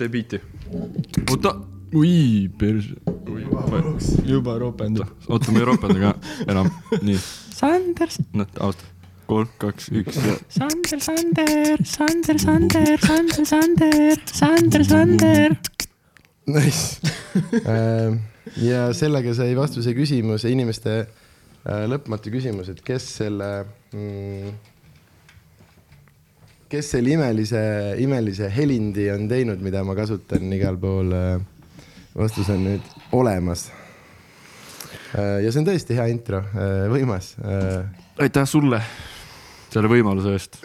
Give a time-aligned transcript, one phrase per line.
[0.00, 0.40] tee biiti.
[1.30, 1.50] oota,
[1.94, 2.94] oi perse,
[4.24, 5.08] juba ropendab.
[5.28, 6.12] oota, ma ei ropenda ka
[6.46, 6.70] enam,
[7.04, 7.18] nii,
[7.52, 8.88] Sander, noh, austa,
[9.28, 15.58] kolm, kaks, üks ja Sander, Sander, Sander, Sander, Sander, Sander, Sander, Sander.
[16.46, 17.00] Nice.
[17.64, 18.29] Ähm,
[18.60, 23.50] ja sellega sai vastuse küsimus, inimeste äh, lõpmatu küsimus, et kes selle
[23.94, 24.54] mm,,
[26.70, 27.62] kes selle imelise,
[28.02, 31.14] imelise helindi on teinud, mida ma kasutan igal pool.
[32.14, 33.68] vastus on nüüd olemas.
[35.14, 36.42] ja see on tõesti hea intro,
[36.90, 37.34] võimas.
[38.18, 38.82] aitäh sulle
[39.70, 40.58] selle võimaluse eest.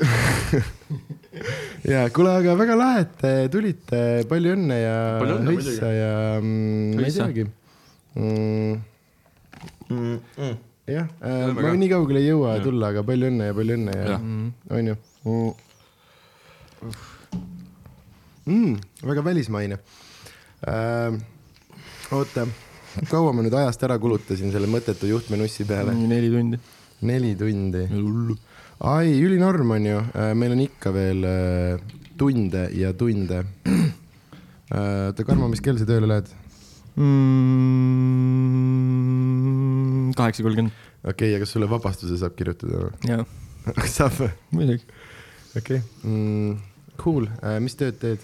[1.93, 6.15] ja kuule, aga väga lahe, et te tulite, palju õnne ja Palju õnne hõissa ja
[6.39, 7.45] mm, ma ei teagi
[8.15, 8.79] mm,.
[10.87, 11.73] jah, Teeme ma ka.
[11.81, 12.63] nii kaugele ei jõua Jah.
[12.65, 14.21] tulla, aga palju õnne ja palju õnne ja Jah.
[14.79, 14.95] onju
[15.25, 15.53] mm..
[18.45, 18.73] Mm,
[19.09, 19.79] väga välismaine
[20.69, 21.11] äh,.
[22.15, 22.45] oota,
[23.09, 25.95] kaua ma nüüd ajast ära kulutasin selle mõttetu juhtmenussi peale?
[25.97, 26.61] neli tundi.
[27.01, 27.83] neli tundi.
[28.79, 29.99] ai, ülinorm on ju,
[30.37, 33.43] meil on ikka veel äh, tunde ja tunde.
[34.75, 36.29] oota, Karmo, mis kell sa tööle lähed?
[40.15, 40.71] Kaheksa kolmkümmend.
[41.03, 43.09] okei okay,, ja kas sulle vabastuse saab kirjutada või?
[43.09, 43.25] jaa,
[43.97, 44.31] saab või?
[44.55, 44.87] muidugi.
[45.57, 45.83] okei okay.
[46.03, 46.55] mm,.
[46.95, 47.27] Cool,
[47.59, 48.23] mis tööd teed?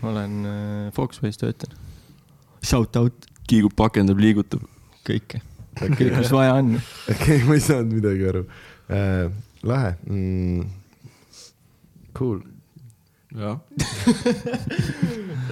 [0.00, 1.74] ma olen äh, Foxways töötan.
[2.64, 4.64] Shout out kiigub, pakendab, liigutab.
[5.04, 5.42] kõike,
[5.76, 6.78] kõik, mis vaja on.
[7.12, 8.46] okei okay,, ma ei saanud midagi aru
[8.88, 9.28] äh,.
[9.64, 10.64] lahe mm..
[12.14, 12.40] Cool,
[13.34, 13.58] jah,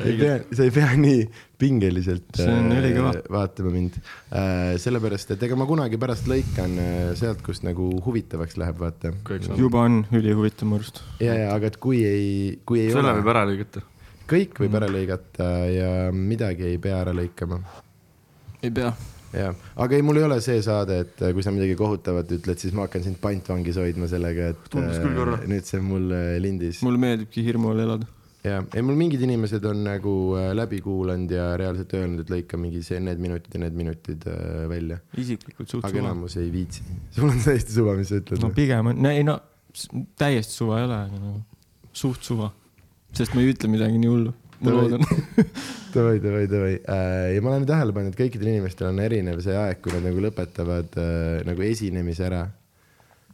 [0.04, 1.24] ei pea, sa ei pea nii
[1.62, 3.12] pingeliselt See on äh, ülikõva.
[3.36, 4.74] vaatama mind äh,.
[4.82, 9.14] sellepärast, et ega ma kunagi pärast lõikan äh, sealt, kust nagu huvitavaks läheb, vaata.
[9.58, 11.02] juba on ülihuvitav mu arust.
[11.22, 12.26] ja, ja aga et kui ei,
[12.66, 13.84] kui ei selle ole võib, ära lõigata.
[14.32, 17.60] kõik võib ära lõigata ja midagi ei pea ära lõikama.
[18.62, 18.94] ei pea.
[19.36, 22.74] jah, aga ei, mul ei ole see saade, et kui sa midagi kohutavat ütled, siis
[22.74, 25.38] ma hakkan sind pantvangis hoidma sellega, et Tundus küll korra.
[25.38, 26.10] äh, nüüd see on mul
[26.42, 26.82] lindis.
[26.86, 28.10] mulle meeldibki hirmu all elada.
[28.46, 32.60] ja, ei mul mingid inimesed on nagu äh, läbi kuulanud ja reaalselt öelnud, et lõika
[32.60, 36.04] mingi see, need minutid ja need minutid äh, välja, isiklikult suht aga suva.
[36.04, 36.84] enamus ei viitsi.
[37.14, 39.38] sul on täiesti suva, mis sa ütled no pigem on, ei no
[40.18, 41.40] täiesti suva ei ole, aga nagu
[41.92, 42.50] suht suva.
[43.12, 44.32] sest ma ei ütle midagi nii hullu,
[44.64, 45.04] ma loodan.
[45.94, 46.74] davai, davai, davai.
[47.34, 50.22] ja ma olen tähele pannud, et kõikidel inimestel on erinev see aeg, kui nad nagu
[50.24, 52.46] lõpetavad äh, nagu esinemise ära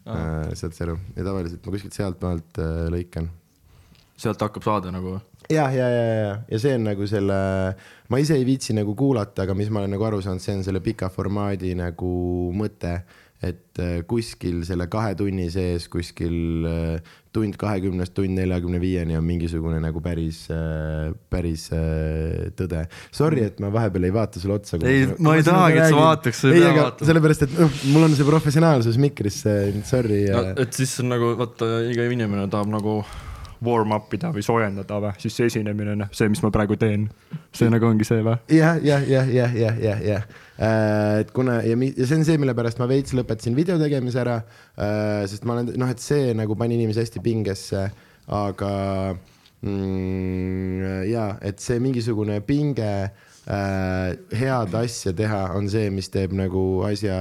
[0.04, 0.54] äh,.
[0.58, 0.98] saad sa aru?
[1.16, 3.30] ja tavaliselt ma kuskilt sealtmaalt äh, lõikan.
[4.18, 5.18] Sealt hakkab saade nagu.
[5.48, 7.38] ja, ja, ja, ja, ja see on nagu selle,
[8.10, 10.66] ma ise ei viitsi nagu kuulata, aga mis ma olen nagu aru saanud, see on
[10.66, 12.10] selle pika formaadi nagu
[12.56, 12.98] mõte,
[13.38, 19.22] et äh, kuskil selle kahe tunni sees kuskil äh, tund kahekümnest tund neljakümne viieni on
[19.22, 20.40] mingisugune nagu päris,
[21.30, 22.82] päris äh, tõde.
[23.14, 24.80] Sorry, et ma vahepeal ei vaata sulle otsa.
[24.82, 27.10] Ei, ma ei tahagi, et sa vaataks, sa ei pea aga vaatama.
[27.12, 32.10] sellepärast, et noh, mul on see professionaalsus mikrisse, sorry et siis on nagu vaata, iga
[32.10, 32.98] inimene tahab nagu
[33.64, 37.08] warm up ida või soojendada või, siis see esinemine, noh, see, mis ma praegu teen,
[37.54, 38.36] see nagu ongi see või?
[38.54, 40.28] jah, jah, jah, jah, jah, jah, jah.
[41.22, 44.38] et kuna ja, ja see on see, mille pärast ma veits lõpetasin video tegemise ära,
[45.30, 47.88] sest ma olen noh, et see nagu pani inimesi hästi pingesse,
[48.38, 48.72] aga
[49.62, 52.92] mm, ja et see mingisugune pinge
[53.48, 57.16] äh, head asja teha on see, mis teeb nagu asja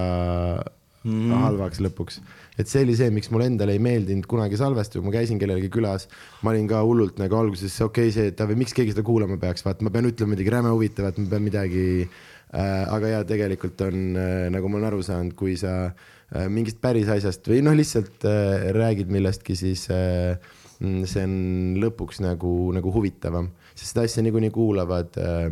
[1.04, 1.32] mm.
[1.44, 2.22] halvaks lõpuks.
[2.58, 5.70] Et see oli see, miks mulle endale ei meeldinud kunagi salvestada, kui ma käisin kellelgi
[5.74, 6.08] külas,
[6.42, 9.38] ma olin ka hullult nagu alguses okei okay, see, et aga miks keegi seda kuulama
[9.42, 13.86] peaks, vaat ma pean ütlema midagi räme huvitavat, ma pean midagi äh,, aga ja tegelikult
[13.86, 17.78] on äh, nagu ma olen aru saanud, kui sa äh, mingist päris asjast või noh,
[17.78, 20.34] lihtsalt äh, räägid millestki, siis äh,
[20.82, 21.40] mm, see on
[21.86, 25.50] lõpuks nagu, nagu huvitavam, sest seda asja niikuinii kuulavad äh,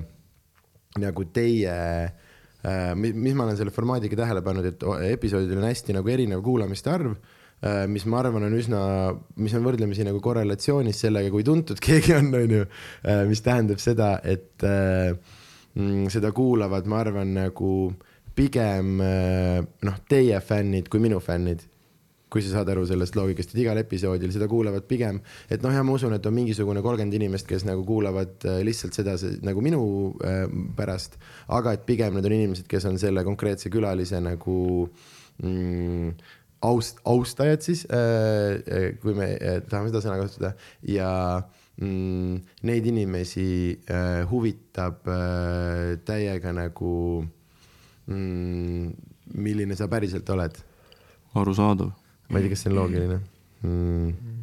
[1.05, 2.24] nagu teie äh,,
[2.97, 7.11] mis ma olen selle formaadiga tähele pannud, et episoodidel on hästi nagu erinev kuulamiste arv
[7.13, 8.79] äh,, mis ma arvan, on üsna,
[9.41, 12.65] mis on võrdlemisi nagu korrelatsioonis sellega, kui tuntud keegi on, on ju,
[13.29, 15.13] mis tähendab seda, et äh,
[15.75, 17.75] mm, seda kuulavad, ma arvan, nagu
[18.35, 21.63] pigem äh, noh, teie fännid kui minu fännid
[22.35, 25.85] kui sa saad aru sellest loogikast, et igal episoodil seda kuulavad pigem, et noh, ja
[25.87, 29.63] ma usun, et on mingisugune kolmkümmend inimest, kes nagu kuulavad äh, lihtsalt seda see, nagu
[29.63, 29.81] minu
[30.19, 30.43] äh,
[30.75, 31.15] pärast,
[31.55, 34.57] aga et pigem need on inimesed, kes on selle konkreetse külalise nagu
[35.39, 36.11] mm,
[36.67, 40.53] aust-, austajad siis äh,, kui me äh, tahame seda sõna kasutada
[40.91, 41.09] ja
[41.79, 43.49] mm, neid inimesi
[43.87, 46.93] äh, huvitab äh, täiega nagu
[48.11, 48.95] mm,
[49.35, 50.57] milline sa päriselt oled.
[51.35, 51.91] arusaadav.
[52.29, 53.19] Ma ei tea, kas see on loogiline
[53.61, 54.35] mm..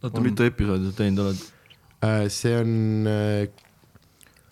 [0.00, 1.44] oota, mitu episoodi sa teinud oled?
[2.04, 2.72] Äh, see on
[3.10, 3.46] äh,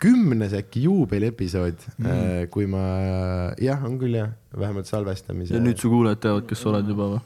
[0.03, 2.83] kümnes äkki juubeliepisood mm., kui ma,
[3.61, 5.55] jah, on küll jah, vähemalt salvestamise.
[5.55, 7.23] ja nüüd su kuulajad teavad, kes sa oled juba või?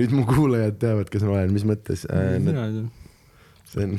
[0.00, 2.36] nüüd mu kuulajad teavad, kes ma olen, mis mõttes äh,.
[2.42, 2.88] mina ei tea.
[3.72, 3.96] see on,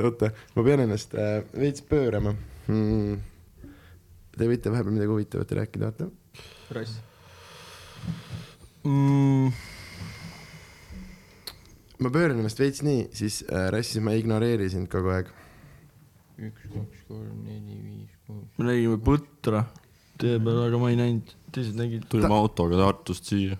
[0.08, 2.36] oota, ma pean ennast äh, veits pöörama
[2.68, 3.32] mm..
[4.36, 6.10] Te võite vahepeal midagi huvitavat rääkida, vaata.
[6.76, 6.98] rass.
[8.86, 9.50] Mm,
[12.02, 15.32] ma pööran ennast veits nii, siis äh, rassis ma ei ignoreeri sind kogu aeg.
[16.36, 18.46] üks, kaks, kolm, neli, viis, kuus.
[18.58, 19.64] me nägime põtra
[20.20, 22.06] tee peal, aga ma ei näinud, teised nägid.
[22.12, 23.58] tulime autoga Tartust siia.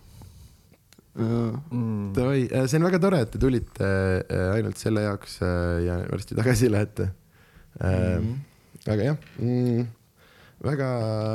[1.16, 2.12] Mm.
[2.16, 6.36] Davai, see on väga tore, et te tulite äh, ainult selle jaoks äh, ja varsti
[6.36, 7.08] tagasi lähete
[7.80, 8.18] äh,.
[8.20, 8.34] Mhm.
[8.86, 9.86] aga jah mm,,
[10.64, 10.88] väga,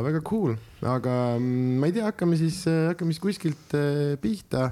[0.06, 4.72] väga cool, aga mm, ma ei tea, hakkame siis, hakkame siis kuskilt äh, pihta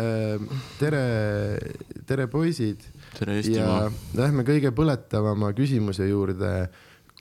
[0.00, 0.40] äh,.
[0.80, 1.04] tere,
[2.08, 2.82] tere poisid
[3.18, 3.92] tere ja Eestimaa.
[4.18, 6.70] lähme kõige põletavama küsimuse juurde.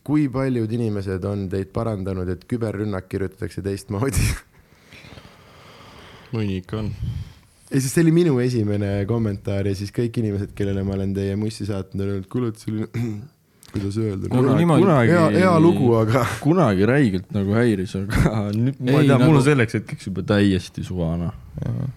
[0.04, 4.26] kui paljud inimesed on teid parandanud, et küberrünnak kirjutatakse teistmoodi?
[6.34, 6.90] mõni ikka on.
[7.70, 11.36] ja siis see oli minu esimene kommentaar ja siis kõik inimesed, kellele ma olen teie
[11.40, 12.88] mussi saatnud, on öelnud, kuule, et oli,
[13.74, 18.34] kuidas öelda niimoodi- kunagi hea, hea lugu, aga kunagi räigelt nagu häiris, aga
[18.66, 21.32] nüüd ma Ei, tea, mul nagu- on selleks hetkeks juba täiesti suvana.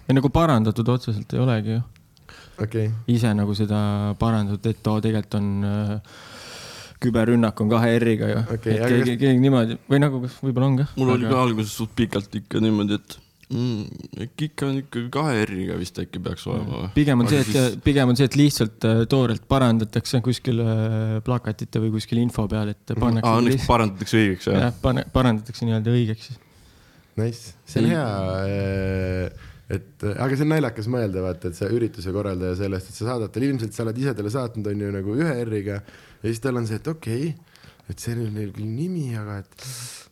[0.08, 1.82] ei nagu parandatud otseselt ei olegi ju.
[2.62, 6.00] okei okay., ise nagu seda parandatud, et oo, tegelikult on äh,
[7.02, 10.70] küberrünnak on kahe R-iga ju Okei, et aga keegi, keegi niimoodi või nagu kas võib-olla
[10.72, 10.86] on ka.
[10.96, 13.18] mul oli ka alguses suht pikalt ikka niimoodi, et
[13.52, 14.06] mm,
[14.46, 16.90] ikka on ikka kahe R-iga vist äkki peaks olema või?
[16.96, 20.62] pigem on Aga see, et siis- pigem on see, et lihtsalt äh, toorelt parandatakse kuskil
[20.64, 23.44] äh, plakatite või kuskil info peal, et pannakse aa, mm.
[23.44, 24.64] õnneks parandatakse õigeks jah?
[24.66, 26.32] jah, pane, parandatakse nii-öelda õigeks
[27.22, 28.06] nice, see on hea.
[29.76, 33.32] et aga see on naljakas mõelda, vaata, et sa ürituse korraldaja sellest, et sa saadad
[33.34, 36.60] talle, ilmselt sa oled ise talle saatnud, on ju nagu ühe R-iga ja siis tal
[36.60, 39.66] on see, et okei okay,, et see on neil küll nimi, aga et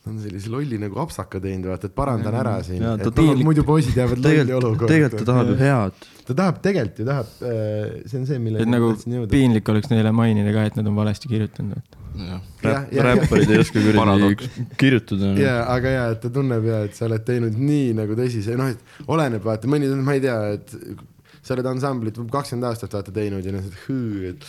[0.04, 2.82] ta on sellise lolli nagu apsaka teinud, vaata, et parandan ära siin.
[3.00, 4.90] Tahab, muidu poisid jäävad lolli tegelikult, olukorda.
[4.92, 6.08] tegelikult ta tahab ju head.
[6.28, 9.30] ta tahab, tegelikult ju tahab, see on see, et milleni nagu ma tahtsin jõuda.
[9.32, 11.96] piinlik oleks neile mainida ka, et nad on valesti kirjutanud.
[13.08, 14.50] Räpparid ei oska kuradi
[14.82, 15.32] kirjutada.
[15.40, 18.76] ja, aga ja, et ta tunneb ja, et sa oled teinud nii nagu tõsise, noh,
[18.76, 20.76] et oleneb, vaata, mõni, ma ei tea, et
[21.44, 24.46] sa oled ansamblit kakskümmend aastat vaata teinud ja noh, et hõõ, et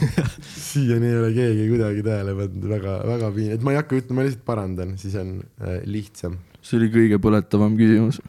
[0.68, 4.20] siiani ei ole keegi kuidagi tähele pannud, väga, väga piin-, et ma ei hakka ütlema,
[4.20, 8.20] ma lihtsalt parandan, siis on äh, lihtsam see oli kõige põletavam küsimus.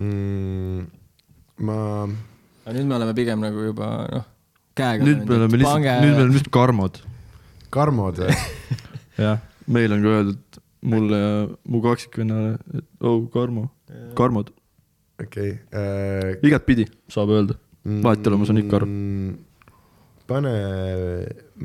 [0.00, 0.86] mm,.
[1.68, 1.78] ma,
[2.64, 4.26] aga nüüd me oleme pigem nagu juba noh,
[4.78, 5.04] käega.
[5.04, 7.00] nüüd me oleme lihtsalt, nüüd me oleme lihtsalt karmod.
[7.74, 8.38] karmod või?
[9.26, 11.32] jah, meil on ka öeldud mulle ja
[11.68, 13.66] mu kaksikvennale, et oh, Karmo,
[14.16, 14.52] karmod,
[15.22, 16.38] okei äh,.
[16.46, 17.58] igatpidi saab öelda.
[17.84, 18.88] vahet ei ole, ma saan ikka aru.
[18.88, 19.36] mm,
[20.28, 20.52] pane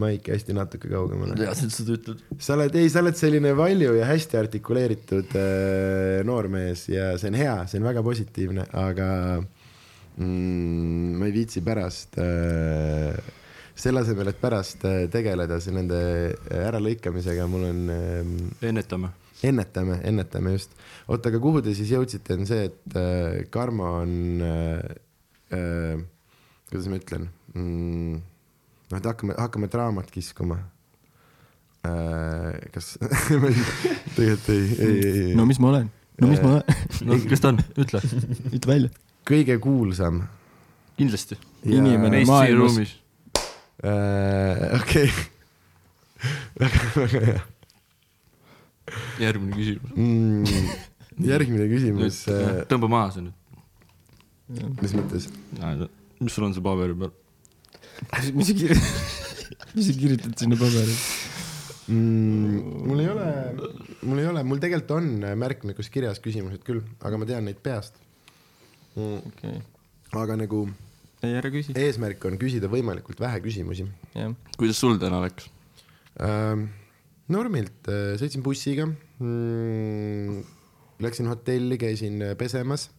[0.04, 1.36] maik hästi natuke kaugemale.
[1.40, 2.24] teadsin, et sa ütled.
[2.40, 7.40] sa oled, ei, sa oled selline valju ja hästi artikuleeritud äh, noormees ja see on
[7.40, 9.10] hea, see on väga positiivne, aga
[9.42, 13.18] mm, ma ei viitsi pärast äh,,
[13.76, 16.00] selle asemel, et pärast äh, tegeleda siin nende
[16.30, 18.24] äh, äralõikamisega, mul on äh,
[18.70, 19.14] ennetame.
[19.44, 20.76] ennetame, ennetame just.
[21.08, 24.94] oota, aga kuhu te siis jõudsite, on see, et äh, Karmo on äh,,
[25.56, 26.04] äh,
[26.70, 28.22] kuidas ma ütlen mm,,
[28.92, 30.60] noh, et hakkame, hakkame draamat kiskuma
[31.88, 32.54] äh,.
[32.76, 32.96] kas,
[34.16, 35.92] tegelikult ei, ei, ei, ei no mis ma olen,
[36.22, 38.04] no mis ma olen, no kes ta on, ütle.
[38.54, 38.94] ütle välja.
[39.28, 40.26] kõige kuulsam
[40.98, 41.40] kindlasti.
[41.66, 42.98] Inimene maailmas.
[43.84, 45.10] äh,, okei
[46.62, 47.42] väga, väga hea
[49.22, 49.96] järgmine küsimus.
[49.96, 51.26] mm,.
[51.30, 52.24] järgmine küsimus,
[52.72, 54.80] tõmba maha see nüüd.
[54.82, 55.30] mis mõttes?
[56.20, 57.14] mis sul on see paberi peal?
[58.38, 58.90] mis sa kirjutad,
[59.76, 60.98] mis sa kirjutad sinna paberile?
[61.88, 62.88] mm,.
[62.90, 63.28] mul ei ole,
[64.04, 68.00] mul ei ole, mul tegelikult on märkmikus kirjas küsimused küll, aga ma tean neid peast
[68.98, 69.34] mm,.
[69.34, 69.60] okei,
[70.24, 70.66] aga nagu
[71.24, 74.34] ei ära küsi, eesmärk on küsida võimalikult vähe küsimusi jah.
[74.60, 75.48] kuidas sul täna läks?
[76.20, 76.72] ähm,.
[77.32, 80.44] Normilt äh, sõitsin bussiga mm,,
[81.04, 82.90] läksin hotelli, käisin äh, pesemas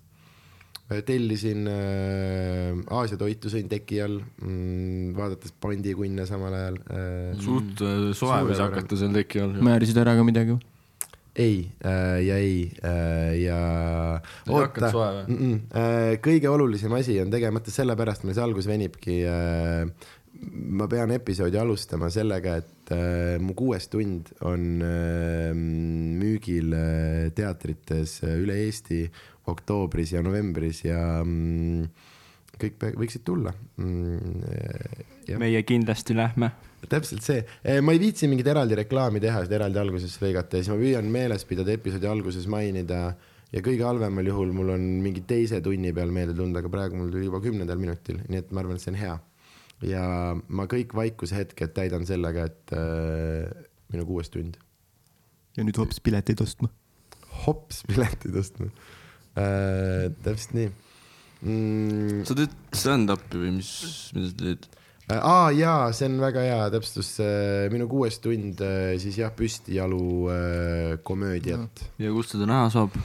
[0.89, 7.35] äh, tellisin äh, Aasia toitu, sõin teki all mm,, vaadates pandikunne samal ajal äh,.
[7.45, 7.85] suht
[8.17, 9.59] soe võis hakata seal teki all.
[9.65, 10.57] määrisid ära ka midagi?
[11.35, 15.55] ei äh, ja ei äh, ja või?
[15.75, 19.89] äh, kõige olulisem asi on tegemata, sellepärast meil see algus venibki äh,.
[20.43, 28.19] Ma pean episoodi alustama sellega, et äh, mu kuues tund on äh, müügil äh, teatrites
[28.27, 29.05] äh, üle Eesti
[29.51, 31.87] oktoobris ja novembris ja mm,
[32.61, 34.41] kõik võiksid tulla mm,.
[35.29, 35.41] jah.
[35.43, 36.53] meie kindlasti lähme.
[36.89, 37.45] täpselt see,
[37.83, 41.09] ma ei viitsi mingit eraldi reklaami teha, seda eraldi alguses lõigata ja siis ma püüan
[41.13, 43.07] meeles pidada episoodi alguses mainida
[43.55, 47.13] ja kõige halvemal juhul mul on mingi teise tunni peal meelde tulnud, aga praegu mul
[47.13, 49.15] tuli juba kümnendal minutil, nii et ma arvan, et see on hea.
[49.89, 54.59] Ja ma kõik vaikuse hetked täidan sellega, et äh, minu kuues tund.
[55.57, 56.71] ja nüüd hoopis pileteid ostma.
[57.45, 58.71] hops piletid ostma
[59.39, 60.11] äh,.
[60.25, 62.25] täpselt nii mm,.
[62.29, 63.75] sa teed stand-up'i või mis,
[64.17, 64.71] mida sa teed?
[65.05, 67.11] Äh, aa jaa, see on väga hea täpsustus,
[67.73, 72.97] minu kuues tund äh, siis jah, püstijalu äh, komöödiat ja kust seda näha saab?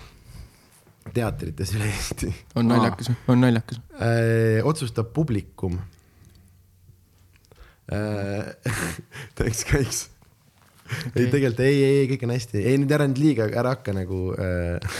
[1.13, 3.81] teatrites üle Eesti on naljakas, on naljakas.
[3.98, 4.59] äh,.
[4.67, 5.79] otsustab publikum
[7.93, 8.74] äh.
[9.38, 10.08] Thanks guys
[10.89, 11.24] okay..
[11.24, 13.96] ei tegelikult ei, ei, ei kõik on hästi, ei nüüd ära nüüd liiga, ära hakka
[13.96, 15.00] nagu äh,.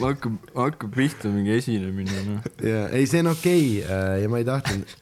[0.00, 2.48] hakkab, hakkab pihta mingi esinemine, noh.
[2.72, 4.94] ja ei, see on okei okay, äh, ja ma ei tahtnud,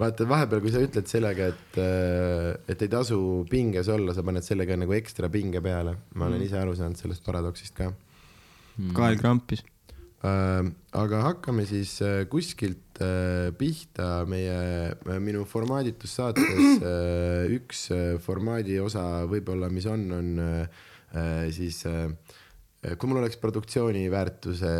[0.00, 4.46] vaata vahepeal, kui sa ütled sellega, et äh,, et ei tasu pinges olla, sa paned
[4.46, 5.96] sellega nagu ekstra pinge peale.
[6.14, 7.92] ma olen ise aru saanud sellest paradoksist ka
[8.96, 9.64] kael krampis.
[10.24, 10.64] äh,.
[10.96, 17.88] aga hakkame siis äh, kuskilt äh, pihta meie minu formaaditussaates äh, üks
[18.24, 20.32] formaadi osa võib-olla, mis on, on
[21.54, 24.72] siis kui mul oleks produktsiooni väärtuse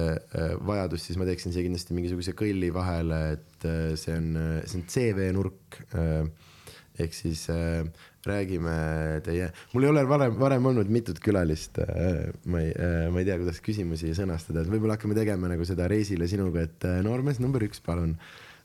[0.67, 4.27] vajadus, siis ma teeksin siia kindlasti mingisuguse kõlli vahele, et see on,
[4.67, 5.79] see on CV nurk
[6.97, 7.47] ehk siis
[8.29, 8.75] räägime
[9.27, 12.27] teie, mul ei ole varem, varem olnud mitut külalist äh,.
[12.47, 15.89] ma ei äh,, ma ei tea, kuidas küsimusi sõnastada, et võib-olla hakkame tegema nagu seda
[15.91, 18.17] reisile sinuga, et äh, noormees number üks, palun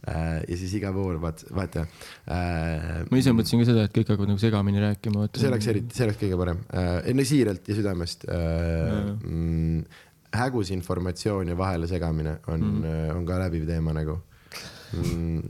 [0.01, 1.83] ja siis iga voor, vaat, vaata
[2.25, 3.03] äh,.
[3.05, 5.27] ma ise mõtlesin ka seda, et kõik hakkavad nagu segamini rääkima.
[5.37, 9.11] see oleks eriti, see oleks kõige parem äh,, ei no siiralt ja südamest äh,.
[9.21, 9.83] Mm,
[10.31, 14.17] hägus informatsioon ja vahele segamine on mm., on ka läbiv teema nagu
[14.97, 15.43] mm,.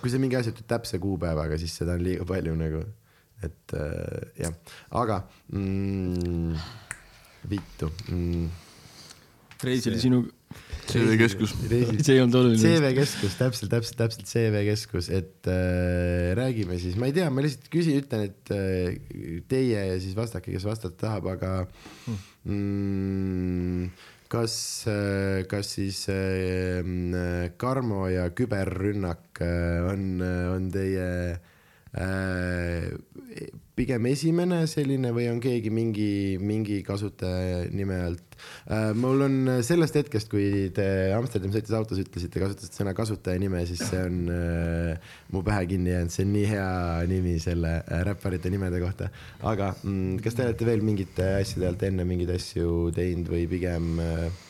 [0.00, 2.82] kui sa mingi asja ütled täpse kuupäevaga, siis seda on liiga palju nagu,
[3.42, 4.54] et äh, jah,
[5.02, 5.22] aga
[5.52, 6.54] mm,
[7.50, 8.46] vittu mm,.
[9.62, 10.24] reisil sinu,
[10.88, 11.54] CV keskus.
[11.70, 12.60] see ei olnud oluline.
[12.60, 17.44] CV keskus, täpselt, täpselt, täpselt CV keskus, et äh, räägime siis, ma ei tea, ma
[17.44, 21.52] lihtsalt küsin, ütlen, et äh, teie ja siis vastake, kes vastata tahab, aga
[22.48, 23.92] mm,
[24.32, 24.56] kas
[24.90, 30.20] äh,, kas siis äh, mm, Karmo ja küberrünnak äh, on,
[30.56, 31.51] on teie äh,
[33.76, 38.92] pigem esimene selline või on keegi mingi, mingi kasutaja nime alt äh,?
[38.96, 43.82] mul on sellest hetkest, kui te Amsterdami sõites autos ütlesite, kasutasite sõna kasutaja nime, siis
[43.88, 46.70] see on äh, mu pähe kinni jäänud, see on nii hea
[47.10, 49.10] nimi selle äh, räpparite nimede kohta.
[49.40, 53.92] aga mm, kas te olete veel mingite asjade alt enne mingeid asju teinud või pigem
[54.00, 54.48] äh,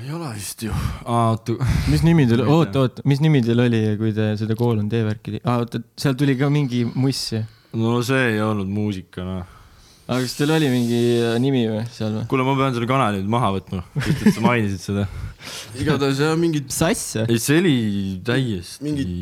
[0.00, 0.72] ei ole vist ju.
[1.04, 1.56] oota,
[1.92, 5.44] mis nimi teil, oota, oota, mis nimi teil oli, kui te seda koolon teevärki tegite?
[5.44, 7.42] aa, oota, seal tuli ka mingi muss ju.
[7.76, 9.58] no see ei olnud muusika, noh.
[10.06, 12.24] aga kas teil oli mingi äh, nimi või seal või?
[12.30, 15.06] kuule, ma pean selle kanali nüüd maha võtma, sest et sa mainisid seda.
[15.84, 17.28] igatahes jah, mingit, sass või?
[17.28, 17.76] ei, see oli
[18.24, 19.12] täiesti mingit,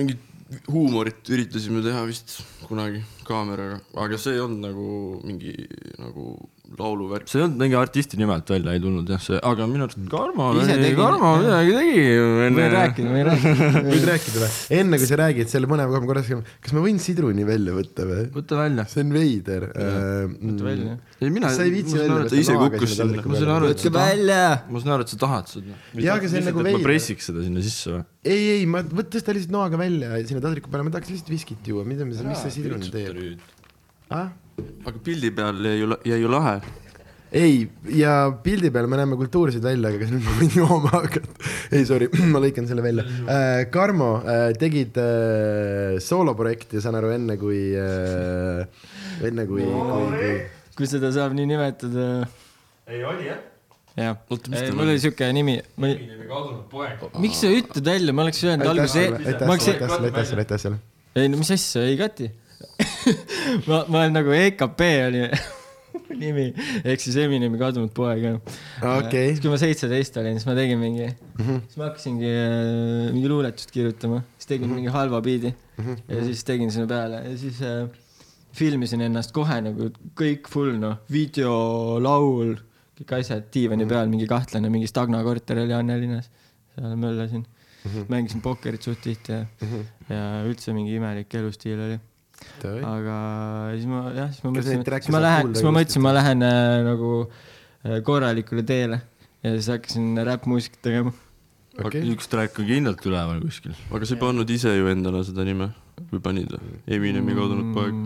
[0.00, 0.30] mingit
[0.70, 4.88] huumorit üritasime teha vist kunagi kaameraga, aga see ei olnud nagu
[5.26, 5.52] mingi
[6.00, 6.32] nagu
[6.78, 7.28] lauluvärk.
[7.30, 10.48] see ei olnud mingi artisti nimelt välja ei tulnud jah, see, aga minu arust Karmo
[10.58, 12.74] Ise tegi-, Karmo midagi tegi ju ma enne võin.
[12.74, 13.82] rääkida, ma võin rääkida.
[13.88, 14.50] võid rääkida või?
[14.78, 18.08] enne kui sa räägid selle põneva koha, ma korraks, kas ma võin sidruni välja võtta
[18.10, 18.26] või?
[18.34, 18.86] võta välja.
[18.90, 19.68] see on veider.
[19.70, 20.98] võta välja.
[21.20, 22.96] ei mina, Sa ei viitsi ma saan välja aru, et võtta ta ise noaga kukkus
[22.98, 24.44] sinna ma saan aru, et sa tahad, välja.
[24.68, 25.80] ma saan aru, et sa tahad seda.
[26.04, 26.86] Jaa, aga see on nagu ma veider.
[26.86, 28.06] pressiks seda sinna sisse või?
[28.24, 31.70] ei, ei, ma võt- tõsta lihtsalt noaga välja sinna taldriku peale, ma tahaks lihtsalt viskit
[31.70, 33.44] juua, mida me, mis see sidrun teeb?
[34.10, 34.32] ah??
[34.60, 36.56] Aga pildi peal jäi ju, jäi ju lahe.
[37.34, 37.54] ei,
[37.98, 41.52] ja pildi peal me näeme kultuursed välja, aga kas nüüd ma võin jooma hakata?
[41.70, 43.64] ei, sorry, ma lõikan selle välja äh,.
[43.74, 48.92] Karmo äh,, tegid äh, sooloprojekti, saan aru, enne kui äh,,
[49.24, 50.36] enne kui, kui, kui
[50.78, 52.06] kui seda saab nii nimetada.
[52.90, 53.42] ei, oli jah.
[53.98, 55.58] jah, mul oli siuke nimi,
[57.22, 60.10] miks sa ütled välja, ma oleks öelnud alguses, sulle, aitäh ma oleks sulle, aitäh sulle,
[60.10, 60.80] aitäh sulle, aitäh sulle.
[61.14, 62.30] ei no mis asja, ei Kati
[63.68, 65.24] ma, ma olen nagu EKP oli
[66.22, 66.46] nimi,
[66.84, 68.38] ehk siis Eminemi kadunud poeg jah.
[68.98, 71.50] okei siis, kui ma seitseteist olin, siis ma tegin mingi mm, Mhm.
[71.50, 71.60] -hmm.
[71.66, 74.74] siis ma hakkasingi äh, mingi luuletust kirjutama, siis tegin mm -hmm.
[74.74, 75.98] mingi halva biidi mm -hmm.
[76.08, 77.88] ja siis tegin sinna peale ja siis äh,
[78.54, 79.90] filmisin ennast kohe nagu
[80.20, 82.54] kõik full noh, video, laul,
[83.00, 86.30] kõik asjad diivani peal, mingi kahtlane, mingi Stagna korter oli Annelinnas,
[86.74, 87.44] seal möllasin.
[88.08, 89.40] mängisin pokkerit suht tihti ja,
[90.08, 91.98] ja üldse mingi imelik elustiil oli.
[92.64, 93.16] Aga
[93.74, 96.78] siis ma jah, siis ma mõtlesin siis ma lähen, siis ma mõtlesin, ma lähen äh,
[96.86, 99.00] nagu äh, korralikule teele
[99.44, 101.12] ja siis hakkasin räppmuusikat tegema.
[101.84, 103.74] okei, üks track on kindlalt üleval kuskil.
[103.90, 105.70] aga sa ei pannud ise ju endale seda nime
[106.10, 106.80] või panid või?
[106.96, 108.00] Eminemi kadunud poeg.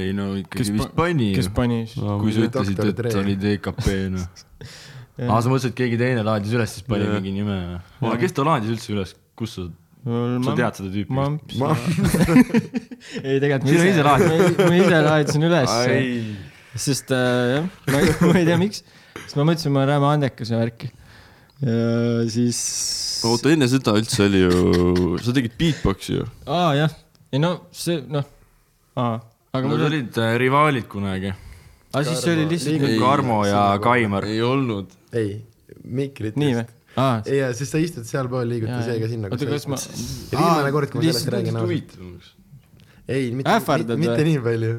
[0.00, 2.00] ei no Kes ikkagi pa- vist pani kes pani siis?
[2.00, 3.14] kui sa ütlesid, et Dre.
[3.20, 4.26] oli DKP noh.
[5.28, 7.60] aa, sa mõtlesid, et keegi teine laadis üles, siis pani mingi nime
[8.00, 8.08] või?
[8.08, 9.68] aga kes ta laadis üldse üles, kus sa,
[10.04, 11.14] sa tead seda tüüpi?
[11.14, 11.76] Ma-.
[13.24, 15.76] ei, tegelikult Sina ise ma ise laadisin üles,
[16.84, 18.82] sest äh, jah, ma ei, ma ei tea, miks,
[19.22, 20.90] sest ma mõtlesin, ma olen räme andekas ja värki.
[21.64, 22.60] ja siis.
[23.24, 26.28] oota, enne seda üldse oli ju, sa tegid beatbox'i ju.
[26.52, 26.98] aa jah,
[27.32, 28.28] ei no see noh,
[29.00, 29.16] aa,
[29.54, 31.32] aga Nad mul oli, olid äh, rivaalid kunagi.
[31.94, 34.28] aga siis see oli lihtsalt Karmo ja Kaimar.
[34.28, 34.92] ei olnud.
[35.16, 35.38] ei,
[35.88, 36.36] mikrit.
[36.36, 36.68] nii või?
[37.26, 39.30] ei, ja siis sa istud sealpool, liiguta seega sinna.
[39.32, 39.78] oota, kas ma,
[40.30, 41.58] viimane kord, kui ma sellest räägin
[43.08, 43.58] ei, mitte,
[43.98, 44.28] mitte või?
[44.28, 44.76] nii palju.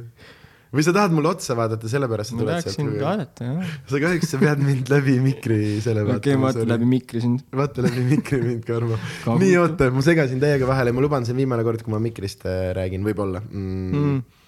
[0.76, 2.96] või sa tahad mulle otsa vaadata, sellepärast sa ma tuled sealt.
[3.02, 3.76] vaadata jah.
[3.92, 6.90] sa kahjuks, sa pead mind läbi mikri selle okei, ma vaatan läbi.
[6.96, 7.44] mikri sind.
[7.56, 8.98] vaata läbi mikri mind, Karmo.
[9.42, 12.48] Nii, oota, ma segasin täiega vahele, ma luban, see on viimane kord, kui ma mikrist
[12.50, 13.44] äh, räägin, võib-olla.
[13.52, 14.02] Mm.
[14.02, 14.42] mm..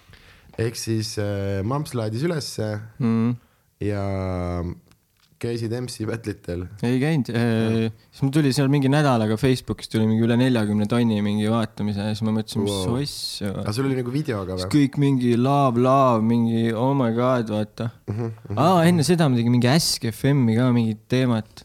[0.66, 3.36] ehk siis äh, Mamps laadis ülesse Mm.
[3.84, 4.04] ja
[5.38, 6.64] käisid MC battle'itel.
[6.82, 11.46] ei käinud, siis mul tuli seal mingi nädalaga Facebookis tuli mingi üle neljakümne tonni mingi
[11.52, 12.96] vaatamise ja siis ma mõtlesin, mis Wow.
[13.02, 14.68] asja aga sul oli nagu videoga või?
[14.74, 17.90] kõik mingi love, love, mingi oh my god, vaata.
[18.56, 21.64] aa, enne seda ma tegin mingi Ask FM-i ka mingit teemat.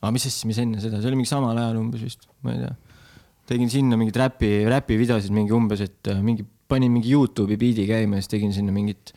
[0.00, 2.64] aa, mis asja, mis enne seda, see oli mingi samal ajal umbes vist, ma ei
[2.64, 2.74] tea.
[3.52, 8.16] tegin sinna mingeid räpi, räpivideosid mingi umbes, et äh, mingi, panin mingi Youtube'i biidi käima
[8.18, 9.12] ja siis tegin sinna mingit,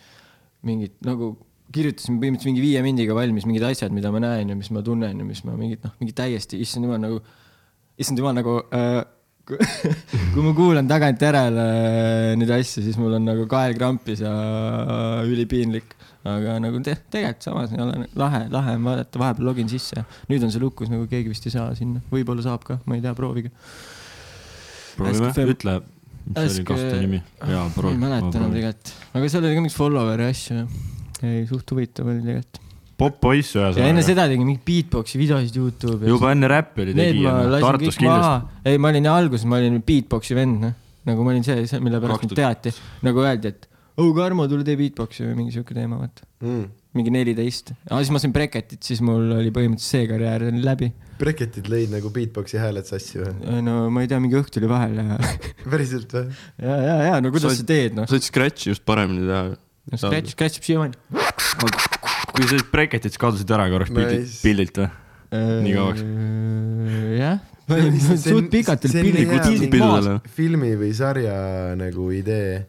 [0.67, 1.37] mingit nagu
[1.75, 5.21] kirjutasin põhimõtteliselt mingi viie mindiga valmis mingid asjad, mida ma näen ja mis ma tunnen
[5.21, 7.21] ja mis ma mingit noh, mingi täiesti, issand jumal nagu,
[8.01, 9.01] issand jumal nagu äh,
[10.33, 15.29] kui, ma kuulan tagantjärele äh, neid asju, siis mul on nagu kael krampis ja äh,
[15.29, 15.95] ülipiinlik.
[16.29, 20.43] aga nagu te, tegelikult samas ei ole lahe, lahe on vaadata, vahepeal login sisse nüüd
[20.43, 23.13] on see lukus nagu keegi vist ei saa sinna, võib-olla saab ka, ma ei tea,
[23.17, 23.53] proovige.
[24.97, 25.79] proovime ütle,
[26.27, 27.21] mis oli Ask- kasutaja nimi.
[27.39, 28.55] jaa, ma ei mäleta enam.
[28.57, 30.65] tegelikult, aga seal oli ka mingit follower'i asju.
[31.27, 32.59] ei, suht huvitav oli tegelikult.
[32.99, 34.05] popp-poiss ja enne ühesõnaga.
[34.09, 36.09] seda tegin mingeid beatbox'i videosid Youtube'i.
[36.11, 40.35] juba enne räppi oli tegija lasin Tartus kindlasti., ei, ma olin alguses, ma olin beatbox'i
[40.35, 40.73] vend, noh.
[41.07, 42.41] nagu ma olin see, see, mille pärast mind 2000.
[42.41, 42.87] teati.
[43.07, 46.27] nagu öeldi, et oh Karmo, tule tee beatbox'i või mingi siuke teema, vaata.
[46.43, 46.65] Mm.
[46.95, 47.71] mingi neliteist.
[47.87, 50.91] aga siis ma sain Brecketit, siis mul oli põhimõtteliselt see karjäär oli läbi.
[51.19, 53.33] Breketid lõid nagu beatbox'i hääled sassi või?
[53.63, 55.17] no ma ei tea, mingi õhk tuli vahele ja,
[55.71, 56.29] päriselt või?
[56.63, 58.07] ja, ja, ja no kuidas Sa- sa teed, noh.
[58.11, 59.49] said Scratchi just paremini teha.
[59.95, 60.97] Scratch, Scratch ib siiamaani.
[61.19, 64.89] kui sa olid breketid, siis kadusid ära korraks pildilt pildilt või?
[65.29, 66.01] Nii kauaks.
[66.01, 67.41] Äh, jah,
[68.17, 71.35] suht pikalt see oli on pildid, pildid pildi maas filmi või sarja
[71.77, 72.63] nagu idee.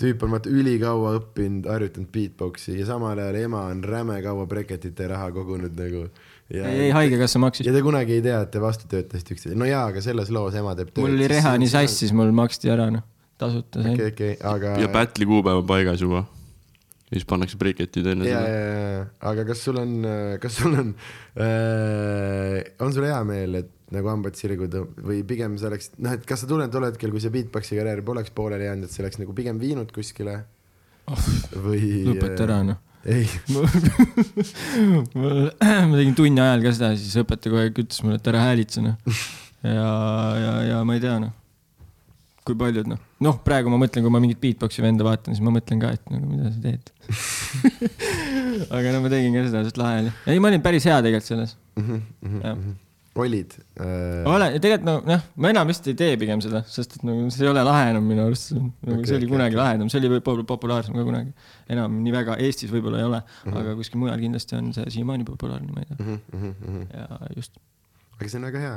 [0.00, 5.08] tüüp on vaata ülikaua õppinud, harjutanud beatbox'i ja samal ajal ema on räme kaua breketite
[5.10, 6.06] raha kogunud nagu.
[6.52, 7.74] ja ei, ei, haigekassa maksis ja.
[7.74, 10.76] te kunagi ei tea, et te vastu töötasite üksteise, no jaa, aga selles loos ema
[10.78, 11.02] teeb tööd.
[11.06, 13.02] mul oli reha nii sassis, mul maksti ära, noh,
[13.40, 14.76] tasuta sain okei, okei, aga.
[14.82, 16.26] ja battle'i kuupäev on paigas juba.
[17.14, 18.50] Siis pannakse breaketid enne ja, seda.
[18.50, 19.94] ja, ja, aga kas sul on,
[20.42, 20.92] kas sul on
[21.38, 26.16] äh,, on sul hea meel, et nagu hambad sirgu tõmb- või pigem sa oleks, noh,
[26.16, 29.04] et kas sa tunned tol hetkel, kui see beatbox'i karjäär poleks pooleli jäänud, et see
[29.04, 30.40] oleks nagu pigem viinud kuskile
[31.06, 31.80] või?
[31.84, 32.80] Oh, lõpeta ära, noh.
[33.04, 33.68] ei, mul,
[35.60, 38.84] ma tegin tunni ajal ka seda, siis õpetaja kogu aeg ütles mulle, et ära häälitse,
[38.84, 39.16] noh.
[39.62, 39.88] ja,
[40.40, 41.34] ja, ja ma ei tea, noh,
[42.44, 45.52] kui paljud, noh, noh, praegu ma mõtlen, kui ma mingit beatbox'i venda vaatan, siis ma
[45.54, 46.90] mõtlen ka, et nagu mida sa teed.
[48.76, 50.16] aga no ma tegin ka seda, sest lahe oli.
[50.28, 51.54] ei, ma olin päris hea tegelikult selles.
[52.44, 52.58] jah.
[53.24, 54.26] olid äh,.
[54.28, 57.46] olen, tegelikult no noh, ma enam vist ei tee pigem seda, sest et nagu see
[57.46, 59.60] ei ole lahe enam minu arust, nagu okay, see oli okei, kunagi okei.
[59.62, 61.32] lahedam, see oli võib-olla populaarsem ka kunagi.
[61.72, 63.44] enam nii väga Eestis võib-olla ei ole mm.
[63.46, 63.60] -hmm.
[63.62, 66.00] aga kuskil mujal kindlasti on see siiamaani populaarne, ma ei tea.
[66.04, 66.54] mm.
[66.66, 66.84] -hmm.
[66.92, 67.56] ja just,
[68.18, 68.76] aga see on väga hea.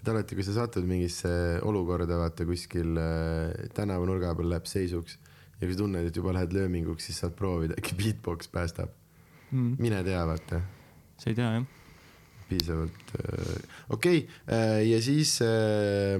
[0.00, 1.32] Et alati, kui sa satud mingisse
[1.68, 5.18] olukorda, vaata kuskil äh, tänavanurga peal läheb seisuks
[5.60, 8.94] ja kui sa tunned, et juba lähed lööminguks, siis saad proovida, äkki beatbox päästab.
[9.50, 9.76] mm..
[9.78, 10.62] mine tea, vaata
[11.20, 11.68] sa ei tea jah?
[12.50, 13.60] piisavalt äh,,
[13.94, 16.16] okei okay, äh, ja siis äh,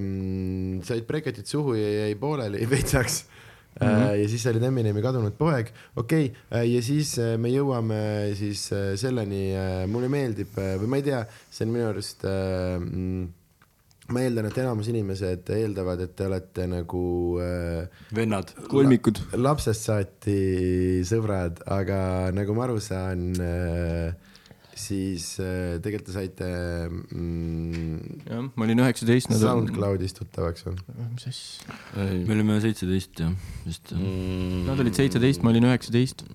[0.85, 3.87] said breketid suhu ja jäi pooleli veitsaks mm.
[3.87, 4.15] -hmm.
[4.21, 9.43] ja siis sa olid Eminemi kadunud poeg, okei okay, ja siis me jõuame siis selleni
[9.87, 13.40] mulle meeldib või ma ei tea, see on minu arust äh, mm,
[14.13, 17.03] ma eeldan, et enamus inimesed eeldavad, et te olete nagu
[17.43, 18.51] äh, vennad.
[18.71, 19.21] kolmikud.
[19.39, 22.01] lapsest saati sõbrad, aga
[22.35, 24.11] nagu ma aru saan äh,
[24.81, 26.47] siis äh, tegelikult te saite
[26.89, 29.33] mm, jah, ma olin üheksateist.
[29.41, 30.77] SoundCloudis tuttavaks või?
[31.13, 31.77] mis asja?
[32.05, 33.35] ei me olime seitseteist jah,
[33.67, 33.99] vist jah.
[33.99, 36.25] mm, Nad olid seitseteist, ma olin üheksateist.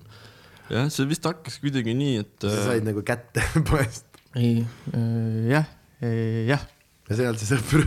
[0.73, 4.05] jah, see vist hakkas kuidagi nii, et sa said nagu kätte poest
[4.37, 4.61] ei,
[5.49, 5.69] jah,
[6.47, 6.65] jah.
[7.09, 7.85] Ja sealt see sõpr,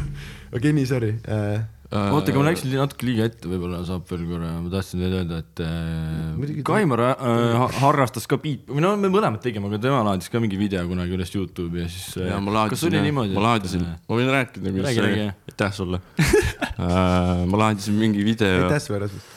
[0.56, 1.60] okei, nii sorry äh,.
[1.90, 5.02] äh, oota, aga ma läksin li- natuke liiga ette, võib-olla saab veel korra, ma tahtsin
[5.02, 9.66] teile öelda, et äh, Kaimar äh, ha- harrastas ka beat, või no me mõlemad tegime,
[9.68, 12.96] aga tema laadis ka mingi video kunagi üles Youtube'i ja siis äh, ja ma laadisin,
[13.34, 16.00] ma laadisin, ma võin rääkida, kuidas Räägi, see aitäh sulle
[16.80, 17.44] äh,.
[17.50, 19.28] ma laadisin mingi video, aitäh sulle, Rasmus.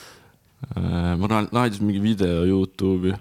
[1.19, 3.17] ma la- laadisin mingi video Youtube'i,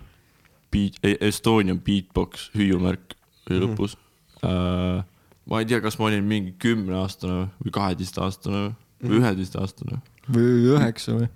[0.72, 3.16] beat, Estonian beatbox hüüumärk
[3.51, 3.64] oli Mhm.
[3.72, 3.96] lõpus
[4.44, 5.03] äh,.
[5.50, 8.62] Ma ei tea, kas ma olin mingi kümneaastane või kaheteistaastane
[9.02, 9.09] Mhm.
[9.11, 9.96] või üheteistaastane,
[10.31, 11.28] või üheksa või?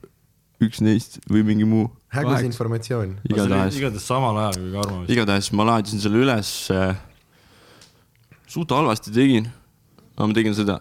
[0.62, 3.16] üks neist või mingi muu, hägus informatsioon.
[3.28, 3.76] igatahes.
[3.76, 5.10] igatahes samal ajal kui Karmo vist.
[5.10, 6.52] igatahes ma laadisin selle üles.
[8.46, 9.50] suht halvasti tegin,
[10.16, 10.80] aga ma tegin seda.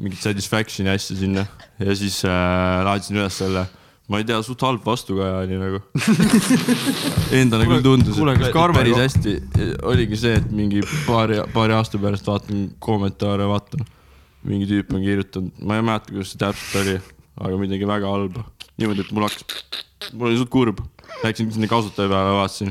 [0.00, 1.44] mingit satisfaction'i asja sinna
[1.78, 3.66] ja siis äh, laadisin üles selle,
[4.10, 5.80] ma ei tea, suht halb vastukaja oli nagu.
[7.40, 9.36] Endale küll tundus, kuule, kas et Karmen- päris hästi
[9.86, 13.86] oligi see, et mingi paari, paari aasta pärast vaatan kommentaare, vaatan.
[14.50, 16.98] mingi tüüp on kirjutanud, ma ei mäleta, kuidas see täpselt oli,
[17.44, 18.44] aga midagi väga halba.
[18.80, 19.64] niimoodi, et mul hakkas,
[20.12, 20.80] mul oli suht kurb.
[21.20, 22.70] Läksin sinna kasutaja peale, vaatasin.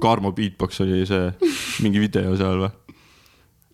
[0.00, 1.30] Karmo beatbox oli see,
[1.80, 2.74] mingi video seal või?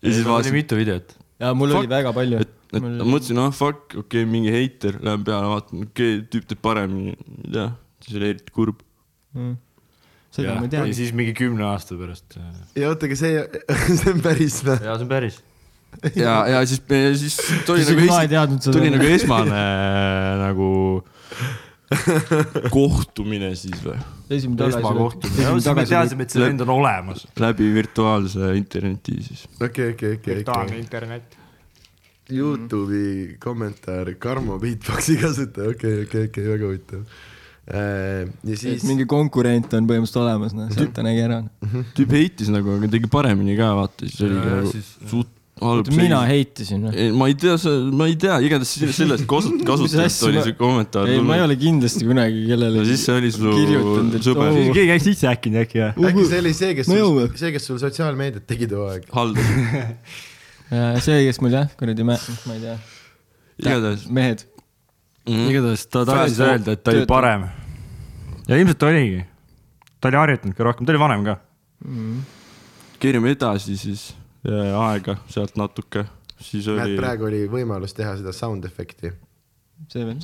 [0.03, 1.15] ja siis vaatasin, mitu videot.
[1.39, 4.97] ja mul oli väga palju et, et ma mõtlesin, ah fuck, okei okay,, mingi heiter,
[5.03, 7.69] lähen peale, vaatan, okei okay,, tüüp teeb paremini, ei tea,
[8.05, 8.83] siis oli eriti kurb.
[9.33, 9.55] Mm.
[10.33, 10.97] seda ja ma tean ja.
[10.97, 12.37] siis mingi kümne aasta pärast.
[12.77, 13.41] ja oota, aga see,
[13.99, 14.77] see on päris või?
[14.77, 15.41] jaa, see on päris.
[16.17, 16.81] ja, ja siis,
[17.21, 18.45] siis tuli nagu ei seda.
[18.69, 19.65] tuli nagu esmane
[20.47, 20.69] nagu
[22.73, 23.99] kohtumine siis või,
[24.33, 25.53] esmakohtumine.
[25.59, 27.25] siis me teadsime, et see vend on olemas.
[27.41, 29.47] läbi virtuaalse interneti siis.
[29.59, 30.79] okei, okei, okei, okei.
[30.79, 31.42] internet.
[32.37, 37.05] Youtube'i kommentaar Karmo beatbox'i kasutaja, okei, okei, okei, väga huvitav.
[38.43, 41.37] ja siis mingi konkurent on põhimõtteliselt olemas, noh, sealt ta nägi ära.
[41.95, 45.29] tüüp heitis nagu, aga tegi paremini ka, vaata, siis Ja, nagu siis- suht
[45.63, 46.91] halb mina heitisin, noh.
[46.97, 47.53] ei, ma ei tea,
[47.95, 51.43] ma ei tea, igatahes sellest kasut-, kasutajalt asja oli ma- see kommentaar ei, ma ei
[51.45, 53.53] ole kindlasti kunagi kellelegi no siis see oli su
[54.27, 56.09] sõber keegi käis sisse äkkinud äkki või?
[56.09, 59.05] äkki see oli see, kes see, kes sul sotsiaalmeediat tegi too aeg.
[59.13, 59.53] haldas.
[61.03, 62.77] see, kes mul jah, kuradi, ma ma ei tea,
[63.63, 64.45] igatahes mehed.
[65.27, 65.45] mm,.
[65.51, 67.47] igatahes ta tahtis öelda, et ta oli parem.
[68.47, 69.23] ja ilmselt oligi.
[69.99, 71.37] ta oli harjutanud ka rohkem, ta oli vanem ka.
[73.03, 74.09] kerime edasi siis
[74.47, 76.05] ja aega sealt natuke,
[76.39, 79.13] siis näed, oli, praegu oli võimalus teha seda sound efekti.
[79.91, 80.17] see või?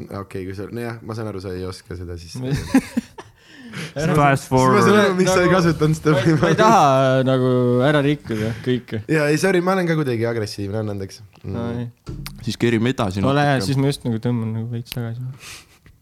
[0.00, 2.38] okei okay,, kui sa, nojah, ma saan aru, sa ei oska seda siis.
[3.70, 4.90] Fast siis ma saan forward.
[4.90, 6.60] aru, miks sa ei Nagu- kasutanud seda ma ei võimalust.
[6.60, 7.50] taha nagu
[7.86, 9.02] ära rikkuda kõike.
[9.10, 12.14] ja ei, sorry, ma olen ka kuidagi agressiivne, anna andeks mm..
[12.46, 15.24] siis kerime edasi ole hea, siis, ma just nagu tõmban nagu veits tagasi.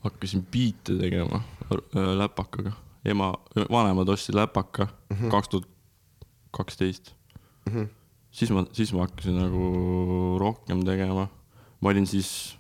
[0.07, 2.75] hakkasin biite tegema äh, läpakaga.
[3.09, 3.33] ema,
[3.69, 4.91] vanemad ostsid läpaka
[5.33, 5.69] kaks tuhat
[6.55, 7.13] kaksteist.
[8.31, 11.29] siis ma, siis ma hakkasin nagu rohkem tegema.
[11.81, 12.57] ma olin siis,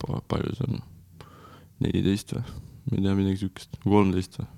[0.00, 0.80] palju see on,
[1.84, 2.67] neliteist või?
[2.88, 4.48] Ma ei tea, midagi siukest, kolmteist või?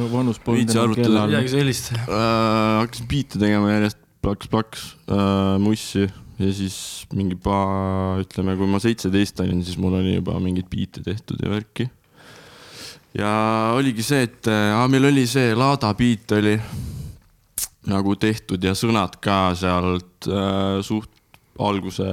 [0.00, 1.06] no vanus polnud enam arvutada.
[1.06, 1.52] kella all midagi.
[1.52, 1.92] sellist.
[1.92, 2.80] äh,.
[2.80, 6.76] hakkasin biite tegema järjest plaks-plaks äh,, mussi ja siis
[7.14, 11.52] mingi pa-, ütleme, kui ma seitseteist olin, siis mul oli juba mingeid biite tehtud ja
[11.52, 11.88] värki.
[13.18, 13.34] ja
[13.76, 16.56] oligi see, et äh, meil oli see Laada biit oli
[17.90, 21.11] nagu tehtud ja sõnad ka sealt äh, suht
[21.60, 22.04] alguse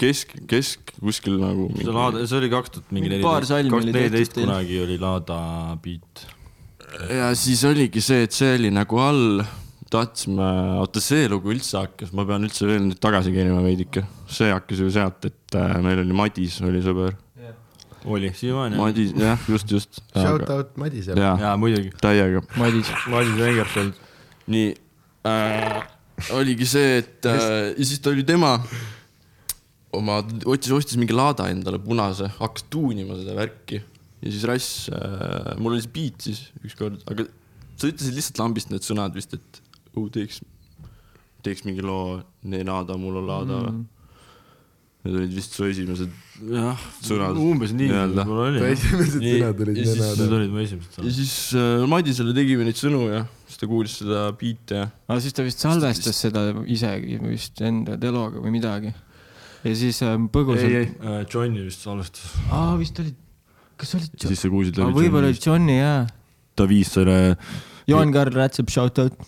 [0.00, 1.68] kesk, kesk kuskil nagu.
[1.76, 5.40] see Laada, see oli kaks tuhat mingi neliteist, kaks neliteist kunagi oli Laada
[5.84, 6.24] beat.
[7.12, 9.42] ja siis oligi see, et see oli nagu all,
[9.92, 10.48] tahtsime,
[10.80, 14.06] oota see lugu üldse hakkas, ma pean üldse veel nüüd tagasi käima veidike.
[14.32, 17.18] see hakkas ju sealt, et äh, meil oli Madis oli sõber.
[18.04, 18.76] oli, siiamaani.
[18.80, 20.00] Madis, jah, just, just.
[20.12, 21.20] Shout out Madisele.
[21.20, 21.92] jaa, jaa, muidugi.
[22.00, 22.40] täiega.
[22.56, 22.88] Madis.
[23.12, 24.00] Madis Veigerfeld.
[24.52, 24.72] nii
[25.24, 25.84] äh,,
[26.34, 28.56] oligi see, et äh, ja siis ta oli tema
[29.94, 35.54] oma, otsis, ostis mingi laada endale punase, hakkas tuunima seda värki ja siis Rass äh,,
[35.58, 37.26] mul oli see beat siis ükskord, aga
[37.74, 39.60] sa ütlesid lihtsalt lambist need sõnad vist, et
[39.94, 40.40] oh, teeks,
[41.44, 43.82] teeks mingi loo, nee laada, mul on laada mm..
[45.04, 46.12] Need olid vist su esimesed
[46.48, 48.60] jah, Sõnad umbes nii võib-olla oli.
[48.72, 50.36] esimesed Nii, sõnad olid ja siis Need nenad.
[50.38, 51.16] olid mu esimesed ja sõnad.
[51.18, 55.36] siis äh, Madisele tegime neid sõnu ja siis ta kuulis seda beat'i ja aga siis
[55.36, 58.94] ta vist salvestas seda isegi vist enda teloga või midagi.
[59.66, 60.88] ja siis äh, ei, põgusalt ei,
[61.28, 62.32] Johnny vist salvestas.
[62.48, 63.12] aa, vist oli,
[63.76, 66.06] kas oli ja siis sa kuulsid läbi võib-olla oli Johnny jaa.
[66.56, 67.18] ta viis selle,
[67.92, 69.20] Jaan-Karl Rätsep, shout out.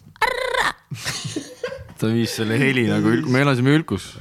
[2.01, 4.15] ta viis selle heli nagu, me elasime Ülkus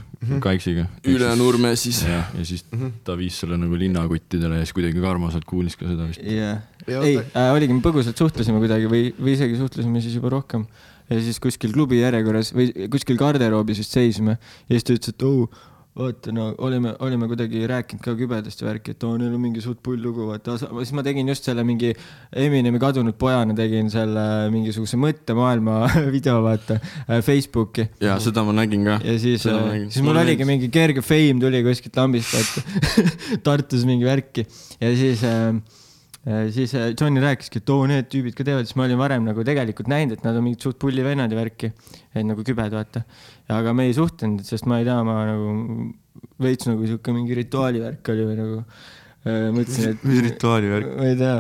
[0.44, 0.88] Kaiksiga.
[1.12, 2.02] üle nurme siis.
[2.08, 2.66] jah, ja siis
[3.08, 6.24] ta viis selle nagu linnakuttidele ja siis kuidagi karmaselt kuulis ka seda vist.
[6.26, 10.66] Ja ei äh,, oligi, me põgusalt suhtlesime kuidagi või, või isegi suhtlesime siis juba rohkem.
[11.10, 15.26] ja siis kuskil klubi järjekorras või kuskil garderoobis vist seisime ja siis ta ütles, et
[15.26, 15.50] oo,
[15.96, 19.62] vaata no olime, olime kuidagi rääkinud ka kübedast ja värki, et oo, neil on mingi
[19.64, 21.94] suht pull lugu, vaata, siis ma tegin just selle mingi
[22.36, 25.78] Eminemi kadunud pojana tegin selle mingisuguse mõttemaailma
[26.16, 26.82] video, vaata,
[27.24, 27.88] Facebooki.
[28.04, 29.00] ja seda ma nägin ka.
[29.08, 29.88] ja siis nägin.
[29.94, 30.52] siis mul oligi meeldis.
[30.68, 34.44] mingi kerge fame tuli kuskilt lambist, vaata, Tartus mingi värki
[34.82, 35.85] ja siis äh, äh,
[36.54, 39.46] siis äh, Johnny rääkiski, et oo, need tüübid ka teevad, siis ma olin varem nagu
[39.46, 41.72] tegelikult näinud, et nad on mingid suht pulli vennad ja värki,
[42.16, 43.04] et nagu kübed, vaata.
[43.54, 45.90] aga me ei suhtlenud, sest ma ei tea, ma nagu
[46.42, 50.96] veits nagu sihuke mingi rituaali värk oli või nagu äh, mõtlesin, et mis rituaali värk?
[50.98, 51.36] ma ei tea.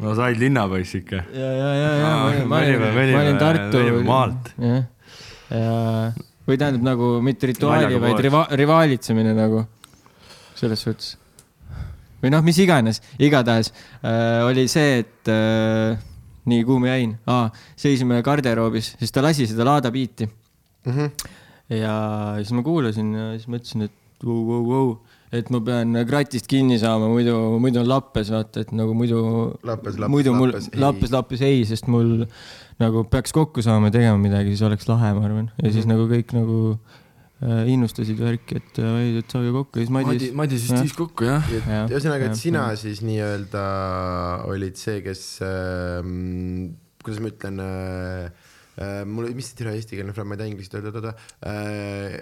[0.00, 1.22] no said linnapoiss ikka.
[1.36, 3.84] ja, ja, ja, ja ma olin, ma olin ma olin Tartu.
[4.08, 4.52] maalt.
[4.58, 4.82] jah,
[5.54, 5.78] ja
[6.50, 9.64] või tähendab nagu mitte rituaali, vaid riva-, rivaalitsemine nagu
[10.58, 11.14] selles suhtes.
[12.22, 15.98] Või noh, mis iganes, igatahes äh, oli see, et äh,
[16.50, 20.28] nii kuhu ma jäin ah,, seisime garderoobis, siis ta lasi seda Laada biiti
[20.88, 21.10] Mhm.
[21.76, 21.94] ja
[22.40, 24.86] siis ma kuulasin ja siis mõtlesin, et vau, vau, vau,
[25.32, 29.20] et ma pean kratist kinni saama, muidu, muidu on lappes, vaata, et nagu muidu
[29.62, 30.80] Lappes, lappes, lappes, ei.
[30.80, 32.24] lappes, lappes ei, sest mul
[32.80, 35.50] nagu peaks kokku saama ja tegema midagi, siis oleks lahe, ma arvan.
[35.62, 36.58] ja siis nagu kõik nagu
[37.40, 40.32] innustasid värki, et äh, ei, et saage kokku ja siis Madi Madis,.
[40.36, 41.46] Madis vist viis kokku jah.
[41.56, 42.80] Jah, ühesõnaga, et sina jah.
[42.82, 43.64] siis nii-öelda
[44.50, 48.49] olid see, kes ähm,, kuidas ma ütlen äh, äh,
[49.04, 51.12] mul, mis see türa eestikeelne framm, ma ei tea inglise keelt öelda,
[51.46, 52.14] äh,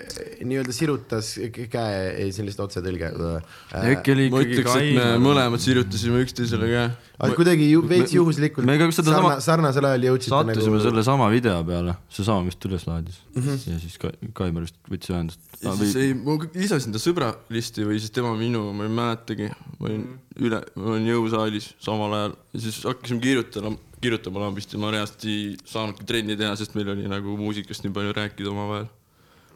[0.42, 3.90] nii-öelda sirutas käe, ei lihtsalt otsetõlge äh,.
[3.94, 6.86] äkki oli ma ikkagi et me mõlemad sirutasime üksteisele käe.
[7.18, 10.86] aga kuidagi ju veits juhuslikult me ka seda sama- sarna, sarnasel ajal jõudsite sattusime nagu
[10.88, 13.42] sellesama video peale, seesama vist üles laadis mm.
[13.42, 13.72] -hmm.
[13.72, 17.98] ja siis Ka-, Kaimar vist võttis ühendust ja siis ei, ma lisasin ta sõbralisti või
[18.02, 19.48] siis tema minu, ma ei mäletagi.
[19.78, 20.04] ma olin
[20.38, 25.24] üle, ma olin jõusaalis samal ajal ja siis hakkasime kirjutama, kirjutama lambist ja ma reaalselt
[25.26, 28.86] ei saanudki trenni teha, sest meil oli nagu muusikast nii palju rääkida omavahel.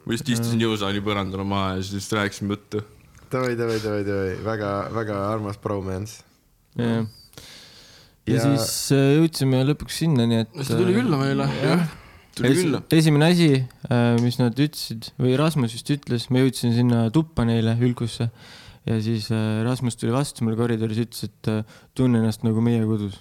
[0.02, 2.82] ma lihtsalt istusin jõusaali põrandale maha ja siis rääkisime juttu.
[3.32, 6.22] davai, davai, davai, davai, väga, väga armas bromance.
[6.76, 7.06] jah.
[8.26, 10.50] ja Ja- siis äh, jõudsime lõpuks sinnani, et.
[10.62, 11.86] see tuli külla meile, jah,
[12.36, 12.80] tuli külla.
[12.96, 13.48] esimene asi,
[14.22, 18.30] mis nad ütlesid või Rasmus vist ütles, ma jõudsin sinna tuppa neile Ülgusse
[18.88, 21.60] ja siis äh, Rasmus tuli vastu mulle koridoris, ütles, et äh,
[21.98, 23.18] tunne ennast nagu meie kodus.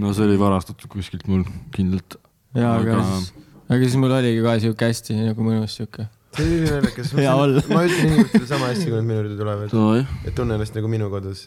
[0.00, 2.18] no see oli varastatud kuskilt mul kindlalt.
[2.56, 3.32] jaa, aga Aga- siis,
[3.68, 6.08] aga siis mul oligi ka siuke hästi nagu mõnus siuke.
[6.36, 7.64] see oli olla.
[7.72, 10.88] ma ütlen inimestele sama asja, kui nad minu juurde tulevad, davai, et tunne ennast nagu
[10.92, 11.46] minu kodus.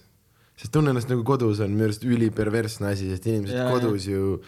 [0.57, 4.39] sest tunne ennast nagu kodus on minu arust üliperversne asi, sest inimesed Jaa, kodus ju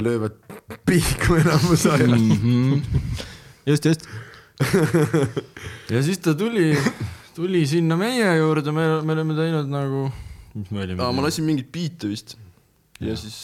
[0.00, 0.36] löövad
[0.88, 2.16] pihku enamus ajal.
[3.66, 4.06] just, just.
[5.90, 6.76] ja siis ta tuli,
[7.34, 10.06] tuli sinna meie juurde, me, me olime teinud nagu,
[10.54, 12.36] mis me olime ma lasin mingit biite vist
[13.02, 13.36] ja siis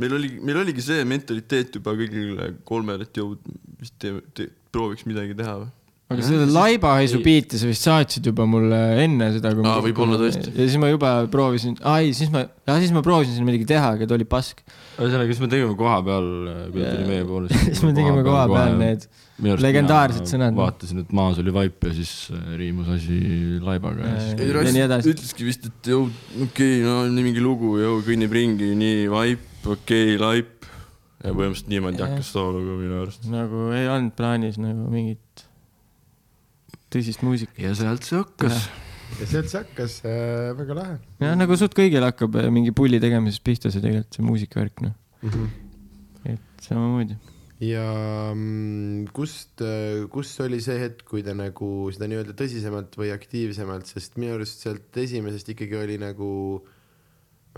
[0.00, 3.36] meil oli, meil oligi see mentaliteet juba kõigile kolmele, et jõu,
[3.80, 5.70] vist te, te, prooviks midagi teha või?
[6.12, 10.52] Aga selle laibahaisu biiti sa vist saatsid juba mulle enne seda, kui Aa, võib-olla tõesti.
[10.52, 12.44] ja siis ma juba proovisin, aa ei, siis ma,
[12.78, 14.62] siis ma proovisin siin midagi teha, aga ta oli pask.
[14.98, 16.30] ühesõnaga, siis me tegime koha peal,
[16.70, 17.60] kui ta tuli meie poole.
[17.66, 19.08] siis me tegime koha peal need
[19.40, 20.54] legendaarsed sõnad.
[20.56, 23.18] vaatasin, et maas oli vaip ja siis äh, riimus asi
[23.62, 25.14] laibaga ja siis Ja nii edasi.
[25.14, 29.44] ütleski vist, et jõu, okei okay,, no nii mingi lugu, jõu kõnnib ringi, nii vaip,
[29.64, 30.68] okei okay,, laip.
[31.22, 33.26] ja põhimõtteliselt niimoodi hakkas too lugu minu arust.
[33.30, 35.21] nagu ei olnud plaanis nagu mingit
[36.92, 37.58] tõsist muusikat.
[37.60, 38.68] ja sealt see hakkas.
[39.18, 43.00] ja sealt see hakkas äh,, väga lahe jah, nagu suht kõigil hakkab äh, mingi pulli
[43.02, 45.30] tegemisest pihta see tegelikult see muusikavärk noh, mm.
[45.34, 46.34] -hmm.
[46.34, 47.16] et samamoodi.
[47.62, 47.86] ja
[48.34, 49.64] mm, kust,
[50.12, 54.64] kus oli see hetk, kui te nagu seda nii-öelda tõsisemalt või aktiivsemalt, sest minu arust
[54.64, 56.30] sealt esimesest ikkagi oli nagu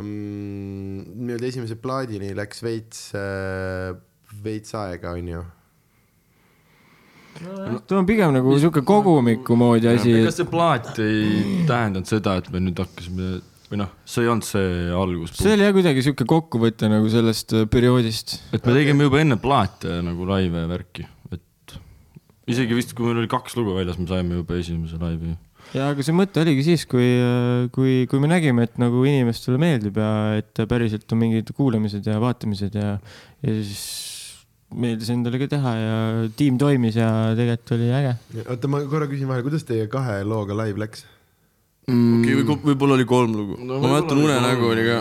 [0.01, 3.11] mm, nii-öelda esimese plaadini läks veits,
[4.44, 5.44] veits aega, onju.
[7.40, 12.51] Ta on pigem nagu sihuke kogumiku moodi asi, ega see plaat ei tähendanud seda, et
[12.55, 15.35] me nüüd hakkasime või noh, see ei olnud see algus.
[15.38, 18.37] see oli jah kuidagi sihuke kokkuvõte nagu sellest äh, perioodist.
[18.55, 21.79] et me tegime juba enne plaate nagu laive värki, et
[22.55, 25.35] isegi vist, kui meil oli kaks lugu väljas, me saime juba esimese laivi.
[25.75, 27.09] ja aga see mõte oligi siis, kui,
[27.75, 32.20] kui, kui me nägime, et nagu inimestele meeldib ja et päriselt on mingid kuulamised ja
[32.23, 32.99] vaatamised ja,
[33.42, 34.13] ja siis
[34.74, 35.96] meeldis endale ka teha ja
[36.38, 38.14] tiim toimis ja tegelikult oli äge.
[38.44, 41.05] oota, ma korra küsin vahele, kuidas teie kahe looga live läks?
[41.85, 43.59] okei, või võib-olla oli kolm lugu.
[43.61, 45.00] ma mäletan Unenägu oli ka.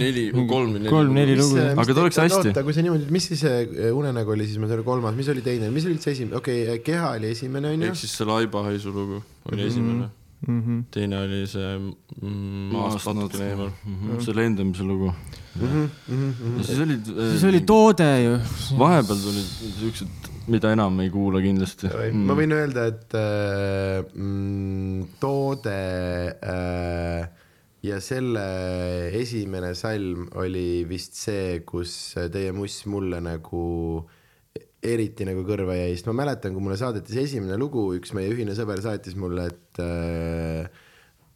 [0.00, 0.92] Neli, kolm või neli.
[0.92, 1.62] kolm-neli lugu.
[1.72, 2.52] Aga ta oleks hästi.
[2.52, 5.32] oota, kui sa niimoodi, mis siis see unenägu oli siis, ma saan aru, kolmas, mis
[5.32, 7.98] oli teine, mis oli üldse esimene, okei okay,, Keha oli esimene onju ehk.
[8.02, 10.10] siis see Laibahaisu lugu oli esimene.
[10.44, 10.80] Mhm.
[10.92, 13.70] teine oli see mm, maast natukene eemal.
[13.84, 14.20] Mhm.
[14.20, 15.12] see lendamise lugu.
[15.56, 16.98] Mhm, siis oli.
[17.04, 18.36] siis oli toode ju.
[18.78, 19.48] vahepeal tulid
[19.80, 21.88] siuksed, mida enam ei kuula kindlasti.
[22.12, 25.78] ma võin öelda, et äh, mm, toode
[26.36, 27.46] äh,
[27.86, 28.44] ja selle
[29.16, 33.64] esimene salm oli vist see, kus teie muss mulle nagu
[34.86, 38.30] eriti nagu kõrva jäi, sest ma mäletan, kui mulle saadeti see esimene lugu, üks meie
[38.32, 40.84] ühine sõber saatis mulle, et äh,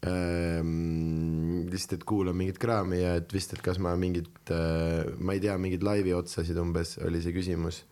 [0.06, 5.36] ähm, lihtsalt, et kuulan mingit kraami ja et vist, et kas ma mingit äh,, ma
[5.36, 7.82] ei tea, mingeid laivi otsasid umbes oli see küsimus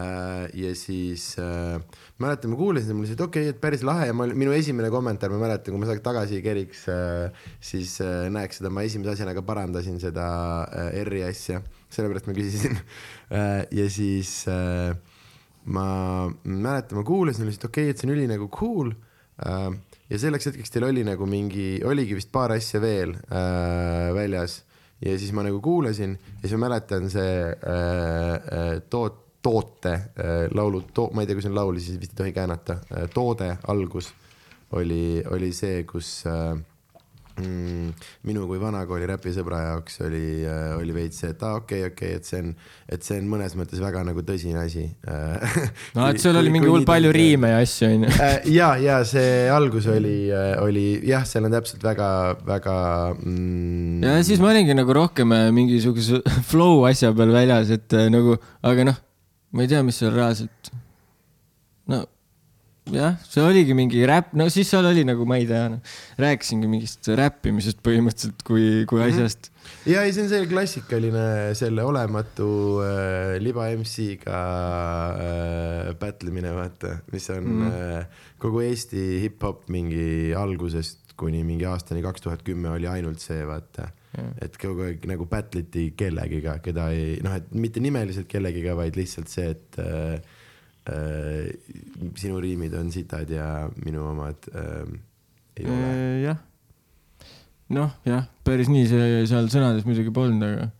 [0.00, 0.48] äh,.
[0.56, 1.76] ja siis äh,
[2.22, 4.90] mäletan, ma kuulasin ja mul lihtsalt okei okay,, et päris lahe ja ma, minu esimene
[4.94, 9.12] kommentaar, ma mäletan, kui ma saaks tagasi keriks äh,, siis äh, näeks seda, ma esimese
[9.14, 10.26] asjana ka parandasin seda
[10.64, 11.60] äh, R-i asja,
[11.94, 12.78] sellepärast ma küsisin.
[13.34, 13.64] Äh,.
[13.72, 14.92] ja siis äh,
[15.64, 15.86] ma
[16.44, 18.92] mäletan, ma kuulasin lihtsalt okei okay,, et see on üli nagu cool.
[19.40, 19.70] Äh,
[20.12, 23.16] ja selleks hetkeks teil oli nagu mingi, oligi vist paar asja veel
[24.14, 24.60] väljas.
[25.04, 27.32] Ja siis ma nagu kuulasin ja siis ma mäletan see
[28.92, 29.94] toot-, toote
[30.54, 32.78] laulu to,, ma ei tea, kui see on laul, siis vist ei tohi käänata.
[33.16, 34.12] Toode algus
[34.74, 36.54] oli, oli see, kus äh,
[37.40, 40.26] mm, minu kui vanakooli räpisõbra jaoks oli,
[40.78, 42.52] oli veits see, et aa ah, okei okay,, okei okay,, et see on,
[42.96, 44.86] et see on mõnes mõttes väga nagu tõsine asi.
[45.96, 47.12] no et seal oli mingi hull palju.
[47.14, 48.12] riime ja asju onju.
[48.14, 50.16] Äh, ja, ja see algus oli,
[50.62, 52.08] oli jah, seal on täpselt väga,
[52.46, 52.76] väga
[53.18, 54.04] mm,.
[54.04, 58.38] ja siis ma olingi nagu rohkem äh, mingisuguse flow asja peal väljas, et äh, nagu,
[58.64, 58.98] aga noh,
[59.54, 60.74] ma ei tea, mis seal reaalselt.
[61.90, 62.04] no
[62.92, 65.78] jah, see oligi mingi räpp, no siis seal oli nagu, ma ei tea no,,
[66.20, 69.48] rääkisingi mingist räppimisest põhimõtteliselt kui, kui asjast.
[69.88, 72.48] ja ei, see on see klassikaline selle olematu
[72.84, 74.42] äh, liba MC-ga
[75.14, 77.72] äh, battle imine, vaata, mis on mm.
[77.72, 83.44] äh, kogu Eesti hip-hop mingi algusest kuni mingi aastani kaks tuhat kümme oli ainult see,
[83.46, 83.92] vaata.
[84.42, 88.98] et kogu aeg nagu battle iti kellegiga, keda ei, noh, et mitte nimeliselt kellegiga, vaid
[88.98, 90.33] lihtsalt see, et äh,
[92.20, 94.84] sinu riimid on sitad ja minu omad äh,
[95.56, 95.90] ei ole.
[96.26, 96.38] jah,
[97.74, 100.70] noh jah, päris nii see seal sõnades muidugi polnud, aga,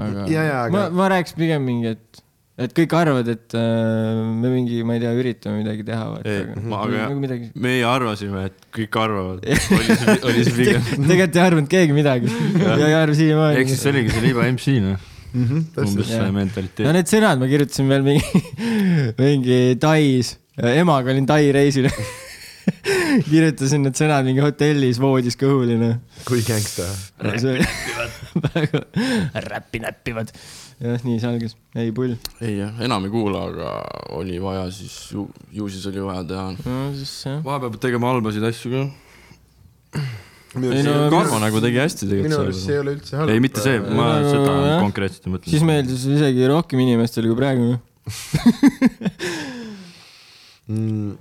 [0.00, 2.22] aga, Ja, ja, aga- ma, ma rääkisin pigem mingi, et,
[2.64, 6.64] et kõik arvavad, et äh, me mingi, ma ei tea, üritame midagi teha, Ei, vaata,
[6.64, 7.50] aga aga- nagu midagi.
[7.68, 9.44] meie arvasime, et kõik arvavad.
[9.76, 10.88] oli see, oli see pigem.
[11.04, 13.60] tegelikult ei arvanud keegi midagi ja ei arva siiamaani.
[13.60, 16.26] ehk siis see oligi see liiva MC noh, täpselt umbes see Jah.
[16.28, 16.90] no mentaliteet.
[16.94, 18.42] need sõnad ma kirjutasin veel mingi,
[19.22, 20.36] mingi Tais,
[20.74, 21.90] emaga olin Tai reisil.
[23.30, 25.96] kirjutasin need sõnad mingi hotellis voodis kõhuli, noh.
[26.28, 26.86] kui gängsta.
[28.44, 28.84] väga
[29.48, 30.30] räppi näppivad.
[30.84, 32.14] jah, nii see algas, ei pull.
[32.40, 33.72] ei jah, enam ei kuula, aga
[34.16, 36.46] oli vaja siis ju, ju siis oli vaja teha.
[36.62, 37.42] no siis jah.
[37.44, 40.04] vahepeal peab tegema halbasid asju ka.
[40.54, 42.84] Ei no Karmo nagu tegi hästi minu arust see ei tegelikult.
[42.84, 43.32] ole üldse halb.
[43.34, 44.80] ei, mitte see, ma Nagu, seda jah.
[44.84, 45.52] konkreetselt ei mõtle.
[45.54, 47.68] siis meeldis isegi rohkem inimestele kui praegu.
[50.70, 51.14] mm,.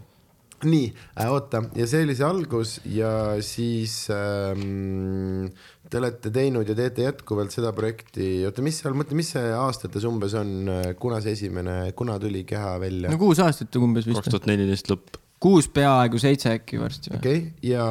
[0.64, 5.48] nii äh,, oota ja see oli see algus ja siis ähm,
[5.90, 10.06] te olete teinud ja teete jätkuvalt seda projekti, oota, mis seal, mõtle, mis see aastates
[10.10, 10.54] umbes on,
[11.00, 14.32] kuna see esimene, kuna tuli keha välja no kuus aastat umbes kaks vist.
[14.34, 15.23] tuhat neliteist lõpp.
[15.44, 17.88] Kuus peaaegu seitse äkki varsti okei okay., ja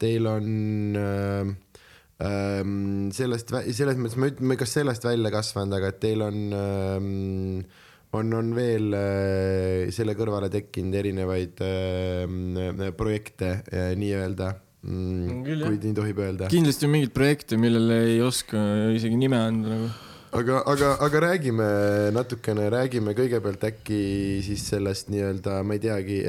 [0.00, 0.50] teil on
[1.00, 1.54] ähm,
[2.20, 2.76] ähm,
[3.16, 7.66] sellest, selles mõttes ma ütlen, kas sellest välja kasvanud, aga et teil on ähm,,
[8.16, 14.52] on, on veel äh, selle kõrvale tekkinud erinevaid äh, projekte äh, nii-öelda
[14.86, 16.50] mm, kui nii tohib öelda.
[16.52, 18.60] kindlasti on mingeid projekte, millele ei oska
[18.96, 19.94] isegi nime anda nagu.
[20.32, 21.66] aga, aga, aga räägime
[22.16, 24.00] natukene, räägime kõigepealt äkki
[24.46, 26.20] siis sellest nii-öelda, ma ei teagi,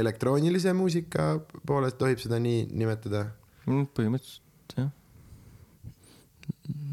[0.00, 1.34] elektroonilise muusika
[1.66, 3.26] poolest tohib seda nii nimetada?
[3.66, 4.90] Mm, põhimõtteliselt jah.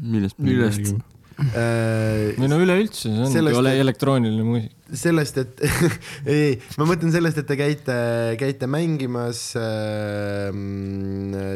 [0.02, 0.38] millest?
[0.38, 1.11] Millest??
[1.32, 4.96] Äh, või no üleüldse, see ongi Sellest- ole elektrooniline muusika.
[5.02, 5.62] sellest, et
[6.34, 7.96] ei, ma mõtlen sellest, et te käite,
[8.40, 10.50] käite mängimas äh,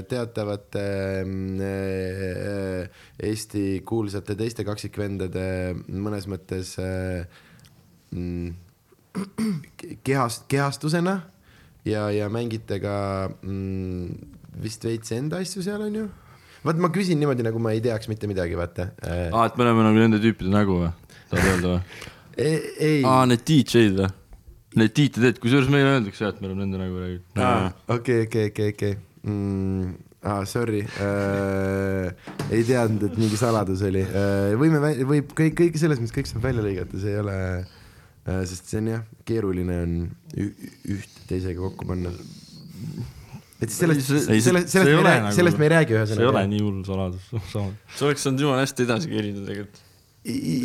[0.08, 0.84] teatavate
[1.68, 5.46] äh, Eesti kuulsate teiste kaksikvendade
[5.92, 7.26] mõnes mõttes äh,
[8.16, 8.54] mm,
[10.06, 11.20] kehast, kehastusena
[11.84, 12.96] ja, ja mängite ka
[13.42, 16.08] mm, vist veits enda asju seal onju.
[16.64, 19.84] Vaat ma küsin niimoodi, nagu ma ei teaks mitte midagi, vaata aa, et me oleme
[19.88, 20.92] nagu nende tüüpide nägu või?
[21.30, 21.82] tahad öelda või?
[22.36, 24.12] ei, ei., aa, need DJ-d või?
[24.76, 27.38] Need tiitlid, kusjuures meile öeldakse jah, et me oleme nende nägu räägitud.
[27.94, 28.96] okei, okei, okei, okei.
[29.24, 29.94] mm,.
[30.26, 32.08] Ah, sorry äh,,
[32.50, 34.56] ei teadnud, et mingi saladus oli äh,.
[34.58, 38.66] võime, võib kõik, kõik selles mõttes kõik saab välja lõigata, see ei ole äh,, sest
[38.72, 39.92] see on jah, keeruline on
[40.34, 42.10] ü- üht teisega kokku panna.
[43.56, 46.26] Et sellest, sellest, sellest me ei ole räägi, nagu- sellest me ei räägi see ei
[46.28, 46.48] ole ühesõnaga.
[46.50, 47.28] nii hull saladus,
[47.96, 49.80] see oleks saanud jumala hästi edasi kerida tegelikult.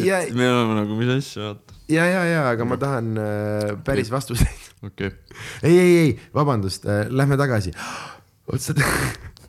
[0.08, 1.78] ja, me oleme nagu, mis asja, vaata.
[1.94, 4.68] ja, ja, ja, aga ma tahan äh, päris vastuseid.
[4.88, 5.40] okei okay..
[5.64, 7.72] ei, ei, ei, vabandust äh,, lähme tagasi.
[8.52, 8.76] otsa,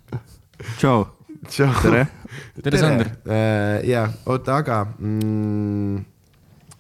[0.79, 1.09] tšau.
[1.49, 1.73] tšau.
[1.83, 2.07] tere.
[2.63, 3.13] tere, Sander.
[3.27, 3.83] äh,.
[3.91, 5.99] ja, oota, aga mm,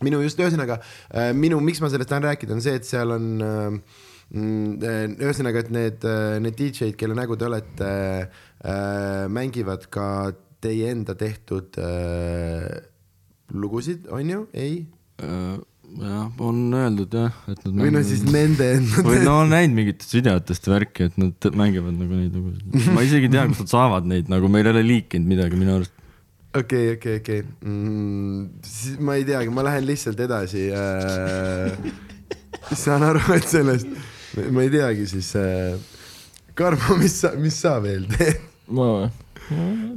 [0.06, 0.78] minu just ühesõnaga
[1.10, 4.01] äh, minu, miks ma sellest tahan rääkida, on see, et seal on äh,
[4.32, 6.06] ühesõnaga, et need,
[6.40, 7.90] need DJ-d, kelle nägu te olete
[8.22, 10.06] äh,, mängivad ka
[10.62, 11.76] teie enda tehtud
[13.52, 14.84] lugusid, on ju, ei?
[15.22, 15.56] Äh,
[16.00, 19.76] jah, on öeldud jah, et nad või no siis nende enda või no on näinud
[19.76, 22.86] mingitest videotest värki, et nad mängivad nagu neid lugusid.
[22.94, 25.76] ma isegi ei tea, kust nad saavad neid, nagu meil ei ole liikinud midagi minu
[25.76, 25.92] arust.
[26.56, 27.42] okei, okei, okei,
[28.70, 31.76] siis ma ei teagi, ma lähen lihtsalt edasi äh.
[32.84, 33.90] saan aru, et sellest,
[34.52, 35.76] ma ei teagi siis äh,.
[36.54, 38.40] Karmo, mis sa, mis sa veel teed?
[38.72, 39.10] ma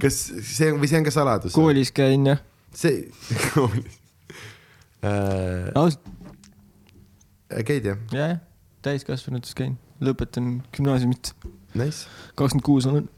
[0.02, 0.16] kas
[0.48, 1.54] see on või see on ka saladus?
[1.56, 2.38] koolis käin ja,
[2.76, 3.06] see,
[3.54, 4.00] koolis
[5.04, 5.70] äh,.
[5.76, 6.02] ausalt,
[7.68, 8.00] käid jah?
[8.16, 8.38] jah,
[8.86, 11.34] täiskasvanutes käin, lõpetan gümnaasiumit,
[11.76, 12.06] Nice,
[12.40, 13.10] kakskümmend kuus olen.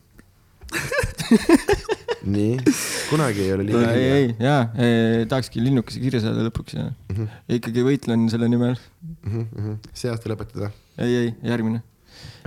[2.34, 2.57] nii,
[3.11, 4.63] kunagi ei ole liiga ei, ei, jaa,
[5.30, 7.30] tahakski linnukese kirja saada lõpuks ja Mhm.
[7.59, 8.76] ikkagi võitlen selle nimel.
[9.24, 9.78] hilja.
[9.93, 11.80] see aasta lõpetada, ei, ei, järgmine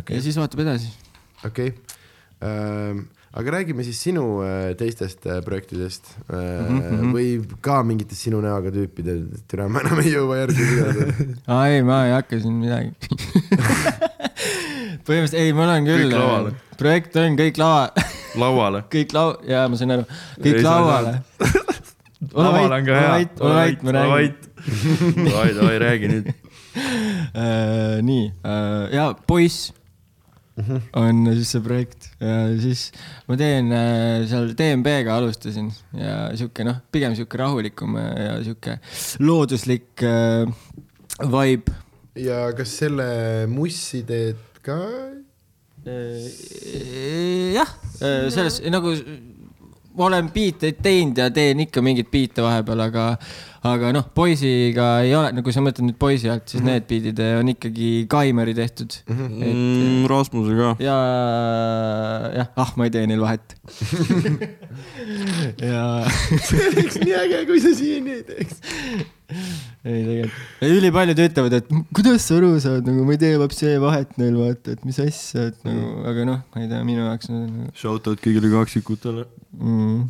[0.01, 0.89] okei ja, siis vaatab edasi.
[1.47, 1.69] okei.
[3.41, 6.39] aga räägime siis sinu äh, teistest äh, projektidest äh,
[6.71, 7.13] Mhm, mhm.
[7.15, 7.29] või
[7.65, 11.01] ka mingitest sinu näoga tüüpidest, türa ma enam ei jõua järgi pidada.
[11.55, 12.91] aa ei, ma ei hakka siin midagi.
[15.07, 16.13] põhimõtteliselt ei, mul on küll
[16.81, 17.89] projekt on kõik lava,
[18.41, 18.83] lauale.
[18.95, 20.05] kõik lau-, jaa, ma sain aru,
[20.41, 21.13] kõik Ei, lauale.
[22.35, 23.09] laval on ka hea.
[23.09, 24.33] ole vait, ole vait, ma räägin.
[25.27, 26.27] davai, davai, räägi nüüd.
[26.71, 28.31] Äh, nii,
[28.95, 29.73] ja Poiss
[30.99, 32.89] on siis see projekt ja siis
[33.29, 38.77] ma teen äh, seal DMB-ga alustasin ja sihuke noh, pigem sihuke rahulikum äh, ja sihuke
[39.23, 40.45] looduslik äh,
[41.21, 41.77] vibe.
[42.19, 43.09] ja kas selle
[43.51, 44.79] mussi teed ka?
[47.57, 48.93] jah, selles nagu
[49.97, 53.05] ma olen biite teinud ja teen ikka mingeid biite vahepeal, aga,
[53.67, 56.73] aga noh, poisiga ei ole, no kui sa mõtled nüüd poisi alt, siis mm -hmm.
[56.73, 59.17] need biidid on ikkagi Kaimeri tehtud mm.
[59.17, 59.51] -hmm.
[59.51, 60.77] Mm, Rasmusega.
[60.81, 60.97] ja,
[62.39, 63.57] jah, ah, ma ei tee neil vahet.
[65.71, 65.83] ja
[66.47, 68.63] see oleks nii äge, kui sa siiani ei teeks.
[69.85, 74.17] ei tegelikult, ülipaljud ütlevad, et kuidas sa aru saad, nagu ma ei tee vapsi vahet
[74.17, 77.45] neil, vaata, et mis asja, et nagu, aga noh, ma ei tea, minu jaoks on
[77.45, 79.29] nagu Shout out kõigile kaksikutele.
[79.61, 80.09] mm..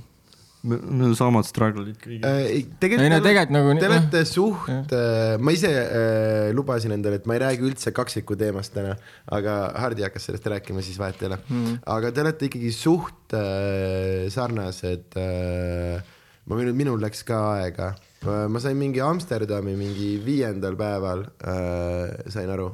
[0.60, 2.24] Need on samad struggle'id kõigil.
[2.28, 2.64] ei, ei
[3.08, 4.92] no tegelikult tegelikult nagu te olete suht,
[5.40, 8.92] ma ise äh, lubasin endale, et ma ei räägi üldse kaksiku teemast täna,
[9.32, 11.78] aga Hardi hakkas sellest rääkima, siis vahet ei ole Mm.
[11.94, 16.02] aga te olete ikkagi suht äh, sarnased äh,.
[16.44, 17.94] ma võin, minul läks ka aega,
[18.26, 22.68] ma sain mingi Amsterdami mingi viiendal päeval äh,, sain aru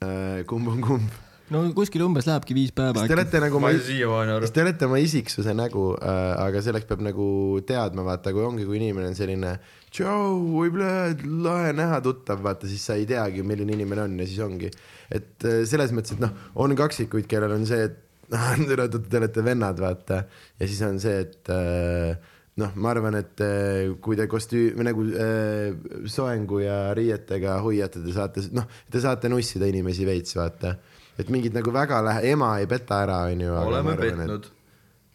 [0.00, 0.42] äh,.
[0.48, 1.20] kumb on kumb,
[1.52, 4.54] no kuskil umbes lähebki viis päeva te olete nagu ma sest.
[4.56, 7.26] te olete oma isiksuse nägu äh,, aga selleks peab nagu
[7.68, 9.56] teadma, vaata, kui ongi, kui inimene on selline
[9.92, 14.28] tšau, või blöd, lahe näha tuttav, vaata siis sa ei teagi, milline inimene on ja
[14.28, 14.72] siis ongi.
[15.12, 16.32] et äh, selles mõttes, et noh,
[16.64, 18.00] on kaksikuid, kellel on see, et
[18.70, 20.22] tere, te olete vennad, vaata.
[20.58, 22.30] ja siis on see, et äh,
[22.60, 25.72] noh, ma arvan, et äh, kui te kostüüm, nagu äh,
[26.10, 30.76] soengu ja riietega hoiate, te saate, noh, te saate nussida inimesi veits, vaata.
[31.20, 33.54] Et mingid nagu väga lähe-, ema ei peta ära, onju.
[33.62, 34.50] oleme petnud.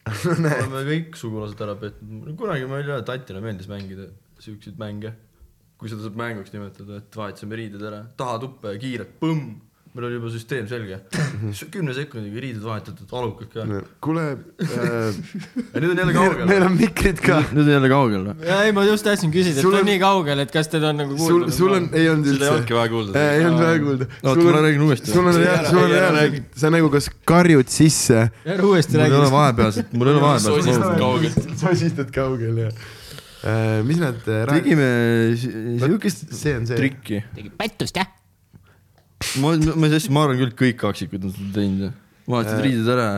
[0.32, 2.34] oleme kõik sugulased ära petnud.
[2.40, 4.10] kunagi meile tatina meeldis mängida
[4.42, 5.14] siukseid mänge,
[5.78, 9.58] kui seda saab mänguks nimetada, et vahetasime riided ära, taha tuppa ja kiirelt, põmm,
[9.98, 11.00] meil oli juba süsteem selge.
[11.74, 13.64] kümne sekundiga riided vahetatud, alukad ka.
[14.04, 14.26] kuule
[14.62, 15.16] äh,,
[15.74, 16.44] nüüd on jälle kaugel.
[16.52, 17.40] meil on mikrid ka.
[17.50, 18.36] nüüd on jälle kaugel või?
[18.60, 20.92] ei, ma just tahtsin küsida, et Sul ta on on- nii kaugel, et kas teda
[20.94, 21.56] on nagu sul, kuulda.
[21.58, 22.78] sul on, ei olnud seda ei üldse olnudki.
[22.78, 23.24] vaja kuulda.
[23.32, 24.10] ei olnud väga kuulda.
[24.22, 25.12] oota, ma räägin uuesti.
[25.16, 28.28] sul on hea, sul on hea, sa nagu kas karjud sisse.
[28.46, 29.36] ära uuesti mul ei ole räägi.
[29.40, 31.42] vahepealset, mul ei ole vahepealset sosistad kaugelt.
[31.64, 32.70] sosistad kaugel ja.
[33.88, 34.92] mis nad äh, tegime
[35.42, 36.78] si- siukest see on see.
[36.84, 37.24] trikki.
[37.34, 38.14] tegi pättust, jah?
[39.42, 42.00] ma, ma, ma arvan küll, kõik kaksikud on seda teinud.
[42.28, 42.66] vahetasid Äh.
[42.68, 43.10] riided ära,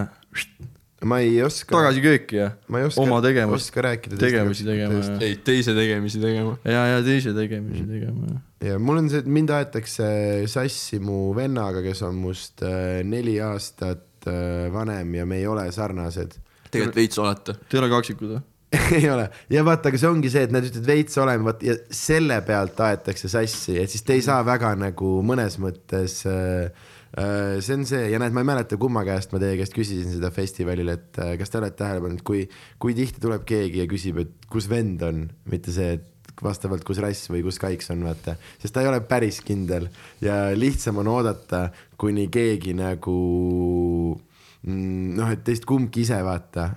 [1.09, 1.71] ma ei oska.
[1.75, 3.03] tagasi kööki ja ma ei oska.
[3.03, 4.19] oma tegevust, oska rääkida.
[4.19, 6.57] tegevusi tegema ja, ei, teise tegemisi tegema.
[6.63, 8.41] ja, ja teise tegemisi tegema ja.
[8.71, 10.09] ja mul on see, et mind aetakse
[10.51, 15.69] sassi mu vennaga, kes on must äh, neli aastat äh, vanem ja me ei ole
[15.75, 16.39] sarnased.
[16.69, 17.59] tegelikult veits olete.
[17.67, 18.45] Te ei ole kaksikud või?
[18.97, 19.25] ei ole.
[19.49, 22.79] Ja vaata, aga see ongi see, et nad ütlevad veits oleme, vaat ja selle pealt
[22.85, 26.69] aetakse sassi, et siis te ei saa väga nagu mõnes mõttes äh,
[27.17, 30.13] äh, see on see ja näed, ma ei mäleta, kumma käest ma teie käest küsisin
[30.13, 32.43] seda festivalil, et äh, kas te olete tähele pannud, kui,
[32.81, 37.01] kui tihti tuleb keegi ja küsib, et kus vend on, mitte see, et vastavalt, kus
[37.03, 39.89] rass või kus kaiks on, vaata, sest ta ei ole päris kindel
[40.23, 41.65] ja lihtsam on oodata,
[41.99, 43.17] kuni keegi nagu
[44.61, 46.69] mm, noh, et teist kumbki ise vaata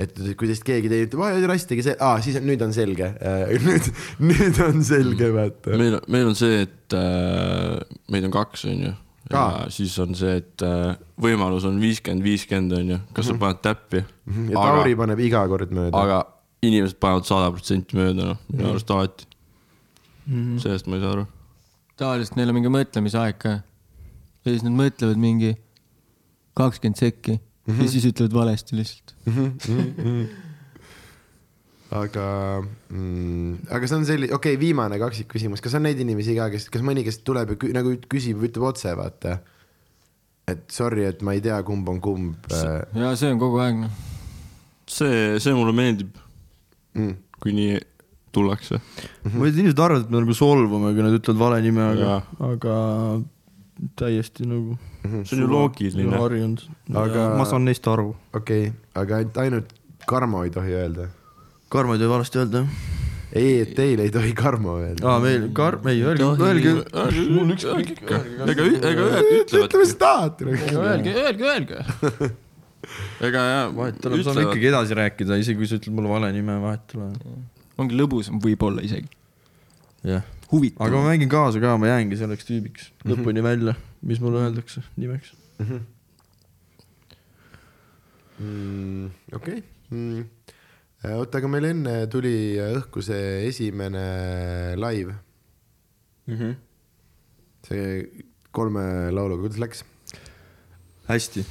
[0.00, 3.12] et kui teist keegi teie ütleb, rass tegi see, aa siis on, nüüd on selge,
[3.66, 3.88] nüüd,
[4.26, 5.78] nüüd on selge, vaata.
[5.78, 7.78] meil, meil on see, et äh,
[8.10, 8.90] meid on kaks, onju.
[9.30, 9.68] ja Aa.
[9.74, 14.02] siis on see, et äh, võimalus on viiskümmend, viiskümmend onju, kas sa paned täppi.
[14.30, 14.50] Mhm.
[14.50, 15.94] ja Tauri paneb iga kord mööda.
[16.02, 16.18] aga
[16.64, 19.30] inimesed panevad sada protsenti mööda, noh, minu arust alati.
[20.26, 20.58] Mhm.
[20.58, 21.28] sellest ma ei saa aru.
[22.00, 23.58] tavaliselt neil on mingi mõtlemisaeg ka.
[24.42, 25.54] ja siis nad mõtlevad mingi
[26.58, 27.82] kakskümmend sekki mm -hmm.
[27.82, 29.14] ja siis ütlevad valesti lihtsalt.
[31.94, 32.26] aga
[32.90, 36.68] mm,, aga see on selline, okei okay,, viimane kaksikküsimus, kas on neid inimesi ka, kes,
[36.72, 39.38] kas mõni, kes tuleb ja kü, nagu küsib ütleb otse, vaata.
[40.50, 43.84] et sorry, et ma ei tea, kumb on kumb äh, ja see on kogu aeg
[43.84, 43.92] noh.
[44.90, 46.16] see, see mulle meeldib,
[46.98, 47.14] mm..
[47.40, 47.78] kui nii
[48.34, 48.80] tullakse.
[49.30, 52.18] ma ei tea, inimesed arvavad, et me nagu solvume, kui nad ütlevad vale nime, aga
[52.50, 52.74] aga
[53.98, 56.16] täiesti nagu see on ju loogiline.
[56.16, 56.64] harjunud.
[56.94, 58.14] Aga- ma saan neist aru.
[58.34, 59.74] okei okay., aga ainult- ainult
[60.06, 61.08] Karmo ei tohi öelda.
[61.72, 62.94] Karmo ei tohi valesti öelda, jah?
[63.34, 65.02] ei, et teil ei tohi Karmo öelda.
[65.08, 66.74] aa, meil, Kar-, ei, öelge, öelge,
[67.32, 68.20] mul ükskõik ikka.
[68.46, 70.44] ega, ega ühed ütlevad ütle, mis tahad.
[70.44, 71.80] Öelge, öelge, öelge.
[73.26, 76.12] ega jah, vahet ei ole, me saame ikkagi edasi rääkida, isegi kui sa ütled mulle
[76.12, 77.34] vale nime, vahet ei ole.
[77.80, 79.08] ongi lõbusam võib-olla isegi.
[80.04, 80.86] jah, huvitav.
[80.86, 85.34] aga ma mängin kaasa ka, ma jäängi selleks tüübiks lõpuni välja, mis mulle öeldakse nimeks.
[88.34, 89.60] Mm, okei
[89.94, 90.24] mm..
[91.14, 94.04] oota, aga meil enne tuli õhku see esimene
[94.80, 95.14] live,
[97.68, 97.84] see
[98.54, 98.84] kolme
[99.14, 99.84] lauluga, kuidas läks?
[101.08, 101.44] hästi.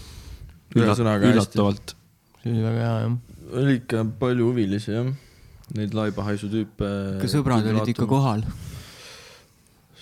[0.75, 1.95] ühesõnaga üllatavalt.
[2.41, 3.15] see oli väga hea jah.
[3.61, 5.09] oli ikka palju huvilisi jah,
[5.77, 6.91] neid laibahaisu tüüpe.
[7.19, 8.09] ikka sõbrad olid ikka.
[8.09, 8.45] kohal.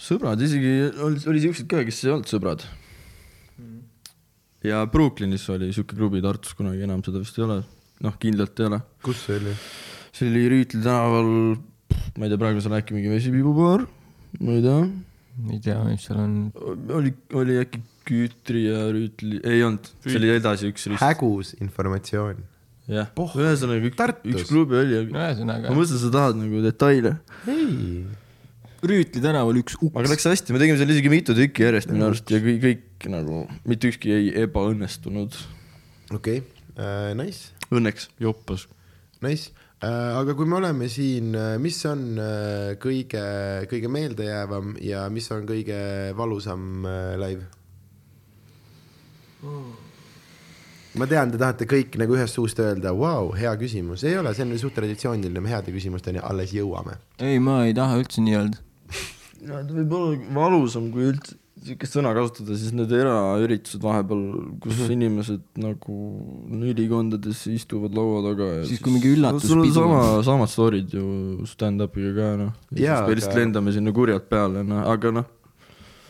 [0.02, 0.72] sõbrad, isegi
[1.04, 2.66] oli, oli siukseid ka, kes ei olnud sõbrad.
[4.66, 7.62] ja Brooklynis oli siuke klubi Tartus kunagi, enam seda vist ei ole.
[8.06, 8.82] noh, kindlalt ei ole.
[9.06, 9.56] kus see oli?
[10.12, 11.32] see oli Rüütli tänaval,
[12.18, 13.86] ma ei tea, praegu seal äkki mingi vesipiibubaar,
[14.41, 14.80] ma ei tea.
[15.54, 16.38] ei tea, mis seal on.
[16.99, 21.04] oli, oli äkki Küütri ja Rüütli, ei olnud, see oli edasi üks rist.
[21.04, 22.41] hägus informatsioon.
[22.89, 27.14] jah, ühesõnaga üks, üks klubi oli, aga ma ühesõnaga, mõtlesin, sa tahad nagu detaile.
[27.45, 28.02] ei,
[28.82, 30.09] Rüütli tänaval üks aga uks.
[30.09, 33.43] läks hästi, me tegime seal isegi mitu tükki järjest minu arust ja kõik, kõik nagu,
[33.69, 35.38] mitte ükski ei ebaõnnestunud.
[36.15, 38.65] okei okay., nice, Õnneks joppas.
[39.21, 39.51] nice.
[39.86, 43.21] aga kui me oleme siin, mis on äh, kõige,
[43.69, 45.77] kõige meeldejäävam ja mis on kõige
[46.17, 47.45] valusam äh, live?
[50.97, 54.45] ma tean, te tahate kõik nagu ühest suust öelda, vau, hea küsimus, ei ole, see
[54.45, 56.97] on suht traditsiooniline, me heade küsimusteni alles jõuame.
[57.21, 58.65] ei, ma ei taha üldse nii öelda.
[59.48, 64.22] Ta võib olla valusam, kui üldse siukest sõna kasutada, siis need eraüritused vahepeal,
[64.64, 64.94] kus mm -hmm.
[64.96, 65.98] inimesed nagu
[66.72, 69.76] ülikondades istuvad laua taga ja Siis, kui mingi üllatuspidu sul on on.
[69.76, 71.06] sama, samad story'd ju
[71.46, 72.56] stand-up'iga ka noh.
[72.72, 75.28] ja siis me lihtsalt aga- lendame sinna kurjalt peale, noh, aga noh,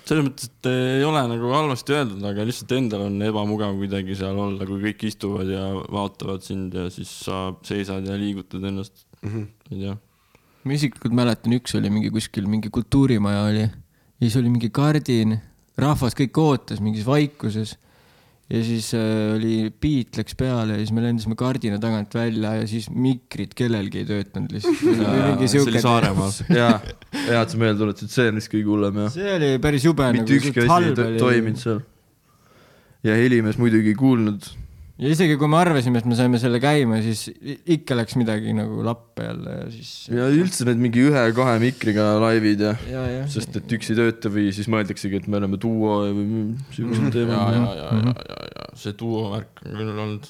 [0.07, 4.39] selles mõttes, et ei ole nagu halvasti öeldud, aga lihtsalt endal on ebamugav kuidagi seal
[4.45, 5.65] olla, kui kõik istuvad ja
[5.97, 9.03] vaatavad sind ja siis sa seisad ja liigutad ennast,
[9.71, 9.97] ei tea.
[10.63, 13.71] Ma isiklikult mäletan, üks oli mingi kuskil mingi kultuurimaja oli ja
[14.25, 15.39] siis oli mingi kardin,
[15.81, 17.77] rahvas kõik ootas mingis vaikuses
[18.51, 22.65] ja siis äh, oli beat läks peale ja siis me lendasime kardina tagant välja ja
[22.67, 24.81] siis mikrid kellelgi ei töötanud lihtsalt.
[25.51, 26.33] see oli Saaremaal.
[26.61, 26.73] jaa,
[27.15, 29.13] hea, et sa meelde tuletasid, see on vist kõige hullem jah.
[29.15, 30.09] see oli päris jube.
[30.17, 31.79] mitte ükski asi ei to- toiminud seal.
[33.07, 34.51] ja helimees muidugi ei kuulnud.
[35.01, 37.25] Ja isegi kui me arvasime, et me saime selle käima, siis
[37.75, 39.93] ikka läks midagi nagu lappe jälle ja siis.
[40.13, 43.23] ja üldse need mingi ühe-kahe mikriga laivid ja, ja, ja.
[43.31, 46.43] sest et üks ei tööta või siis mõeldaksegi, et me oleme duo või
[46.75, 47.73] siuksed ja, teemad ja, no..
[47.79, 50.29] ja, ja, ja, ja see duo värk on küll olnud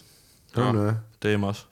[0.56, 0.96] või?
[1.24, 1.66] teemas.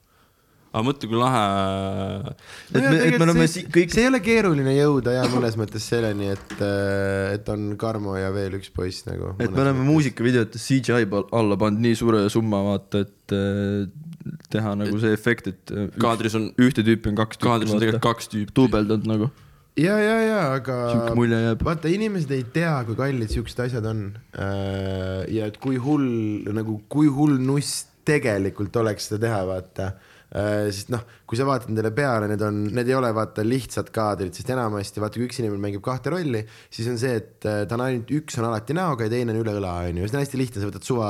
[0.70, 2.34] Aga mõtle, kui lahe.
[2.70, 5.88] et me, et me oleme si- kõik, see ei ole keeruline jõuda ja mõnes mõttes
[5.90, 6.54] selleni, et,
[7.34, 9.34] et on Karmo ja veel üks poiss nagu.
[9.42, 13.90] et me oleme muusikavideotes CGI alla pannud nii suure summa, vaata, et äh,
[14.54, 18.06] teha nagu see efekt, et äh, kaadris on, ühte tüüpi on kaks kaadris on tegelikult
[18.06, 18.54] kaks tüüpi.
[18.62, 19.32] duubeldanud nagu.
[19.80, 21.66] ja, ja, ja aga sihuke mulje jääb.
[21.66, 24.12] vaata, inimesed ei tea, kui kallid siuksed asjad on.
[24.38, 29.92] ja et kui hull nagu, kui hull nuss tegelikult oleks seda teha, vaata.
[30.30, 34.36] Sest noh, kui sa vaatad nendele peale, need on, need ei ole vaata lihtsad kaadrid,
[34.38, 37.78] sest enamasti vaata, kui üks inimene mängib kahte rolli, siis on see, et äh, ta
[37.80, 40.06] on ainult, üks on alati näoga ja teine on üle õla, onju.
[40.06, 41.10] see on hästi lihtne, sa võtad suva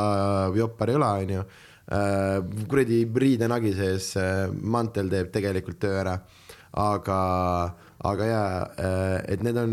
[0.55, 1.49] joppari õla, onju.
[2.69, 6.15] kuradi riidenagi sees äh, mantel teeb tegelikult töö ära,
[6.79, 7.21] aga
[7.99, 8.51] aga jaa,
[9.27, 9.71] et need on,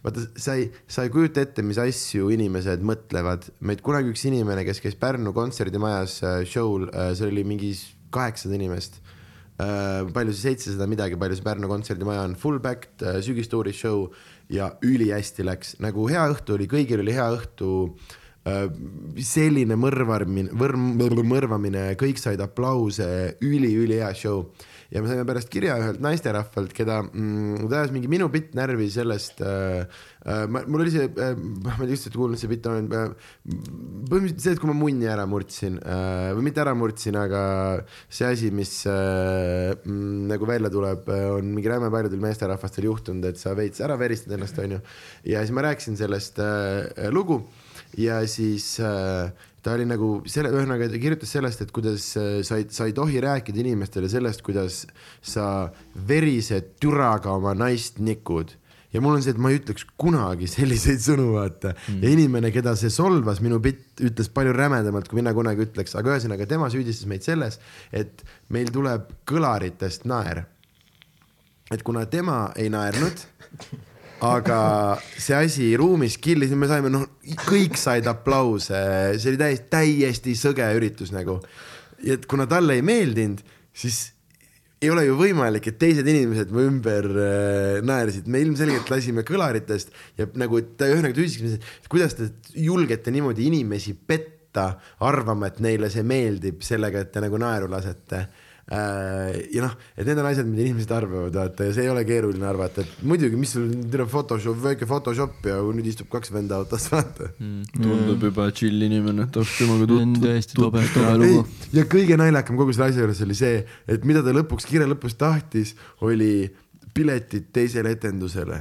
[0.00, 3.50] vaata, sa ei, sa ei kujuta ette, mis asju inimesed mõtlevad.
[3.60, 7.74] meid kunagi üks inimene, kes käis Pärnu kontserdimajas äh, show'l, seal oli mingi
[8.14, 9.00] kaheksasada inimest.
[10.14, 14.06] palju see seitsesada midagi, palju see Pärnu kontserdimaja on, full backed äh, sügistuuri show
[14.48, 17.68] ja ülihästi läks, nagu hea õhtu oli, kõigil oli hea õhtu
[18.48, 18.70] äh,
[19.20, 20.96] selline mõrvarmine, võrm-,
[21.28, 23.10] mõrvamine, kõik said aplause,
[23.44, 24.46] üli-ülihea show.
[24.90, 28.88] Ja me saime pärast kirja ühelt naisterahvalt, keda mm,, ta ajas mingi minu bitt närvi
[28.90, 29.84] sellest äh,,
[30.26, 32.90] äh, mul oli see äh,, ma ei tea, kas te olete kuulnud, see bitt on
[32.90, 33.06] äh,
[34.10, 37.44] põhimõtteliselt see, et kui ma munni ära murdsin äh, või mitte ära murdsin, aga
[38.08, 43.40] see asi, mis äh, mm, nagu välja tuleb, on mingi räme paljudel meesterahvastel juhtunud, et
[43.40, 44.82] sa veits ära veristad ennast, onju.
[45.30, 47.44] ja siis ma rääkisin sellest äh, lugu
[47.98, 49.30] ja siis äh,
[49.62, 52.96] ta oli nagu selle, ühesõnaga ta kirjutas sellest, et kuidas äh, sa ei, sa ei
[52.96, 54.84] tohi rääkida inimestele sellest, kuidas
[55.20, 55.44] sa
[56.08, 58.56] verise türaga oma naist nikud
[58.92, 62.00] ja mul on see, et ma ei ütleks kunagi selliseid sõnu, vaata mm..
[62.02, 66.16] ja inimene, keda see solvas, minu bitt ütles palju rämedamalt, kui mina kunagi ütleks, aga
[66.16, 67.60] ühesõnaga tema süüdistas meid selles,
[67.92, 70.44] et meil tuleb kõlaritest naer.
[71.70, 73.20] et kuna tema ei naernud,
[74.20, 74.60] aga
[75.16, 77.06] see asi ruumis killis me saime, noh,
[77.46, 78.76] kõik said aplause,
[79.16, 81.40] see oli täiesti, täiesti sõge üritus nagu.
[82.00, 83.42] et kuna talle ei meeldinud,
[83.76, 84.12] siis
[84.80, 89.92] ei ole ju võimalik, et teised inimesed mu ümber äh, naersid, me ilmselgelt lasime kõlaritest
[90.16, 94.72] ja nagu ta ühesõnaga ütleski, et kuidas te julgete niimoodi inimesi petta,
[95.04, 98.24] arvama, et neile see meeldib sellega, et te nagu naeru lasete.
[98.70, 102.46] Ja noh, et need on asjad, mida inimesed arvavad, vaata ja see ei ole keeruline
[102.46, 106.86] arvata, et muidugi, mis sul tuleb Photoshop, väike Photoshop ja nüüd istub kaks venda autos,
[106.92, 107.32] vaata
[107.74, 110.22] tundub juba chill inimene, tahaks temaga tutvuda.
[110.28, 114.06] täiesti tobe, tobe ei lugu., ja kõige naljakam kogu selle asja juures oli see, et
[114.06, 115.74] mida ta lõpuks, kirja lõpus tahtis,
[116.06, 116.30] oli
[116.94, 118.60] piletid teisele etendusele.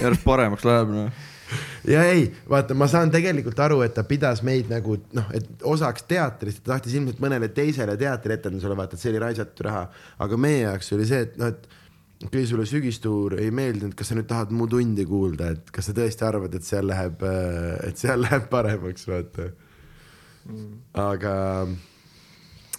[0.00, 1.30] järjest paremaks läheb, noh.
[1.88, 6.06] Ja ei, vaata, ma saan tegelikult aru, et ta pidas meid nagu noh, et osaks
[6.10, 9.88] teatrist, ta tahtis ilmselt mõnele teisele teatrietendusele vaata, et see oli raisatud raha,
[10.26, 14.16] aga meie jaoks oli see, et noh, et kui sulle sügistuur ei meeldinud, kas sa
[14.16, 17.26] nüüd tahad mu tundi kuulda, et kas sa tõesti arvad, et seal läheb,
[17.84, 19.50] et seal läheb paremaks, vaata
[20.94, 21.34] aga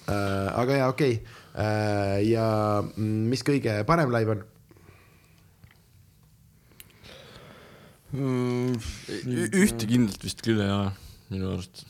[0.10, 1.22] äh,, aga jaa, okei okay.
[1.58, 2.20] äh,.
[2.30, 2.48] ja
[2.82, 4.44] mm, mis kõige parem live on?
[8.16, 10.92] Ühte kindlalt vist küll ei ole,
[11.32, 11.86] minu arust.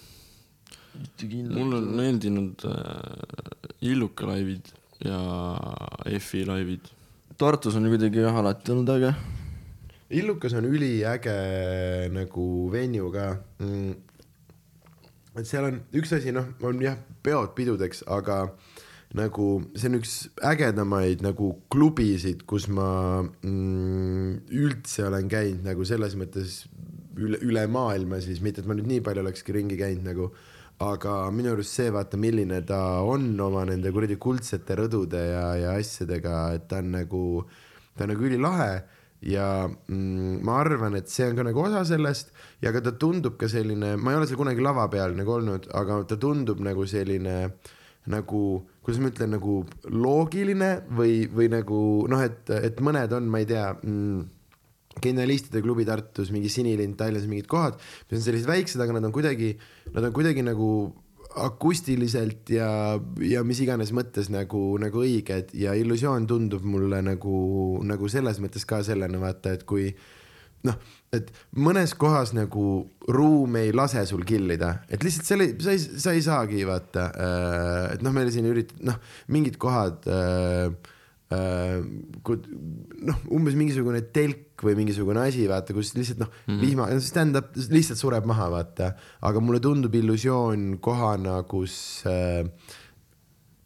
[1.51, 4.71] mulle on meeldinud äh, Illuka laivid
[5.05, 5.19] ja
[6.19, 6.91] F-i laivid.
[7.37, 9.11] Tartus on kuidagi jah alati olnud äge.
[10.15, 11.35] Illukas on üliäge
[12.13, 13.95] nagu venue ka mm..
[15.35, 18.45] et seal on üks asi, noh, on jah, peod pidudeks, aga
[19.15, 20.13] nagu see on üks
[20.43, 26.63] ägedamaid nagu klubisid, kus ma mm, üldse olen käinud nagu selles mõttes
[27.15, 30.29] üle, üle maailma siis, mitte et ma nüüd nii palju olekski ringi käinud nagu,
[30.83, 35.77] aga minu arust see, vaata, milline ta on oma nende kuradi kuldsete rõdude ja, ja
[35.79, 37.23] asjadega, et ta on nagu,
[37.95, 38.73] ta on nagu ülilahe
[39.25, 43.39] ja mm, ma arvan, et see on ka nagu osa sellest ja ka ta tundub
[43.39, 46.85] ka selline, ma ei ole seal kunagi lava peal nagu olnud, aga ta tundub nagu
[46.89, 47.37] selline
[48.11, 48.41] nagu,
[48.85, 51.79] kuidas ma ütlen, nagu loogiline või, või nagu
[52.11, 54.25] noh, et, et mõned on, ma ei tea mm,
[55.01, 57.79] genialistide klubi Tartus, mingi Sinilind Tallinnas, mingid kohad,
[58.09, 59.55] mis on sellised väiksed, aga nad on kuidagi,
[59.91, 60.69] nad on kuidagi nagu
[61.35, 62.67] akustiliselt ja,
[63.19, 67.39] ja mis iganes mõttes nagu, nagu õiged ja illusioon tundub mulle nagu,
[67.83, 69.89] nagu selles mõttes ka sellena vaata, et kui
[70.65, 70.77] noh,
[71.17, 72.65] et mõnes kohas nagu
[73.11, 77.07] ruum ei lase sul killida, et lihtsalt selle, sa ei, sa ei saagi vaata,
[77.93, 78.97] et noh, meil siin ürit-, noh,
[79.33, 80.69] mingid kohad äh,
[81.35, 81.81] äh,
[83.05, 87.99] noh, umbes mingisugune telk või mingisugune asi, vaata, kus lihtsalt noh mm vihma, stand-up lihtsalt
[87.99, 88.93] sureb maha, vaata,
[89.27, 91.75] aga mulle tundub illusioon kohana, kus
[92.09, 92.43] äh,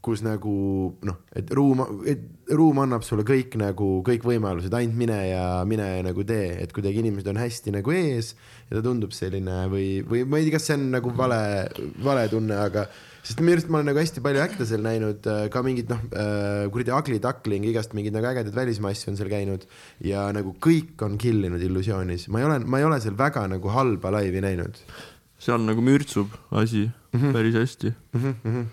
[0.10, 0.54] kus nagu
[1.06, 5.86] noh, et ruum, et ruum annab sulle kõik nagu kõik võimalused, ainult mine ja mine
[5.86, 8.34] ja nagu tee, et kuidagi inimesed on hästi nagu ees
[8.70, 11.42] ja ta tundub selline või, või ma ei tea, kas see on nagu vale,
[12.06, 12.88] vale tunne, aga
[13.20, 16.02] sest minu arust ma olen nagu hästi palju äktasel näinud äh, ka mingit noh,
[16.74, 19.68] kuradi Ugly Duckling, igast mingeid nagu ägedaid välismaa asju on seal käinud
[20.06, 23.46] ja nagu kõik on kill inud illusioonis, ma ei ole, ma ei ole seal väga
[23.52, 24.82] nagu halba laivi näinud
[25.40, 27.34] seal nagu mürtsub asi mm -hmm.
[27.34, 27.94] päris hästi.
[28.14, 28.36] mm.
[28.44, 28.66] -hmm.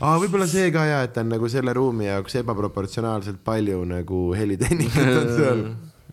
[0.00, 4.20] aa, võib-olla see ka ja, et ta on nagu selle ruumi jaoks ebaproportsionaalselt palju nagu
[4.36, 5.62] helitehnikat on seal.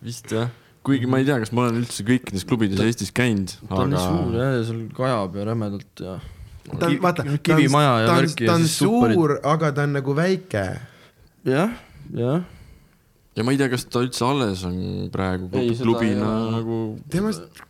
[0.04, 0.50] vist jah,
[0.86, 4.02] kuigi ma ei tea, kas ma olen üldse kõikides klubides Eestis käinud, ta on nii
[4.02, 6.16] suur aga jah, ja seal kajab ja rämedalt ja.
[6.72, 7.70] ta on, vaata, ta on, ja
[8.08, 10.66] ta on, ta ja on suur, aga ta on nagu väike.
[11.48, 11.78] jah,
[12.18, 12.44] jah.
[13.38, 14.78] ja ma ei tea, kas ta üldse alles on
[15.14, 16.54] praegu Ei, seda klubina ole.
[16.58, 16.78] nagu.
[17.10, 17.66] temast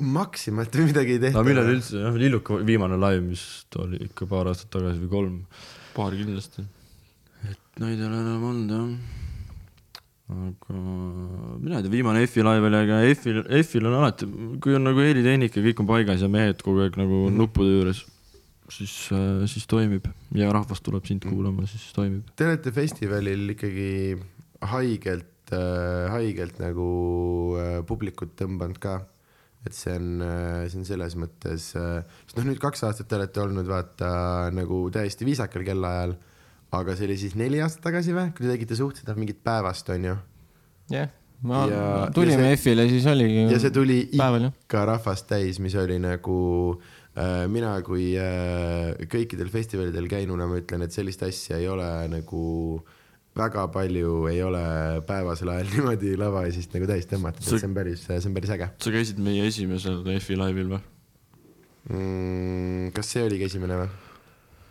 [0.00, 1.38] Maximat või midagi ei tehta.
[1.40, 5.10] aga millal üldse, jah, Lilluka viimane live, mis ta oli ikka paar aastat tagasi või
[5.10, 5.38] kolm.
[5.96, 6.62] paar kindlasti.
[7.50, 9.16] et neid ei ole enam olnud jah.
[10.28, 10.76] aga
[11.62, 14.26] mina ei tea, viimane F-i live oli, aga F-il, F-il on alati,
[14.62, 17.38] kui on nagu helitehnika, kõik on paigas ja mehed kogu aeg nagu Mhm.
[17.40, 18.04] nuppude juures,
[18.68, 18.94] siis,
[19.48, 20.04] siis toimib
[20.36, 21.32] ja rahvas tuleb sind Mhm.
[21.34, 22.22] kuulama, siis toimib.
[22.36, 24.20] Te olete festivalil ikkagi
[24.62, 28.98] haigelt äh,, haigelt nagu äh, publikut tõmbanud ka.
[29.66, 33.18] Et see on äh,, see on selles mõttes äh,, sest noh, nüüd kaks aastat te
[33.18, 34.10] olete olnud vaata
[34.54, 36.14] nagu täiesti viisakal kellaajal,
[36.78, 40.14] aga see oli siis neli aastat tagasi või, kui te tegite suhteliselt mingit päevast, onju.
[40.94, 41.10] jah,
[41.42, 43.48] ma Ja-, tulime ja F-ile, siis oligi.
[43.52, 46.38] ja see tuli päeval ikka rahvast täis, mis oli nagu
[47.18, 52.44] äh, mina kui äh, kõikidel festivalidel käinuna ma ütlen, et sellist asja ei ole nagu
[53.38, 54.62] väga palju ei ole
[55.08, 58.70] päevasel ajal niimoodi lavaesist nagu täis tõmmatud, et See- on päris, see on päris äge
[58.84, 60.82] sa käisid meie esimesel F-i laivil või?
[61.90, 62.92] mm,.
[62.96, 63.90] kas see oligi esimene või?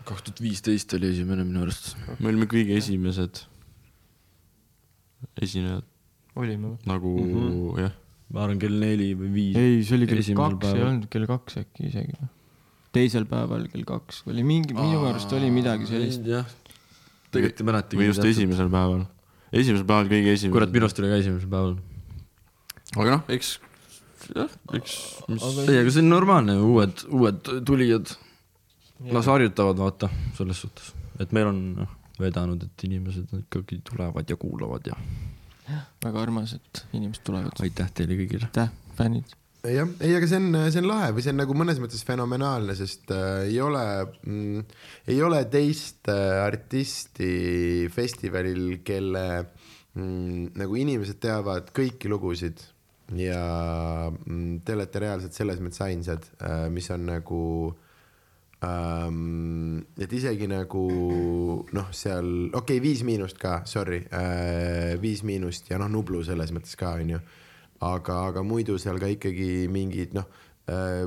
[0.07, 1.93] kaks tuhat viisteist oli esimene minu arust.
[2.20, 3.43] me olime kõige esimesed
[5.41, 5.88] esinejad
[6.38, 6.80] olime või?
[6.89, 7.36] nagu mm.
[7.36, 7.84] -hmm.
[7.86, 7.93] jah,
[8.34, 9.59] ma arvan kell neli või viis.
[9.59, 12.34] ei, see oli kell Esimesel kaks, ei olnud kell kaks äkki isegi või?
[12.97, 16.26] teisel päeval kell kaks oli mingi, minu arust oli midagi sellist.
[16.28, 16.47] jah,
[17.32, 18.02] tegelikult ei mäletagi.
[18.02, 18.26] või just.
[18.32, 19.06] esimesel päeval.
[19.52, 20.56] esimesel päeval kõige esimesed.
[20.56, 21.76] kurat, minust oli ka esimesel päeval.
[22.96, 23.54] aga noh, eks,
[24.36, 24.98] jah, eks,
[25.68, 28.16] ei, aga see on normaalne, uued, uued tulijad
[29.14, 34.38] las harjutavad, vaata, selles suhtes, et meil on noh, vedanud, et inimesed ikkagi tulevad ja
[34.40, 34.98] kuulavad ja
[36.04, 37.54] väga armas, et inimesed tulevad.
[37.62, 38.50] aitäh teile kõigile.
[38.50, 39.36] aitäh, fännid.
[39.72, 42.76] jah, ei, aga see on, see on lahe või see on nagu mõnes mõttes fenomenaalne,
[42.78, 44.78] sest äh, ei ole mm,,
[45.13, 49.26] ei ole teist äh, artisti festivalil, kelle
[49.97, 52.63] mm, nagu inimesed teavad kõiki lugusid.
[53.15, 53.41] Ja
[54.11, 57.41] mm, te olete reaalselt selles mõttes ainsad äh,, mis on nagu
[58.68, 60.84] ähm,, et isegi nagu
[61.72, 66.51] noh, seal okei okay,, Viis Miinust ka, sorry äh,, Viis Miinust ja noh, Nublu selles
[66.55, 67.22] mõttes ka onju,
[67.86, 70.28] aga, aga muidu seal ka ikkagi mingid noh
[70.72, 71.06] äh,,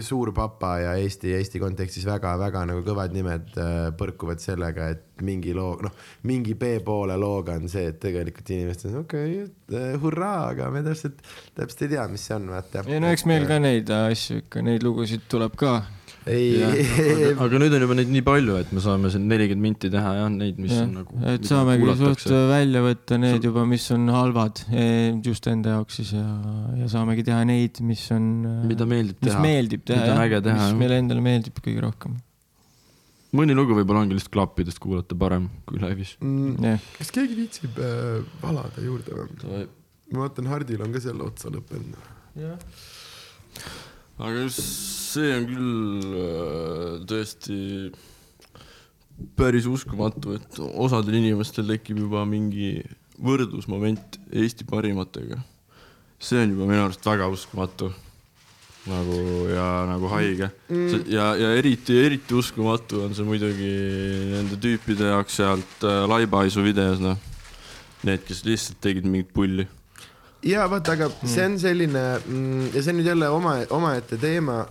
[0.00, 5.52] Suur Papa ja Eesti, Eesti kontekstis väga-väga nagu kõvad nimed äh, põrkuvad sellega, et mingi
[5.56, 5.92] loo, noh,
[6.28, 11.20] mingi B-poole looga on see, et tegelikult inimesed on okei okay,, hurraa, aga me täpselt,
[11.58, 12.86] täpselt ei tea, mis see on, vaata.
[12.88, 15.76] ei no eks meil ka neid asju ikka, neid lugusid tuleb ka.
[16.30, 19.90] ei, aga, aga nüüd on juba neid nii palju, et me saame siin nelikümmend minti
[19.92, 21.20] teha jah, neid, mis on nagu.
[21.32, 26.12] et saamegi suht välja võtta need juba, mis on halvad eh, just enda jaoks siis
[26.16, 26.26] ja,
[26.82, 28.28] ja saamegi teha neid, mis on,
[28.66, 29.42] mida meeldib mis teha.
[29.46, 30.78] meeldib teha mida on jah äge, teha, mis jah.
[30.82, 32.18] meile endale meeldib kõige rohkem.
[33.36, 36.16] mõni lugu võib-olla ongi lihtsalt klappidest kuulata parem kui laivis.
[36.22, 36.70] mm,.
[36.72, 39.66] jah, kas keegi viitsib äh, valada juurde või?
[40.12, 41.98] ma vaatan, Hardil on ka selle otsa lõppenud.
[44.18, 47.58] Aga see on küll äh, tõesti
[49.36, 52.78] päris uskumatu, et osadel inimestel tekib juba mingi
[53.16, 55.38] võrdlusmoment Eesti parimatega.
[56.18, 57.92] see on juba minu arust väga uskumatu.
[58.86, 59.16] nagu
[59.50, 61.08] ja nagu haige mm..
[61.10, 63.70] ja, ja eriti, eriti uskumatu on see muidugi
[64.30, 67.18] nende tüüpide jaoks sealt äh, Laibaisu videos, noh.
[68.06, 69.64] Need, kes lihtsalt tegid mingit pulli.
[70.44, 74.62] Ja vaata, aga see on selline mm, ja see on nüüd jälle oma, omaette teema,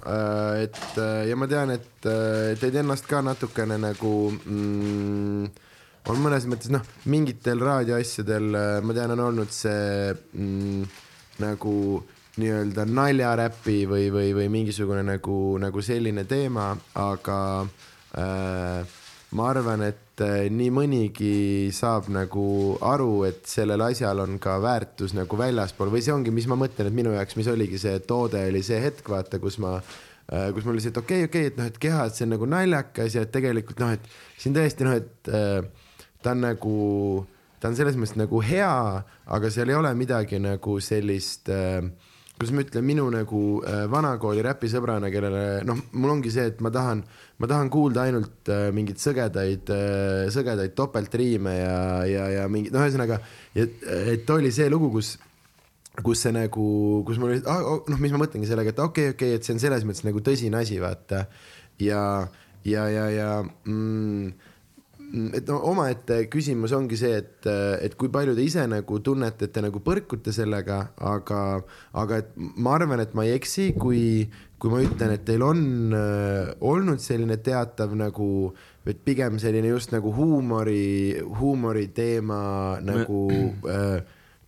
[0.61, 5.47] et äh, ja ma tean, et äh, teid ennast ka natukene nagu mm,
[6.11, 10.85] on mõnes mõttes noh, mingitel raadioasjadel äh, ma tean, on olnud see mm,
[11.43, 11.75] nagu
[12.35, 17.39] nii-öelda naljaräpi või, või, või mingisugune nagu, nagu selline teema, aga
[18.19, 18.97] äh,
[19.35, 22.47] ma arvan, et äh, nii mõnigi saab nagu
[22.85, 25.91] aru, et sellel asjal on ka väärtus nagu väljaspool.
[25.91, 28.79] Või see ongi, mis ma mõtlen, et minu jaoks, mis oligi see toode, oli see
[28.83, 29.77] hetk, vaata, kus ma
[30.25, 32.25] kus mul oli see, et okei okay,, okei okay,, et noh, et keha, et see
[32.25, 34.07] on nagu naljakas ja tegelikult noh, et
[34.41, 35.91] siin tõesti noh, et äh,
[36.25, 36.77] ta on nagu,
[37.61, 38.71] ta on selles mõttes nagu hea,
[39.37, 41.77] aga seal ei ole midagi nagu sellist äh,
[42.35, 46.71] kuidas ma ütlen, minu nagu äh, vanakooli räpisõbrana, kellele noh, mul ongi see, et ma
[46.73, 47.05] tahan,
[47.41, 51.77] ma tahan kuulda ainult äh, mingeid sõgedaid äh,, sõgedaid topeltriime ja,
[52.07, 53.19] ja, ja mingi, no ühesõnaga,
[53.55, 53.81] et,
[54.15, 55.15] et oli see lugu, kus
[56.03, 56.65] kus see nagu,
[57.07, 59.47] kus mul oli ah,, noh, mis ma mõtlengi sellega, et okei okay,, okei okay,, et
[59.47, 61.25] see on selles mõttes nagu tõsine asi, vaata.
[61.79, 62.01] ja,
[62.67, 64.44] ja, ja, ja mm,
[65.35, 67.47] et no omaette küsimus ongi see, et,
[67.85, 70.81] et kui palju te ise nagu tunnete, et te nagu põrkute sellega,
[71.13, 71.41] aga,
[72.01, 74.25] aga et ma arvan, et ma ei eksi, kui,
[74.61, 78.29] kui ma ütlen, et teil on äh, olnud selline teatav nagu,
[78.85, 82.41] et pigem selline just nagu huumori, huumoriteema
[82.85, 83.23] nagu
[83.71, 84.01] äh,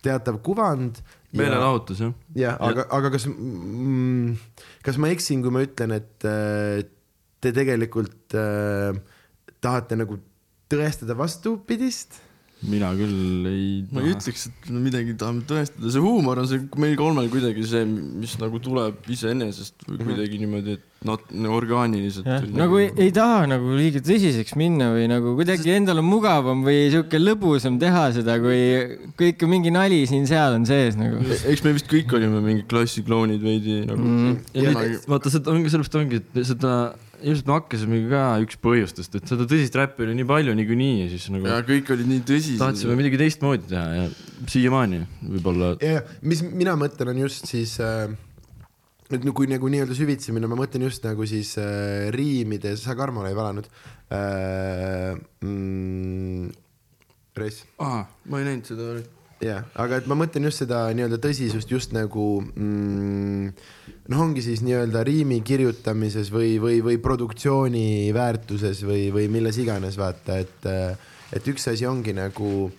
[0.03, 1.01] teatav kuvand
[1.37, 2.13] meelelahutus jah.
[2.37, 4.37] jah, aga, aga kas mm,,
[4.85, 6.85] kas ma eksin, kui ma ütlen, et äh,
[7.43, 8.97] te tegelikult äh,
[9.63, 10.19] tahate nagu
[10.71, 12.21] tõestada vastupidist?
[12.65, 16.63] mina küll ei ma ei ütleks, et me midagi tahame tõestada, see huumor on see
[16.81, 20.07] meil kolmel kuidagi see, mis nagu tuleb iseenesest või mhm.
[20.09, 22.25] kuidagi niimoodi, et nat-, orgaaniliselt.
[22.57, 26.87] nagu ei, ei taha nagu liiga tõsiseks minna või nagu kuidagi endal on mugavam või
[26.89, 28.59] sihuke lõbusam teha seda, kui,
[29.19, 31.21] kui ikka mingi nali siin-seal on sees nagu.
[31.37, 34.39] eks me vist kõik olime mingid klassiklounid veidi nagu mm.
[34.57, 35.03] -hmm.
[35.13, 36.73] vaata, seda ongi, sellepärast ongi, et seda
[37.21, 41.07] ilmselt me hakkasime ka üks põhjustest, et seda tõsist räppi oli nii palju niikuinii ja
[41.13, 41.49] siis nagu.
[41.49, 42.61] ja kõik olid nii tõsised.
[42.61, 44.05] tahtsime midagi teistmoodi teha ja
[44.53, 45.73] siiamaani võib-olla.
[45.81, 48.05] ja, ja mis mina mõtlen, on just siis äh,
[49.13, 52.97] nüüd no, kui nagu nii-öelda süvitsi minna, ma mõtlen just nagu siis äh, riimides, sa
[52.99, 53.69] Karmole ei valanud
[54.13, 55.17] äh,.
[55.41, 56.49] Mm,
[57.37, 57.61] Reis.
[57.83, 58.95] aa, ma ei näinud seda
[59.43, 63.51] jah, aga et ma mõtlen just seda nii-öelda tõsisust just nagu mm,
[64.11, 69.99] noh, ongi siis nii-öelda riimi kirjutamises või, või, või produktsiooni väärtuses või, või milles iganes
[69.99, 70.67] vaata, et,
[71.35, 72.69] et üks asi ongi nagu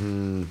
[0.00, 0.46] mm,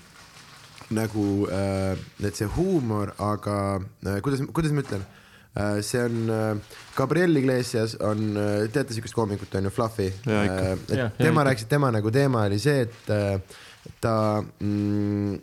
[0.91, 1.95] nagu äh,
[2.28, 5.05] et see huumor, aga äh, kuidas, kuidas ma ütlen?
[5.51, 11.07] Äh,, see on äh,, Gabriel Iglesias on äh,, teate siukest koomikut on ju, Fluffy, äh,
[11.17, 13.63] tema rääkis, et tema nagu teema oli see, et äh,
[14.03, 15.39] ta mm,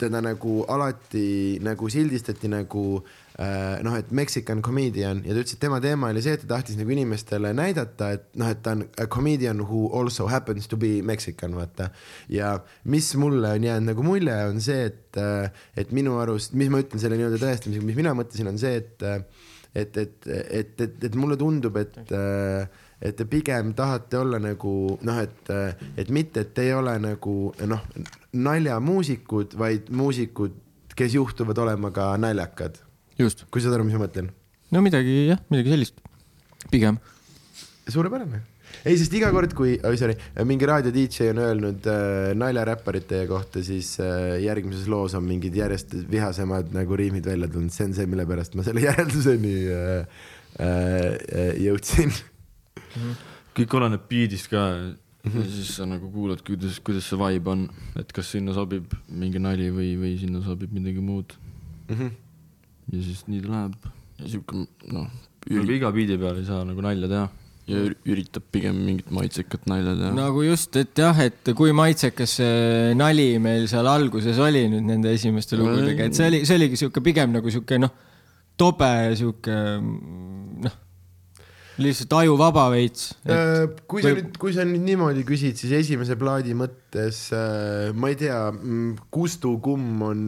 [0.00, 5.62] teda nagu alati nagu sildistati nagu äh, noh, et Mexican comedian ja ta ütles, et
[5.62, 8.84] tema teema oli see, et ta tahtis nagu inimestele näidata, et noh, et ta on
[9.00, 11.88] a comedian who also happens to be Mexican, vaata.
[12.28, 16.68] ja mis mulle on jäänud nagu mulje, on see, et, äh, et minu arust, mis
[16.72, 19.08] ma ütlen selle nii-öelda tõestamisega, mis mina mõtlesin, on see, et
[19.70, 22.10] et, et, et, et, et mulle tundub, et
[23.00, 24.72] et te pigem tahate olla nagu
[25.06, 25.52] noh, et,
[25.96, 27.36] et mitte, et te ei ole nagu
[27.70, 27.86] noh,
[28.36, 30.58] naljamuusikud, vaid muusikud,
[30.96, 32.76] kes juhtuvad olema ka naljakad.
[33.50, 34.30] Kui saad aru, mis ma mõtlen?
[34.70, 36.00] no midagi jah, midagi sellist,
[36.70, 36.98] pigem.
[37.88, 38.44] suurepärane
[38.84, 40.14] ei, sest iga kord, kui oh,, sorry,
[40.48, 45.92] mingi raadio DJ on öelnud äh, naljaräpparite kohta, siis äh, järgmises loos on mingid järjest
[46.10, 50.24] vihasemad nagu riimid välja tulnud, see on see, mille pärast ma selle järelduseni äh,
[50.64, 52.96] äh, jõudsin mm.
[52.96, 53.20] -hmm.
[53.60, 54.94] kõik oleneb beat'ist ka mm
[55.26, 55.44] -hmm.
[55.44, 57.68] ja siis sa nagu kuulad, kuidas, kuidas see vibe on,
[58.00, 61.36] et kas sinna sobib mingi nali või, või sinna sobib midagi muud
[61.88, 61.96] mm.
[61.96, 62.10] -hmm.
[62.90, 63.92] Ja siis nii ta läheb.
[64.20, 64.64] ja siuke
[64.94, 65.06] noh.
[65.50, 67.28] aga iga beat'i peal ei saa nagu nalja teha
[67.70, 70.12] ja üritab pigem mingit maitsekat nalja teha.
[70.16, 75.14] nagu just, et jah, et kui maitsekas see nali meil seal alguses oli nüüd nende
[75.14, 77.92] esimeste lugudega, et see oli, see oligi sihuke pigem nagu sihuke noh,
[78.60, 79.58] tobe sihuke
[80.66, 80.78] noh
[81.80, 83.32] lihtsalt ajuvaba veits et....
[83.32, 84.20] Äh, kui sa või...
[84.20, 86.56] nüüd, kui sa nüüd niimoodi küsid, siis esimese plaadi
[86.90, 90.22] mõttes äh, ma ei tea, mm, Kustu kumm on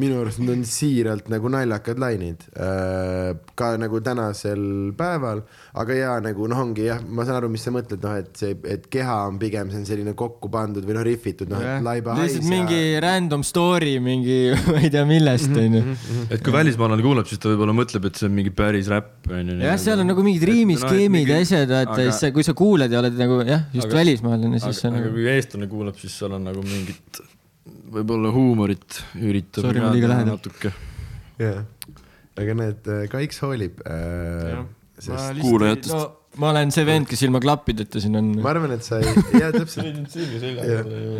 [0.00, 5.42] minu arust on siiralt nagu naljakad lainid äh, ka nagu tänasel päeval,
[5.74, 8.56] aga ja nagu noh, ongi jah, ma saan aru, mis sa mõtled, noh, et see,
[8.64, 12.16] et keha on pigem see on selline kokku pandud või noh, rihvitud, noh, et laiba
[12.16, 12.36] hais.
[12.36, 13.02] lihtsalt mingi ja...
[13.04, 14.38] random story mingi
[14.72, 15.84] ma ei tea millest mhm, onju.
[15.84, 19.30] Mhm, et kui välismaalane kuulab, siis ta võib-olla mõtleb, et see on mingi päris räpp
[19.30, 19.58] onju.
[19.66, 22.16] jah, seal on nagu mingid riimis skeemid ja asjad, vaata aga...
[22.16, 24.00] siis kui sa kuuled ja oled nagu jah, just aga...
[24.00, 24.96] välismaalane, siis see on.
[24.96, 25.16] aga nagu...
[25.18, 27.22] kui eestlane kuulab, siis seal on nagu mingit
[27.90, 29.66] võib-olla huumorit üritab.
[29.66, 30.38] Sorry, ma liiga lähedal.
[30.38, 30.72] natuke.
[31.40, 31.64] jah,
[32.38, 34.62] aga näed, Kaiks hoolib äh,.
[35.00, 35.38] Sest...
[35.40, 38.28] kuulajatest no ma olen see vend, kes ilma klappideta siin on.
[38.42, 39.96] ma arvan, et sa ei, jaa täpselt.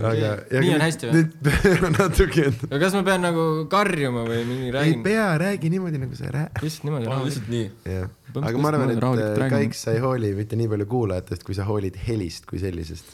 [0.07, 0.31] aga.
[0.55, 1.25] nii on hästi või?
[1.49, 2.47] nüüd natuke.
[2.69, 5.01] aga kas ma pean nagu karjuma või mingi räägin?
[5.01, 6.63] ei pea, räägi niimoodi, nagu sa räägid.
[6.63, 7.11] lihtsalt niimoodi.
[7.27, 7.67] lihtsalt nii.
[7.97, 8.07] jah,
[8.39, 11.99] aga ma arvan, et Kaiks, sa ei hooli mitte nii palju kuulajatest, kui sa hoolid
[12.07, 13.11] helist kui sellisest.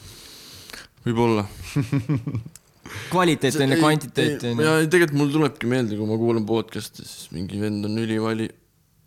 [1.06, 1.46] Võib-olla
[3.12, 4.52] kvaliteet enne kvantiteeti.
[4.62, 8.48] ja tegelikult mul tulebki meelde, kui ma kuulan podcast'i, siis mingi vend on ülivali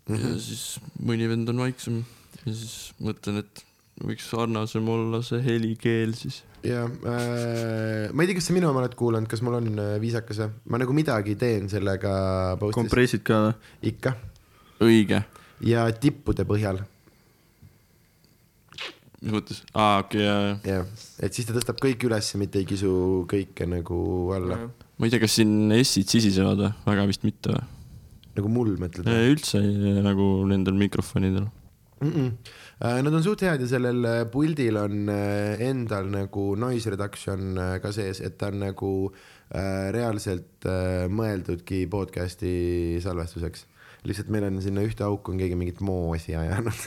[0.09, 2.03] ja siis mõni vend on vaiksem
[2.45, 3.65] ja siis mõtlen, et
[3.99, 6.41] võiks sarnasem olla see helikeel siis.
[6.63, 9.97] ja äh, ma ei tea, kas sa minu oma oled kuulanud, kas mul on äh,
[10.01, 10.53] viisakas või?
[10.71, 12.13] ma nagu midagi teen sellega
[12.61, 13.57] postis kompressid ka või?
[13.91, 14.15] ikka
[14.85, 15.23] õige,
[15.67, 16.81] ja tippude põhjal
[19.19, 22.67] mis mõttes, aa okei okay,, jaa, jah, et siis ta tõstab kõik üles, mitte ei
[22.69, 22.91] kisu
[23.29, 23.99] kõike nagu
[24.35, 27.65] alla, ma ei tea, kas siin S-id sisisevad või, väga vist mitte või?
[28.39, 29.09] nagu mul mõtled?
[29.33, 31.49] üldse ei, nagu nendel mikrofonidel.
[31.99, 32.51] Mm -mm.
[33.03, 37.91] Nad on suht head ja sellel äh, puldil on äh, endal nagu noise reduction ka
[37.91, 38.91] sees, et ta on nagu
[39.49, 40.63] reaalselt
[41.09, 43.65] mõeldudki podcast'i salvestuseks.
[44.05, 46.85] lihtsalt meil on sinna ühte auku on keegi mingit moosi ajanud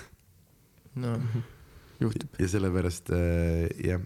[1.02, 1.18] no
[2.06, 2.40] juhtub.
[2.40, 4.02] ja sellepärast äh, jah,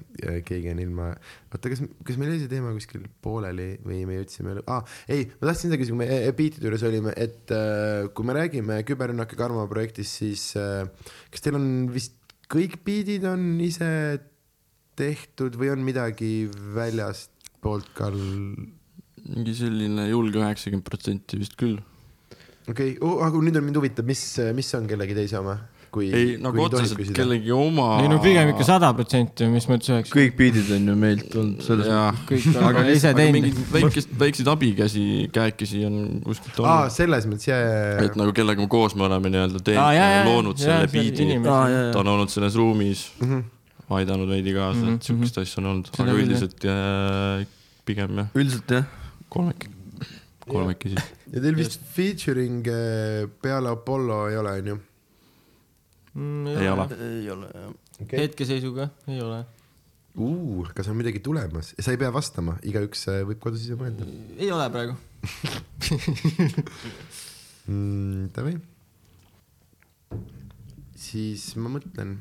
[0.46, 1.08] keegi on ilma,
[1.50, 4.80] oota, kas, kas meil oli see teema kuskil pooleli või me jõudsime, aa
[5.12, 8.38] ei, ma tahtsin seda küsida, kui me e- beatide juures olime, et äh, kui me
[8.38, 10.86] räägime küberrünnaku Karmo projektist, siis äh,
[11.32, 12.18] kas teil on vist
[12.52, 13.90] kõik beatid on ise
[14.96, 18.74] tehtud või on midagi väljastpoolt ka, okei
[19.26, 21.78] mingi selline julge üheksakümmend protsenti vist küll.
[22.70, 24.22] okay., aga nüüd on mind huvitab, mis,
[24.56, 25.56] mis on kellegi teise oma,
[25.96, 27.16] kui ei, nagu otseselt küsida.
[27.16, 27.86] kellegi oma.
[28.02, 30.12] ei no pigem ikka sada protsenti, mis mõttes üheksa.
[30.12, 34.50] kõik biidid on ju meilt olnud selles jaa, kõik on ise aga teinud väikest, väikseid
[34.52, 36.96] abikäsi, käekesi on kuskilt aa, olnud.
[36.96, 40.10] selles mõttes jaa, jaa, et nagu kellega me koos me oleme nii-öelda Aa, teinud jaa,
[40.12, 43.40] jaa,, loonud jaa, selle biidi, aa, jaa, ta on olnud selles ruumis, jaa.
[44.00, 47.46] aidanud veidi kaasa, Mhm, et siukest asja on olnud, aga üldiselt äh,
[47.88, 48.84] pigem jah, üldiselt jah.
[49.32, 49.72] kolmekesi,
[50.46, 51.06] kolmekesi.
[51.32, 54.78] ja teil vist featuring äh, peale Apollo ei ole, onju?
[56.16, 56.88] Ei ole.
[56.96, 57.72] ei ole jah.
[58.02, 58.20] okei.
[58.24, 59.44] hetkeseisuga ei ole.
[60.16, 61.74] Uh, kas on midagi tulemas?
[61.78, 64.06] sa ei pea vastama, igaüks äh, võib kodus ise mõelda
[64.40, 64.96] ei ole praegu.
[67.68, 68.30] mm,.
[68.36, 68.56] Davai.
[70.96, 72.16] siis ma mõtlen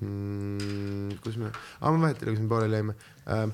[0.00, 2.96] mm,, kus me, aa ma vahetan, kus me pooleli jäime
[3.30, 3.46] äh,.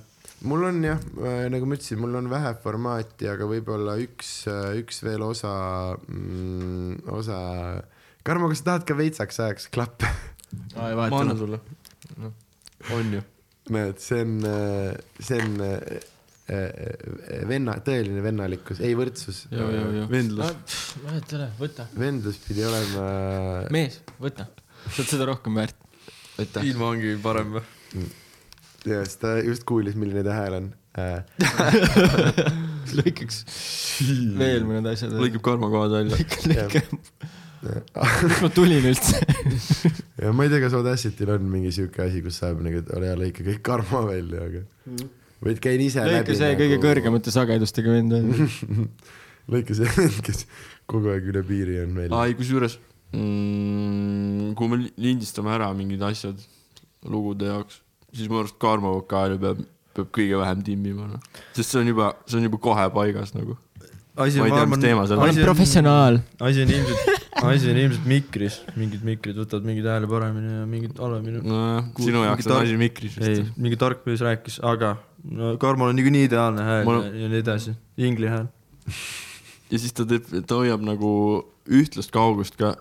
[0.48, 4.46] mul on jah äh,, nagu ma ütlesin, mul on vähe formaati, aga võib-olla üks
[4.80, 5.52] üks veel osa
[6.08, 7.42] mm,, osa.
[8.22, 10.06] Karmo, kas sa tahad ka veitsaks ajaks klappe?
[10.76, 11.38] aa, ei ma annan vaheta.
[11.40, 11.60] sulle.
[12.94, 13.22] on ju?
[13.74, 14.32] näed, see on,
[15.22, 15.76] see on äh,
[16.52, 19.44] äh, venna, tõeline vennalikkus, ei võrdsus.
[19.50, 20.78] Vendlus.
[21.02, 21.86] vahet ei ole, võta.
[21.98, 23.06] vendlus pidi olema.
[23.74, 24.48] mees, võta.
[24.88, 25.78] sa oled seda rohkem väärt.
[26.42, 26.70] aitäh.
[26.70, 28.06] ilma ongi parem või?
[28.86, 31.22] ja siis ta just kuulis, milline ta hääl on äh.
[32.98, 33.44] lõikaks
[34.38, 35.14] veel mõned asjad.
[35.18, 36.18] lõikab karmakohad välja.
[36.50, 36.86] lõika,
[37.62, 38.10] lõika.
[38.26, 39.22] miks ma tulin üldse?
[40.22, 43.10] ja ma ei tea, kas Audacity'l on mingi siuke asi, kus saab nagu, et ole
[43.10, 44.64] hea, lõika kõik karma välja, aga
[45.42, 46.38] võid käin ise lõika läbi.
[46.38, 46.78] see kõige.
[46.82, 48.16] kõrgemate sagedustega vend
[49.52, 50.46] lõika see vend, kes
[50.90, 52.14] kogu aeg üle piiri on meil.
[52.14, 52.78] aa, ei kusjuures
[53.16, 56.38] mm,, kui me li- lindistame ära mingid asjad
[57.08, 57.80] lugude jaoks,
[58.14, 59.62] siis mu arust Karmo vokaali peab,
[59.96, 61.30] peab kõige vähem timmima, noh.
[61.56, 63.58] sest see on juba, see on juba kohe paigas nagu.
[64.16, 65.44] Asi ma ei tea, mis teema seal ma on olen.
[65.46, 66.18] professionaal.
[66.40, 70.98] asi on ilmselt, asi on ilmselt mikris, mingid mikrid võtavad mingit hääle paremini ja mingid
[71.00, 71.40] halvemini.
[71.46, 75.96] nojah, sinu jaoks on asi mikris ei mingi tark mees rääkis, aga no Karmol on
[76.00, 78.46] niikuinii ideaalne hääl on- ja nii edasi, ingli hääl.
[79.72, 81.12] ja siis ta teeb, ta hoiab nagu
[81.70, 82.74] ühtlast kaugust ka,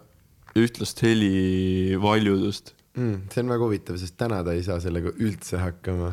[0.58, 2.74] ühtlast heli valjudust.
[2.98, 3.22] mm,.
[3.32, 6.12] see on väga huvitav, sest täna ta ei saa sellega üldse hakkama.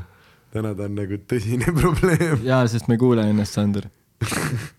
[0.55, 2.39] täna ta on nagu tõsine probleem.
[2.47, 3.89] jaa, sest ma ei kuule ennast, Sander.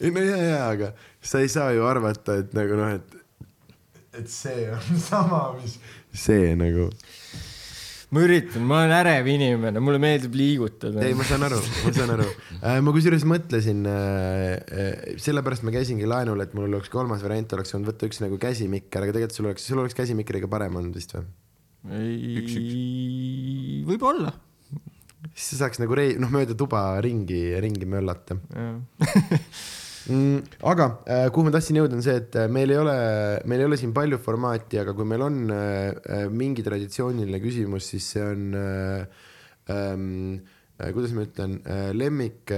[0.00, 3.08] ei no ja, ja, aga sa ei saa ju arvata, et nagu noh, et,
[4.20, 5.78] et see on sama, mis
[6.16, 6.88] see nagu.
[8.10, 12.14] ma üritan, ma olen ärev inimene, mulle meeldib liigutada ei, ma saan aru, ma saan
[12.16, 12.26] aru.
[12.86, 13.84] ma kusjuures mõtlesin,
[15.22, 19.06] sellepärast ma käisingi laenul, et mul oleks kolmas variant oleks olnud võtta üks nagu käsimikker,
[19.06, 21.26] aga tegelikult sul oleks, sul oleks käsimikkeriga parem olnud vist või?
[21.96, 22.50] ei,
[23.88, 24.34] võib-olla.
[25.40, 28.36] Siis sa saaks nagu rei-, noh, mööda tuba ringi, ringi möllata.
[30.08, 32.94] Mm, aga äh, kuhu ma tahtsin jõuda, on see, et äh, meil ei ole,
[33.50, 37.90] meil ei ole siin palju formaati, aga kui meil on äh, äh, mingi traditsiooniline küsimus,
[37.92, 39.20] siis see on äh,
[39.70, 40.40] ähm,
[40.80, 41.58] äh, kuidas ma ütlen
[42.00, 42.48] lemmik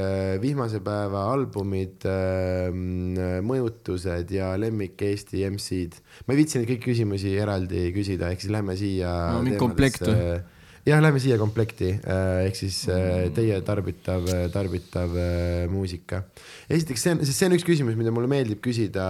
[0.41, 2.71] vihmase päeva albumid äh,,
[3.43, 5.99] mõjutused ja lemmik Eesti MC-d.
[6.25, 10.07] ma ei viitsi neid kõiki küsimusi eraldi küsida, ehk siis lähme siia No, mingi komplekt
[10.07, 10.39] või?
[10.87, 16.25] jah, lähme siia komplekti äh, ehk siis äh, teie tarbitav, tarbitav äh, muusika.
[16.71, 19.07] esiteks see on, sest see on üks küsimus, mida mulle meeldib küsida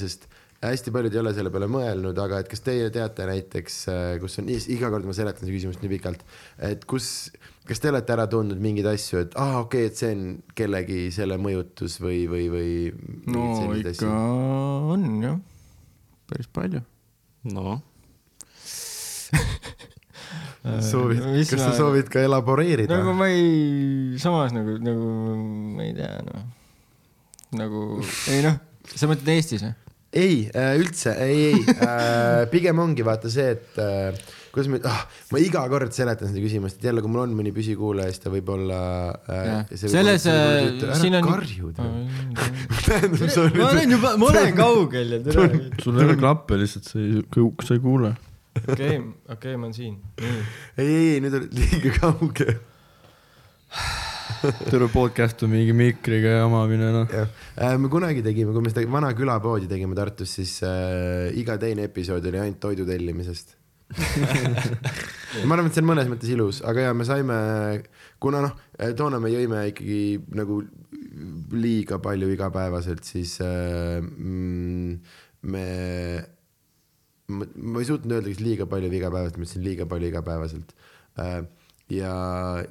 [0.00, 0.28] sest
[0.60, 3.76] hästi paljud ei ole selle peale mõelnud, aga et kas teie teate näiteks,
[4.20, 6.24] kus on, iga kord ma seletan seda küsimust nii pikalt,
[6.68, 7.30] et kus,
[7.68, 10.26] kas te olete ära tundnud mingeid asju, et aa ah, okei okay,, et see on
[10.56, 12.72] kellegi selle mõjutus või, või, või
[13.32, 13.46] no
[13.80, 14.12] ikka
[14.96, 15.40] on jah,
[16.28, 16.84] päris palju.
[17.56, 17.80] noh,
[20.84, 25.12] soovid, Mis kas ma- sa soovid ka elaboreerida nagu ma ei, samas nagu, nagu
[25.76, 26.42] ma ei tea noh,
[27.56, 27.84] nagu
[28.32, 28.58] ei noh,
[28.92, 29.72] sa mõtled Eestis või?
[30.10, 30.50] ei,
[30.80, 34.16] üldse, ei, ei äh,, pigem ongi vaata see, et äh,
[34.50, 37.52] kuidas ma ah,, ma iga kord seletan seda küsimust, et jälle, kui mul on mõni
[37.54, 38.80] püsikuulaja, siis ta võib olla
[39.30, 39.70] äh,.
[39.78, 40.26] selles,
[40.98, 41.28] siin on.
[41.28, 41.78] karjud.
[42.88, 43.22] tähendab,
[43.54, 45.46] ma olen juba, ma olen kaugel ja tere.
[45.82, 47.22] sul ei ole klappe lihtsalt, sa ei,
[47.64, 48.12] sa ei kuule.
[48.58, 48.98] okei,
[49.30, 49.96] okei, ma olen siin.
[50.78, 52.56] ei, ei, nüüd oled liiga kaugel.
[54.70, 57.14] terve podcast on mingi mikriga jamamine, noh.
[57.14, 61.86] jah, me kunagi tegime, kui me seda vana külapoodi tegime Tartus, siis äh, iga teine
[61.90, 63.56] episood oli ainult toidu tellimisest.
[65.46, 67.38] ma arvan, et see on mõnes mõttes ilus, aga ja me saime,
[68.22, 68.54] kuna noh,
[68.98, 70.02] toona me jõime ikkagi
[70.38, 70.60] nagu
[71.58, 74.94] liiga palju igapäevaselt, siis äh, mm,
[75.50, 75.66] me,
[77.30, 80.74] ma, ma ei suutnud öelda, kas liiga palju või igapäevaselt, ma ütlesin liiga palju igapäevaselt
[81.22, 81.40] äh,.
[81.90, 82.12] ja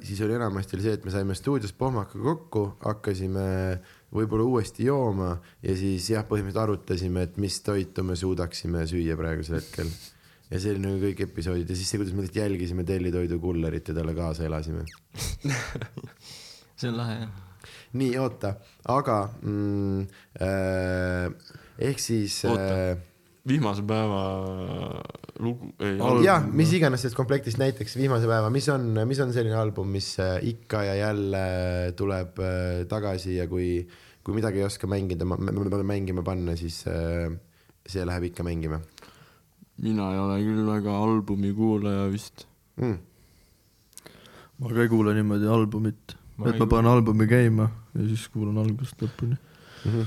[0.04, 3.48] siis oli enamasti oli see, et me saime stuudios pohmaka kokku, hakkasime
[4.14, 9.60] võib-olla uuesti jooma ja siis jah, põhimõtteliselt arutasime, et mis toitu me suudaksime süüa praegusel
[9.60, 9.92] hetkel
[10.50, 13.90] ja see oli nagu kõik episoodid ja siis see, kuidas me lihtsalt jälgisime tellitoidu kullerit
[13.90, 14.82] ja talle kaasa elasime.
[16.80, 17.36] see on lahe jah.
[18.00, 18.56] nii, oota,
[18.90, 20.08] aga mm,
[20.42, 21.54] äh,
[21.90, 22.66] ehk siis Oota.
[22.66, 23.06] äh,
[23.48, 24.20] vihmase päeva
[25.40, 29.56] lugu, ei, jah, mis iganes sellest komplektist näiteks viimase päeva, mis on, mis on selline
[29.56, 31.44] album, mis äh, ikka ja jälle
[31.96, 33.78] tuleb äh, tagasi ja kui,
[34.24, 37.30] kui midagi ei oska mängida, mängima panna, siis äh,
[37.88, 38.82] see läheb ikka mängima
[39.80, 42.46] mina ei ole küll väga albumi kuulaja vist.
[42.76, 42.98] mm..
[44.60, 48.60] ma ka ei kuule niimoodi albumit, Ma et ma panen albumi käima ja siis kuulan
[48.60, 49.36] algusest lõpuni.
[49.84, 50.06] Mm -hmm.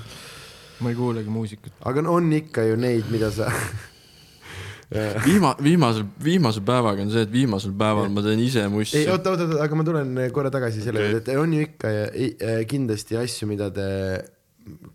[0.81, 1.73] Ma ei kuulegi muusikat.
[1.89, 3.49] aga no on ikka ju neid, mida sa
[5.25, 9.33] viima-, viimasel, viimase päevaga on see, et viimasel päeval ma teen ise mussi ei, oota,
[9.33, 12.61] oota, oota, aga ma tulen korra tagasi selle juurde, et on ju ikka ja, äh,
[12.69, 13.87] kindlasti asju, mida te,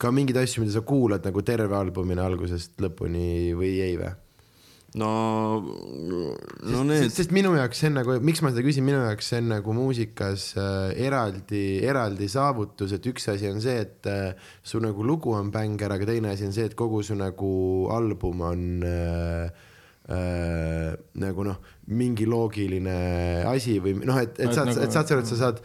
[0.00, 4.14] ka mingeid asju, mida sa kuulad nagu terve albumina algusest lõpuni või ei või?
[4.96, 5.10] no,
[6.64, 9.42] no need, sest minu jaoks see on nagu, miks ma seda küsin, minu jaoks see
[9.42, 14.32] on nagu muusikas äh, eraldi, eraldi saavutus, et üks asi on see, et äh,
[14.64, 17.50] su nagu lugu on bänger, aga teine asi on see, et kogu su nagu
[17.92, 19.66] album on äh,
[20.08, 21.58] äh, nagu noh,
[21.92, 22.94] mingi loogiline
[23.48, 25.38] asi või noh, et, et Et saad nagu- nagu..., et saad sa aru, et sa
[25.40, 25.60] saad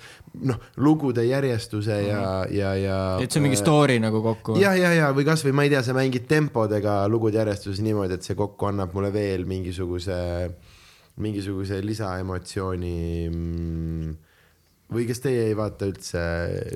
[0.49, 2.99] noh, lugude järjestuse ja, ja, ja.
[3.23, 4.57] et see on mingi story nagu kokku.
[4.59, 8.27] ja, ja, ja või kasvõi ma ei tea, sa mängid tempodega lugude järjestuses niimoodi, et
[8.27, 10.19] see kokku annab mulle veel mingisuguse,
[11.23, 12.95] mingisuguse lisaemotsiooni
[13.29, 14.13] mm,.
[14.93, 16.23] või kas teie ei vaata üldse,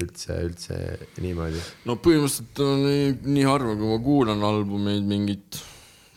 [0.04, 0.84] üldse, üldse
[1.24, 1.64] niimoodi?
[1.90, 5.60] no põhimõtteliselt on nii, nii harva, kui ma kuulan albumeid mingit,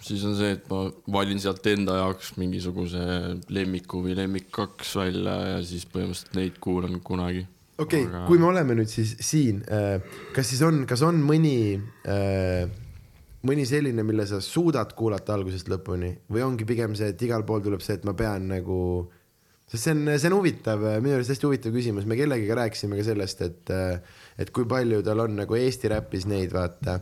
[0.01, 0.85] siis on see, et ma
[1.19, 3.05] valin sealt enda jaoks mingisuguse
[3.53, 7.47] lemmiku või lemmik kaks välja ja siis põhimõtteliselt neid kuulan kunagi.
[7.79, 9.63] okei Aga- okay,, kui me oleme nüüd siis siin,
[10.35, 11.77] kas siis on, kas on mõni,
[13.47, 17.63] mõni selline, mille sa suudad kuulata algusest lõpuni või ongi pigem see, et igal pool
[17.65, 18.81] tuleb see, et ma pean nagu,
[19.69, 23.07] sest see on, see on huvitav, minu arust hästi huvitav küsimus, me kellegiga rääkisime ka
[23.13, 23.73] sellest, et,
[24.41, 27.01] et kui palju tal on nagu Eesti räpis neid, vaata.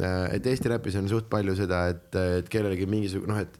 [0.00, 2.08] Et Eesti räpis on suht palju seda, et,
[2.40, 3.58] et kellelegi mingisugune noh, et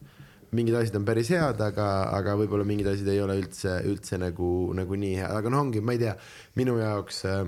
[0.57, 4.47] mingid asjad on päris head, aga, aga võib-olla mingid asjad ei ole üldse, üldse nagu,
[4.77, 6.15] nagu nii head, aga noh, ongi, ma ei tea,
[6.61, 7.45] minu jaoks äh,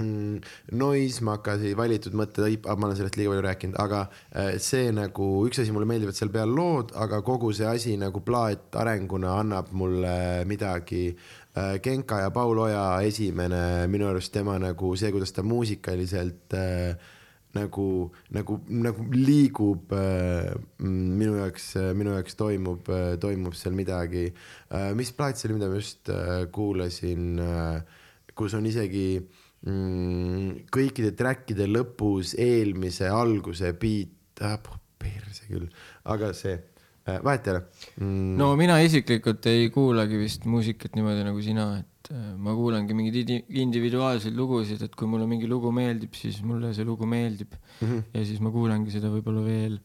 [0.00, 0.38] mm,
[0.80, 5.60] Noise, Makasi valitud mõtted, ma olen sellest liiga palju rääkinud, aga äh, see nagu üks
[5.60, 10.44] asi mulle meeldivad seal peal lood, aga kogu see asi nagu plaat arenguna annab mulle
[10.48, 11.08] midagi.
[11.56, 17.14] Genka ja Paul Oja esimene minu arust tema nagu see, kuidas ta muusikaliselt äh,
[17.56, 17.88] nagu,
[18.36, 20.52] nagu, nagu liigub äh,
[20.84, 22.92] minu jaoks, minu jaoks toimub,
[23.22, 24.28] toimub seal midagi.
[24.94, 27.40] mis plaat see oli, mida ma just äh, kuulasin,
[28.36, 29.08] kus on isegi
[29.64, 34.58] mm, kõikide trackide lõpus eelmise alguse beat ah,,
[35.00, 35.68] perse küll,
[36.12, 37.62] aga see äh,, vahet ei ole
[38.00, 38.32] mm,.
[38.40, 43.30] no mina isiklikult ei kuulagi vist muusikat niimoodi nagu sina, et äh, ma kuulangi mingeid
[43.62, 47.86] individuaalseid lugusid, et kui mulle mingi lugu meeldib, siis mulle see lugu meeldib mm.
[47.86, 48.02] -hmm.
[48.14, 49.78] ja siis ma kuulangi seda võib-olla veel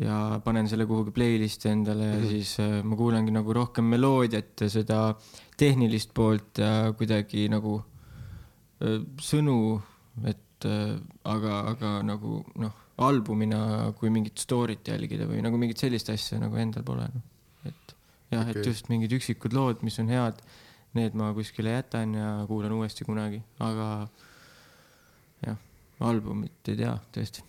[0.00, 2.30] ja panen selle kuhugi playlist'i endale ja mm -hmm.
[2.30, 5.00] siis äh, ma kuulangi nagu rohkem meloodiat ja seda
[5.56, 7.80] tehnilist poolt ja kuidagi nagu
[8.82, 9.80] äh, sõnu,
[10.24, 10.38] et
[11.24, 16.58] aga, aga nagu noh, albumina kui mingit story't jälgida või nagu mingit sellist asja nagu
[16.60, 17.22] endal pole noh.
[17.64, 17.94] et
[18.34, 20.42] jah okay., et just mingid üksikud lood, mis on head,
[20.98, 23.88] need ma kuskile jätan ja kuulan uuesti kunagi, aga
[25.46, 25.58] jah,
[26.10, 27.44] albumit ei tea tõesti.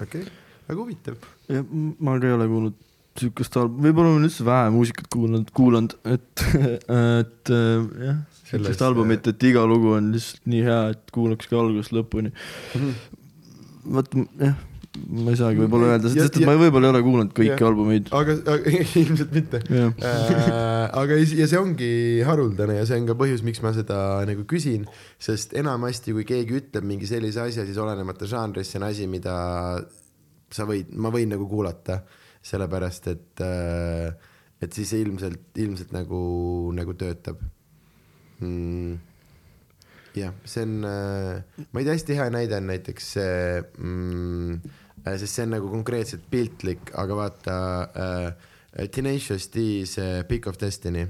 [0.00, 0.36] okei okay.,
[0.68, 1.18] väga huvitav.
[1.48, 1.66] jah,
[1.98, 2.84] ma ka ei ole kuulnud
[3.18, 6.44] siukest albumit, võib-olla olen üldse vähe muusikat kuulanud, kuulanud, et,
[7.20, 11.58] et äh, jah, Sellest, siukest albumit, et iga lugu on lihtsalt nii hea, et kuulakski
[11.58, 12.32] algusest lõpuni.
[13.98, 14.56] vot jah,
[15.08, 17.52] ma ei saagi võib-olla öelda, Ja- sest et ja- ma võib-olla ei ole kuulanud kõiki
[17.52, 17.66] Jah.
[17.68, 18.08] albumeid.
[18.16, 21.90] aga, aga ilmselt mitte äh, aga ja see ongi
[22.26, 23.98] haruldane ja see on ka põhjus, miks ma seda
[24.28, 24.86] nagu küsin,
[25.22, 29.36] sest enamasti, kui keegi ütleb mingi sellise asja, siis olenemata žanrist, see on asi, mida
[30.50, 32.00] sa võid, ma võin nagu kuulata,
[32.48, 33.44] sellepärast et,
[34.64, 36.22] et siis ilmselt, ilmselt nagu,
[36.74, 37.42] nagu töötab
[38.40, 38.96] mm..
[40.18, 44.76] jah, see on, ma ei tea, hästi hea näide on näiteks see mm,,
[45.08, 47.56] sest see on nagu konkreetselt piltlik, aga vaata
[47.88, 51.06] äh, Tenacious D see Pick of Destiny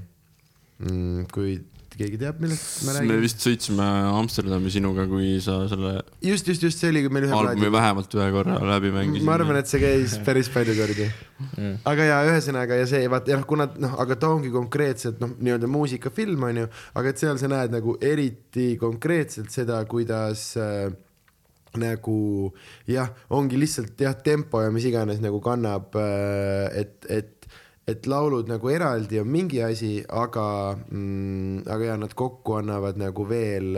[0.79, 1.27] mm,.
[1.33, 1.59] kui
[1.99, 3.23] keegi teab, millest me räägin.
[3.23, 7.71] vist sõitsime Amsterdami sinuga, kui sa selle just, just, just see oli meil ühe albumi
[7.75, 9.25] vähemalt ühe korra läbi mängisid.
[9.27, 11.09] ma arvan, et see käis päris palju kordi.
[11.91, 15.69] aga ja ühesõnaga ja see vaata jah, kuna noh, aga ta ongi konkreetselt noh, nii-öelda
[15.71, 16.71] muusikafilm on ju,
[17.01, 20.87] aga et seal sa näed nagu eriti konkreetselt seda, kuidas äh,
[21.79, 22.19] nagu
[22.89, 27.38] jah, ongi lihtsalt jah, tempo ja mis iganes nagu kannab äh,, et, et
[27.89, 30.45] et laulud nagu eraldi on mingi asi, aga
[30.75, 33.73] mm,, aga ja nad kokku annavad nagu veel,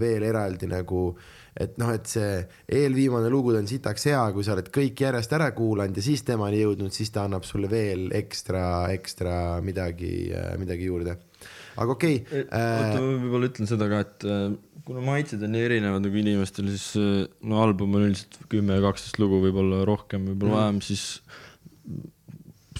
[0.00, 1.08] veel eraldi nagu,
[1.56, 2.40] et noh, et see
[2.78, 6.60] eelviimane lugu on sitaks hea, kui sa oled kõik järjest ära kuulanud ja siis temani
[6.62, 8.64] jõudnud, siis ta annab sulle veel ekstra,
[8.94, 10.30] ekstra midagi,
[10.60, 11.18] midagi juurde.
[11.76, 14.50] aga okei okay, oota, äh,, ma võib-olla ütlen seda ka, et äh,
[14.86, 19.18] kuna maitsed on nii erinevad nagu inimestel, siis äh, no album on üldiselt kümme, kaksteist
[19.22, 21.08] lugu, võib-olla rohkem, võib-olla vähem, siis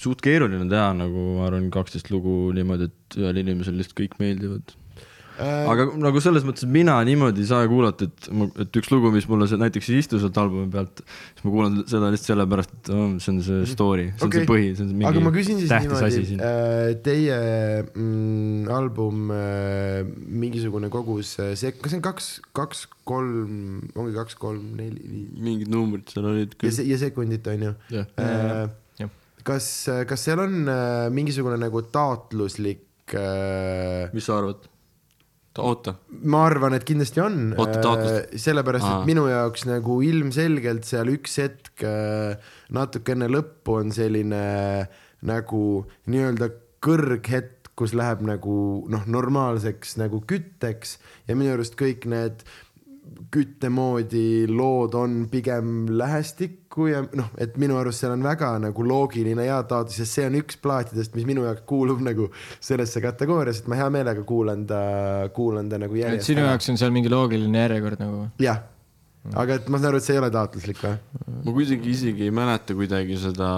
[0.07, 4.75] suht keeruline teha nagu ma arvan, kaksteist lugu niimoodi, et ühele inimesele lihtsalt kõik meeldivad.
[5.37, 8.29] äh, aga nagu selles mõttes, et mina niimoodi ei saa kuulata, et,
[8.65, 11.03] et üks lugu, mis mulle see näiteks ei istu sealt albumi pealt,
[11.35, 14.41] siis ma kuulan seda lihtsalt sellepärast, et oh, see on see story, see on Okei.
[14.41, 17.41] see põhi, see on see aga ma mingi küsin siis tähtis asi niimoodi siin., teie
[17.91, 20.01] mm, album äh,
[20.47, 25.77] mingisugune kogus, see, kas see on kaks, kaks, kolm, ongi kaks, kolm, neli, viis mingid
[25.77, 26.83] numbrid seal olid ja küll.
[26.95, 28.75] ja sekundit on ju jah, äh, jah..
[29.47, 29.67] kas,
[30.09, 34.67] kas seal on äh, mingisugune nagu taotluslik äh, mis sa arvad?
[35.57, 35.95] oota,
[36.29, 37.55] ma arvan, et kindlasti on.
[37.57, 42.37] Taotlust- sellepärast, et minu jaoks nagu ilmselgelt seal üks hetk äh,
[42.77, 44.43] natuke enne lõppu on selline
[45.27, 45.63] nagu
[46.13, 46.51] nii-öelda
[46.85, 48.59] kõrghetk, kus läheb nagu
[48.89, 50.97] noh, normaalseks nagu kütteks
[51.29, 52.45] ja minu arust kõik need
[53.33, 58.87] kütte moodi lood on pigem lähestikku ja noh, et minu arust seal on väga nagu
[58.87, 62.29] loogiline ja taotlus, sest see on üks plaatidest, mis minu jaoks kuulub nagu
[62.61, 64.81] sellesse kategooriasse, et ma hea meelega kuulan ta,
[65.37, 66.47] kuulan ta nagu järjest sinu.
[66.47, 68.27] jaoks on seal mingi loogiline järjekord nagu?
[68.43, 68.63] jah,
[69.35, 70.95] aga et ma saan aru, et see ei ole taotluslik või?
[71.47, 73.49] ma kuidagi isegi ei mäleta kuidagi seda,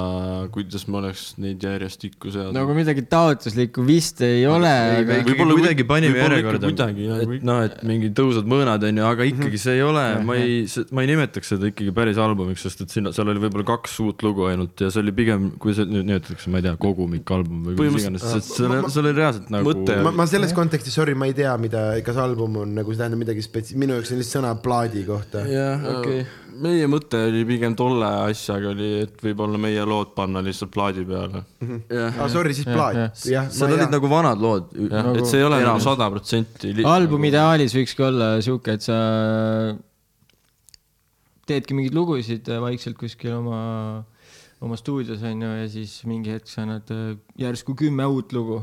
[0.55, 4.73] kuidas ma oleks neid järjestikku seadnud nagu midagi taotluslikku vist ei ole,
[5.03, 6.71] aga ikkagi kuidagi panime võib-olla järjekorda.
[6.71, 10.39] kuidagi jah, et noh, et mingi tõusvad mõõnad onju, aga ikkagi see ei ole, ma
[10.39, 10.61] ei,
[10.95, 14.25] ma ei nimetaks seda ikkagi päris albumiks, sest et sinna, seal oli võib-olla kaks uut
[14.27, 17.93] lugu ainult ja see oli pigem, kui see nüüd nimetatakse, ma ei tea, kogumik-album või
[17.93, 19.77] mis iganes, sest seal, seal oli reaalselt nagu
[20.07, 23.23] ma, ma selles kontekstis, sorry, ma ei tea, mida, kas album on nagu, see tähendab
[23.25, 25.45] midagi spetsi-, minu jaoks on lihtsalt sõna plaadi kohta.
[25.59, 26.23] jah, okei.
[26.65, 31.45] meie mõte oli pigem tolle asjaga oli, et võib-olla meie lood panna lihtsalt plaadi peale.
[31.65, 34.73] aa, Ah, sorry, siis plaat seal olid nagu vanad lood.
[34.79, 35.87] Nagu- et see ei ole nagu enamus.
[35.91, 36.73] sada protsenti.
[36.85, 38.99] albumi ideaalis võikski olla sihuke, et sa
[41.49, 43.61] teedki mingeid lugusid äh, vaikselt kuskil oma,
[44.65, 48.61] oma stuudios onju ja siis mingi hetk sa annad äh, järsku kümme uut lugu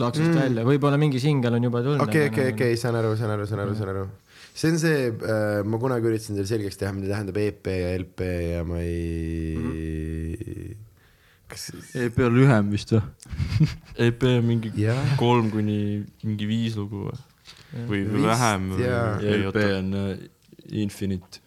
[0.00, 0.38] laksust mm.
[0.40, 2.02] välja, võib-olla mingi singel on juba tulnud.
[2.02, 4.06] okei, okei, okei, saan aru, saan aru, saan aru, saan aru.
[4.54, 8.26] See on see äh,, ma kunagi üritasin teile selgeks teha, mida tähendab EP ja LP
[8.52, 9.72] ja ma ei mm.
[9.72, 10.76] -hmm.
[11.50, 11.64] kas,
[12.06, 13.02] EP on lühem vist või?
[14.06, 15.78] EP on mingi jah, kolm kuni
[16.22, 17.18] mingi viis lugu või,
[17.74, 18.70] või või Vist, vähem.
[18.78, 19.08] jaa.
[19.40, 20.24] LP on äh,
[20.84, 21.42] Infinite.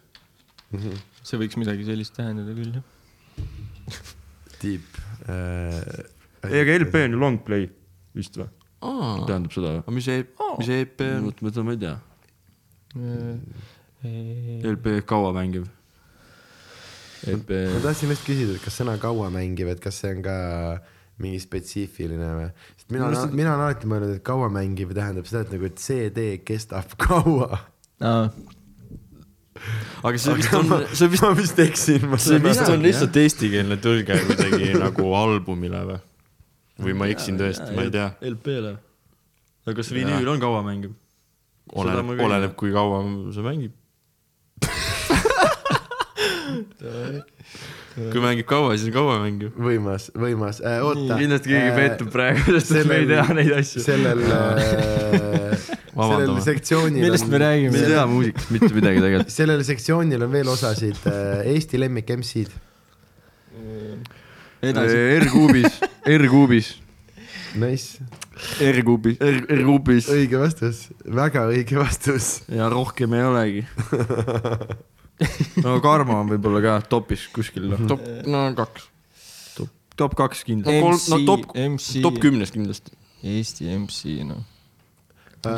[1.24, 4.04] see võiks midagi sellist tähendada küll jah.
[4.60, 5.00] tiip
[5.32, 5.80] äh,.
[6.44, 7.72] ei, aga LP on ju long play
[8.18, 8.52] vist või?
[8.84, 9.82] tähendab seda või?
[9.86, 10.20] aga mis E,
[10.60, 11.32] mis EP on?
[11.40, 11.96] vot ma ei tea.
[12.96, 15.68] Äh, LP kaua mängiv.
[17.28, 20.36] EP ma tahtsin just küsida, et kas sõna kaua mängiv, et kas see on ka
[21.22, 22.50] mingi spetsiifiline või?
[22.78, 25.82] sest mina olen, mina olen alati mõelnud, et kaua mängiv tähendab seda, et nagu, et
[25.82, 27.58] CD kestab kaua.
[28.06, 28.30] aa,
[30.06, 32.06] aga see vist on, see vist, ma vist eksin.
[32.22, 36.00] see vist on lihtsalt eestikeelne tõlge kuidagi nagu albumile või?
[36.86, 38.12] või ma eksin tõesti, ma ei tea.
[38.30, 38.78] LP-le.
[39.66, 40.94] aga kas vinüül on kaua mängib?
[41.74, 43.02] Oleneb, oleneb, kui kaua
[43.36, 43.74] see mängib.
[47.98, 49.56] kui mängib kaua, siis kaua mängib.
[49.58, 51.18] võimas, võimas äh,, oota.
[51.20, 53.80] kindlasti keegi pettub praegu, sest et me ei tea neid asju.
[53.84, 54.32] sellel äh,
[55.98, 57.76] sellel sektsioonil millest me on, me ei räägime?
[57.90, 59.32] tea muusikast mitte midagi tegelikult.
[59.40, 61.16] sellel sektsioonil on veel osasid äh,
[61.56, 62.52] Eesti lemmik MC-d.
[64.62, 64.98] edasi.
[65.24, 65.72] R-kuubis,
[66.18, 66.68] R-kuubis.
[67.56, 68.04] Nice,
[68.62, 69.18] R-kuubis.
[69.22, 70.10] R-kuubis.
[70.12, 72.42] õige vastus, väga õige vastus.
[72.52, 73.64] ja rohkem ei olegi.
[75.66, 78.90] no Karmo on võib-olla ka topis kuskil, noh, top, no kaks.
[79.58, 80.84] top, top kaks kindlasti.
[80.84, 81.58] kolm- no top-,
[82.04, 82.94] top kümnes kindlasti.
[83.26, 84.44] Eesti MC, noh.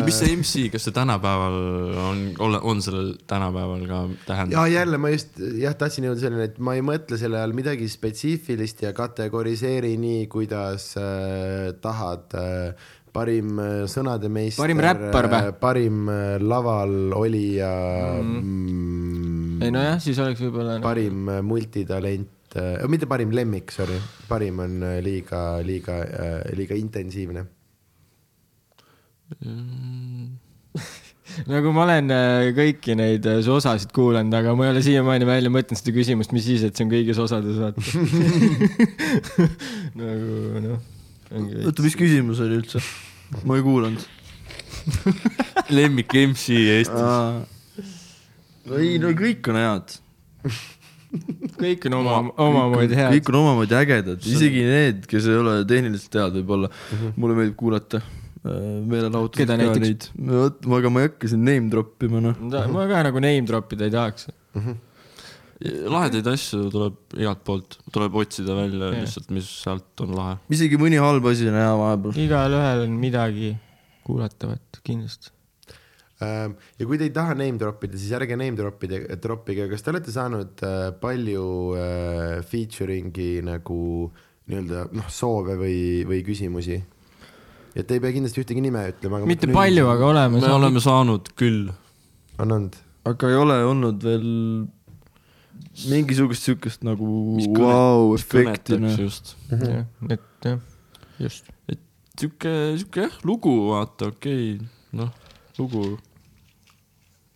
[0.05, 1.57] Mis see MC, kas see tänapäeval
[2.03, 2.21] on,
[2.59, 4.69] on sellel tänapäeval ka ja tähendab?
[4.73, 8.85] jälle ma just jah, tahtsin jõuda selleni, et ma ei mõtle selle all midagi spetsiifilist
[8.85, 14.63] ja kategoriseeri nii, kuidas äh, tahad äh, parim äh, sõnademeister.
[14.63, 15.53] Parim räppar või?
[15.61, 17.71] parim äh, laval olija
[18.21, 19.61] mm..
[19.65, 23.97] ei nojah, siis oleks võib-olla noh, parim äh, multitalent äh,, mitte parim lemmik, sorry,
[24.29, 27.45] parim on äh, liiga, liiga äh,, liiga intensiivne.
[31.49, 35.27] Nagu ma olen äh, kõiki neid äh, su osasid kuulanud, aga ma ei ole siiamaani
[35.29, 37.79] välja mõtelnud seda küsimust, mis siis, et see on kõigis osades, vaata.
[39.99, 40.81] nagu noh,
[41.65, 42.81] oota, mis küsimus oli üldse?
[43.45, 44.01] ma ei kuulanud.
[45.77, 47.01] lemmik MC Eestis.
[48.79, 49.97] ei no kõik on head.
[51.59, 53.13] kõik on oma, omamoodi head.
[53.17, 56.71] kõik on omamoodi ägedad, isegi need, kes ei ole tehniliselt head võib-olla.
[57.17, 58.01] mulle meeldib kuulata
[58.43, 60.11] meelelahutuselt Keda ka näiteks?
[60.15, 60.29] neid.
[60.31, 62.37] vot, aga ma ei hakka siin name drop ima, noh.
[62.73, 64.29] ma ka nagu name drop ida ei tahaks.
[65.91, 69.01] lahedaid asju tuleb igalt poolt, tuleb otsida välja Jah.
[69.03, 70.37] lihtsalt, mis sealt on lahe.
[70.55, 72.21] isegi mõni halb asi on hea vahepeal.
[72.27, 73.51] igalühel on midagi
[74.07, 75.33] kuulatavat kindlasti.
[76.19, 79.47] Ähm, ja kui te ei taha name drop ida, siis ärge name drop ida, drop
[79.51, 81.45] ige, kas te olete saanud äh, palju
[81.79, 83.81] äh, featuring'i nagu
[84.49, 85.77] nii-öelda noh, soove või,
[86.09, 86.79] või küsimusi?
[87.77, 91.31] Et ei pea kindlasti ühtegi nime ütlema, aga mitte palju, aga oleme me oleme saanud
[91.39, 91.69] küll.
[92.39, 92.77] on olnud.
[93.09, 94.27] aga ei ole olnud veel
[95.89, 97.07] mingisugust siukest nagu
[97.55, 98.99] vau-efekti, kõnetaks noh.
[99.05, 99.33] just.
[99.53, 100.59] jah, et jah,
[101.21, 101.49] just.
[102.19, 104.69] sihuke, sihuke jah, lugu vaata, okei okay,,
[104.99, 105.11] noh,
[105.59, 105.83] lugu.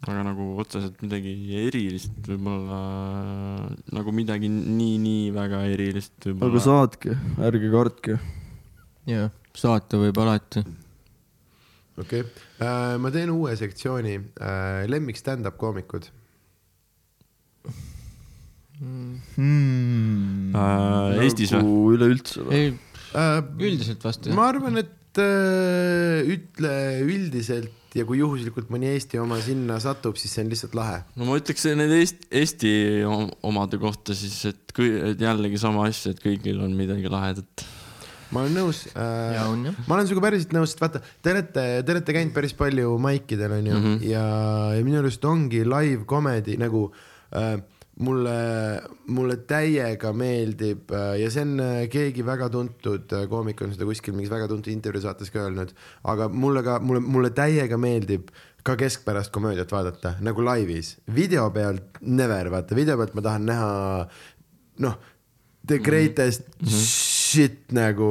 [0.04, 2.82] aga nagu otseselt midagi erilist võib-olla,
[3.96, 6.66] nagu midagi nii-nii väga erilist aga võib-olla.
[6.66, 7.16] saatke,
[7.52, 8.20] ärge kartke.
[9.08, 10.64] jah, saata võib alati.
[12.00, 16.10] okei okay., ma teen uue sektsiooni äh,, lemmik stand-up koomikud.
[18.84, 20.50] Hmm.
[20.58, 21.94] Äh, Eestis või?
[21.96, 22.58] üleüldse või?
[22.58, 22.74] ei,
[23.14, 24.34] Äh, üldiselt vast jah.
[24.34, 26.72] ma arvan, et äh, ütle
[27.06, 31.04] üldiselt ja kui juhuslikult mõni Eesti oma sinna satub, siis see on lihtsalt lahe.
[31.14, 32.72] no ma ütleks need Eesti, Eesti
[33.06, 37.66] om- omade kohta siis, et kui, et jällegi sama asja, et kõigil on midagi lahedat.
[38.32, 39.36] Ma olen nõus äh,
[39.88, 43.52] ma olen sinuga päriselt nõus, et vaata, te olete, te olete käinud päris palju maikidel
[43.60, 43.94] onju mm Mhm.
[43.98, 44.10] -hmm.
[44.10, 44.26] ja,
[44.78, 46.92] ja minu arust ongi live comedy nagu
[47.36, 47.62] äh,
[48.00, 53.74] mulle, mulle täiega meeldib äh, ja see on äh, keegi väga tuntud äh, koomik on
[53.76, 55.74] seda kuskil mingis väga tuntud intervjuu saates ka öelnud,
[56.04, 58.32] aga mulle ka, mulle, mulle täiega meeldib
[58.64, 63.72] ka keskpärast komöödiat vaadata nagu laivis, video pealt never, vaata video pealt ma tahan näha
[64.80, 64.96] noh,
[65.68, 66.86] the greatest mm -hmm.
[67.34, 68.10] Shit nagu,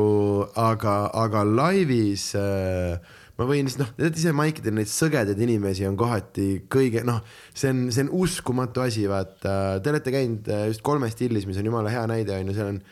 [0.58, 2.98] aga, aga laivis äh,
[3.38, 7.20] ma võin noh, te teate ise maikidel neid sõgedaid inimesi on kohati kõige noh,
[7.54, 11.60] see on, see on uskumatu asi, vaata, te olete käinud äh, just kolmes stillis, mis
[11.60, 12.82] on jumala hea näide on ju, seal on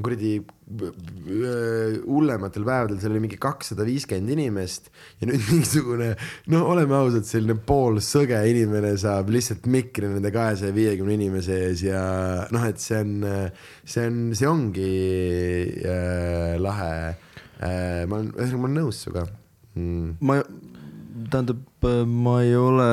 [0.00, 0.38] kuradi
[0.70, 4.90] hullematel päevadel seal oli mingi kakssada viiskümmend inimest
[5.20, 6.12] ja nüüd mingisugune
[6.52, 12.02] no oleme ausad, selline poolsõge inimene saab lihtsalt mikri nende kahesaja viiekümne inimese ees ja
[12.54, 13.16] noh, et see on,
[13.84, 14.90] see on, see ongi
[15.82, 18.06] äh, lahe äh,.
[18.06, 19.26] ma olen, ühesõnaga ma olen nõus sinuga
[19.74, 20.14] mm..
[20.22, 20.38] ma,
[21.30, 21.60] tähendab,
[22.06, 22.88] ma ei ole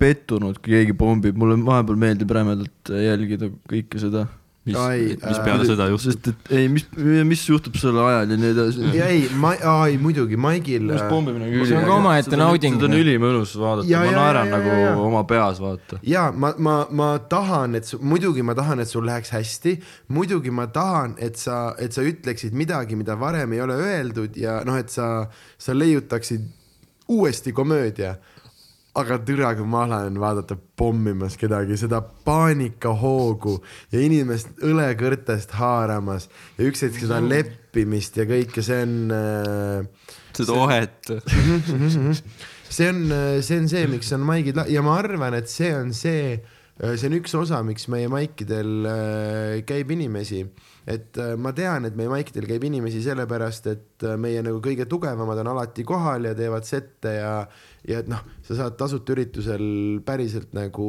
[0.00, 4.26] pettunud, kui keegi pommib, mulle vahepeal meeldib rämedalt jälgida kõike seda.
[4.64, 6.12] mis, mis äh, peale seda juhtub?
[6.12, 6.84] sest et ei, mis,
[7.26, 8.84] mis juhtub sel ajal ja nii edasi.
[8.94, 9.54] ja ei, ma,
[9.88, 12.78] ei muidugi, Maigil mis äh, pommimine See on ka omaette nauding.
[12.78, 14.94] seda on ülimõnus vaadata, ma ja, naeran ja, ja, nagu ja.
[15.08, 15.98] oma peas, vaata.
[16.06, 19.76] ja ma, ma, ma tahan, et su, muidugi ma tahan, et sul läheks hästi,
[20.14, 24.60] muidugi ma tahan, et sa, et sa ütleksid midagi, mida varem ei ole öeldud ja
[24.68, 25.26] noh, et sa,
[25.58, 26.46] sa leiutaksid
[27.12, 28.14] uuesti komöödia.
[28.98, 33.54] Aga türa, kui mahle on vaadata pommimas kedagi, seda paanikahoogu
[33.92, 36.28] ja inimest õlekõrtest haaramas
[36.58, 41.12] ja üks hetk seda leppimist ja kõike, see on äh, seda ohet.
[42.76, 43.00] see on,
[43.40, 46.36] see on see, miks on maigid ja ma arvan, et see on see,
[46.82, 50.44] see on üks osa, miks meie maikidel äh, käib inimesi.
[50.86, 54.88] Et äh, ma tean, et meie maikidel käib inimesi sellepärast, et äh, meie nagu kõige
[54.90, 57.34] tugevamad on alati kohal ja teevad sette ja,
[57.88, 60.88] ja et noh, sa saad tasuta üritusel päriselt nagu,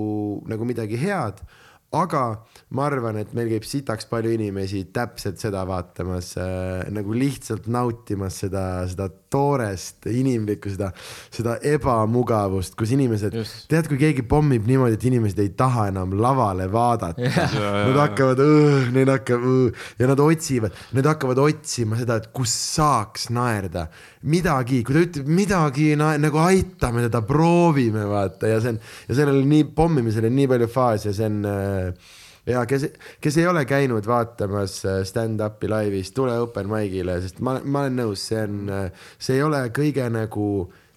[0.49, 1.43] nagu midagi head
[1.93, 2.23] aga
[2.73, 8.39] ma arvan, et meil käib sitaks palju inimesi täpselt seda vaatamas äh,, nagu lihtsalt nautimas
[8.43, 10.91] seda, seda toorest inimlikku, seda,
[11.33, 13.35] seda ebamugavust, kus inimesed,
[13.71, 17.53] tead, kui keegi pommib niimoodi, et inimesed ei taha enam lavale vaadata Jah.
[17.89, 18.39] Nad hakkavad,
[18.93, 23.87] neil hakkab õh, ja nad otsivad, nad hakkavad otsima seda, et kus saaks naerda.
[24.23, 28.77] midagi, kui ta ütleb midagi na- nagu aitame teda, proovime vaata ja see on
[29.09, 32.13] ja sellel nii pommimisel on nii palju faase, see on äh,
[32.49, 32.87] ja kes,
[33.23, 37.99] kes ei ole käinud vaatamas äh, stand-up'i laivis, tule open mic'ile, sest ma, ma olen
[38.03, 38.71] nõus, see on,
[39.17, 40.47] see ei ole kõige nagu,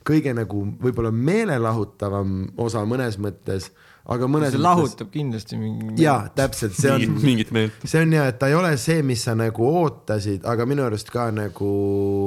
[0.07, 3.71] kõige nagu võib-olla meelelahutavam osa mõnes mõttes,
[4.13, 5.97] aga mõnes see lahutab kindlasti mingi.
[6.03, 7.87] jaa, täpselt, see on mingit, mingit meelt.
[7.89, 11.11] see on ja, et ta ei ole see, mis sa nagu ootasid, aga minu arust
[11.15, 11.73] ka nagu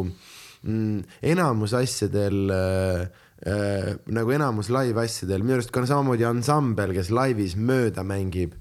[0.06, 3.06] mm, enamus asjadel äh,
[3.48, 8.58] äh, nagu enamus live asjadel, minu arust ka samamoodi ansambel, kes laivis mööda mängib.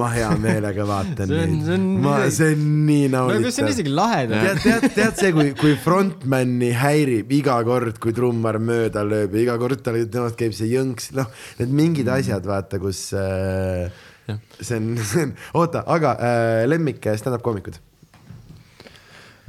[0.00, 3.34] Ma hea meelega vaatan See on- see on neid, ma, see on nii no aga
[3.34, 3.72] see on nauditav.
[3.74, 4.44] isegi lahedam.
[4.46, 9.42] tead, tead, tead see, kui, kui frontman'i häirib iga kord, kui trummar mööda lööb ja
[9.44, 11.28] iga kord tal, temast käib see jõnks, noh,
[11.60, 13.90] need mingid asjad, vaata, kus äh,
[14.56, 17.76] see on, see on, oota, aga äh, lemmik stand-up koomikud.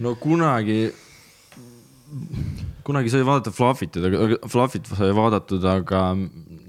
[0.04, 0.82] no kunagi,
[2.88, 6.04] kunagi sai vaadata Fluffit, aga Fluffit sai vaadatud, aga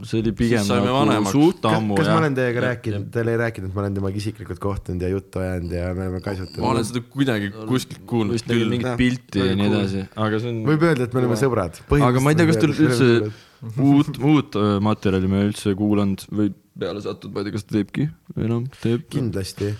[0.08, 1.34] see oli pigem nagu vanemaks.
[1.34, 1.98] suht ammu.
[1.98, 5.10] kas ma olen teiega rääkinud, teile ei rääkinud, et ma olen temaga isiklikult kohtunud ja
[5.12, 6.62] juttu ajanud ja me oleme kaisutanud?
[6.64, 8.74] ma olen seda kuidagi kuskilt kuulnud vist nägin küll.
[8.76, 11.84] mingit pilti ja nii edasi, aga see on võib öelda, et me oleme sõbrad.
[12.00, 13.12] aga ma ei tea, kas teil üldse
[13.90, 17.76] uut, uut äh, materjali me üldse kuulanud või peale sattunud, ma ei tea, kas ta
[17.76, 18.08] teebki
[18.38, 19.06] enam, teeb.
[19.12, 19.74] kindlasti.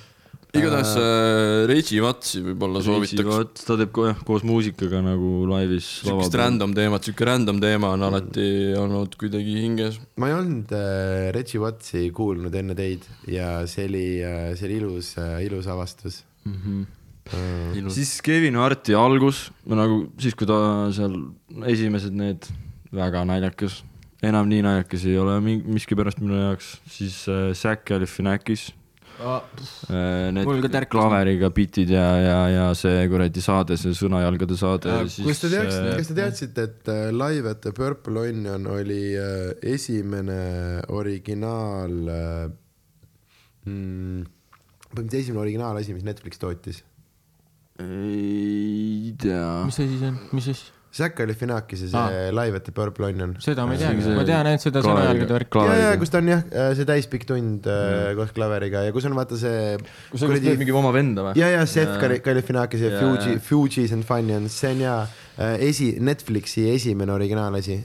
[0.56, 3.64] Igatahes äh, Reggie Watsi võib-olla soovitaks.
[3.66, 5.88] ta teeb jah, koos muusikaga nagu laivis.
[6.02, 8.46] sihukest random teemat, sihuke random teema on alati
[8.78, 10.00] olnud kuidagi hinges.
[10.20, 14.80] ma ei olnud äh, Reggie Watsi kuulnud enne teid ja see oli äh,, see oli
[14.80, 16.56] ilus äh,, ilus avastus mm.
[16.56, 16.88] -hmm.
[17.36, 17.92] äh,.
[17.94, 21.14] siis Kevin Harti algus, nagu siis, kui ta seal
[21.70, 22.50] esimesed need,
[22.90, 23.84] väga naljakas,
[24.22, 28.79] enam nii naljakas ei ole mi- miskipärast minu jaoks, siis äh, Zac Galifianakis äh,,
[29.20, 30.92] need Mul ka tärkas.
[30.94, 35.06] klaveriga bitid ja, ja, ja see kuradi saade, see sõnajalgade saade Äh,.
[35.26, 39.52] kas te teadsite, kas te teadsite, et äh, Live at the Purple Onion oli äh,
[39.74, 42.50] esimene originaal äh,
[43.68, 44.24] mm,,
[44.90, 46.82] põhimõtteliselt esimene originaalasi, mis Netflix tootis?
[47.80, 49.64] ei tea.
[49.64, 50.68] mis asi see on, mis asi?
[50.90, 52.30] Zac Galifianakis ja see Aa.
[52.34, 53.36] Live at the Purple Onion.
[53.38, 55.60] seda ma ei teagi, ma tean ainult seda sõnajalgade värki.
[55.68, 56.42] ja, ja kus ta on jah,
[56.74, 59.76] see täispikk tund äh, koos klaveriga ja kus on vaata see
[60.10, 61.36] kus sa teed mingi oma venda või?
[61.38, 64.96] ja, ja Seth Gali- Galifianakis ja Fuji Fugees and Funyuns, see on ja
[65.38, 67.76] äh, esi, Netflixi esimene originaalasi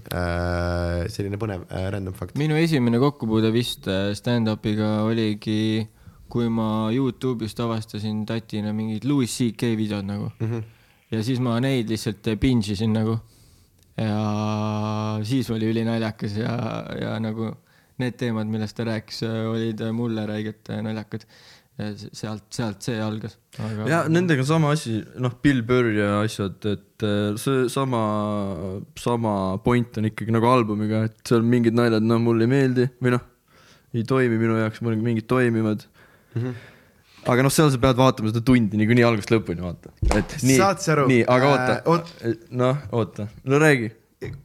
[1.14, 2.34] selline põnev random fakt.
[2.42, 3.86] minu esimene kokkupuude vist
[4.18, 5.86] stand-up'iga oligi,
[6.32, 10.48] kui ma Youtube'ist avastasin tatina mingid Louis CK videod nagu mm.
[10.48, 10.56] Mhm.
[10.56, 10.72] -hmm.
[11.14, 13.20] Ja siis ma neid lihtsalt binge isin nagu.
[13.96, 16.56] ja siis oli ülinaljakas ja,
[17.00, 17.54] ja nagu
[18.02, 21.24] need teemad, millest ta rääkis, olid mulle räigelt naljakad.
[22.16, 23.38] sealt, sealt see algas.
[23.88, 27.08] ja nendega on sama asi, noh, Bill Burr ja asjad, et
[27.42, 28.04] see sama,
[29.00, 29.34] sama
[29.64, 33.26] point on ikkagi nagu albumiga, et seal mingid naljad, no mulle ei meeldi või noh,
[33.96, 36.40] ei toimi minu jaoks, mingid toimivad mm.
[36.40, 36.48] Mhm.
[36.48, 36.72] -hmm.
[37.26, 39.94] Aga noh, seal sa pead vaatama seda tundi niikuinii algusest lõpuni, vaata.
[40.16, 41.08] et nii, Saad sa aru?
[41.12, 43.92] nii, aga Äh, oota oot-, noh, oota, no räägi.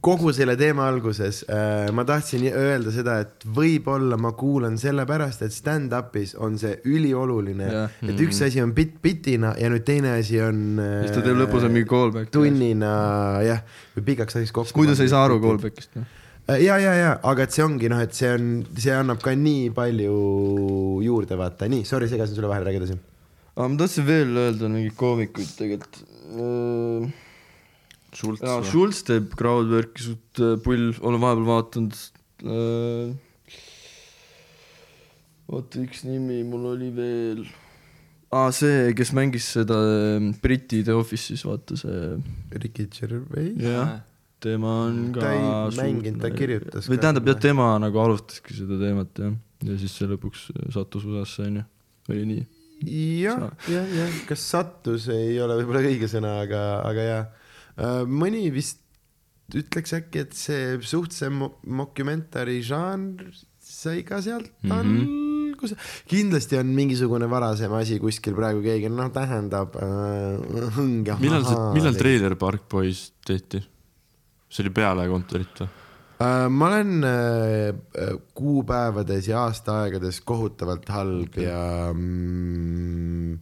[0.03, 5.55] kogu selle teema alguses äh, ma tahtsin öelda seda, et võib-olla ma kuulan sellepärast, et
[5.55, 10.37] stand-up'is on see ülioluline Jah., et üks asi on bitt bitina ja nüüd teine asi
[10.43, 12.29] on äh, siis ta teeb lõpus on mingi callback.
[12.35, 12.91] tunnina
[13.47, 13.63] jah,
[13.95, 14.77] või pikaks asjaks kokku.
[14.83, 16.05] muidu sa ei saa aru callback'ist, noh.
[16.47, 19.69] ja, ja, ja, aga et see ongi noh, et see on, see annab ka nii
[19.75, 20.15] palju
[21.05, 22.99] juurde, vaata, nii, sorry, segasin sulle vahele, räägi edasi.
[23.55, 26.01] aga ma tahtsin veel öelda mingeid koomikuid tegelikult.
[28.11, 28.59] Schultz jaa?
[28.67, 31.97] Schultz teeb crowdwork'i suht äh, pull, olen vahepeal vaadanud.
[35.51, 37.43] oota, üks nimi mul oli veel
[38.31, 39.77] aa, see, kes mängis seda
[40.41, 42.15] Briti The Office'is, vaata see.
[42.55, 43.53] Ricky Gervais.
[43.59, 43.99] jah,
[44.41, 48.79] tema on ka Ta ei mänginud, ta kirjutas või tähendab jah, tema nagu alustaski seda
[48.81, 49.35] teemat jah,
[49.67, 51.65] ja siis see lõpuks sattus USA-sse onju,
[52.09, 52.43] oli nii.
[53.21, 57.25] jah, jah, jah, kas sattus ei ole võib-olla õige sõna, aga, aga jah.
[58.09, 58.81] mõni vist
[59.57, 63.31] ütleks äkki, et see suht see mo- mockumentary žanr
[63.61, 66.07] sai ka sealt alguse mm -hmm..
[66.07, 71.19] kindlasti on mingisugune varasem asi kuskil praegu keegi, noh, tähendab äh,.
[71.19, 73.61] millal see, millal Trailer Park Boys tehti?
[74.51, 75.69] See oli peale kontorit või?
[76.21, 81.61] Äh, ma olen äh, äh, kuupäevades ja aastaaegades kohutavalt halb ja
[81.95, 83.39] mm,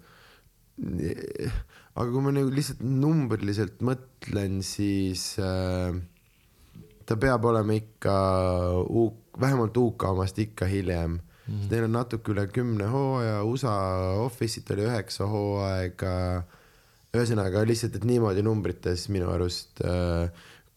[2.00, 5.98] aga kui ma nagu lihtsalt numbriliselt mõtlen, siis äh,
[7.10, 8.14] ta peab olema ikka
[8.86, 11.20] U-, vähemalt UK omast ikka hiljem mm.
[11.50, 11.72] -hmm.
[11.72, 13.76] Neil on natuke üle kümne hooaja, USA
[14.24, 16.44] Office'it oli üheksa hooaega.
[17.10, 20.30] ühesõnaga lihtsalt, et niimoodi numbrites minu arust äh,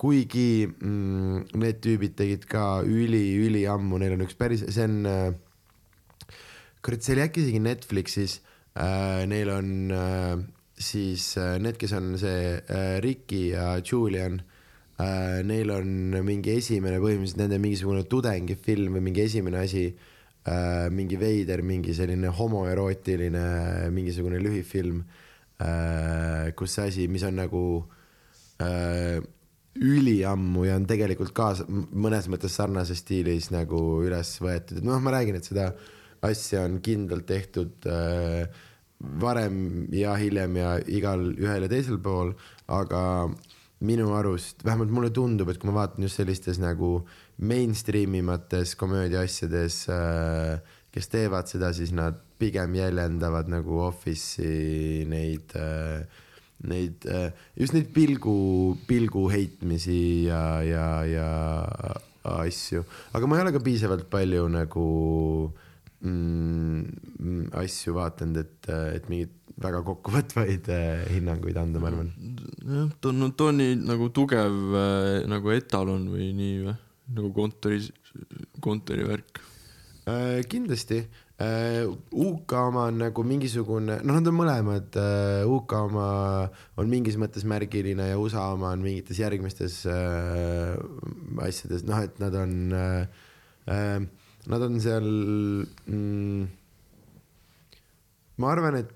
[0.02, 5.28] kuigi mm, need tüübid tegid ka üli-üliammu, neil on üks päris, see on äh,
[6.82, 8.40] kurat, see oli äkki isegi Netflixis
[8.74, 10.40] äh,, neil on äh,
[10.74, 14.40] siis äh, need, kes on see äh, Ricky ja Julian
[14.98, 21.20] äh,, neil on mingi esimene põhimõtteliselt nende mingisugune tudengifilm või mingi esimene asi äh,, mingi
[21.20, 23.44] veider, mingi selline homoerootiline
[23.94, 25.04] mingisugune lühifilm
[25.62, 27.62] äh,, kus see asi, mis on nagu
[28.58, 29.22] äh,
[29.80, 35.14] üliammu ja on tegelikult ka mõnes mõttes sarnases stiilis nagu üles võetud, et noh, ma
[35.14, 35.70] räägin, et seda
[36.22, 38.44] asja on kindlalt tehtud äh,
[39.22, 42.34] varem ja hiljem ja igal ühel ja teisel pool,
[42.70, 43.02] aga
[43.82, 47.00] minu arust, vähemalt mulle tundub, et kui ma vaatan just sellistes nagu
[47.42, 50.60] mainstream imates komöödia asjades äh,,
[50.92, 56.04] kes teevad seda, siis nad pigem jäljendavad nagu Office'i neid äh,
[56.68, 57.04] neid,
[57.58, 58.36] just neid pilgu,
[58.86, 61.28] pilgu heitmisi ja, ja, ja
[62.22, 64.86] asju, aga ma ei ole ka piisavalt palju nagu
[66.06, 72.10] mm, asju vaadanud, et, et mingeid väga kokkuvõtvaid äh, hinnanguid anda, ma arvan.
[72.64, 76.76] jah, ta on, ta on nii nagu tugev äh, nagu etalon või nii või,
[77.18, 77.82] nagu kontori,
[78.64, 79.42] kontorivärk.
[80.08, 81.22] Äh, kindlasti äh,
[82.12, 86.06] UK oma on nagu mingisugune, noh, nad on mõlemad äh,, UK oma
[86.78, 90.76] on mingis mõttes märgiline ja USA oma on mingites järgmistes äh,
[91.46, 93.22] asjades, noh, et nad on äh,,
[93.72, 94.00] äh,
[94.52, 95.06] nad on seal
[95.86, 96.48] mm,.
[98.42, 98.92] ma arvan, et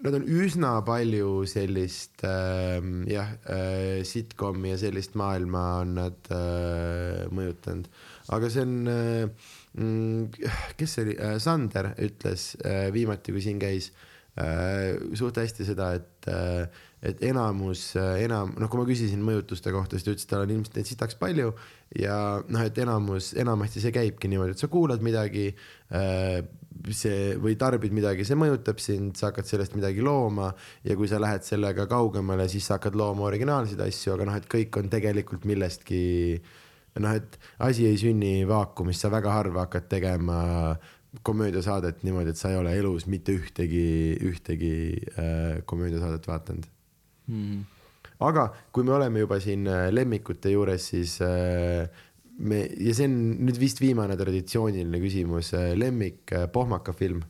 [0.00, 2.80] nad on üsna palju sellist äh,
[3.10, 7.90] jah äh,, sitcomi ja sellist maailma on nad äh, mõjutanud,
[8.36, 11.16] aga see on äh, kes see oli?
[11.18, 13.92] Äh,, Sander ütles äh, viimati, kui siin käis
[14.40, 19.72] äh, suht hästi seda, et äh, et enamus äh, enam, noh, kui ma küsisin mõjutuste
[19.72, 21.52] kohta, siis ta ütles, et tal on ilmselt neid sitaks palju
[21.96, 25.46] ja noh, et enamus, enamasti see käibki niimoodi, et sa kuulad midagi
[25.96, 26.42] äh,
[26.92, 30.50] see või tarbid midagi, see mõjutab sind, sa hakkad sellest midagi looma
[30.84, 34.50] ja kui sa lähed sellega kaugemale, siis sa hakkad looma originaalseid asju, aga noh, et
[34.52, 36.02] kõik on tegelikult millestki
[36.98, 40.40] noh, et asi ei sünni vaakumis, sa väga harva hakkad tegema
[41.26, 44.74] komöödiasaadet niimoodi, et sa ei ole elus mitte ühtegi, ühtegi
[45.18, 46.68] äh, komöödiasaadet vaadanud.
[48.20, 51.88] aga kui me oleme juba siin äh, lemmikute juures, siis äh,
[52.38, 57.22] me ja see on nüüd vist viimane traditsiooniline küsimus, lemmik äh, pohmaka film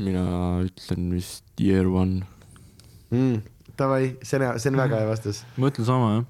[0.00, 0.24] mina
[0.64, 2.22] ütlen vist Year One.
[3.10, 3.40] mm,.
[3.78, 6.28] Davai, see on, see on väga hea vastus ma ütlen sama jah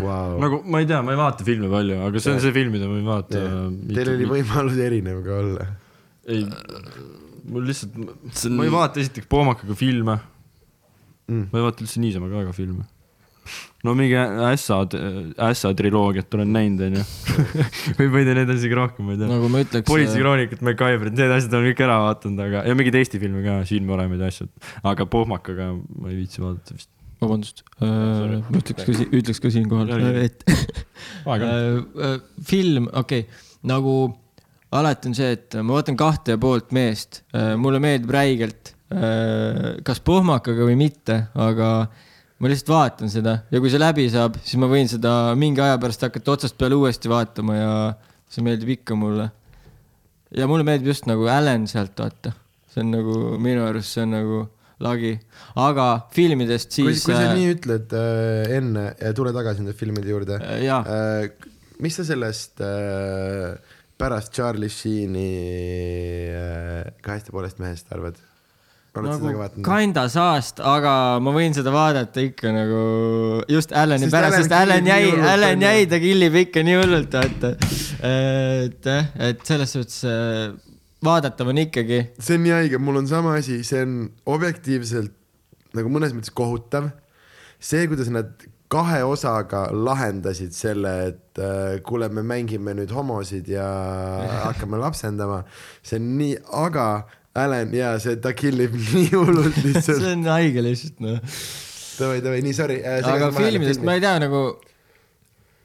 [0.00, 0.38] wow..
[0.40, 2.88] nagu ma ei tea, ma ei vaata filme palju, aga see on see film, mida
[2.90, 3.46] ma ei vaata.
[3.92, 5.70] Teil oli võimalus erinev ka olla.
[6.32, 6.44] ei,
[7.44, 10.20] mul lihtsalt, on ma ei vaata esiteks poomakaga filme
[11.30, 11.48] Mm.
[11.52, 12.84] ma ei vaata üldse niisama ka väga filme.
[13.82, 14.78] no mingi ässa,
[15.48, 17.02] ässa triloogiat olen näinud, onju.
[17.98, 19.30] või ma ei tea, neid on isegi rohkem, ma ei tea.
[19.32, 19.86] nagu ma ütleks.
[19.88, 23.88] politseikroonikat, MacGyverit, need asjad olen kõik ära vaadanud, aga, ja mingeid Eesti filme ka, Siin
[23.90, 24.52] Varemed ja asjad.
[24.92, 26.90] aga pohmakaga ma ei viitsi vaadata vist.
[27.22, 29.92] vabandust, ma ütleks ka, ütleks ka siinkohal,
[30.22, 32.14] et äh, äh,
[32.46, 33.24] film, okei.
[33.24, 33.96] Okay,, nagu
[34.74, 37.22] alati on see, et ma vaatan kahte ja poolt meest,
[37.60, 38.72] mulle meeldib räigelt,
[39.84, 41.68] kas pohmakaga või mitte, aga
[42.42, 43.36] ma lihtsalt vaatan seda.
[43.52, 46.78] Ja kui see läbi saab, siis ma võin seda mingi aja pärast hakata otsast peale
[46.80, 47.70] uuesti vaatama ja
[48.32, 49.28] see meeldib ikka mulle.
[50.32, 52.32] ja mulle meeldib just nagu Alan sealt vaata,
[52.72, 54.40] see on nagu minu arust see on nagu
[54.82, 55.12] lagi,
[55.58, 57.04] aga filmidest siis.
[57.04, 60.40] kui sa nii ütled äh, enne, tule tagasi nende filmide juurde.
[60.42, 61.30] Äh, äh,.
[61.82, 63.54] mis sa sellest äh,
[63.98, 65.30] pärast Charlie Sheen'i
[66.34, 68.20] äh, kahest ja poolest mehest arvad?
[68.92, 69.30] Nagu
[69.64, 72.80] kinda saast, aga ma võin seda vaadata ikka nagu
[73.48, 77.46] just Allan'i pärast, sest Allan jäi, Allan jäi, ta killib ikka nii hullult, et
[78.84, 80.52] jah, et selles suhtes äh,
[81.04, 82.00] vaadatav on ikkagi.
[82.18, 83.98] see on nii haige, mul on sama asi, see on
[84.36, 85.14] objektiivselt
[85.76, 86.90] nagu mõnes mõttes kohutav.
[87.62, 88.32] see, kuidas nad
[88.72, 93.66] kahe osaga lahendasid selle, et äh, kuule, me mängime nüüd homosid ja
[94.48, 95.42] hakkame lapsendama,
[95.84, 96.86] see on nii, aga
[97.38, 100.08] Alan ja see, ta killib nii hullult see lihtsalt.
[100.10, 101.20] on haige lihtsalt noh.
[101.98, 102.80] davai, davai, nii sorry.
[102.84, 104.42] aga filmidest ma ei tea nagu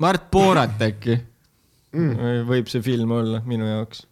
[0.03, 1.17] Mart Poorat äkki
[1.95, 2.45] mm.
[2.47, 4.05] võib see film olla minu jaoks.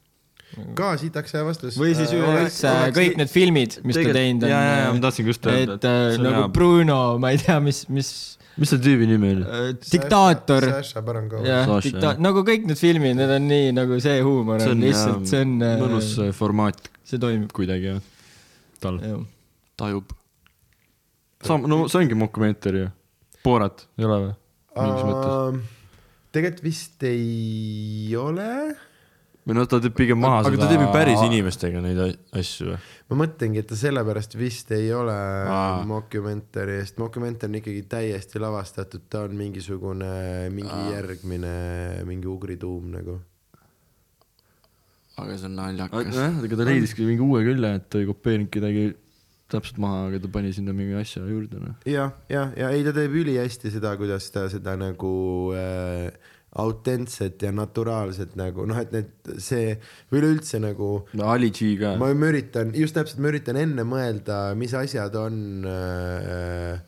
[0.77, 1.77] Ka sitaks hea vastus.
[1.79, 5.03] või siis üleüldse kõik need filmid, mis ta teinud ja, ja, ja ma on.
[5.03, 6.49] tahtsin just öelda, et äh, see on nagu hea.
[6.55, 8.11] Bruno, ma ei tea, mis, mis
[8.55, 9.45] mis selle tüübi nimi oli?
[9.45, 10.67] äh, diktaator.
[11.45, 14.85] Jah, dikta- nagu kõik need filmid, need on nii nagu see huumor see on on
[14.87, 17.51] lihtsalt, see on, mõnus äh, formaat see toimib.
[17.55, 18.01] kuidagi jah,
[18.83, 19.01] tal.
[19.79, 20.15] tajub.
[21.45, 22.91] sam-, no see ongi mokumentari ju.
[23.45, 24.33] Borat ei ole või?
[24.75, 25.61] mingis mõttes.
[26.35, 28.49] tegelikult vist ei ole
[29.45, 31.21] või noh, ta teeb pigem maha aga ta teeb ju päris.
[31.27, 32.01] inimestega neid
[32.35, 32.79] asju või?
[33.11, 35.15] ma mõtlengi, et ta sellepärast vist ei ole
[35.89, 40.11] mockumentary, sest mockumentary on ikkagi täiesti lavastatud, ta on mingisugune,
[40.55, 40.91] mingi Aa.
[40.95, 41.55] järgmine,
[42.09, 43.19] mingi ugrituum nagu.
[45.21, 46.13] aga see on naljakas.
[46.17, 48.93] jah, ega ta leidiski mingi uue külje, et ta ei kopeerinud kedagi
[49.53, 51.77] täpselt maha, aga ta pani sinna mingi asja juurde noh.
[51.85, 55.13] ja, ja, ja ei, ta teeb ülihästi seda, kuidas ta seda nagu
[55.53, 59.11] äh, autentset ja naturaalset nagu noh, et need,
[59.43, 59.75] see
[60.11, 60.89] või üleüldse nagu
[61.25, 61.95] Ali G ka.
[61.99, 66.79] ma, ma üritan, just täpselt, ma üritan enne mõelda, mis asjad on äh,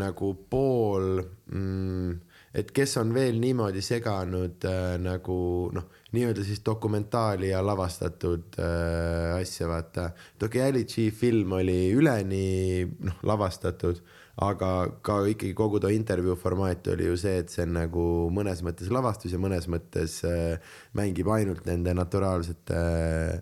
[0.00, 1.20] nagu pool
[1.52, 2.18] mm,,
[2.56, 5.36] et kes on veel niimoodi seganud äh, nagu
[5.74, 10.10] noh, nii-öelda siis dokumentaali ja lavastatud äh, asja, vaata.
[10.40, 14.00] Doki Ali G film oli üleni noh, lavastatud,
[14.40, 14.70] aga
[15.04, 18.88] ka ikkagi kogu too intervjuu formaat oli ju see, et see on nagu mõnes mõttes
[18.92, 23.40] lavastus ja mõnes mõttes äh, mängib ainult nende naturaalsete äh,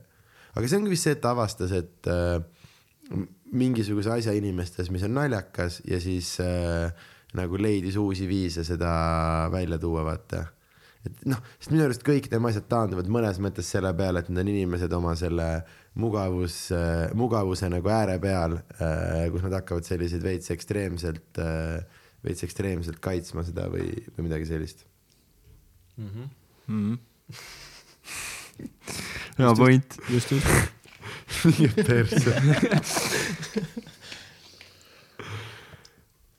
[0.59, 2.39] aga see ongi vist see, et ta avastas, et äh,
[3.55, 6.91] mingisuguse asja inimestes, mis on naljakas ja siis äh,
[7.39, 8.91] nagu leidis uusi viise seda
[9.55, 10.47] välja tuua, vaata.
[11.07, 14.43] et noh, sest minu arust kõik tema asjad taanduvad mõnes mõttes selle peale, et need
[14.43, 15.49] on inimesed oma selle
[15.99, 21.83] mugavus äh,, mugavuse nagu ääre peal äh,, kus nad hakkavad selliseid veits ekstreemselt äh,,
[22.25, 24.79] veits ekstreemselt kaitsma seda või, või midagi sellist.
[25.99, 26.23] Mhm.
[29.39, 29.89] hea point.
[30.11, 30.47] just, just.
[31.87, 32.33] perse.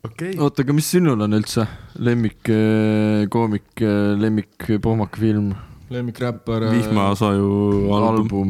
[0.04, 1.64] okei, oota, aga mis sinul on üldse
[2.00, 3.72] lemmik äh, koomik,
[4.20, 5.48] lemmik pohmakafilm,
[5.94, 6.62] lemmikräppar.
[6.74, 7.50] vihmasaju
[7.96, 8.10] album.
[8.10, 8.50] album?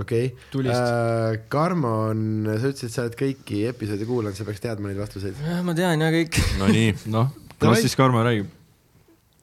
[0.00, 0.28] okei.
[0.52, 1.46] tulist.
[1.52, 5.40] Karmo on, sa ütlesid, et sa oled kõiki episoode kuulanud, sa peaks teadma neid vastuseid.
[5.66, 8.50] ma tean ja kõik Nonii, noh, las siis Karmo räägib.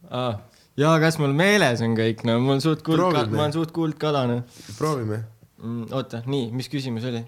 [0.09, 0.41] ah..
[0.79, 4.41] ja kas mul meeles on kõik, no mul suht kuld, ma olen suht kuldkalane
[4.77, 5.23] proovime.
[5.61, 5.87] mm,.
[5.95, 7.23] oota, nii, mis küsimus oli?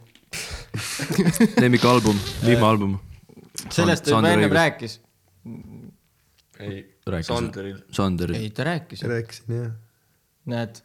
[1.64, 2.98] lemmikalbum, vihmaalbum.
[3.70, 5.00] sellest ta juba ennem rääkis.
[6.60, 6.90] ei.
[7.04, 7.82] Sanderil.
[7.91, 8.38] Sanderil.
[8.40, 9.74] ei, ta rääkis, rääkisin jah,
[10.48, 10.80] näed.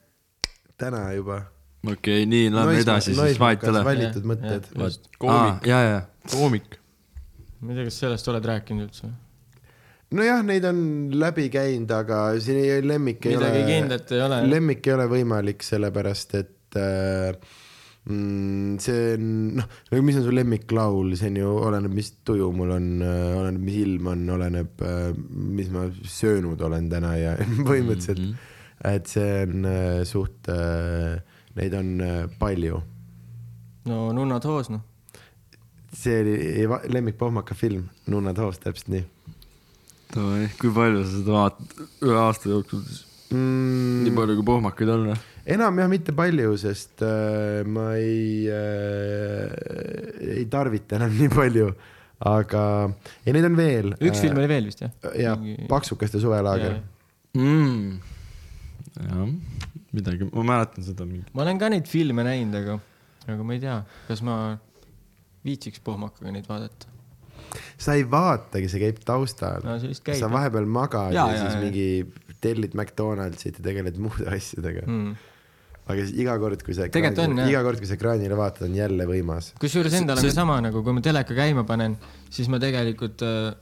[0.78, 1.42] täna juba.
[1.84, 3.84] Okei okay,, nii, lähme edasi siis, vahet ei ole.
[3.86, 4.68] valitud mõtted
[5.18, 6.02] Koomik., ja, ja,
[6.32, 6.78] koomik.
[7.60, 9.12] ma ei tea, kas sellest oled rääkinud üldse?
[10.18, 10.82] nojah, neid on
[11.20, 14.42] läbi käinud, aga siin ei, lemmik ei midagi ole, kindlat ei ole.
[14.48, 17.32] lemmik ei ole võimalik, sellepärast et äh,
[18.08, 19.30] mm, see on
[19.60, 23.64] noh, nagu mis on su lemmiklaul, see on ju, oleneb, mis tuju mul on, oleneb,
[23.68, 24.86] mis ilm on, oleneb,
[25.58, 25.88] mis ma
[26.18, 27.34] söönud olen täna ja
[27.68, 28.94] põhimõtteliselt mm, -hmm.
[28.94, 31.18] et see on äh, suht äh,,
[31.58, 32.82] neid on äh, palju.
[33.90, 34.82] no nunnad hoos, noh.
[35.92, 39.06] see oli va- lemmikpohmaka film, Nunnad hoos, täpselt nii
[40.08, 43.02] kui palju sa seda vaatad ühe aasta jooksul siis?
[43.34, 44.14] mm, nii.
[44.16, 45.18] palju kui pohmakaid on või?
[45.56, 49.52] enam jah, mitte palju, sest äh, ma ei äh,,
[50.38, 51.68] ei tarvita enam nii palju,
[52.32, 52.62] aga
[53.26, 53.92] ja neid on veel.
[54.00, 54.94] üks film oli veel vist jah?
[55.18, 55.36] ja
[55.68, 56.80] Paksukaste suvelaager.
[57.36, 58.00] mm..
[58.96, 59.28] jah,
[59.96, 61.26] midagi, ma mäletan seda mingi.
[61.32, 62.78] ma olen ka neid filme näinud, aga,
[63.26, 63.78] aga ma ei tea,
[64.08, 64.36] kas ma
[65.46, 66.92] viitsiks pohmakaga neid vaadata.
[67.80, 71.56] sa ei vaatagi, see käib taustal no see sa vahepeal magad ja, ja jaa, siis
[71.56, 71.64] jaa.
[71.64, 75.14] mingi tellid McDonaldsit ja tegeled muude asjadega mm..
[75.88, 79.54] aga iga kord, kui sa ekraanile, iga kord, kui sa ekraanile vaatad, on jälle võimas.
[79.62, 81.96] kusjuures endal on See- ka sama nagu, kui ma teleka käima panen,
[82.28, 83.54] siis ma tegelikult äh,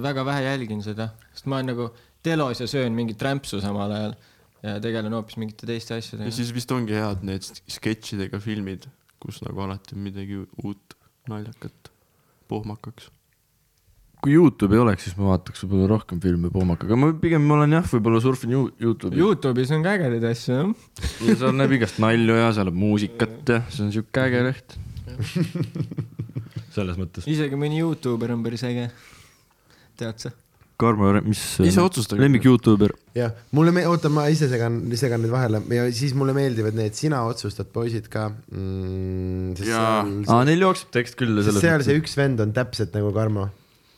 [0.00, 1.92] väga vähe jälgin seda, sest ma olen nagu
[2.24, 4.16] telos ja söön mingit rämpsu samal ajal
[4.62, 6.32] ja tegelen hoopis mingite teiste ja asjadega.
[6.34, 8.84] siis vist ongi head need sketšidega filmid,
[9.22, 10.96] kus nagu alati on midagi uut
[11.30, 11.90] naljakat
[12.50, 13.08] pohmakaks.
[14.20, 17.78] kui Youtube ei oleks, siis ma vaataks võib-olla rohkem filme Poomakaga, ma pigem ma olen
[17.78, 21.08] jah, võib-olla surfin You- Youtube'i Youtube'is on ka ägedaid asju, jah.
[21.24, 24.76] ja seal näeb igast nalju ja seal on muusikat ja see on siuke äge leht.
[26.76, 27.24] selles mõttes.
[27.28, 28.90] isegi mõni Youtuber on päris äge.
[30.00, 30.30] tead sa?
[30.80, 32.20] Karmo, mis Ise otsustage.
[32.22, 36.34] lemmik Youtuber, jah, mulle me-, oota, ma ise segan, segan nüüd vahele ja siis mulle
[36.36, 39.54] meeldivad need sina otsustad poisid ka mm,.
[39.68, 40.00] Jaa.
[40.30, 43.48] aa neil jookseb tekst küll seal see üks vend on täpselt nagu Karmo.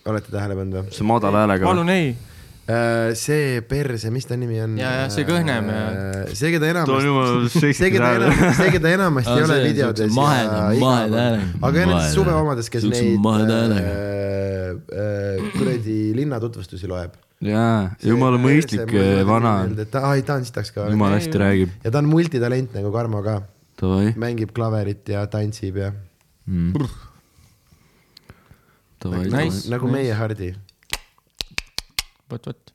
[0.09, 0.99] olete tähele pannud või?
[0.99, 1.69] see madala häälega.
[1.71, 2.13] palun ei.
[3.19, 4.77] See perse, mis ta nimi on?
[4.79, 9.47] Ja, ja see kõhnem ja- see, keda enamasti, see, keda enamasti, see, keda enamasti ei
[9.49, 10.21] ole videodes.
[10.23, 17.19] aga nendes suveomades, kes neid äh, äh, kuradi linnatutvustusi loeb.
[17.43, 18.95] jaa, jumala mõistlik
[19.27, 19.57] vana,
[20.15, 20.87] ei, ta on sitaks ka.
[20.93, 21.79] jumala hästi räägib.
[21.83, 23.41] ja ta on multitalent nagu Karmo ka,
[24.15, 25.91] mängib klaverit ja tantsib ja
[26.47, 26.77] mm..
[29.03, 29.67] Davai, davai Nice..
[29.67, 30.53] nagu meie Hardi.
[32.33, 32.73] vot, vot.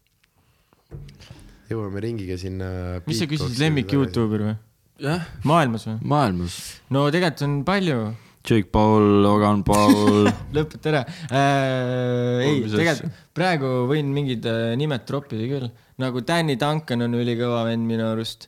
[1.71, 2.69] jõuame ringiga sinna.
[3.07, 3.91] mis sa küsisid, lemmik?
[3.93, 4.55] Youtuber või?
[5.03, 5.97] jah, maailmas või?
[6.13, 6.61] maailmas.
[6.93, 7.99] no tegelikult on palju.
[8.47, 12.45] Jake Paul, Logan Paul lõpeta ära äh,.
[12.45, 15.67] ei, tegelikult praegu võin mingid äh, nimed troppida küll,
[15.99, 18.47] nagu Danny Duncan on ülikõva vend minu arust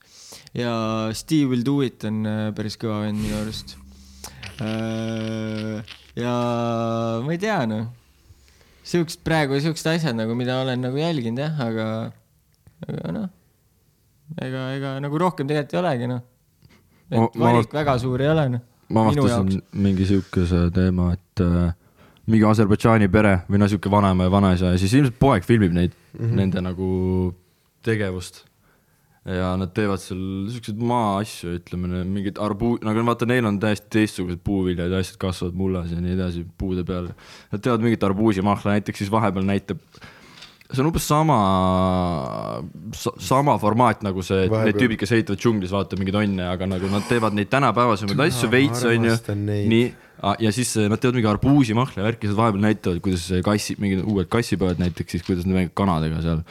[0.56, 0.72] ja
[1.12, 3.76] Steve Will Do It on äh, päris kõva vend minu arust
[4.64, 5.84] äh,.
[6.16, 6.36] ja
[7.26, 7.90] ma ei tea noh,
[8.90, 11.88] siuksed praegu siuksed asjad nagu, mida olen nagu jälginud jah, aga,
[12.88, 13.28] aga noh,
[14.42, 16.24] ega, ega nagu rohkem tegelikult ei olegi noh.
[17.10, 18.66] Ma- et ma- valik väga suur ei ole noh.
[18.90, 21.72] ma avastasin mingi siukese teema, et äh,
[22.30, 25.94] mingi Aserbaidžaani pere või no siuke vanaema ja vanaisa ja siis ilmselt poeg filmib neid
[25.94, 26.20] mm.
[26.20, 26.36] -hmm.
[26.42, 26.90] nende nagu
[27.86, 28.46] tegevust.
[29.30, 30.22] Ja nad teevad seal
[30.54, 35.58] siukseid maaasju, ütleme, mingid arbuu-, nagu vaata, neil on täiesti teistsugused puuviljad ja asjad kasvavad
[35.60, 37.12] mullas ja nii edasi puude peal.
[37.54, 39.84] Nad teevad mingit arbuusimahla, näiteks siis vahepeal näitab
[40.70, 41.38] see on umbes sama,
[43.18, 47.08] sama formaat nagu see, need tüübid, kes ehitavad džunglis, vaata mingeid onne, aga nagu nad
[47.10, 49.88] teevad neid tänapäevasemaid asju veits, onju nii,
[50.20, 54.30] ja siis eh, nad teevad mingi arbuusimahla värki, siis vahepeal näitavad, kuidas kassi, mingid uued
[54.32, 56.42] kassipojad näiteks siis, kuidas nad mängivad kanadega seal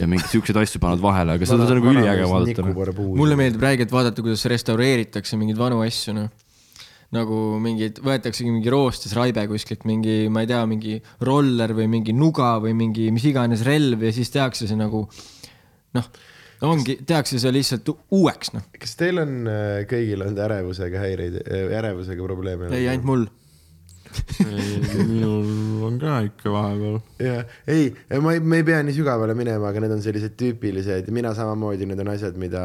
[0.00, 2.64] ja mingeid siukseid asju panevad vahele, aga seda on nagu üliäge vaadata.
[2.64, 3.00] noh.
[3.20, 6.30] mulle meeldib räigelt vaadata, kuidas restaureeritakse mingeid vanu asju, noh.
[7.14, 10.96] nagu mingid, võetaksegi mingi roostes raibe kuskilt, mingi, ma ei tea, mingi
[11.28, 15.04] roller või mingi nuga või mingi mis iganes relv ja siis tehakse see nagu
[15.96, 16.10] noh,
[16.66, 18.64] ongi, tehakse see lihtsalt uueks, noh.
[18.80, 21.42] kas teil on äh, kõigil olnud ärevusega häireid,
[21.78, 22.70] ärevusega probleeme?
[22.74, 23.28] ei, ainult mul.
[24.08, 26.98] minul on ka ikka vahepeal.
[27.22, 27.90] jah, ei,
[28.24, 31.86] ma ei, me ei pea nii sügavale minema, aga need on sellised tüüpilised, mina samamoodi,
[31.88, 32.62] need on asjad, mida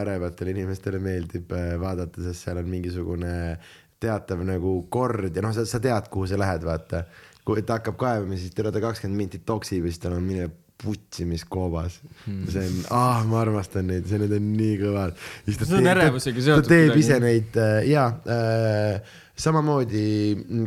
[0.00, 3.34] ärevatele inimestele meeldib äh, vaadata, sest seal on mingisugune
[4.02, 7.06] teatav nagu kord ja noh, sa, sa tead, kuhu sa lähed, vaata.
[7.48, 10.50] kui ta hakkab kaevama, siis teda ta kakskümmend minti toksib ja siis tal on mine
[10.78, 12.44] putsi, mis koobas hmm..
[12.52, 15.16] see on, ah, ma armastan neid, see, need on nii kõvad.
[15.48, 17.02] See on ärevusega seotud ta teeb kuidagi.
[17.02, 20.04] ise neid äh, ja äh, samamoodi,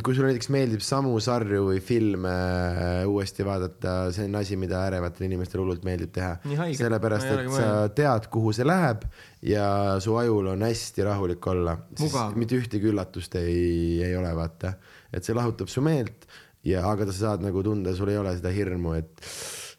[0.04, 4.84] kui sulle näiteks meeldib samu sarju või filme äh, uuesti vaadata, see on asi, mida
[4.90, 6.36] ärevatele inimestele hullult meeldib teha
[6.76, 9.08] sellepärast, et sa tead, kuhu see läheb
[9.48, 9.66] ja
[10.04, 11.78] su ajul on hästi rahulik olla.
[12.00, 12.36] Mugav.
[12.36, 14.76] mitte ühtegi üllatust ei, ei ole, vaata.
[15.12, 16.28] et see lahutab su meelt
[16.68, 19.28] ja, aga sa saad nagu tunda, sul ei ole seda hirmu, et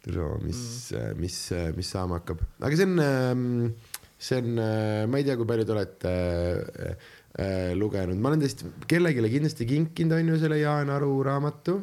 [0.03, 1.37] tere, mis mm., mis,
[1.77, 2.41] mis saama hakkab.
[2.59, 3.73] aga see on,
[4.19, 4.63] see on,
[5.09, 7.05] ma ei tea, kui palju te olete äh,
[7.39, 11.77] äh, lugenud, ma olen teist kellelegi kindlasti kinkinud, on ju, selle Jaan Aru raamatu.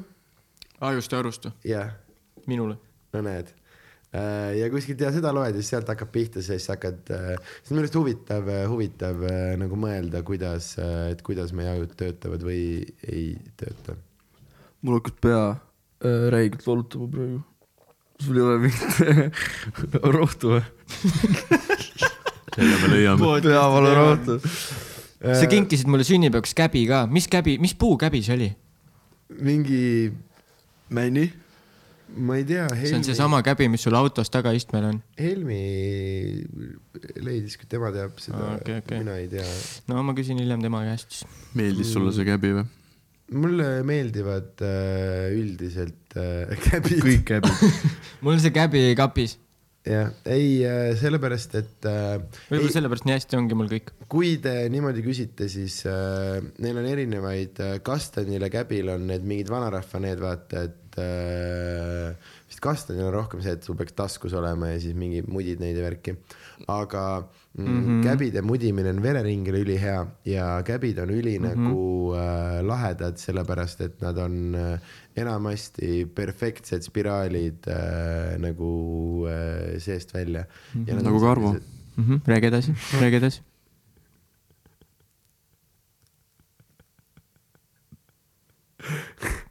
[0.90, 1.90] Ajuste arustu, jah,
[2.48, 2.78] minule.
[3.12, 3.50] no näed.
[4.10, 7.84] ja kuskilt ja seda loed ja siis sealt hakkab pihta, siis hakkad, see on minu
[7.84, 10.72] arust huvitav, huvitav äh, nagu mõelda, kuidas,
[11.12, 12.62] et kuidas meie ajud töötavad või
[13.06, 13.28] ei
[13.60, 13.94] tööta.
[14.82, 17.44] mul hakkab pea äh, räigelt valutama praegu.
[18.20, 19.36] Sul ei ole mingit
[20.16, 20.62] rohtu või?
[22.54, 23.34] selle me leiame.
[23.44, 24.38] peavalu rohtu.
[25.20, 28.50] sa kinkisid mulle sünnipäevaks käbi ka, mis käbi, mis puu käbi see oli?
[29.40, 30.10] mingi,
[30.90, 31.30] Männi?
[32.16, 34.98] ma ei tea, see on seesama käbi, mis sul autos tagaistmel on.
[35.20, 35.60] Helmi
[37.22, 38.98] leidis, kui tema teab seda okei, okei.
[39.04, 39.46] mina ei tea.
[39.90, 41.38] no ma küsin hiljem tema käest siis.
[41.54, 42.66] meeldis sulle see käbi või?
[43.30, 47.04] Mulle meeldivad äh, üldiselt äh, käbid.
[47.04, 47.62] kõik käbid.
[48.24, 49.36] mul on see käbi kapis.
[49.86, 52.18] jah, ei äh, sellepärast, et äh,
[52.50, 53.92] võib-olla sellepärast nii hästi ongi mul kõik.
[54.12, 59.52] kui te niimoodi küsite, siis äh, neil on erinevaid äh, kastanile käbil on need mingid
[59.52, 64.74] vanarahva need vaata, et äh, vist kastadel on rohkem see, et sul peaks taskus olema
[64.74, 66.18] ja siis mingi mudid neid ja värki.
[66.68, 67.04] aga
[67.58, 68.02] mm, mm -hmm.
[68.04, 71.48] käbide mudimine on vereringele ülihea ja käbid on üli mm -hmm.
[71.58, 74.80] nagu äh, lahedad, sellepärast et nad on äh,
[75.16, 80.44] enamasti perfektsed spiraalid äh, nagu äh, seest välja
[80.74, 80.84] mm.
[80.84, 81.02] -hmm.
[81.02, 81.56] Nagu Karvo.
[81.96, 83.42] Mhm, räägi edasi, räägi edasi.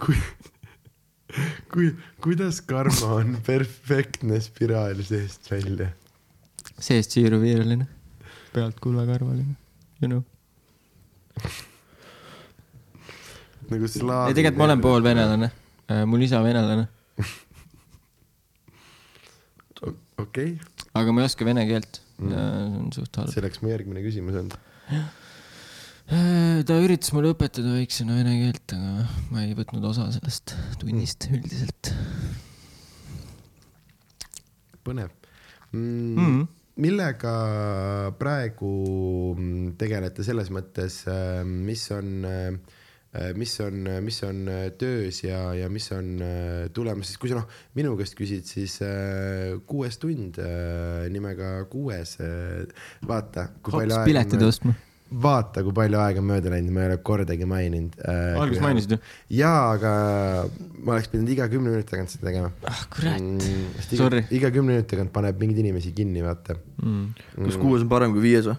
[0.00, 0.16] kui,
[1.70, 1.90] kui,
[2.22, 5.90] kuidas karma on perfektne spiraal seest välja?
[6.80, 7.86] seest siiruv viiruline,
[8.54, 9.54] pealt kullakarvaline,
[10.00, 10.22] you know.
[13.70, 14.32] nagu slaavi.
[14.32, 15.04] ei, tegelikult ma olen pool.
[15.04, 15.50] venelane,
[16.10, 16.88] mul isa venelane,
[20.20, 20.54] okei,
[20.96, 22.30] aga ma ei oska vene keelt mm..
[22.30, 22.44] see
[22.82, 23.32] on suht halb.
[23.32, 24.58] see oleks mu järgmine küsimus olnud.
[26.10, 31.92] Ta üritas mulle õpetada väiksena vene keelt, aga ma ei võtnud osa sellest tunnist üldiselt
[34.86, 35.12] põnev
[35.70, 35.78] mm,.
[35.78, 36.18] mm.
[36.18, 36.42] -hmm.
[36.82, 37.34] millega
[38.18, 38.72] praegu
[39.36, 41.04] mm, tegelete selles mõttes,
[41.46, 42.26] mis on,
[43.38, 44.44] mis on, mis on
[44.82, 48.80] töös ja, ja mis on äh, tulemas, siis kui sa noh, minu käest küsid, siis
[48.82, 52.18] äh, kuues tund äh, nimega Kuues.
[53.06, 54.74] vaata, hops piletid ostma.
[55.10, 58.38] vaata, kui palju aega mööda läinud, ma ei ole kordagi maininud äh,.
[58.38, 58.98] alguses mainisid ju?
[59.40, 59.92] jaa, aga
[60.78, 63.88] ma oleks pidanud iga kümne minuti tagant seda tegema ah kurat mm,.
[63.90, 64.22] Sorry.
[64.36, 67.06] iga, kümne minuti tagant paneb mingeid inimesi kinni, vaata mm..
[67.40, 68.56] kas kuues on parem kui viies või?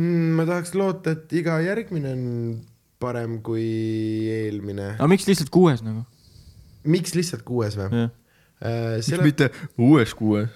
[0.00, 0.30] mm,.
[0.40, 2.24] ma tahaks loota, et iga järgmine on
[3.04, 3.66] parem kui
[4.32, 4.94] eelmine.
[4.96, 6.06] aga miks lihtsalt kuues nagu?
[6.88, 8.06] miks lihtsalt kuues või?
[8.08, 10.48] miks selle, mitte uues kuues?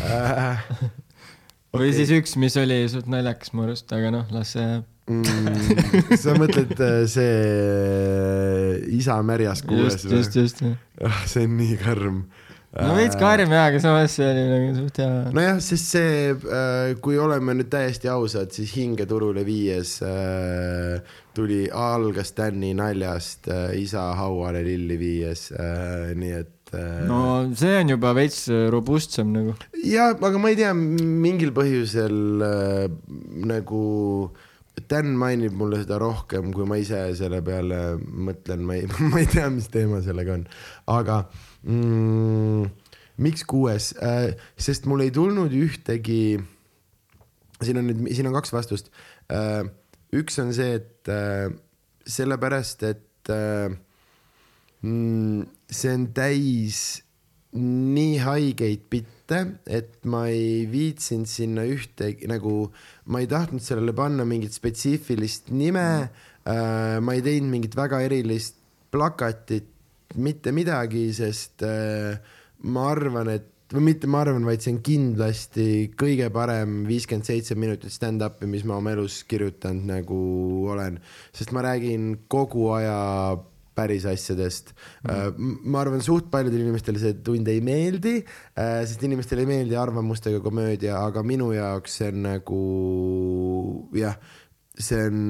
[0.00, 0.64] äh,
[1.76, 4.86] või siis üks, mis oli suht naljakas mu arust, aga noh, las see jääb.
[5.08, 10.60] mm, sa mõtled äh, see isa märjas kuues just, just, just.
[10.66, 10.76] no
[11.08, 11.22] ah,?
[11.28, 12.18] see on nii karm.
[12.98, 15.22] veits karm jaa, aga samas see oli nagu suht hea.
[15.36, 16.34] nojah, sest see,
[17.04, 21.00] kui oleme nüüd täiesti ausad, siis hingeturule viies äh,
[21.38, 27.22] tuli, algas Tänni naljast äh, isa hauale lilli viies äh,, nii et äh, no
[27.56, 29.56] see on juba veits robustsem nagu.
[29.84, 32.84] ja, aga ma ei tea, mingil põhjusel äh,
[33.48, 33.86] nagu
[34.86, 39.28] Dan mainib mulle seda rohkem, kui ma ise selle peale mõtlen, ma ei, ma ei
[39.30, 40.44] tea, mis teema sellega on,
[40.92, 41.22] aga
[41.64, 42.68] mm,
[43.24, 46.38] miks kuues äh,, sest mul ei tulnud ühtegi,
[47.58, 48.92] siin on nüüd, siin on kaks vastust
[49.34, 49.64] äh,.
[50.14, 51.48] üks on see, et äh,
[52.08, 53.74] sellepärast, et äh,
[54.82, 57.02] mm, see on täis
[57.58, 62.68] nii haigeid bitte, et ma ei viitsinud sinna ühtegi nagu,
[63.08, 65.86] ma ei tahtnud sellele panna mingit spetsiifilist nime
[66.48, 66.98] äh,.
[67.00, 68.58] ma ei teinud mingit väga erilist
[68.92, 69.68] plakatit,
[70.16, 72.16] mitte midagi, sest äh,
[72.64, 75.66] ma arvan, et või mitte ma arvan, vaid see on kindlasti
[75.98, 80.20] kõige parem viiskümmend seitse minutit stand-up'i, mis ma oma elus kirjutanud nagu
[80.72, 80.96] olen,
[81.36, 82.96] sest ma räägin kogu aja
[83.78, 84.74] päris asjadest
[85.06, 85.62] mm..
[85.70, 88.18] ma arvan, suht paljudele inimestele see tund ei meeldi,
[88.58, 92.62] sest inimestele ei meeldi arvamustega komöödia, aga minu jaoks see on nagu
[93.96, 94.18] jah,
[94.78, 95.22] see on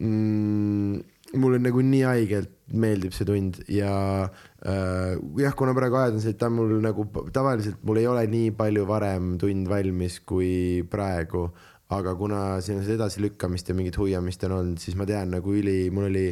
[0.00, 1.00] mm,,
[1.38, 3.92] mulle nagu nii haigelt meeldib see tund ja
[4.24, 8.08] äh, jah, kuna praegu ajad on see, et ta on mul nagu tavaliselt mul ei
[8.08, 11.46] ole nii palju varem tund valmis kui praegu,
[11.92, 15.56] aga kuna siin on seda edasilükkamist ja mingit hoiamist on olnud, siis ma tean nagu
[15.56, 16.26] üli, mul oli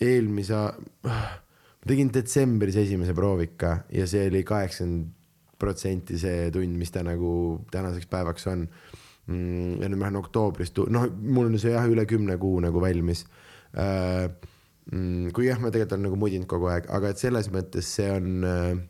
[0.00, 0.64] eelmise,
[1.06, 5.16] ma tegin detsembris esimese proovika ja see oli kaheksakümmend
[5.60, 7.32] protsenti see tund, mis ta nagu
[7.72, 9.80] tänaseks päevaks on mm,.
[9.82, 13.26] ja nüüd ma lähen oktoobris, noh, mul on see jah, üle kümne kuu nagu valmis
[13.76, 14.30] äh,.
[14.90, 18.08] Mm, kui jah, ma tegelikult olen nagu mudinud kogu aeg, aga et selles mõttes see
[18.10, 18.80] on äh,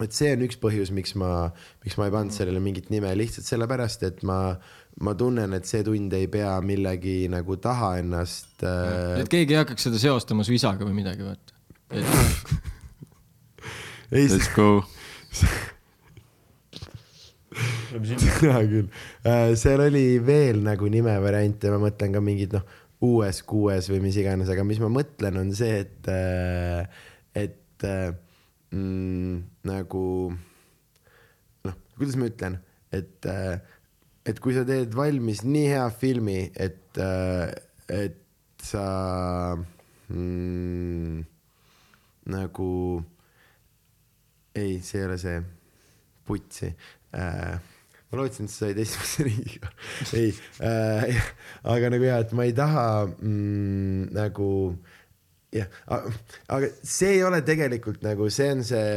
[0.00, 1.52] et see on üks põhjus, miks ma,
[1.84, 4.56] miks ma ei pannud sellele mingit nime, lihtsalt sellepärast, et ma,
[5.00, 9.62] ma tunnen, et see tund ei pea millegi nagu taha ennast äh, et keegi ei
[9.62, 11.52] hakkaks seda seostama su isaga või midagi, vaata.
[14.12, 14.82] ei, Let's go.
[17.92, 18.88] hea küll.
[19.60, 22.64] seal oli veel nagu nimevariante, ma mõtlen ka mingid noh,
[23.02, 26.08] uues, kuues või mis iganes, aga mis ma mõtlen, on see, et,
[27.38, 27.86] et
[28.70, 29.36] mm,
[29.68, 30.06] nagu
[31.66, 32.58] noh, kuidas ma ütlen,
[32.94, 33.30] et,
[34.26, 37.00] et kui sa teed valmis nii hea filmi, et,
[37.90, 38.18] et
[38.62, 38.86] sa
[40.12, 41.24] mm,
[42.30, 42.70] nagu
[44.54, 45.42] ei, see ei ole see,
[46.28, 46.70] putsi
[47.16, 47.58] äh,.
[48.12, 49.70] ma lootsin, et sa said esimese ringiga.
[50.20, 51.22] ei äh,
[51.74, 54.50] aga nagu ja, et ma ei taha mm, nagu
[55.52, 55.68] jah,
[56.48, 58.92] aga see ei ole tegelikult nagu, see on see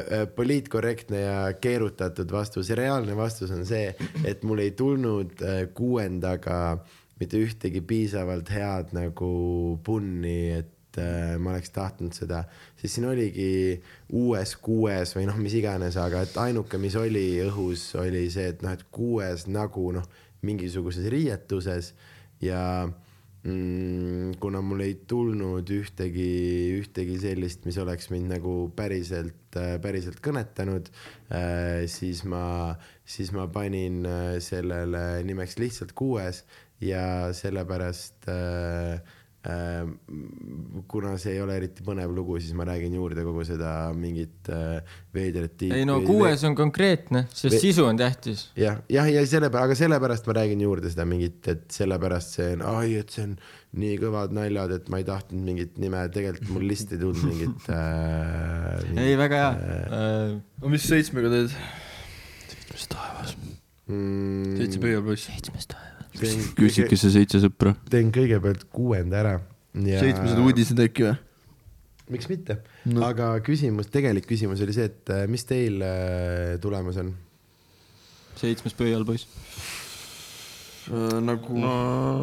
[0.00, 3.92] äh, poliitkorrektne ja keerutatud vastus, reaalne vastus on see,
[4.24, 6.78] et mul ei tulnud äh, kuuendaga
[7.20, 9.28] mitte ühtegi piisavalt head nagu
[9.84, 12.42] punni, et äh, ma oleks tahtnud seda,
[12.80, 13.76] siis siin oligi
[14.16, 18.64] uues kuues või noh, mis iganes, aga et ainuke, mis oli õhus, oli see, et
[18.64, 20.08] noh, et kuues nagu noh,
[20.44, 21.92] mingisuguses riietuses
[22.44, 22.64] ja
[23.44, 26.28] kuna mul ei tulnud ühtegi,
[26.78, 30.88] ühtegi sellist, mis oleks mind nagu päriselt, päriselt kõnetanud,
[31.92, 32.44] siis ma,
[33.04, 36.44] siis ma panin äh, sellele nimeks lihtsalt kuues
[36.80, 39.13] ja sellepärast äh, äh,
[40.88, 44.94] kuna see ei ole eriti põnev lugu, siis ma räägin juurde kogu seda mingit äh,
[45.12, 45.76] veidrat tiipi.
[45.76, 48.46] ei no kuues on konkreetne, sest Ve- sisu on tähtis.
[48.56, 52.64] jah, jah, ja selle, aga sellepärast ma räägin juurde seda mingit, et sellepärast see on,
[52.72, 53.36] ai, et see on
[53.84, 57.72] nii kõvad naljad, et ma ei tahtnud mingit nime, tegelikult mul lihtsalt ei tulnud mingit
[57.74, 58.84] äh.
[59.04, 60.38] ei, väga hea äh,.
[60.62, 61.58] aga mis seitsmega teed?
[62.48, 63.36] seitsmes taevas.
[63.92, 65.28] Mm, seitse pöialpoiss.
[65.28, 65.93] seitsmes taevas.
[66.18, 67.74] Teen, küsige see seitse sõpra.
[67.90, 69.34] teen kõigepealt kuuenda ära
[69.82, 71.16] ja seitsmesed uudised äkki või?
[72.14, 73.00] miks mitte No.
[73.06, 77.14] aga küsimus, tegelik küsimus oli see, et äh, mis teil äh, tulemas on?
[78.36, 79.26] seitsmes pöialpoiss.
[81.24, 81.74] nagu no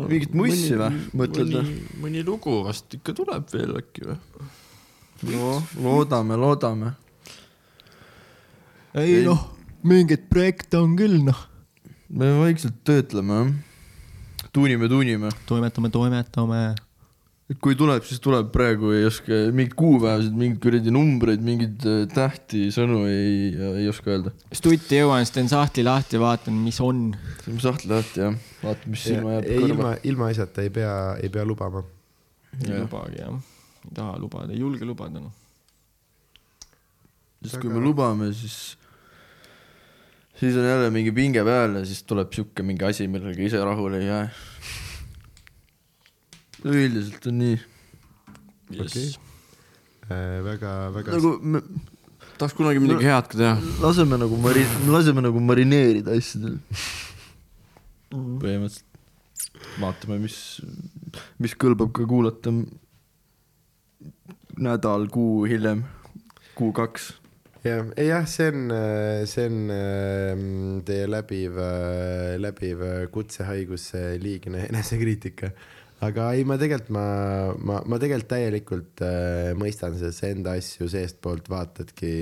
[0.05, 1.71] mingit mussi või, mõtled või?
[2.03, 4.19] mõni lugu vast ikka tuleb veel äkki või?
[5.31, 6.93] no loodame, loodame.
[8.93, 9.25] ei Ei.
[9.25, 9.47] noh,
[9.81, 11.41] mingeid projekte on küll noh.
[12.13, 13.51] me vaikselt töötleme jah.
[14.53, 15.29] tuunime, tuunime.
[15.45, 16.61] toimetame, toimetame.
[17.51, 22.01] et kui tuleb, siis tuleb, praegu ei oska mingeid kuupäevasid, mingeid kuradi numbreid, mingeid äh,
[22.11, 23.51] tähti, sõnu ei,
[23.83, 24.33] ei oska öelda.
[24.55, 27.09] stutti jõuan, siis teen sahtli lahti, vaatan, mis on.
[27.45, 31.83] teeme sahtli lahti jah, vaata, mis silma jääb ilma, ilmaasjata ei pea, ei pea lubama.
[32.59, 32.83] ei Jah.
[32.85, 33.39] lubagi jah,
[33.85, 35.31] ei taha lubada, ei julge lubada noh.
[37.43, 38.77] sest kui me lubame, siis,
[40.41, 44.01] siis on jälle mingi pinge peal ja siis tuleb sihuke mingi asi, millega ise rahule
[44.01, 44.25] ei jää.
[46.65, 47.57] üldiselt on nii.
[48.79, 49.07] Okei.
[50.11, 51.61] Äh, väga, väga nagu me
[52.37, 53.55] tahaks kunagi midagi head ka teha.
[53.85, 56.57] laseme nagu mari-, laseme nagu marineerida asjadel.
[58.11, 58.89] põhimõtteliselt
[59.81, 60.37] vaatame, mis,
[61.41, 62.53] mis kõlbab ka kuulata
[64.61, 65.85] nädal, kuu hiljem,
[66.57, 67.11] kuu kaks.
[67.65, 68.73] jah, jah, see on,
[69.29, 70.45] see on ähm,
[70.87, 71.59] teie läbiv,
[72.41, 72.83] läbiv
[73.13, 75.51] kutsehaigus, see liigne enesekriitika.
[76.01, 77.05] aga ei, ma tegelikult, ma,
[77.57, 79.05] ma, ma tegelikult täielikult
[79.59, 82.13] mõistan seda, sa enda asju seestpoolt vaatadki,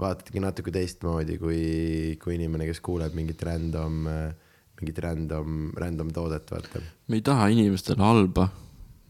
[0.00, 1.64] vaatadki natuke teistmoodi kui,
[2.20, 4.02] kui inimene, kes kuuleb mingit random,
[4.80, 6.84] mingit random, random toodet, vaata.
[7.08, 8.50] me ei taha inimestele halba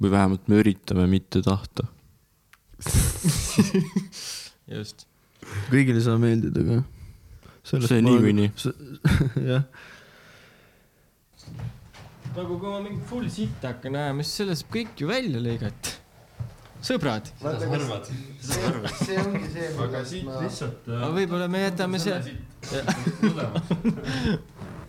[0.01, 1.87] või vähemalt me üritame mitte tahta.
[4.71, 5.10] just.
[5.71, 6.83] Kõigile ei saa meeldida ka.
[7.71, 8.51] See niikuinii.
[9.51, 9.65] jah,
[12.37, 15.97] nagu kui ma mingi full sitt hakkan ajama, siis sellest kõik ju välja lõigata.
[16.87, 17.27] sõbrad,
[18.97, 21.01] see ongi see, millest ma.
[21.01, 22.17] aga võib-olla me jätame see.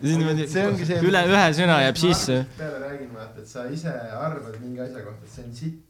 [0.00, 2.38] siis niimoodi see ongi see, üle ühe sõna jääb sisse.
[2.58, 5.82] peale räägin, vaata, et sa ise arvad mingi asja kohta, et see on sitt,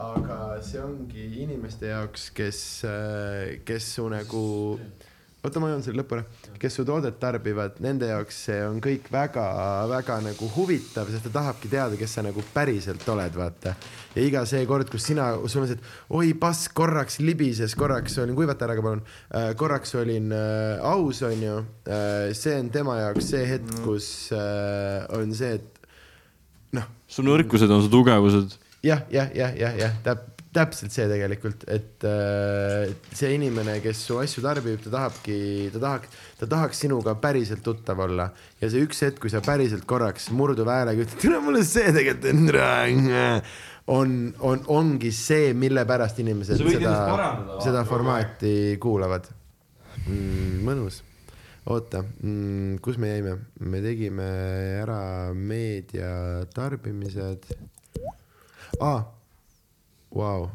[0.00, 2.60] aga see ongi inimeste jaoks, kes,
[3.66, 4.42] kes su nagu,
[5.42, 6.24] oota, ma joon selle lõppu ära,
[6.60, 11.70] kes su toodet tarbivad, nende jaoks see on kõik väga-väga nagu huvitav, sest ta tahabki
[11.72, 13.74] teada, kes sa nagu päriselt oled, vaata.
[14.16, 18.16] ja iga see kord, kus sina, sul on see, et oi pass, korraks libises, korraks
[18.22, 19.04] olin, kuivata ära ka palun,
[19.60, 21.60] korraks olin äh, aus, onju.
[22.32, 25.72] see on tema jaoks see hetk, kus äh, on see, et
[26.78, 28.61] noh, su nõrkused on su tugevused.
[28.82, 34.18] jah, jah, jah, jah, jah, täp-, täpselt see tegelikult, et äh, see inimene, kes su
[34.20, 35.36] asju tarbib, ta tahabki,
[35.72, 38.28] ta tahaks, ta tahaks sinuga päriselt tuttav olla.
[38.60, 42.28] Ja see üks hetk, kui sa päriselt korraks murduva häälega ütled, tere, mulle see tegelikult
[43.86, 46.92] on, on, ongi see, mille pärast inimesed seda
[47.64, 49.30] seda formaati kuulavad.
[50.02, 50.60] Mm,.
[50.66, 51.02] mõnus.
[51.70, 54.24] Oota mm,, kus me jäime, me tegime
[54.82, 57.46] ära meedia tarbimised
[58.80, 59.04] ah,.
[60.12, 60.50] Vau,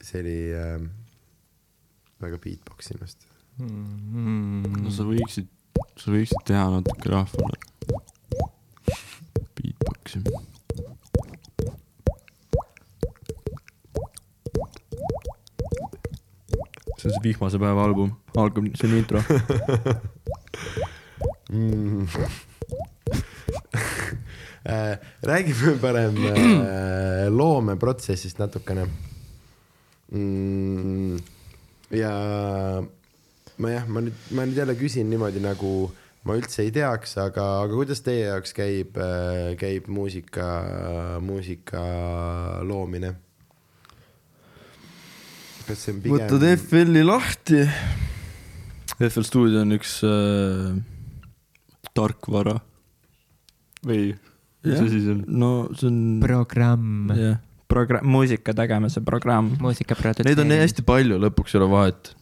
[0.00, 0.78] see oli äh,
[2.22, 3.26] väga beatbox sinust.
[3.58, 4.62] Mm.
[4.84, 5.48] no sa võiksid,
[6.00, 7.58] sa võiksid teha natuke rahvale
[9.58, 10.22] beatbox'i.
[17.00, 19.20] see see on see Vihmase päeva album, algab selline intro.
[21.50, 22.06] mm..
[24.64, 28.84] Äh, räägime parem äh, loomeprotsessist natukene
[30.12, 31.16] mm..
[31.96, 32.12] ja
[33.56, 35.88] ma jah, ma nüüd, ma nüüd jälle küsin niimoodi, nagu
[36.28, 39.00] ma üldse ei teaks, aga, aga kuidas teie jaoks käib,
[39.56, 40.50] käib muusika,
[41.24, 41.80] muusika
[42.60, 43.14] loomine?
[45.64, 47.64] kas see on pigem võtad FL-i lahti.
[49.00, 50.74] FL stuudio on üks äh,
[51.96, 52.58] tarkvara
[53.88, 54.10] või
[54.64, 55.22] mis asi see on?
[55.40, 57.38] no see on programm, jah,
[57.70, 59.54] programm, muusika tegemise programm.
[59.62, 59.96] muusika
[60.26, 62.12] Neid on hästi palju, lõpuks ei ole vahet,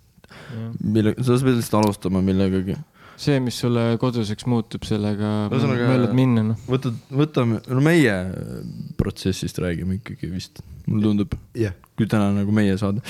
[0.85, 2.77] mille, sa pead lihtsalt alustama millegagi.
[3.19, 6.61] see, mis sulle koduseks muutub, sellega Ühesõnaga- möödad minna, noh.
[6.71, 8.15] võtad, võtame, no meie
[9.01, 13.03] protsessist räägime ikkagi vist, mulle tundub, jah, kui täna nagu meie saade,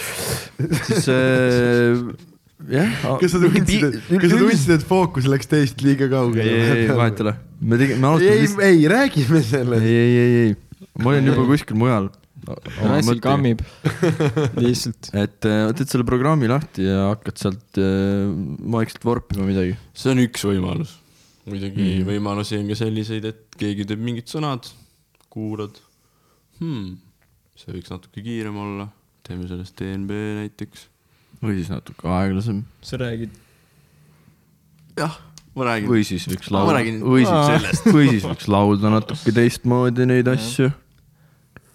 [0.89, 2.09] siis äh.
[2.59, 6.55] kas sa tundsid, et, kas sa tundsid, et fookus läks teist liiga ei, kaugele?
[6.55, 9.87] ei, ei, vahet ei ole, me tegime, me ei, alustasime ei, ei, räägime ei, sellest.
[9.87, 12.11] ei, ei, ei, ma olin juba kuskil mujal.
[12.49, 13.19] Rassil.
[13.21, 13.61] kammib
[14.63, 15.11] lihtsalt.
[15.13, 18.31] et äh, võtad selle programmi lahti ja hakkad sealt äh,
[18.73, 19.75] vaikselt vorpima midagi.
[19.93, 20.95] see on üks võimalus.
[21.45, 22.07] muidugi mm.
[22.09, 24.71] võimalusi on ka selliseid, et keegi teeb mingid sõnad,
[25.29, 25.77] kuulad
[26.63, 26.95] hmm,.
[27.59, 28.89] see võiks natuke kiirem olla,
[29.27, 30.89] teeme sellest DNB näiteks.
[31.43, 32.65] Või siis natuke aeglasem.
[32.83, 33.31] sa räägid.
[34.99, 35.15] jah,
[35.55, 35.89] ma räägin.
[35.93, 40.71] või siis võiks laulda, või siis sellest., või siis võiks laulda natuke teistmoodi neid asju.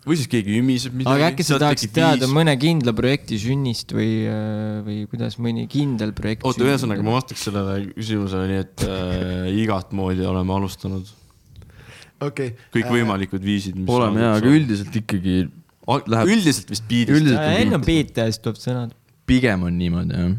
[0.04, 1.16] või siis keegi ümiseb midagi.
[1.16, 4.12] aga äkki sa tahaksid teada mõne kindla projekti sünnist või,
[4.88, 6.46] või kuidas mõni kindel projekt.
[6.48, 11.08] oota, ühesõnaga ma vastaks sellele küsimusele nii, et äh, igat moodi oleme alustanud.
[12.20, 12.56] okei.
[12.76, 13.80] kõikvõimalikud viisid.
[13.88, 15.46] oleme jaa, aga üldiselt ikkagi
[15.88, 17.16] läheb, üldiselt vist beat'ist.
[17.16, 19.00] üldiselt enne on beat ja siis tuleb sõnad.
[19.30, 20.36] Pigem on niimoodi jah.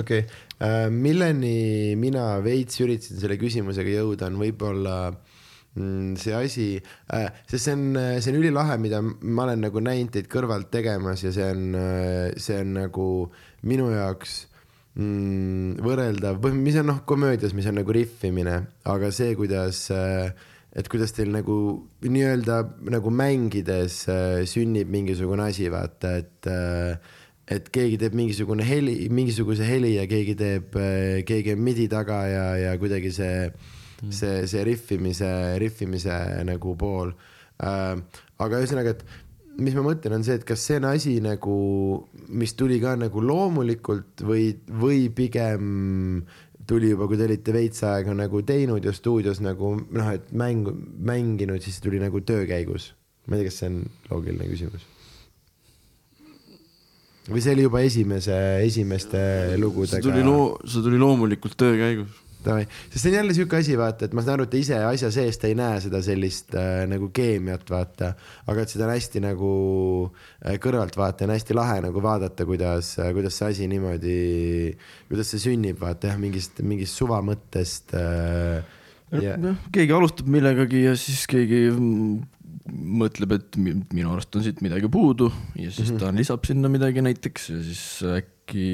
[0.00, 6.68] okei okay., milleni mina veits üritasin selle küsimusega jõuda, on võib-olla mm, see asi
[7.12, 7.84] äh,, sest see on,
[8.22, 11.78] see on ülilahe, mida ma olen nagu näinud teid kõrvalt tegemas ja see on,
[12.40, 13.08] see on nagu
[13.68, 14.44] minu jaoks
[14.94, 18.60] mm, võrreldav, või mis on noh, komöödias, mis on nagu riffimine,
[18.90, 20.30] aga see, kuidas äh,
[20.74, 21.56] et kuidas teil nagu
[22.02, 22.60] nii-öelda
[22.92, 27.12] nagu mängides äh, sünnib mingisugune asi, vaata, et äh,
[27.50, 30.78] et keegi teeb mingisugune heli, mingisuguse heli ja keegi teeb,
[31.28, 33.50] keegi on midi taga ja, ja kuidagi see,
[34.08, 35.30] see, see rihvimise,
[35.60, 36.16] rihvimise
[36.48, 37.12] nagu pool
[37.60, 38.00] äh,.
[38.40, 39.04] aga ühesõnaga, et
[39.60, 41.58] mis ma mõtlen, on see, et kas see on asi nagu,
[42.32, 44.48] mis tuli ka nagu loomulikult või,
[44.80, 46.24] või pigem
[46.66, 50.72] tuli juba, kui te olite veits aega nagu teinud ja stuudios nagu noh, et mängu,
[51.04, 52.94] mänginud, siis tuli nagu töö käigus.
[53.28, 53.78] ma ei tea, kas see on
[54.10, 54.88] loogiline küsimus
[57.30, 60.26] või see oli juba esimese, esimeste see lugudega tuli?
[60.26, 62.20] loo, see tuli loomulikult töö käigus.
[62.44, 64.76] Davai, sest see on jälle siuke asi, vaata, et ma saan aru, et te ise
[64.84, 68.10] asja seest ei näe seda sellist äh, nagu keemiat, vaata,
[68.52, 69.52] aga et seda on hästi nagu
[70.10, 74.18] äh, kõrvalt vaata, on hästi lahe nagu vaadata, kuidas äh,, kuidas see asi niimoodi,
[75.08, 78.80] kuidas see sünnib, vaata jah, mingist, mingist suvamõttest äh,.
[79.22, 82.33] Ja, noh, keegi alustab millegagi ja siis keegi mm,
[82.72, 85.98] mõtleb, et mi- minu arust on siit midagi puudu ja siis Mhm.
[86.00, 88.64] ta lisab sinna midagi näiteks ja siis äkki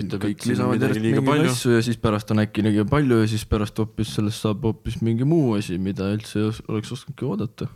[0.00, 1.50] ütleb, kõik lisavad järjest liiga mingeid palju.
[1.50, 5.00] asju ja siis pärast on äkki liiga palju ja siis pärast hoopis sellest saab hoopis
[5.02, 7.68] mingi muu asi, mida üldse oleks osanudki oodata.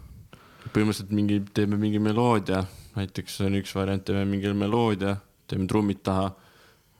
[0.72, 2.64] põhimõtteliselt mingi, teeme mingi meloodia,
[2.96, 5.16] näiteks see on üks variant, teeme mingi meloodia,
[5.48, 6.34] teeme trummid taha,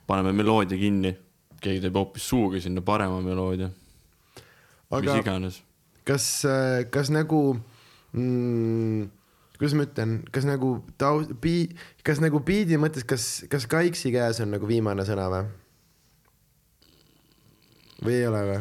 [0.07, 1.15] paneme meloodia kinni,
[1.61, 5.61] keegi teeb hoopis suuga sinna parema meloodia, mis aga iganes.
[6.05, 6.45] kas,
[6.90, 7.61] kas nagu
[8.16, 9.09] mm,,
[9.59, 11.74] kuidas ma ütlen, kas nagu taust, bii-,
[12.06, 15.47] kas nagu biidi mõttes, kas, kas Kaiksi käes on nagu viimane sõna või?
[18.06, 18.59] või ei ole või?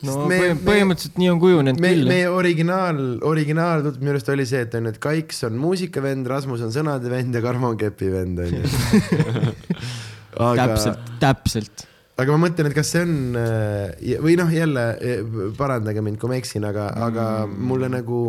[0.00, 2.08] no Sest me- me, me- põhimõtteliselt nii on kujunenud me, küll.
[2.08, 6.62] meie originaal, originaal minu arust oli see, et on ju, et Kaiks on muusikavend, Rasmus
[6.64, 8.64] on sõnade vend ja Karmo on kepivend onju.
[10.50, 11.84] aga, täpselt, täpselt.
[12.20, 14.86] aga ma mõtlen, et kas see on äh, või noh, jälle
[15.58, 17.26] parandage mind, kui ma eksin, aga mm., aga
[17.72, 18.22] mulle nagu,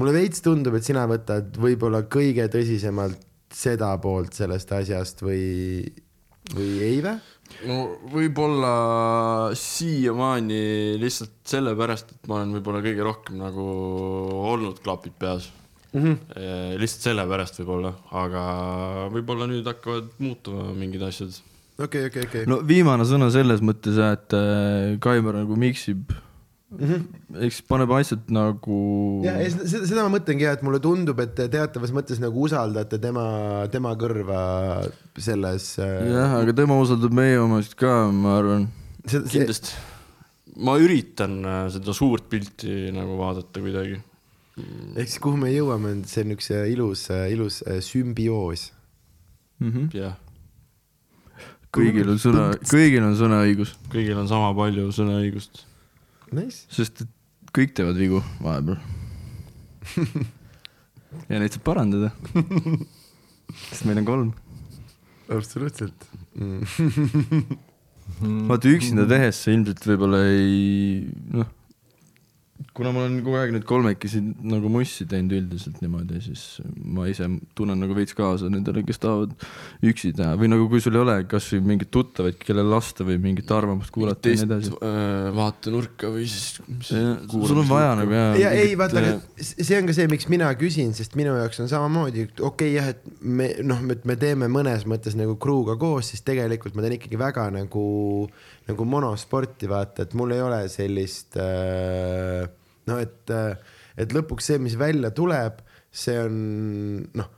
[0.00, 5.84] mulle veits tundub, et sina võtad võib-olla kõige tõsisemalt seda poolt sellest asjast või,
[6.54, 7.18] või ei või?
[7.66, 7.78] no
[8.12, 8.74] võib-olla
[9.58, 13.64] siiamaani lihtsalt sellepärast, et ma olen võib-olla kõige rohkem nagu
[14.52, 15.50] olnud klapid peas
[15.90, 16.18] Mm -hmm.
[16.78, 18.42] lihtsalt sellepärast võib-olla, aga
[19.10, 21.34] võib-olla nüüd hakkavad muutuma mingid asjad.
[21.82, 22.44] okei, okei, okei.
[22.46, 26.14] no viimane sõna selles mõttes et äh, Kaimar nagu miksib
[26.70, 28.78] eks paneb asjad nagu.
[29.24, 32.44] ja, ja seda, seda ma mõtlengi ja, et mulle tundub, et te teatavas mõttes nagu
[32.46, 33.24] usaldate tema,
[33.72, 34.42] tema kõrva
[35.18, 35.72] selles.
[35.80, 38.68] jah, aga tema usaldab meie omasid ka, ma arvan.
[39.02, 39.74] kindlasti.
[40.62, 43.98] ma üritan äh, seda suurt pilti nagu vaadata kuidagi.
[44.94, 48.68] ehk siis kuhu me jõuame, see on üks äh, ilus, ilus äh, sümbioos.
[49.96, 50.14] jah,
[51.74, 55.64] kõigil on sõna, kõigil on sõnaõigus, kõigil on sama palju sõnaõigust.
[56.36, 56.66] Nice.
[56.70, 57.10] sest et
[57.56, 58.78] kõik teevad vigu vahepeal.
[61.30, 62.12] ja neid saab parandada.
[63.70, 64.30] sest meil on kolm.
[65.30, 67.58] absoluutselt mm.
[68.50, 71.50] vaata üksinda tehes sa ilmselt võib-olla ei, noh,
[72.74, 77.26] kuna ma olen kogu aeg nüüd kolmekesi nagu mussi teinud üldiselt niimoodi, siis ma ise
[77.58, 79.32] tunnen nagu veits kaasa nendele, kes tahavad
[79.90, 83.50] üksi teha või nagu kui sul ei ole kasvõi mingeid tuttavaid, kellele lasta või mingit
[83.54, 84.74] arvamust kuulata ja nii teist edasi.
[84.86, 86.60] äh, vaatenurka või siis.
[86.86, 88.28] sul on vaja nagu jaa.
[88.38, 91.72] ja ei, vaata, aga see on ka see, miks mina küsin, sest minu jaoks on
[91.72, 96.12] samamoodi, okei okay, jah, et me noh, et me teeme mõnes mõttes nagu crew'ga koos,
[96.14, 97.84] siis tegelikult ma teen ikkagi väga nagu,
[98.70, 102.46] nagu monosporti, vaata, et mul ei ole sellist äh,
[102.90, 103.34] noh, et,
[104.00, 106.38] et lõpuks see, mis välja tuleb, see on
[107.16, 107.34] noh,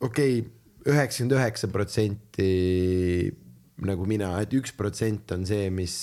[0.00, 0.48] okei okay,,
[0.90, 2.50] üheksakümmend üheksa protsenti
[3.84, 5.94] nagu mina, et üks protsent on see, mis,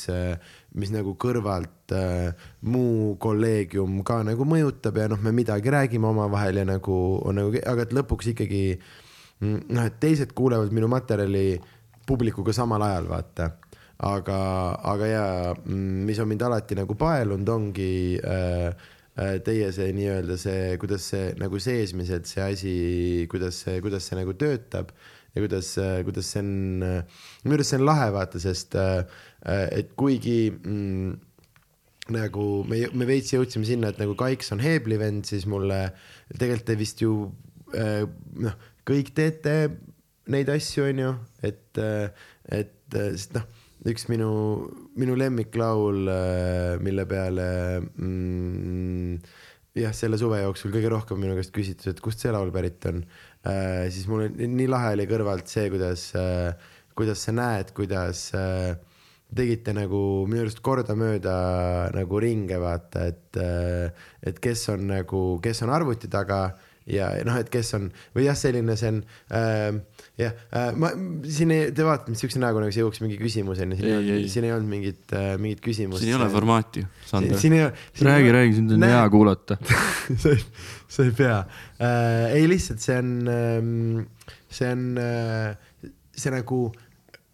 [0.78, 6.62] mis nagu kõrvalt äh, muu kolleegium ka nagu mõjutab ja noh, me midagi räägime omavahel
[6.62, 11.60] ja nagu on nagu, aga et lõpuks ikkagi mm, noh, et teised kuulevad minu materjali
[12.08, 13.52] publikuga samal ajal, vaata
[13.98, 14.40] aga,
[14.86, 15.26] aga ja
[15.56, 18.70] mm, mis on mind alati nagu paelunud, ongi äh,
[19.18, 22.76] äh, teie see nii-öelda see, kuidas see nagu seesmiselt see asi,
[23.32, 24.94] kuidas see, kuidas see nagu töötab
[25.34, 25.74] ja kuidas,
[26.06, 26.52] kuidas see on,
[27.44, 29.02] minu arust see on lahe vaata, sest äh,
[29.74, 31.18] et kuigi mm,
[32.14, 35.88] nagu me, me veits jõudsime sinna, et nagu Kaiks on Heebli vend, siis mulle
[36.38, 37.14] tegelikult te vist ju
[37.74, 38.06] äh,
[38.46, 38.58] noh,
[38.88, 39.60] kõik teete
[40.32, 41.14] neid asju, onju,
[41.48, 41.80] et,
[42.52, 43.46] et sest noh,
[43.86, 44.32] üks minu,
[44.98, 46.10] minu lemmiklaul,
[46.82, 47.50] mille peale
[47.84, 49.20] mm,
[49.78, 53.04] jah, selle suve jooksul kõige rohkem minu käest küsitud, et kust see laul pärit on.
[53.48, 56.56] Äh,, siis mul nii lahe oli kõrvalt see, kuidas äh,,
[56.98, 58.74] kuidas sa näed, kuidas äh,
[59.38, 60.00] tegite nagu
[60.30, 61.36] minu arust kordamööda
[61.96, 63.40] nagu ringe vaata, et,
[64.24, 66.42] et kes on nagu, kes on arvuti taga
[66.88, 69.02] ja noh, et kes on või jah, selline see on
[69.36, 70.90] äh, jah äh,, ma
[71.30, 74.30] siin ei, te vaatate mind siukse näoga, nagu see jõuaks mingi küsimuseni, siin ei Ei,
[74.32, 76.02] siin ei olnud mingit äh,, mingit küsimust.
[76.02, 77.38] siin ei ole formaati, Sander.
[77.38, 79.60] räägi, räägi, sind on hea kuulata.
[80.24, 80.42] sa ei,
[80.90, 81.38] sa ei pea
[81.78, 82.34] äh,.
[82.40, 84.04] ei, lihtsalt see on ähm,,
[84.50, 86.66] see on äh,, see nagu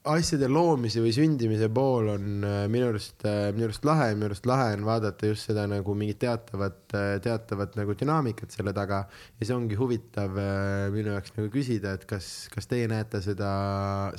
[0.03, 4.47] asjade loomise või sündimise pool on äh, minu arust äh,, minu arust lahe, minu arust
[4.49, 6.81] lahe on vaadata just seda nagu mingit teatavat,
[7.23, 9.03] teatavat nagu dünaamikat selle taga.
[9.39, 13.53] Ja see ongi huvitav äh, minu jaoks nagu küsida, et kas, kas teie näete seda,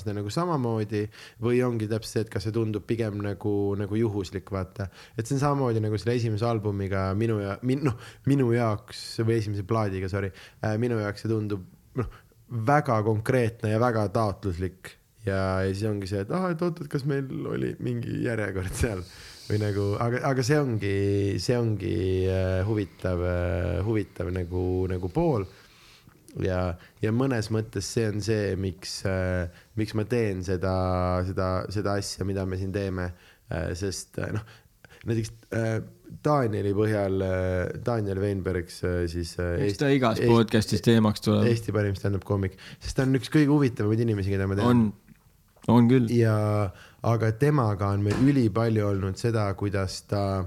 [0.01, 1.05] seda nagu samamoodi
[1.45, 4.89] või ongi täpselt see, et kas see tundub pigem nagu, nagu juhuslik, vaata.
[5.19, 8.01] et see on samamoodi nagu selle esimese albumiga minu ja min,, noh,
[8.31, 10.33] minu jaoks või esimese plaadiga, sorry,
[10.81, 11.65] minu jaoks see tundub
[12.01, 12.21] noh,
[12.73, 14.95] väga konkreetne ja väga taotluslik
[15.27, 18.77] ja, ja siis ongi see, et ah, et oot, et kas meil oli mingi järjekord
[18.79, 19.05] seal?
[19.45, 20.95] Või nagu, aga, aga see ongi,
[21.43, 21.97] see ongi
[22.33, 25.45] äh, huvitav äh,, huvitav nagu, nagu pool.
[26.43, 26.73] Ja,
[27.05, 29.45] ja mõnes mõttes see on see, miks äh,,
[29.79, 30.73] miks ma teen seda,
[31.29, 33.13] seda, seda asja, mida me siin teeme.
[33.77, 34.41] Sest noh,
[35.05, 35.35] näiteks
[36.25, 37.21] Danieli põhjal
[37.85, 41.51] Daniel Weinbergs äh, siis eks ta igas podcast'is teemaks tuleb.
[41.53, 44.73] Eesti parim stand-up koomik, sest ta on üks kõige huvitavamaid inimesi, keda ma tean.
[44.73, 44.87] On,
[45.69, 46.11] on küll.
[46.13, 46.37] ja,
[47.03, 50.45] aga temaga on meil ülipalju olnud seda, kuidas ta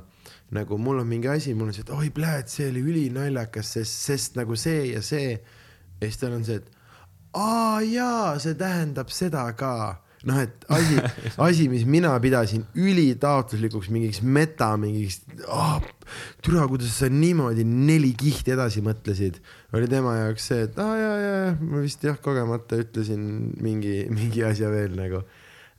[0.56, 4.02] nagu mul on mingi asi, mul on see, et oi, pljääd, see oli ülinaljakas, sest,
[4.07, 5.38] sest nagu see ja see.
[5.99, 6.69] ja siis tal on see, et
[7.38, 9.73] aa jaa, see tähendab seda ka
[10.27, 10.98] noh, et asi,
[11.48, 15.81] asi, mis mina pidasin ülitaotluslikuks mingiks meta, mingiks oh,,
[16.45, 19.41] türa, kuidas sa niimoodi neli kihti edasi mõtlesid,
[19.76, 23.26] oli tema jaoks see, et aa ah, jaa, jaa, ma vist jah, kogemata ütlesin
[23.64, 25.23] mingi, mingi asja veel nagu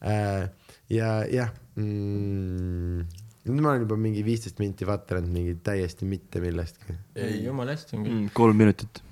[0.05, 0.49] äh,.
[0.93, 3.09] ja jah mm,,
[3.49, 6.97] nüüd ma olen juba mingi viisteist minti vatranud mingi täiesti mitte millestki.
[7.17, 8.15] ei, jumala hästi on küll.
[8.15, 9.03] Mm, kolm minutit.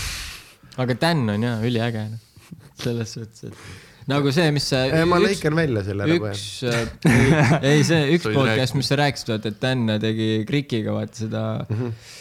[0.82, 2.64] aga Dan on jaa üliäge, noh.
[2.82, 4.84] selles suhtes, et nagu see, mis sa.
[4.92, 9.32] Äh, ma lõikan välja selle ära üks, äh, ei see üks podcast, mis sa rääkisid,
[9.34, 12.16] vaata, et Dan tegi Krikiga vaata seda mm, -hmm.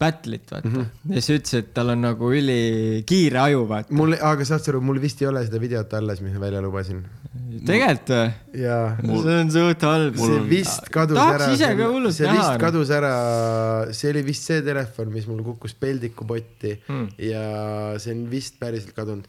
[0.00, 0.74] battle'it, vaata mm.
[0.76, 1.14] -hmm.
[1.14, 3.94] ja siis ütles, et tal on nagu ülikiire aju, vaata.
[3.94, 6.62] mul, aga saad sa aru, mul vist ei ole seda videot alles, mis ma välja
[6.64, 7.02] lubasin.
[7.66, 8.62] tegelikult või?
[8.62, 8.86] jaa.
[9.04, 10.16] see on suht halb.
[10.22, 11.50] see vist kadus tahaks ära.
[11.56, 12.60] ise ka hullult see näha, vist noh.
[12.64, 13.12] kadus ära,
[13.98, 17.08] see oli vist see telefon, mis mul kukkus peldikupotti Hmm.
[17.22, 17.42] ja
[18.00, 19.26] see on vist päriselt kadunud.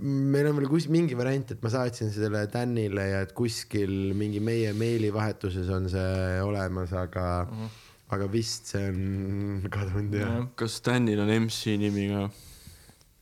[0.00, 4.40] meil on veel kus-, mingi variant, et ma saatsin selle Danile ja et kuskil mingi
[4.40, 7.70] meie meilivahetuses on see olemas, aga Mhm.
[8.14, 9.00] Aga vist see on
[9.74, 10.36] kadunud jah.
[10.58, 12.26] kas Danil on MC nimi ka?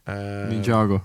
[0.08, 1.02] Äh, Ninjago.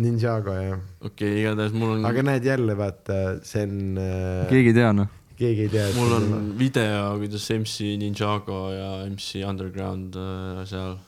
[0.00, 4.00] Ninjago jah, okei okay,, igatahes mul on, aga näed jälle vaata, see on,
[4.48, 5.10] keegi ei tea noh.
[5.36, 5.90] keegi ei tea.
[5.98, 10.98] mul on video, kuidas MC Ninjago ja MC Underground äh, seal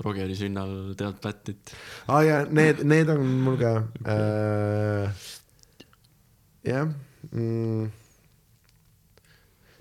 [0.00, 1.72] Rogeri sünnal teevad battle'it.
[2.08, 3.72] aa ah, ja need, need on mul ka
[4.08, 5.24] äh,.
[6.64, 6.88] jah
[7.30, 7.90] mm..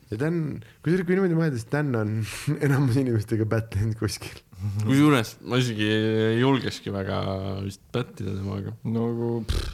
[0.09, 0.39] Ja Dan,
[0.83, 2.15] kusjuures kui niimoodi mõelda, siis Dan on
[2.65, 4.41] enamus inimestega battle'inud kuskil.
[4.83, 7.19] kusjuures ma isegi ei julgekski väga
[7.65, 8.73] vist battida temaga.
[8.83, 9.69] nagu pff,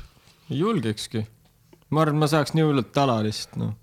[0.52, 1.26] ei julgekski.
[1.90, 3.74] ma arvan, ma saaks nii hullult tala lihtsalt, noh.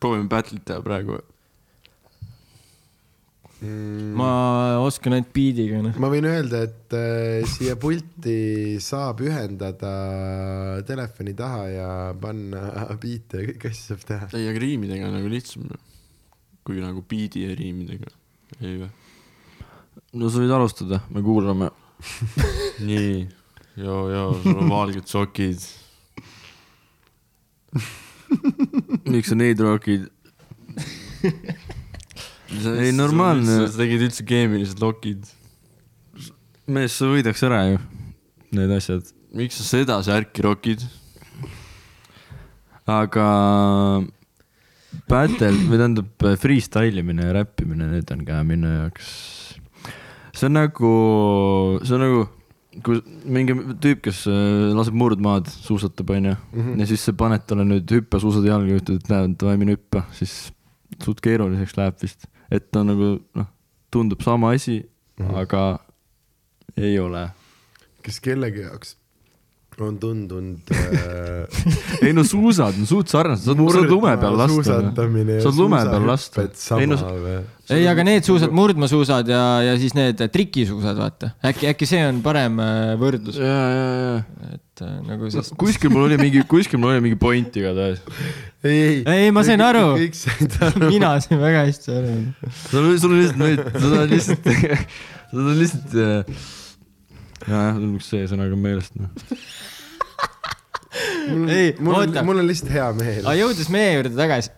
[0.00, 0.28] proovime
[0.64, 1.22] teha praegu.
[3.58, 4.12] Mm.
[4.14, 4.30] ma
[4.86, 5.96] oskan ainult beat'iga, noh.
[5.98, 9.94] ma võin öelda, et äh, siia pulti saab ühendada
[10.86, 11.88] telefoni taha ja
[12.22, 12.60] panna
[13.02, 14.28] biite ja kõiki asju saab teha.
[14.38, 15.66] ei, aga riimidega on nagu lihtsam.
[16.62, 18.12] kui nagu beat'i ja riimidega.
[18.60, 18.92] ei või?
[20.22, 21.72] no sa võid alustada, me kuulame.
[22.88, 23.26] nii,
[23.82, 25.66] joo, joo, sul on valged sokid.
[29.10, 30.06] miks sa neid rokid?
[32.48, 33.66] Ei, normaalne.
[33.68, 35.26] sa tegid üldse keemilised lokid.
[36.68, 37.80] mees, sa võidaks ära ju,
[38.56, 39.10] need asjad.
[39.36, 40.84] miks sa seda särki rokid?
[42.88, 43.26] aga
[45.08, 49.10] battle või tähendab freestyle imine ja räppimine, need on ka minu jaoks,
[50.32, 50.92] see on nagu,
[51.84, 52.22] see on nagu,
[52.84, 56.32] kui mingi tüüp, kes äh, laseb murdmaad, suusatab, onju,
[56.80, 60.06] ja siis sa paned talle nüüd hüppesuusad jalga ja ütled, et näed, davai, mine hüppa,
[60.16, 60.38] siis
[61.04, 63.48] suht keeruliseks läheb vist, et ta nagu noh,
[63.90, 65.36] tundub sama asi mm, -hmm.
[65.42, 65.78] aga
[66.76, 67.28] ei ole.
[68.02, 68.96] kas kellegi jaoks
[69.84, 71.44] on tundunud äh,
[72.06, 74.80] ei no suusad on suht sarnased, saad, saad lume peal lasta.
[75.44, 76.48] saad lume peal lasta.
[76.78, 76.98] ei no
[77.68, 81.32] ei, aga need suusad, murdmaasuusad ja, ja siis need trikisuusad, vaata.
[81.44, 85.50] äkki, äkki see on parem äh, võrdlus, ja, ja, ja et äh, nagu siis.
[85.60, 88.00] kuskil mul oli mingi, kuskil mul oli mingi point igatahes.
[88.62, 89.02] ei, ei.
[89.04, 89.84] Ei, ma sain aru.
[89.98, 90.88] kõik said aru.
[90.94, 92.14] mina sain väga hästi aru.
[92.70, 94.52] sul on, sul on lihtsalt need, sul on lihtsalt,
[95.32, 95.98] sul on lihtsalt.
[97.48, 99.34] jajah, mul üks see sõna ka meelest, noh.
[101.58, 103.22] ei, mul on oota, mul on lihtsalt hea meel.
[103.24, 104.50] aga jõudes meie juurde tagasi,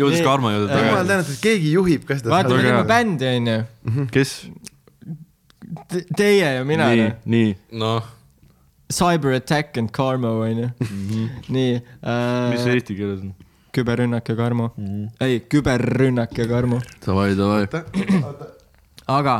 [0.00, 1.08] jõudis ka Armo juurde jumal tagasi.
[1.12, 2.32] tänatud, keegi juhib ka seda.
[2.34, 3.58] vaata, me teeme bändi, onju.
[4.14, 4.36] kes?
[6.16, 7.50] Teie ja mina, nii noh., nii.
[7.80, 8.14] noh,
[8.92, 10.70] Cyber Attack and Karmo, onju.
[11.56, 13.36] nii mis see äh,, eesti keeles on?
[13.76, 14.72] küberrünnak ja Karmo.
[15.20, 16.80] ei, küberrünnak ja Karmo.
[17.04, 17.66] Davai, davai.
[19.18, 19.36] aga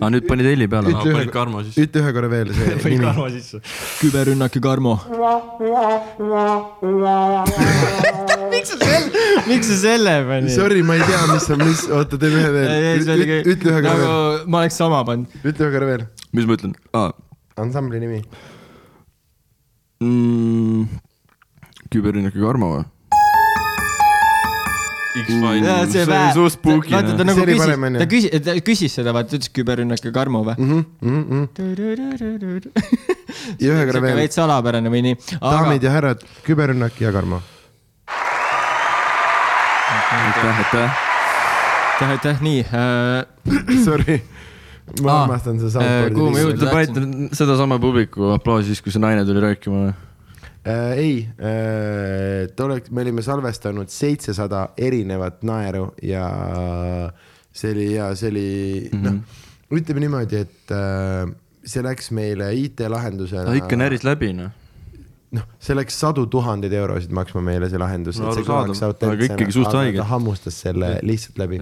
[0.00, 0.88] aa, nüüd panid heli peale.
[0.94, 1.12] Ütle-
[1.66, 1.76] siis.
[1.84, 3.08] ütle ühe korra veel see nimi.
[3.36, 3.56] sisse.
[4.00, 4.94] küberrünnak ja Karmo.
[8.52, 9.08] miks sa selle,
[9.48, 10.52] miks sa selle panid?
[10.56, 12.68] Sorry, ma ei tea, mis on, mis, oota, teeme ühe veel.
[13.54, 15.28] ütle ühe korra nagu veel, ma oleks sama pannud.
[15.44, 16.02] ütle ühe korra veel.
[16.36, 16.72] mis ma ütlen?
[16.96, 17.10] aa
[17.60, 18.20] ansambli nimi.
[20.00, 20.82] mm,.
[21.92, 22.84] küberrünnak ja Karmo või?
[25.10, 25.66] X-Files.
[25.66, 27.66] Ja see oli suht spooky, vaata, ta nagu küsis
[27.98, 30.54] ta küsis, ta küsis seda, vaata, ütles küberrünnak ja Karmo või?
[30.60, 30.80] Mhm,
[33.62, 34.16] ja ühe korra veel.
[34.20, 35.16] veits salapärane või nii.
[35.42, 37.38] daamid ja härrad, küberrünnak ja Karmo.
[40.10, 40.90] aitäh, aitäh.
[41.94, 42.76] aitäh, aitäh, nii äh.
[43.86, 44.16] Sorry,
[45.02, 46.98] ma armastan seda äh, kuhu me soundboard'i jõudnud- Te panite
[47.42, 49.94] sedasama publiku aplausi siis, kui see naine tuli rääkima või?
[50.66, 50.98] äh,.
[50.98, 56.24] ei äh,, too oleks, me olime salvestanud seitsesada erinevat naeru ja
[57.52, 59.12] see oli ja see oli mm -hmm.
[59.12, 61.30] noh, ütleme niimoodi, et äh,
[61.64, 63.44] see läks meile IT-lahendusena.
[63.44, 64.50] ta ikka näris läbi, noh.
[65.36, 69.98] noh, see läks sadu tuhandeid eurosid maksma meile, see lahendus No aga ikkagi suht haige.
[69.98, 71.60] ta hammustas selle lihtsalt läbi.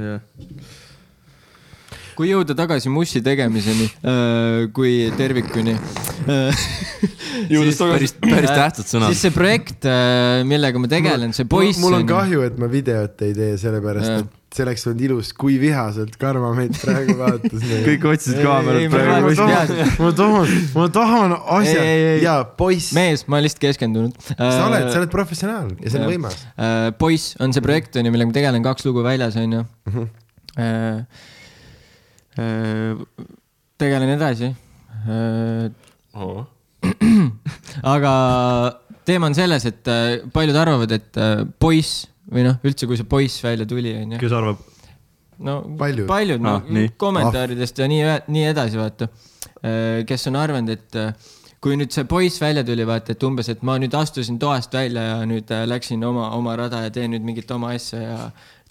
[2.19, 6.65] Kui jõuda tagasi Mussi tegemiseni äh, kui tervikuni äh.
[7.53, 9.13] Jõudes tagasi- päris tähtsad sõnad.
[9.13, 11.79] siis see projekt äh,, millega ma tegelen, see poiss.
[11.83, 15.59] mul on kahju, et ma videot ei tee, sellepärast et see oleks olnud ilus, kui
[15.61, 17.63] vihaselt Karmo meid praegu vaatas.
[17.89, 19.33] kõik otsisid Ei, ei, kaamerat ma praegu
[20.03, 22.21] ma tahan, ma tahan asja Ei, ei, ei.
[22.25, 24.19] ja poiss, mees, ma olen lihtsalt keskendunud.
[24.35, 26.39] sa oled, sa oled professionaal ja see on võimas.
[26.57, 26.91] äh,.
[26.99, 29.63] poiss on see projekt onju, millega ma tegelen, kaks lugu väljas onju.
[30.59, 31.37] äh,.
[33.79, 34.53] Tegelen edasi
[35.09, 35.71] äh,.
[37.95, 38.13] aga
[39.09, 43.09] teema on selles, et äh, paljud arvavad, et äh, poiss või noh, üldse kui see
[43.09, 44.21] poiss välja tuli, onju.
[44.21, 44.61] kes arvab?
[45.39, 46.07] no Paljud.
[46.09, 46.93] paljud no, Ah, nii.
[46.99, 48.05] kommentaaridest ja nii,
[48.35, 49.07] nii edasi, vaata.
[50.07, 50.99] kes on arvanud, et
[51.63, 55.05] kui nüüd see poiss välja tuli, vaata, et umbes, et ma nüüd astusin toast välja
[55.13, 58.19] ja nüüd läksin oma, oma rada ja teen nüüd mingit oma asja ja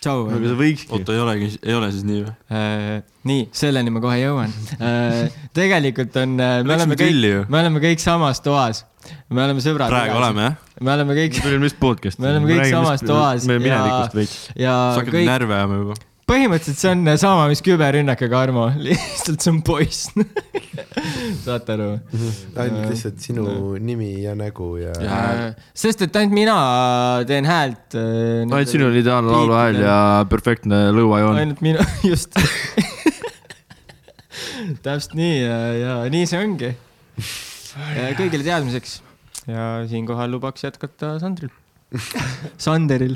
[0.01, 0.25] tšau.
[0.29, 0.91] aga see võikski.
[0.97, 2.33] oota, ei olegi, ei ole siis nii või?
[2.53, 2.91] Äh,
[3.29, 5.39] nii, selleni ma kohe jõuan äh,.
[5.57, 8.83] tegelikult on, me Läksime oleme kõik me oleme kõik samas toas.
[9.29, 9.93] me oleme sõbrad.
[9.93, 10.59] praegu oleme jah?
[10.81, 12.21] me oleme kõik me tulime vist podcast'i.
[12.21, 14.37] Me oleme kõik samas toas me ja- minevikust veits.
[14.55, 15.99] ja sa hakkad kõik, närve ajama juba.
[16.27, 20.09] Põhimõtteliselt see on sama, mis küberrünnakuga Armo, lihtsalt see on poiss.
[21.45, 21.89] saate aru?
[22.59, 23.47] ainult lihtsalt sinu
[23.79, 25.19] nimi ja nägu ja, ja..
[25.47, 26.57] Äh, sest et ainult mina
[27.29, 27.95] teen häält.
[27.95, 29.97] ainult sinul on ideaalne lauluhääl ja
[30.29, 31.41] perfektne lõuajoon.
[31.43, 32.35] ainult minu, just.
[34.83, 36.73] täpselt nii ja, ja nii see ongi.
[38.19, 38.99] kõigile teadmiseks
[39.47, 41.53] ja siinkohal lubaks jätkata Sandril.
[42.59, 43.15] Sanderil.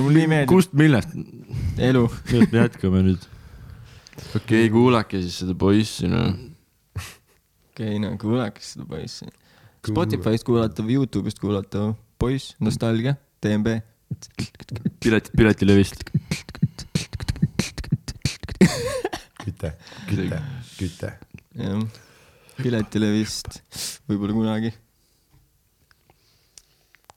[0.00, 1.12] Mulle nii meeldib kust, millest?
[1.90, 2.06] elu.
[2.32, 3.26] nüüd me jätkame nüüd.
[4.36, 6.32] okei okay,, kuulake siis seda poissi noh.
[6.96, 9.28] okei okay,, no kuulake seda poissi.
[9.82, 13.80] Spotify'st kuulatav, Youtube'ist kuulatav poiss, nostalgia, DNB.
[15.02, 16.04] piletid Piletilevist.
[19.42, 19.72] küte,
[20.06, 20.38] küte,
[20.78, 21.10] küte.
[21.58, 21.82] jah,
[22.60, 23.58] piletile vist,
[24.06, 24.70] võib-olla kunagi.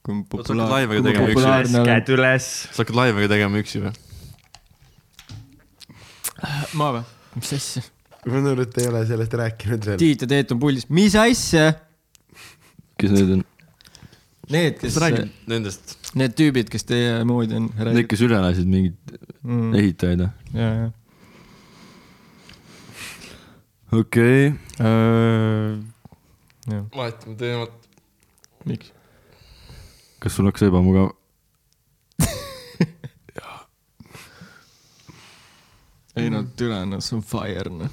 [0.05, 1.89] Kui Oota, sa hakkad laive ka tegema, üks populaarne olen.
[1.89, 2.49] käed üles.
[2.69, 3.93] sa hakkad laive ka tegema üksi või?
[6.77, 7.03] ma või?
[7.39, 7.83] mis asja?
[8.25, 9.99] ma saan aru, et te ei ole sellest rääkinud veel.
[10.01, 11.71] Tiit ja Teet on puldis, mis asja?
[13.01, 13.45] kes need on?
[14.53, 15.95] Need, kes räägid Nendest.
[16.13, 17.71] need tüübid, kes teie moodi on.
[17.89, 19.71] Need, kes üle lasid mingeid mm,.
[19.81, 20.59] ehitajaid või?
[20.59, 20.91] ja, ja.
[23.95, 25.79] okei okay..
[26.69, 27.89] jah, vahetame teemat.
[28.69, 28.94] miks?
[30.25, 31.11] Kas sul hakkas ebamugav?
[36.15, 37.91] ei no türa, no see on fire, noh.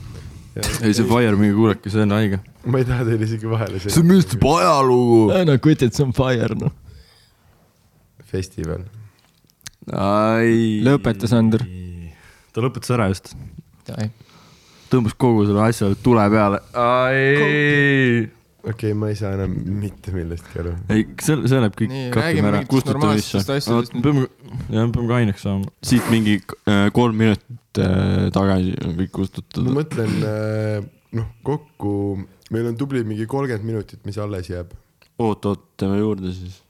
[0.57, 2.39] ei, see Fire, minge kuulake, see on haige.
[2.65, 5.21] ma ei taha teile isegi vahele see müstab ajalugu.
[5.51, 6.73] no kutid, see on fire, noh.
[8.33, 8.87] festival.
[9.93, 10.81] ai.
[10.87, 11.67] lõpeta, Sander.
[12.55, 13.35] ta lõpetas ära just.
[14.93, 16.65] tõmbas kogu selle asja tule peale.
[18.63, 20.75] Okei okay,, ma ei saa enam mitte millestki aru.
[20.93, 22.63] ei, see, see läheb kõik räägime ära.
[23.13, 24.05] asjadest nüüd.
[24.07, 24.27] peame,
[24.71, 25.73] jah, peame kaineks saama.
[25.87, 29.81] siit mingi äh, kolm minutit äh, tagasi on kõik kustutatud ma.
[29.81, 30.15] mõtlen,
[31.19, 31.95] noh, kokku
[32.53, 34.75] meil on tubli mingi kolmkümmend minutit, mis alles jääb.
[35.19, 36.61] oot, oot, teeme juurde siis.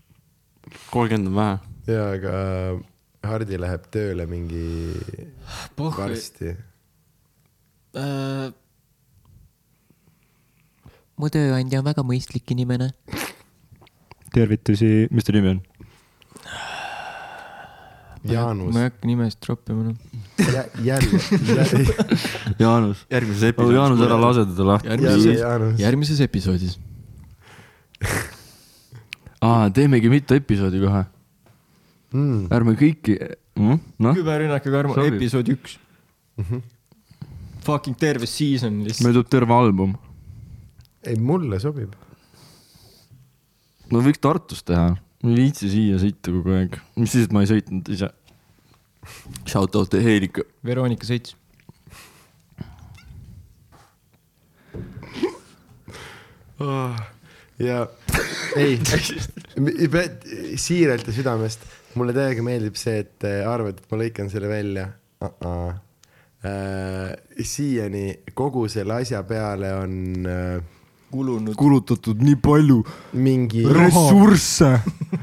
[0.94, 1.56] kolmkümmend on vähe.
[1.92, 2.34] ja, aga
[3.24, 4.66] Hardi läheb tööle mingi
[5.76, 5.96] pohhu.
[5.96, 6.56] varsti.
[11.20, 12.92] Mu tööandja on väga mõistlik inimene.
[14.34, 15.62] tervitusi, mis ta nimi on?
[18.24, 19.96] Jaanus ma ei, hakka nimesid troppima, noh.
[20.40, 21.18] jälle,
[21.52, 21.96] jälle,
[22.58, 23.04] Jaanus.
[23.10, 23.76] järgmises episoodis.
[23.76, 24.88] Jaanus, ära lase teda lahti.
[24.88, 26.78] järgmises, järgmises episoodis.
[29.44, 31.04] aa, teemegi mitu episoodi kohe.
[32.14, 32.46] Mm.
[32.54, 33.18] ärme kõiki,
[33.58, 35.18] noh, küberrünnakuga Armo, Sobib.
[35.18, 35.76] episood üks.
[37.64, 39.04] Fucking terve season lihtsalt.
[39.04, 39.96] meil tuleb terve album.
[41.06, 41.94] ei, mulle sobib.
[43.92, 47.44] no võiks Tartus teha, ma ei viitsi siia sõita kogu aeg, mis siis, et ma
[47.44, 48.10] ei sõitnud ise.
[49.44, 50.46] Shout out Helika.
[50.64, 51.36] Veronika sõits.
[57.58, 57.86] ja
[58.56, 58.78] ei,
[60.56, 61.64] siiralt ja südamest,
[61.98, 64.88] mulle täiega meeldib see, et te arvate, et ma lõikan selle välja
[65.22, 65.30] uh.
[65.30, 65.80] -uh.
[66.44, 69.94] Uh, siiani kogu selle asja peale on
[70.28, 70.73] uh,
[71.14, 71.54] kulunud.
[71.58, 72.80] kulutatud nii palju
[73.16, 74.74] mingi ressursse.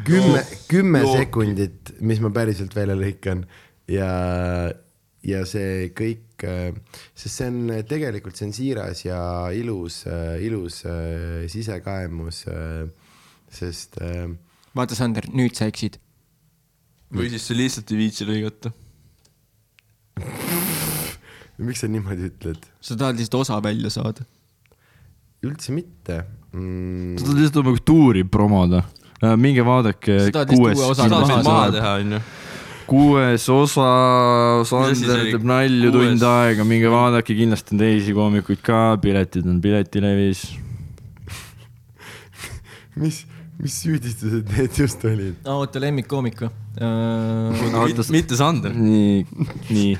[0.07, 3.43] kümme, kümme sekundit, mis ma päriselt välja lõikan
[3.91, 4.11] ja,
[5.25, 6.45] ja see kõik,
[7.15, 9.21] sest see on tegelikult, see on siiras ja
[9.55, 10.03] ilus,
[10.41, 12.45] ilus äh, sisekaemus,
[13.51, 14.29] sest äh,
[14.77, 15.99] vaata, Sander, nüüd sa eksid.
[17.11, 18.71] või siis sa lihtsalt ei viitsi lõigata.
[21.61, 22.69] miks sa niimoodi ütled?
[22.81, 24.25] sa tahad lihtsalt osa välja saada.
[25.45, 26.21] Üldse mitte
[26.53, 27.25] mm, sa.
[27.25, 28.83] tahad lihtsalt oma tuuri promoda.
[29.37, 31.07] minge vaadake Sa tahad lihtsalt uue osa
[31.45, 32.21] maha teha, onju.
[32.91, 33.87] kuues osa,
[34.69, 36.09] Sander teeb nalju Kuues.
[36.11, 40.43] tund aega, minge vaadake, kindlasti on teisi koomikuid ka, piletid on Piletilevis.
[43.01, 43.23] mis,
[43.61, 45.37] mis süüdistused need just olid?
[45.49, 46.51] oota, lemmikkoomik või?
[46.81, 48.75] oota, mitte Sander.
[48.75, 49.25] nii,
[49.71, 49.93] nii.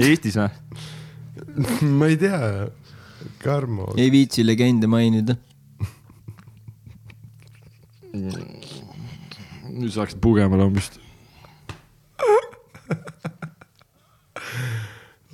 [0.00, 0.50] Eestis või?
[1.98, 2.38] ma ei tea,
[3.40, 3.88] Karmo.
[3.96, 5.36] ei viitsi legende mainida.
[9.70, 10.98] nüüd saaks pugema lambist.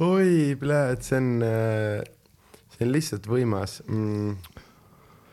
[0.06, 1.30] oi, pljääd, see on,
[2.76, 4.36] see on lihtsalt võimas mm,.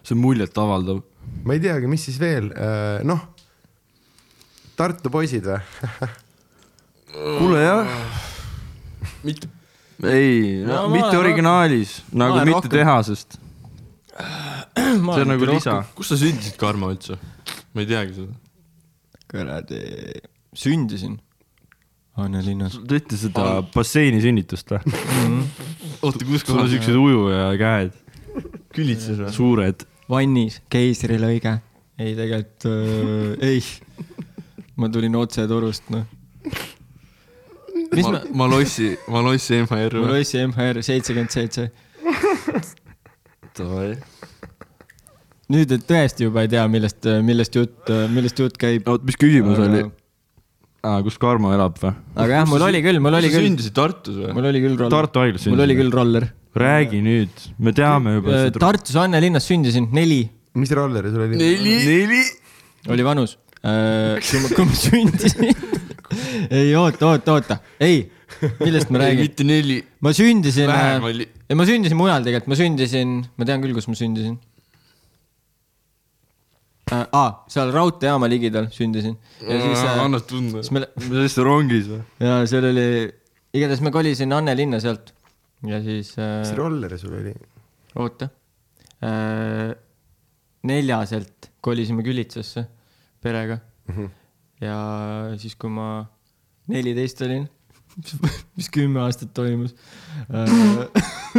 [0.01, 1.03] see on muljetavaldav.
[1.43, 2.49] ma ei teagi, mis siis veel,
[3.05, 3.27] noh,
[4.73, 5.59] Tartu poisid või?
[7.37, 7.91] kuule jah.
[9.21, 9.49] mitte,
[10.09, 13.39] ei No mitte originaalis, nagu mitte rohkem- tehasest.
[14.73, 15.79] see on nagu lisa.
[15.95, 17.17] kus sa sündisid, Karmo üldse?
[17.73, 18.33] ma ei teagi seda.
[19.31, 19.79] kuradi,
[20.53, 21.19] sündisin
[22.15, 22.75] Annelinnas.
[22.83, 24.83] Te teete seda basseini sünnitust või?
[26.05, 27.95] oota, kus sul on siuksed ujuja käed,
[28.75, 29.31] külitses või?
[29.33, 29.85] suured.
[30.09, 31.55] vannis, keisrilõige.
[31.97, 33.63] ei, tegelikult äh, ei.
[34.77, 36.05] ma tulin otse Turust, noh.
[37.97, 40.19] Mis ma ma,, Malossi, Malossi MHR mul või?
[40.19, 41.69] oli see MHR seitsekümmend seitse.
[45.53, 48.87] nüüd, et tõesti juba ei tea, millest, millest jutt, millest jutt käib.
[48.89, 49.83] oot, mis küsimus Aga- oli?
[50.83, 51.95] aa, kus Karmo elab või?
[52.17, 54.31] aga jah, mul oli küll, mul oli sa küll, sündisid Tartus või?
[54.37, 54.95] mul oli küll roller.
[54.97, 55.83] Tartu haiglas mul oli sündisid?
[55.83, 56.29] küll roller.
[56.63, 58.63] räägi nüüd, me teame juba seda.
[58.67, 61.37] Tartus Annelinnas sündisin, neli mis rolleri sul oli?
[61.37, 62.21] neli, neli.
[62.89, 63.37] oli vanus.
[63.61, 65.53] kui ma, kui ma sündisin.
[66.59, 68.05] ei oota, oota, oota, ei,
[68.59, 69.27] millest ma räägin?
[69.27, 71.27] mitte neli, ma sündisin, vähem oli.
[71.49, 74.37] ja ma sündisin mujal tegelikult, ma sündisin, ma tean küll, kus ma sündisin
[76.91, 77.05] äh,.
[77.05, 80.63] aa, seal raudteejaama ligidal sündisin ja siis äh,, annad tunda.
[80.63, 82.01] siis me, mis asja rongis või?
[82.23, 82.87] ja seal oli,
[83.53, 85.13] igatahes me kolisin Annelinna sealt
[85.69, 87.33] ja siis mis äh,, rolleri sul oli?
[88.01, 88.29] oota
[89.03, 89.73] äh,,
[90.67, 92.65] neljaselt kolisime Külitsasse
[93.23, 93.57] perega
[93.87, 93.95] mm.
[93.95, 94.09] -hmm.
[94.63, 94.77] Ja
[95.41, 96.05] siis, kui ma
[96.71, 97.47] neliteist olin,
[98.57, 99.75] mis kümme aastat toimus
[100.33, 100.49] äh,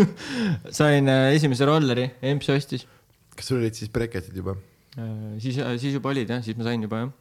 [0.79, 2.87] sain äh, esimese rolleri, EMS ostis
[3.35, 4.57] kas sul olid siis breketid juba?
[4.99, 7.13] Äh, siis, siis juba olid jah, siis ma sain juba jah.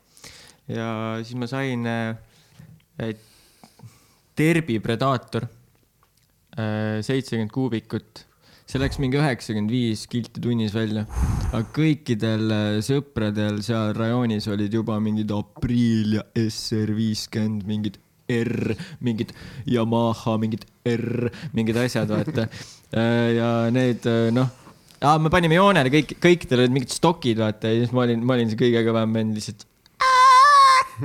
[0.70, 0.90] ja
[1.26, 3.14] siis ma sain äh,
[4.34, 5.46] Terbi Predator,
[7.06, 8.24] seitsekümmend kuubikut.
[8.74, 11.04] See läks mingi üheksakümmend viis kilti tunnis välja,
[11.52, 18.00] aga kõikidel äh, sõpradel seal rajoonis olid juba mingid Apriil ja SR viiskümmend, mingid
[18.34, 18.74] R,
[19.06, 19.36] mingid
[19.70, 22.48] Yamaha, mingid R, mingid asjad, vaata.
[23.38, 24.50] ja need äh, noh
[25.04, 28.40] aa, me panime joonele kõik, kõikidel olid mingid stokid, vaata, ja siis ma olin, ma
[28.40, 29.68] olin see kõige kõvem vend lihtsalt.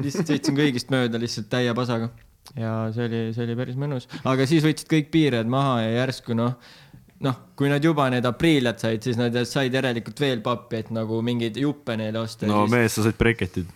[0.00, 2.08] lihtsalt sõitsin kõigist mööda lihtsalt täie pasaga
[2.56, 6.36] ja see oli, see oli päris mõnus, aga siis võtsid kõik piired maha ja järsku
[6.38, 6.54] noh,
[7.24, 11.18] noh, kui nad juba need apriiliad said, siis nad said järelikult veel pappi, et nagu
[11.26, 12.46] mingeid juppe neile osta.
[12.50, 13.66] no mees, sa said breketid.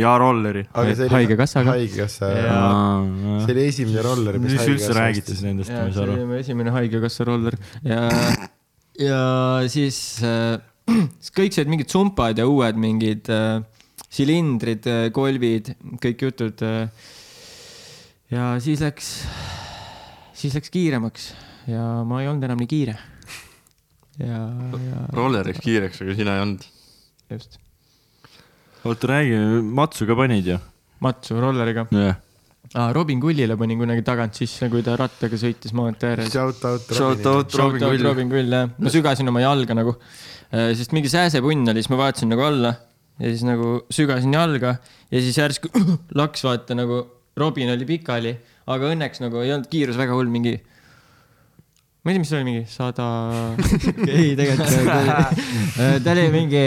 [0.00, 0.62] ja rolleri.
[0.72, 1.74] aga see oli Haigekassaga.
[1.76, 6.06] haigekassa, Ja- see oli esimene roller, mis üldse räägite siis nendest, ma ja ei saa
[6.06, 6.38] see aru.
[6.38, 8.00] esimene haigekassa roller ja,
[9.00, 9.20] ja
[9.68, 10.56] siis äh,
[11.20, 13.60] siis kõik said mingid sumpad ja uued mingid äh,
[14.10, 16.88] silindrid äh,, kolvid, kõik jutud äh,.
[18.32, 19.12] ja siis läks,
[20.40, 21.30] siis läks kiiremaks
[21.70, 22.96] ja ma ei olnud enam nii kiire.
[24.20, 24.40] ja,
[24.84, 26.66] ja roller läks kiireks, aga sina ei olnud.
[27.34, 27.60] just,
[28.84, 29.38] oota, räägi,
[29.80, 30.58] matsu ka panid ju?
[31.04, 32.18] matsu rolleriga jah.
[32.74, 32.90] ah,.
[32.96, 36.30] Robin Kullile panin kunagi tagant sisse, kui ta rattaga sõitis maantee ääres.
[36.34, 38.04] Shout out Robin Shout out Kull.
[38.04, 39.96] Robin Kull jah, ma sügasin oma jalga nagu,
[40.50, 42.74] sest mingi sääsepunn oli, siis ma vaatasin nagu alla
[43.20, 44.76] ja siis nagu sügasin jalga
[45.10, 45.70] ja siis järsku
[46.20, 47.02] laks vaata nagu
[47.40, 48.34] Robin oli pikali,
[48.70, 50.58] aga õnneks nagu ei olnud kiirus väga hull, mingi.
[52.00, 53.06] Ma ei tea, mis see oli, mingi sada,
[54.08, 56.62] ei tegelikult ta oli, ta oli mingi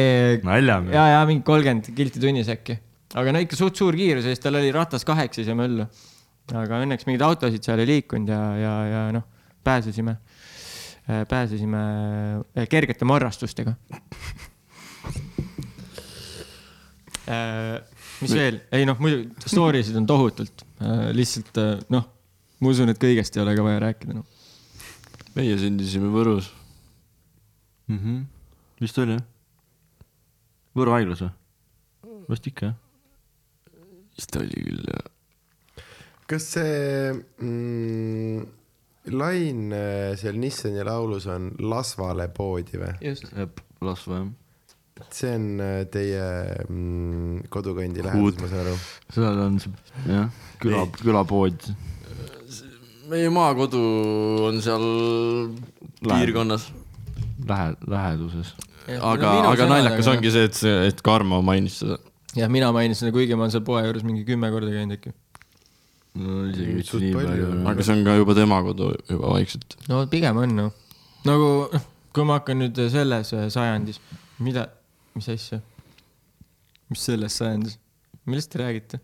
[0.45, 0.93] naljamees.
[0.93, 2.75] ja, ja mingi kolmkümmend kilti tunnis äkki,
[3.17, 5.87] aga no ikka suht suur kiirus ja siis tal oli ratas kaheksas ja möllu.
[6.53, 9.25] aga õnneks mingeid autosid seal ei liikunud ja, ja, ja noh,
[9.65, 10.17] pääsesime,
[11.31, 11.81] pääsesime
[12.53, 13.73] äh, kergete marrastustega.
[18.21, 20.61] mis veel, ei noh, muidu story sid on tohutult,
[21.17, 22.05] lihtsalt äh, noh,
[22.61, 24.29] ma usun, et kõigest ei ole ka vaja rääkida noh
[25.37, 26.51] meie sündisime Võrus.
[27.87, 27.97] mm.
[27.97, 28.25] -hmm.
[28.81, 29.23] vist oli jah?
[30.77, 31.33] Võru haiglas või?
[32.29, 32.77] vist ikka jah.
[34.17, 35.09] vist oli küll jah.
[36.29, 38.45] kas see mm,
[39.17, 42.93] lain äh, seal Nissani laulus on Lasvale poodi või?
[43.01, 43.33] just.
[43.83, 45.07] Lasva jah.
[45.09, 46.27] see on äh, teie
[46.67, 48.77] mm, kodukandi lähedus, ma saan aru.
[49.17, 49.73] seal on see,
[50.07, 50.29] jah,
[50.61, 51.73] küla, külapood.
[53.13, 53.81] Meie maakodu
[54.49, 54.85] on seal
[56.03, 56.69] piirkonnas.
[57.47, 58.53] Lähe-, läheduses.
[58.99, 61.97] aga, aga naljakas ongi see, et see, et Karmo mainis seda.
[62.37, 65.13] jah, mina mainisin seda, kuigi ma olen seal poe juures mingi kümme korda käinud äkki.
[66.19, 67.51] no isegi mitte nii palju.
[67.71, 69.77] aga see on ka juba tema kodu juba vaikselt.
[69.91, 70.73] no pigem on noh,
[71.27, 74.01] nagu noh, kui ma hakkan nüüd selles sajandis,
[74.43, 74.67] mida,
[75.17, 75.61] mis asja,
[76.91, 77.79] mis selles sajandis,
[78.27, 79.01] millest te räägite?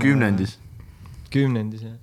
[0.00, 0.56] kümnendis.
[1.32, 1.98] kümnendis jah.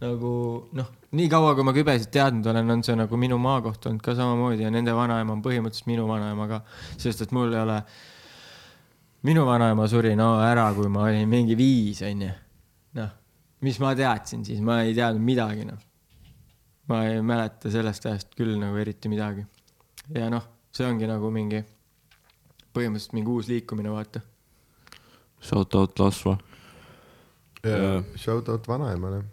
[0.00, 0.32] Nagu
[0.76, 4.14] noh, nii kaua, kui ma kübesid teadnud olen, on see nagu minu maakoht olnud ka
[4.16, 6.60] samamoodi ja nende vanaema on põhimõtteliselt minu vanaema ka,
[7.00, 7.76] sest et mul ei ole,
[9.28, 12.30] minu vanaema suri no ära, kui ma olin mingi viis onju.
[12.96, 13.12] noh,
[13.66, 15.84] mis ma teadsin siis, ma ei teadnud midagi noh.
[16.88, 19.44] ma ei mäleta sellest ajast küll nagu eriti midagi.
[20.16, 21.60] ja noh, see ongi nagu mingi,
[22.72, 24.24] põhimõtteliselt mingi uus liikumine, vaata.
[25.40, 26.38] Shout out Lasva.
[28.16, 29.24] Shout out vanaemale.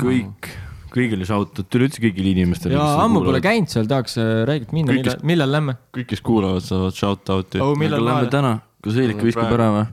[0.00, 0.50] kõik,
[0.92, 2.76] kõigile shout out, üleüldse kõigile inimestele.
[2.78, 3.42] ja ammu pole.
[3.44, 5.76] käinud seal, tahaks äh, räägid minna, millal, millal lähme?
[5.96, 9.56] kõik, kes kuulavad, saavad shout out'i oh, aga millal lähme täna, kas Eerik Lähme viskab
[9.58, 9.86] ära või?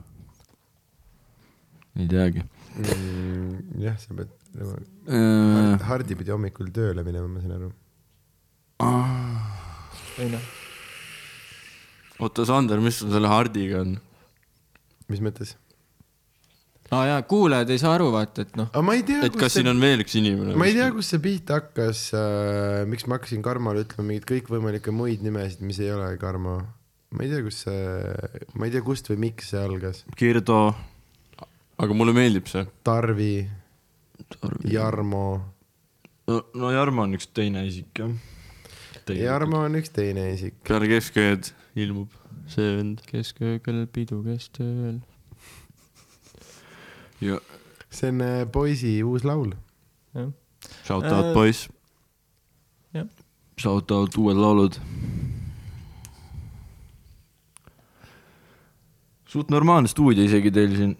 [2.00, 2.44] ei teagi.
[2.80, 4.30] Mm, jah, sa pead,
[5.10, 7.70] Äh, Hardi pidi hommikul tööle minema, ma saan aru.
[10.20, 10.46] ei noh,
[12.24, 13.98] oota, Sander, mis sul selle Hardiga on?
[15.10, 15.54] mis mõttes?
[16.90, 19.56] Aa jaa, kuulajad ei saa aru, vaata, et noh, aga ma ei tea, et kas
[19.56, 20.56] siin on veel üks inimene?
[20.58, 24.94] ma ei tea, kust see pihta hakkas äh,, miks ma hakkasin Karmole ütlema mingeid kõikvõimalikke
[24.94, 26.58] muid nimesid, mis ei ole Karmo.
[27.14, 27.84] ma ei tea, kus see,
[28.56, 30.04] ma ei tea, kust või miks see algas.
[30.18, 30.60] Kirdo.
[31.80, 32.66] aga mulle meeldib see.
[32.86, 33.34] Tarvi,
[34.70, 35.24] Jarmo.
[36.30, 38.18] no, no Jarmo on üks teine isik jah.
[39.10, 40.60] Jarmo on üks teine isik.
[40.66, 43.00] peale keskööd ilmub see vend.
[43.06, 44.98] keskööl pidu kestööl.
[47.20, 47.40] Ja
[47.90, 49.52] see on äh, poisi uus laul.
[50.84, 51.68] Shout out Äh, poiss.
[53.60, 54.76] shout out uued laulud.
[59.30, 60.96] suht normaalne stuudio isegi teil siin.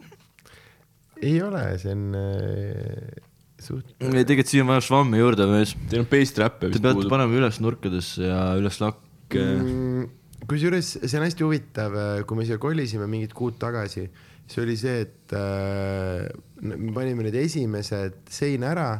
[1.20, 3.18] ei ole, see on äh,
[3.58, 3.90] suht.
[3.98, 5.74] ei, tegelikult siia on vaja švammi juurde mees.
[5.90, 7.10] Teil on bass trap'e Te vist peate puudub.
[7.12, 10.10] panema üles nurkadesse ja üles lakke mm..
[10.50, 14.06] kusjuures see on hästi huvitav, kui me siia kolisime mingid kuud tagasi,
[14.50, 16.26] see oli see, et äh,
[16.62, 18.90] me panime need esimesed seina ära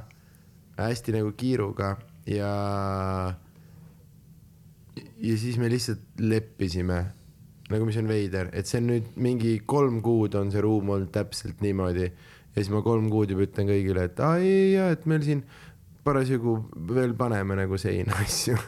[0.80, 1.94] hästi nagu kiiruga
[2.30, 2.52] ja
[5.20, 7.00] ja siis me lihtsalt leppisime
[7.70, 11.12] nagu mis on veider, et see on nüüd mingi kolm kuud on see ruum olnud
[11.14, 12.08] täpselt niimoodi.
[12.50, 15.44] Ja siis ma kolm kuud juba ütlen kõigile, et aa ei, ja et meil siin
[16.02, 16.56] parasjagu
[16.90, 18.58] veel paneme nagu seina asju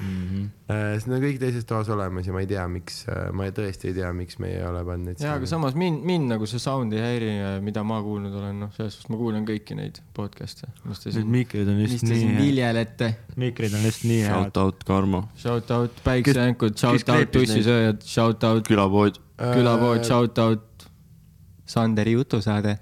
[0.00, 0.46] Mm -hmm.
[0.74, 3.90] Äh, siis nad on kõik teises toas olemas ja ma ei tea, miks, ma tõesti
[3.90, 6.58] ei tea, miks me ei ole pannud neid jaa, aga samas mind, mind nagu see
[6.58, 7.30] sound ei häiri,
[7.62, 10.66] mida ma kuulnud olen, noh, selles suhtes ma kuulan kõiki neid podcast'e,
[11.14, 12.42] Need mikrid on siin nii head.
[12.42, 13.14] viljelete.
[13.36, 14.56] mikrid on lihtsalt nii head Shout.
[14.56, 15.24] out Karmo.
[15.36, 19.20] Shout out päikseänkud, shout out tussisööjad, shout out külapood.
[19.38, 20.73] Äh, külapood, shout out
[21.66, 22.76] Sanderi jutusaade.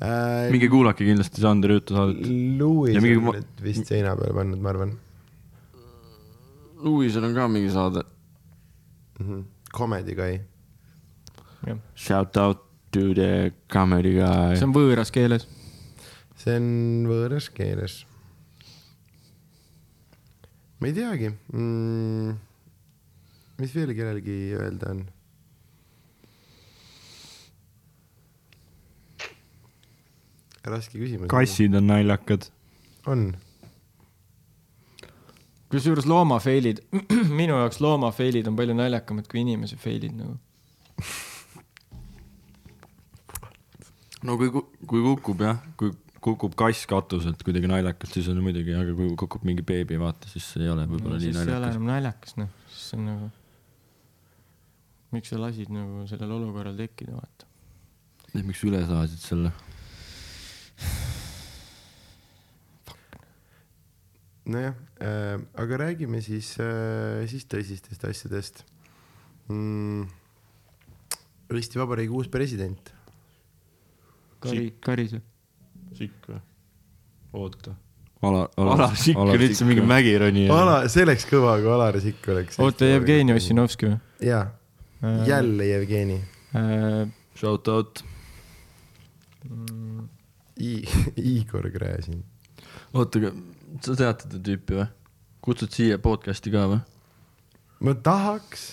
[0.00, 0.52] Out.
[0.54, 2.30] minge kuulake kindlasti Sandri juttu saadet.
[2.58, 4.96] Louis mingi on need vist seina peale pannud, ma arvan
[6.80, 8.06] Louisel on ka mingi saade.
[9.18, 9.26] mm.
[9.26, 9.44] -hmm.
[9.72, 10.40] Comedy Guy.
[11.94, 14.66] Shout out to the comedy guy see.
[14.66, 15.46] on võõras keeles.
[16.40, 16.68] see on
[17.06, 18.00] võõras keeles.
[20.80, 22.34] ma ei teagi mm,.
[23.60, 25.04] mis veel kellelgi öelda on?
[30.66, 31.30] Raske küsimus.
[31.32, 32.50] kassid on naljakad.
[33.06, 33.30] on
[35.70, 36.82] kusjuures loomafeilid,
[37.40, 40.36] minu jaoks loomafeilid on palju naljakamad kui inimese feilid nagu.
[44.26, 48.92] no kui, kui kukub jah, kui kukub kass katuselt kuidagi naljakas, siis on muidugi, aga
[48.96, 51.54] kui kukub mingi beebi, vaata, siis see ei ole võib-olla no, nii siis ei ole
[51.54, 51.76] naljakas.
[51.78, 53.30] enam naljakas, noh, siis on nagu.
[55.14, 57.48] miks sa lasid nagu sellel olukorral tekkida, vaata.
[58.42, 59.54] miks üle saasid selle?
[64.50, 68.64] Nojah äh,, aga räägime siis äh,, siis tõsistest asjadest
[69.48, 70.08] mm,.
[71.50, 72.92] Eesti Vabariigi uus president.
[74.40, 75.18] Kari, Karise.
[75.98, 76.38] sikk või?
[77.34, 77.74] oota.
[78.22, 80.52] Alar, Alar Sikk on üldse mingi mägironija.
[80.54, 82.58] Ala, see oleks kõva, kui Alar Sikk oleks.
[82.62, 83.34] oota, Jevgeni.
[83.34, 83.98] Ossinovski või?
[84.28, 84.44] jaa,
[85.26, 86.20] jälle Jevgeni
[86.54, 87.08] äh,.
[87.40, 88.02] Shout out.
[89.48, 89.89] mm,
[91.36, 92.24] Igor Gräzin.
[92.92, 93.34] oota, aga
[93.84, 94.88] sa tead seda tüüpi või?
[95.44, 96.80] kutsud siia podcast'i ka või?
[97.86, 98.66] ma tahaks,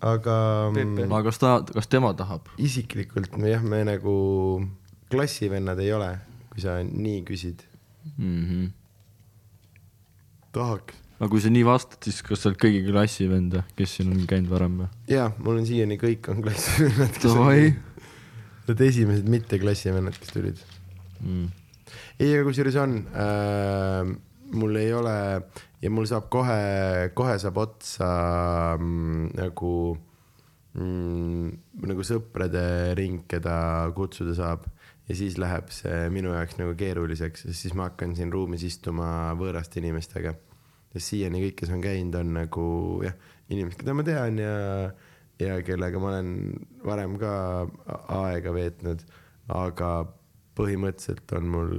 [0.00, 0.36] aga
[0.72, 0.86] Pepe.
[1.04, 2.48] mm, aga kas ta, kas tema tahab?
[2.56, 4.14] isiklikult me jah, me nagu
[5.12, 6.10] klassivennad ei ole,
[6.52, 7.66] kui sa nii küsid.
[8.16, 8.70] Mm -hmm.
[10.52, 10.96] tahaks.
[11.20, 14.10] aga kui sa nii vastad, siis kas sa oled kõigi klassi vend või, kes siin
[14.10, 14.88] on käinud varem või?
[15.08, 17.74] ja mul on siiani kõik on klassivennad, kes Davai.
[18.62, 20.58] Need esimesed mitte klassivennad, kes tulid.
[21.22, 21.48] Mm.
[22.18, 24.12] ei, aga kusjuures on äh,,
[24.52, 25.16] mul ei ole
[25.82, 28.08] ja mul saab kohe, kohe saab otsa
[28.78, 29.74] mm, nagu
[30.78, 31.48] mm,,
[31.88, 32.64] nagu sõprade
[32.98, 33.56] ring, keda
[33.96, 34.66] kutsuda saab
[35.08, 39.32] ja siis läheb see minu jaoks nagu keeruliseks, sest siis ma hakkan siin ruumis istuma
[39.38, 40.34] võõraste inimestega.
[40.92, 42.66] sest siiani kõik, kes on käinud, on nagu
[43.04, 43.16] jah,
[43.48, 44.56] inimesed, keda ma tean ja,
[45.40, 46.32] ja kellega ma olen
[46.84, 47.32] varem ka
[48.22, 49.04] aega veetnud,
[49.56, 49.92] aga
[50.58, 51.76] põhimõtteliselt on mul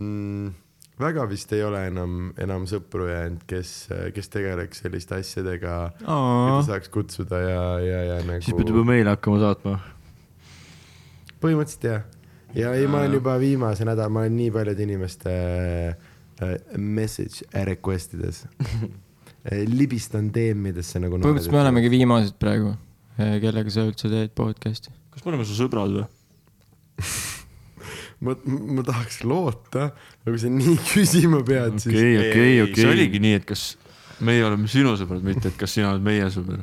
[0.00, 0.52] mm,
[1.00, 3.72] väga vist ei ole enam, enam sõpru jäänud, kes,
[4.14, 8.44] kes tegeleks selliste asjadega, keda saaks kutsuda ja, ja, ja nagu.
[8.44, 9.76] siis pead juba meile hakkama saatma.
[11.42, 12.04] põhimõtteliselt jah.
[12.56, 18.14] ja ei, ma olen juba viimase nädala, ma olen nii paljude inimeste äh, message request
[18.18, 18.44] ides.
[19.80, 21.18] libistan DM-idesse nagu.
[21.18, 22.76] põhimõtteliselt me olemegi viimased praegu,
[23.18, 24.94] kellega sa üldse teed podcast'i.
[25.12, 26.06] kas me oleme su sõbrad või?
[28.24, 29.82] ma, ma tahaks loota,
[30.24, 32.84] aga sa nii küsima pead, siis okei, okei, see okei.
[32.92, 33.62] oligi nii, et kas
[34.24, 36.58] meie oleme sinu sõbrad, mitte et kas sina oled meie sõber.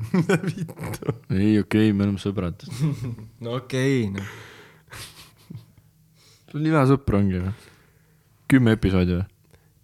[1.42, 2.58] ei, okei, me oleme sõbrad.
[3.44, 4.28] no okei okay,, noh.
[6.52, 7.54] sul nii vähe sõpru ongi või?
[8.52, 9.26] kümme episoodi või?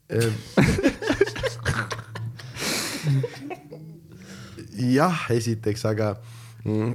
[4.98, 6.08] jah, esiteks, aga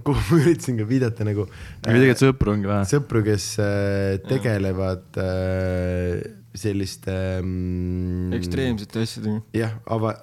[0.06, 2.84] kuhu ma üritasin ka viidata nagu aga tegelikult sõpru ongi vähe.
[2.90, 6.22] sõpru, kes äh, tegelevad äh,
[6.54, 9.40] selliste mm, ekstreemsete asjadega.
[9.56, 10.18] jah, ava-,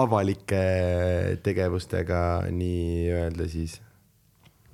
[0.00, 0.62] avalike
[1.44, 3.80] tegevustega nii-öelda siis.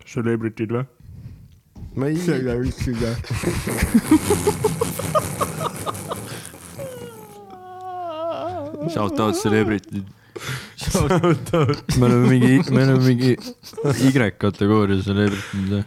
[0.09, 0.87] Celebrityd või?
[1.99, 2.17] ma ei,
[8.89, 10.18] Shout out celebrityd.
[11.99, 13.35] me oleme mingi, me oleme mingi
[14.09, 15.85] Y-kategooria celebrity'd.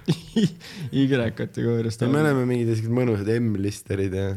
[0.92, 2.06] Y-kategooriast.
[2.08, 4.28] me oleme mingid sellised mõnusad M-listerid ja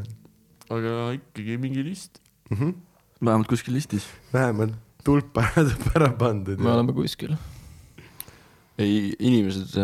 [0.72, 2.20] aga ikkagi mingi list.
[2.50, 2.74] mm -hmm.
[3.24, 4.06] vähemalt kuskil listis.
[4.32, 6.58] vähemalt tulpa tuleb ära pandud.
[6.58, 7.36] me oleme kuskil.
[8.78, 9.76] ei, inimesed,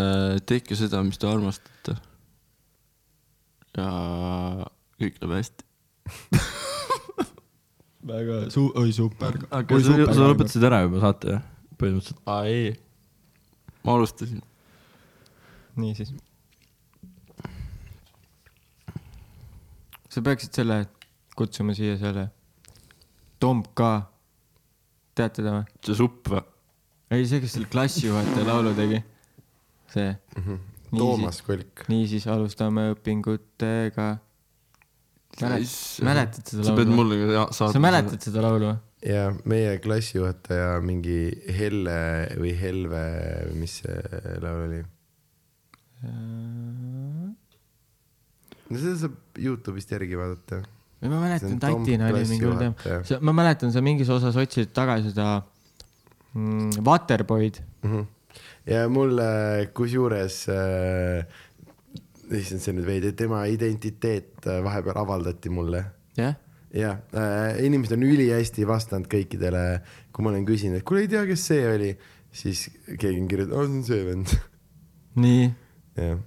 [0.47, 1.97] tehke seda, mis te armastate.
[3.76, 3.91] ja
[5.00, 5.65] kõik läheb hästi.
[8.07, 9.39] väga su-, oi super.
[9.51, 11.45] aga sa, sa lõpetasid ära juba saate jah?
[11.81, 12.20] põhimõtteliselt.
[12.29, 12.75] aa ei,
[13.85, 14.43] ma alustasin.
[15.81, 16.15] niisiis.
[20.11, 20.83] sa peaksid selle
[21.39, 22.29] kutsuma siia selle
[23.41, 23.93] Tom K.
[25.17, 25.69] tead teda või?
[25.87, 26.43] see supp või?
[27.11, 29.03] ei, see, kes selle klassijuhataja laulu tegi.
[29.93, 30.12] see.
[30.91, 31.85] Toomas Kolk.
[31.91, 34.09] niisiis alustame õpingutega.
[35.41, 36.97] Mäletad seda sa pead laulu?
[36.99, 37.73] mulle ka saatma.
[37.73, 38.78] sa mäletad seda laulu või?
[39.07, 42.00] ja meie klassijuhataja mingi Helle
[42.36, 43.05] või Helve,
[43.57, 43.97] mis see
[44.42, 44.83] laul oli?
[48.70, 50.62] no seda saab Youtube'ist järgi vaadata.
[51.00, 53.20] või ma mäletan tatina oli mingi hull teema.
[53.25, 55.42] ma mäletan, sa mingis osas otsisid tagasi seda
[56.34, 57.60] mm, Waterboy'd.
[57.86, 58.02] Mhm.
[58.68, 59.31] ja mulle
[59.75, 61.25] kusjuures äh,,
[62.39, 65.84] issand, see on nüüd veidi, tema identiteet äh, vahepeal avaldati mulle
[66.18, 66.36] jah?
[66.75, 69.65] ja äh, inimesed on ülihästi vastanud kõikidele,
[70.15, 71.91] kui ma olen küsinud, et kuule ei tea, kes see oli,
[72.31, 74.36] siis keegi on kirjutanud, see on see vend.
[75.25, 75.49] nii.
[75.99, 76.20] jah,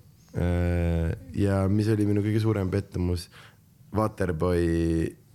[1.39, 3.29] ja mis oli minu kõige suurem pettumus,
[3.93, 4.67] Waterboy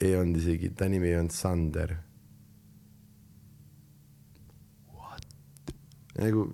[0.03, 1.97] ei olnud isegi, ta nimi ei olnud Sander.
[6.19, 6.49] nagu,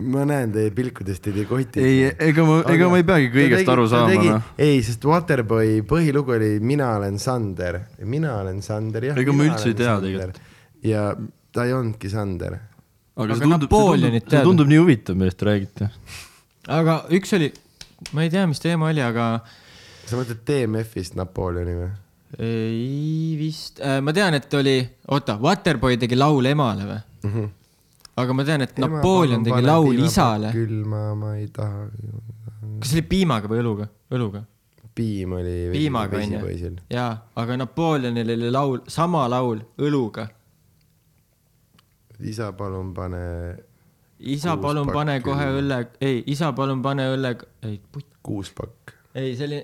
[0.00, 1.82] ma näen teie pilkudest, teid ei koti.
[1.84, 4.50] ei, ega ma, ega ma ei peagi kõigest aru saama, noh.
[4.56, 9.20] ei, sest Waterboy põhilugu oli Mina olen Sander, mina olen Sander, jah.
[9.20, 10.40] Ega ma üldse ei tea tegelikult..
[10.88, 11.10] ja
[11.52, 12.56] ta ei olnudki Sander.
[13.20, 15.90] Aga see tundub, see tundub, see tundub nii huvitav, millest te räägite.
[16.80, 17.52] aga üks oli,
[18.16, 19.34] ma ei tea, mis teema oli, aga
[20.08, 21.90] sa mõtled DMF-ist Napoleoni või?
[22.40, 24.78] ei vist äh,, ma tean, et oli,
[25.12, 27.02] oota, Waterboy tegi laul emale või?
[27.28, 27.50] Mhm.
[28.20, 30.52] Aga ma tean, et Napoleon tegi laul isale.
[30.52, 31.86] külma ma ei taha.
[32.80, 33.88] kas see oli piimaga või õluga?
[34.12, 34.44] õluga.
[34.94, 37.10] piim oli piimaga onju jaa,
[37.40, 40.28] aga Napoleonil oli laul, sama laul õluga.
[42.20, 43.22] isa, palun pane.
[44.18, 45.78] isa, Kuus palun pane kohe õlle.
[46.00, 48.92] ei, isa, palun pane õlle, ei, putt, kuuspakk.
[49.14, 49.62] ei, see oli.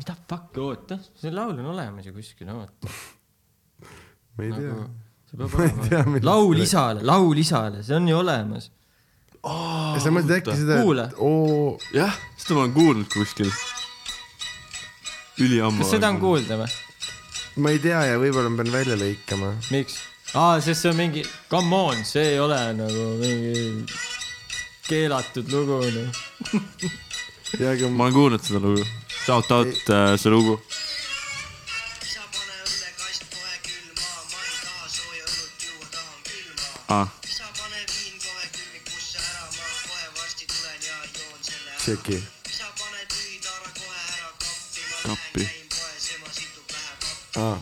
[0.00, 2.90] mida fuck, oota, see laul on olemas ju kuskil, oota.
[4.34, 4.66] ma ei nagu.
[4.66, 4.90] tea,
[5.38, 6.04] olema.
[6.12, 8.70] millest laul sa isale, laul isale, see on ju olemas.
[10.02, 10.78] sa mõtled äkki seda,
[11.08, 13.50] et oo, jah, seda ma olen kuulnud kuskil.
[15.42, 15.82] üliammu.
[15.82, 16.72] kas seda on kuulda või?
[17.62, 19.54] ma ei tea ja võib-olla ma pean välja lõikama.
[19.74, 20.00] miks?
[20.34, 23.86] aa, sest see on mingi, come on, see ei ole nagu mingi
[24.88, 26.10] keelatud lugu, noh.
[27.92, 28.84] ma olen kuulnud seda lugu.
[29.22, 30.58] Shout out äh, see lugu.
[36.92, 37.52] aa, isa,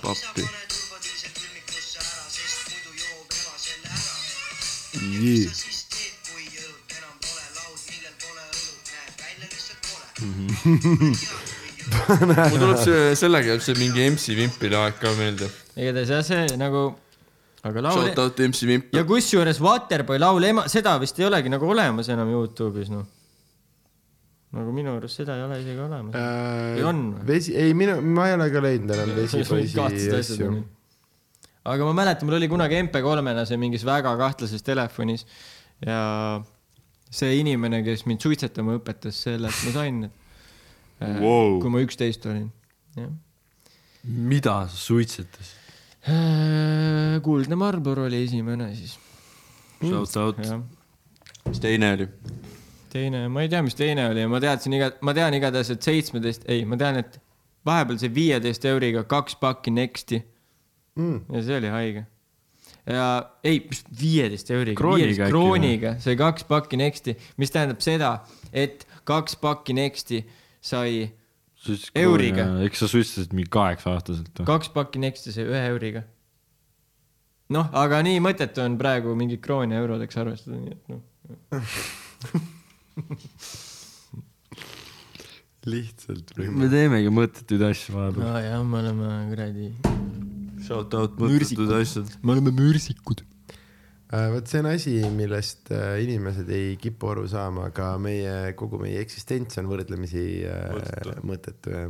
[0.03, 0.43] pappi.
[0.43, 4.15] pane turbadiisel külmikusse ära, sest muidu joob ema selle ära.
[5.23, 5.45] jii.
[5.47, 10.07] sa siis teed, kui õlut enam pole, laud, millel pole õlut, näeb välja lihtsalt kole.
[12.51, 15.47] mul tuleb see, sellega jääb see mingi MC Vimpide aeg ka meelde.
[15.77, 16.83] igatahes jah, see nagu,
[17.69, 18.93] aga laul Shout out MC Vimp.
[18.97, 23.05] ja kusjuures Waterboy laul ema, seda vist ei olegi nagu olemas enam Youtube'is noh.
[24.57, 26.15] nagu minu arust seda ei ole isegi olemas.
[26.17, 27.21] Või on või?
[27.21, 29.81] Äh, vesi, ei minu, ma ei ole ka leidnud enam vesipoisi
[30.17, 30.49] asju.
[31.71, 35.27] aga ma mäletan, mul oli kunagi MP3-na see mingis väga kahtlases telefonis
[35.85, 36.01] ja
[37.11, 40.09] see inimene, kes mind suitsetama õpetas, sellelt ma sain
[41.01, 41.55] Wow.
[41.63, 42.51] kui ma üksteist olin,
[42.93, 43.09] jah.
[44.05, 45.60] mida sa suitsetasid?
[47.25, 48.95] Kuldne Marlboro oli esimene siis,
[49.81, 50.39] Shout out.
[51.49, 52.07] mis teine oli?
[52.91, 56.47] teine, ma ei tea, mis teine oli ma teadsin iga, ma tean igatahes, et seitsmeteist,
[56.51, 57.21] ei, ma tean, et
[57.69, 60.23] vahepeal sai viieteist euriga kaks pakki Nexti
[60.99, 61.21] Mm.
[61.33, 62.01] ja see oli haige.
[62.91, 63.05] ja
[63.47, 63.61] ei,
[64.01, 68.09] viieteist euriga, Krooniga krooniga sai kaks pakki Nexti, mis tähendab seda,
[68.53, 70.19] et kaks pakki Nexti
[70.61, 71.07] sai,
[71.99, 72.45] Euriga..
[72.65, 74.47] eks sa suitsetasid mingi kaheksa aastaselt või?
[74.49, 76.03] kaks pakki Nexti sai ühe euriga.
[77.53, 81.01] noh, aga nii mõttetu on praegu mingit krooni eurodeks arvestada, nii et noh.
[85.69, 86.33] lihtsalt.
[86.39, 88.25] me teemegi mõttetuid asju vahepeal.
[88.31, 89.67] aa jah, me oleme kuradi,
[90.65, 92.07] Shout out mõttetud asjad.
[92.23, 93.19] me oleme mürsikud.
[94.11, 98.81] Äh, vot see on asi, millest äh, inimesed ei kipu aru saama, aga meie, kogu
[98.83, 101.15] meie eksistents on võrdlemisi äh, Mõttetu.
[101.31, 101.85] mõttetu ja,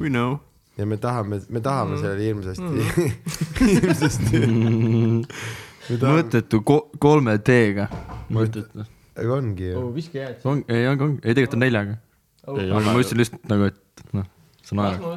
[0.00, 0.40] We know.
[0.74, 2.88] ja me tahame, me tahame sellele hirmsasti,
[3.76, 4.42] hirmsasti.
[4.50, 7.86] me tahame, mõttetu ko-, kolme T-ga.
[8.34, 8.88] mõttetu.
[9.14, 9.78] aga ongi ju.
[9.78, 10.42] oo, viska jääd.
[10.42, 11.98] on, ei, on, on, ei tegelikult on neljaga.
[12.50, 14.26] aga ma ütlesin lihtsalt nagu, et noh,
[14.66, 15.10] see on aeg.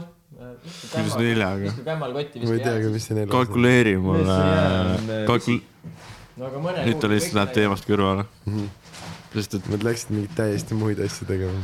[0.63, 1.69] Kuidas neljaga?
[1.69, 3.33] viska kämmal kotti, ma ei teagi, mis see neil on.
[3.33, 4.37] kalkuleeri mulle
[5.29, 5.61] kalkul-,
[6.39, 7.53] no aga mõne nüüd ta lihtsalt läheb.
[7.57, 8.25] teemast kõrvale.
[9.33, 11.61] sest et Nad läksid mingeid täiesti muid asju tegema.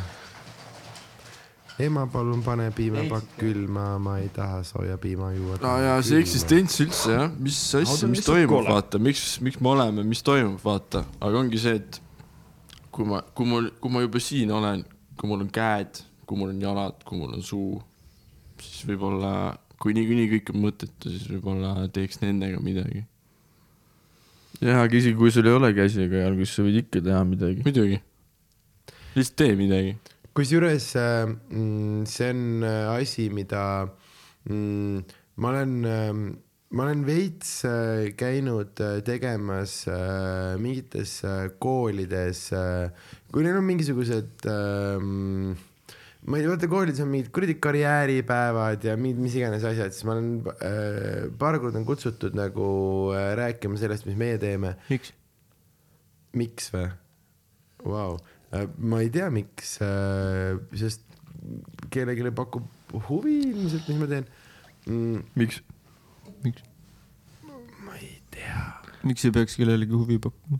[1.85, 5.59] ema, palun pane piimapakk külma, ma ei taha sooja piima juua.
[5.63, 6.21] no ja see.
[6.23, 11.03] eksistents üldse jah, mis asja, mis toimub, vaata, miks, miks me oleme, mis toimub, vaata,
[11.19, 12.01] aga ongi see, et
[12.95, 14.85] kui ma, kui mul, kui ma juba siin olen,
[15.19, 17.81] kui mul on käed, kui mul on jalad, kui mul on suu,
[18.65, 19.33] siis võib-olla,
[19.81, 23.05] kui niikuinii kõik on mõttetu, siis võib-olla teeks nendega midagi.
[24.61, 27.23] jah, aga isegi kui sul ei ole käsi ega jalgu, siis sa võid ikka teha
[27.27, 27.65] midagi.
[27.65, 27.99] muidugi,
[29.15, 29.93] lihtsalt tee midagi.
[30.35, 33.61] kusjuures äh, mm, see on äh, asi, mida
[34.49, 35.05] mm,
[35.39, 35.77] ma olen,
[36.71, 39.83] ma olen veits äh, käinud tegemas
[40.59, 41.21] mingites
[41.59, 42.49] koolides,
[43.31, 45.55] kui neil on mingisugused ähm,
[46.25, 50.07] ma ei tea, vaata koolides on mingid kuradi karjääripäevad ja mingid mis iganes asjad, siis
[50.07, 52.67] ma olen äh, paar korda on kutsutud nagu
[53.13, 54.75] äh, rääkima sellest, mis meie teeme.
[54.89, 55.13] miks?
[56.35, 56.87] miks või?
[57.85, 58.15] Vau,
[58.81, 59.75] ma ei tea, miks,
[60.73, 61.03] sest
[61.93, 62.65] kellelegi pakub
[63.09, 64.25] huvi ilmselt, mis ma teen
[64.87, 65.21] mm,.
[65.35, 65.61] miks?
[66.45, 66.65] miks?
[67.85, 68.63] ma ei tea,
[69.05, 70.59] miks ei peaks kellelegi huvi pakkuma?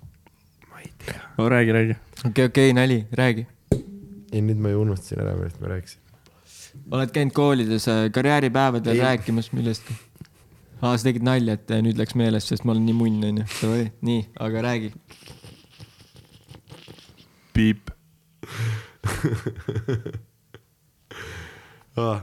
[0.69, 1.19] ma ei tea.
[1.37, 1.97] no räägi, räägi.
[1.97, 3.47] okei okay,, okei okay,, nali, räägi.
[4.35, 6.01] Ja nüüd ma ju unustasin ära, millest ma rääkisin.
[6.91, 9.03] oled käinud koolides äh, karjääripäevadel Ei.
[9.07, 9.93] rääkimas millestki?
[10.81, 13.45] aa, sa tegid nalja, et äh, nüüd läks meelest, sest ma olen nii munn, onju.
[13.61, 14.89] Davai, nii, aga räägi.
[17.55, 17.91] piip.
[22.03, 22.19] ah..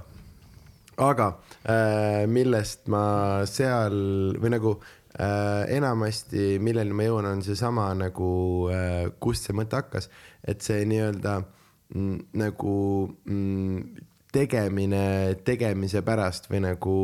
[1.01, 1.29] aga
[1.65, 3.05] äh, millest ma
[3.49, 3.97] seal
[4.43, 4.71] või nagu
[5.17, 8.31] äh, enamasti, milleni ma jõuan, on seesama nagu
[8.75, 10.11] äh,, kust see mõte hakkas,
[10.45, 11.62] et see nii-öelda mm,
[11.93, 12.77] nagu
[13.29, 15.05] mm, tegemine
[15.45, 16.97] tegemise pärast või nagu,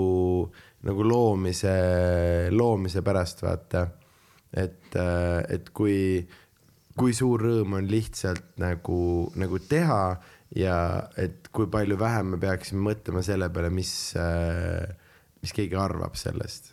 [0.89, 1.75] nagu loomise,
[2.55, 3.85] loomise pärast, vaata.
[4.53, 6.25] et, et kui,
[6.97, 9.01] kui suur rõõm on lihtsalt nagu,
[9.37, 10.03] nagu teha
[10.57, 10.79] ja
[11.21, 13.93] et kui palju vähem me peaksime mõtlema selle peale, mis,
[15.43, 16.73] mis keegi arvab sellest.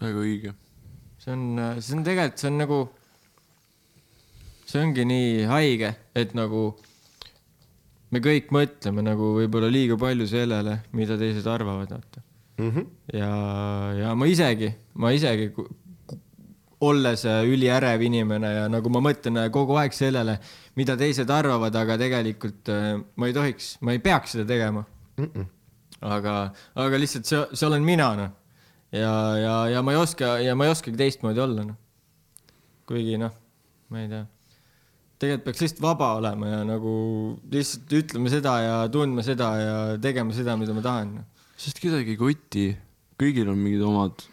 [0.00, 0.54] väga õige.
[1.20, 1.46] see on,
[1.80, 2.82] see on tegelikult, see on nagu,
[4.64, 6.70] see ongi nii haige, et nagu
[8.10, 12.22] me kõik mõtleme nagu võib-olla liiga palju sellele, mida teised arvavad, vaata.
[12.58, 12.70] mm.
[12.70, 12.86] -hmm.
[13.18, 13.32] ja,
[14.02, 15.52] ja ma isegi, ma isegi
[16.80, 20.38] olles äh, üliärev inimene ja nagu ma mõtlen äh, kogu aeg sellele,
[20.76, 24.84] mida teised arvavad, aga tegelikult äh, ma ei tohiks, ma ei peaks seda tegema
[25.16, 25.46] Mm -mm.
[26.00, 28.30] aga, aga lihtsalt see, see olen mina noh.
[28.92, 31.76] ja, ja, ja ma ei oska ja ma ei oskagi teistmoodi olla noh.
[32.86, 33.32] kuigi noh,
[33.88, 34.26] ma ei tea.
[35.16, 36.92] Tegelikult peaks lihtsalt vaba olema ja nagu
[37.52, 41.16] lihtsalt ütlema seda ja tundma seda ja tegema seda, mida ma tahan
[41.56, 42.64] sest kedagi ei koti,
[43.20, 44.24] kõigil on mingid omad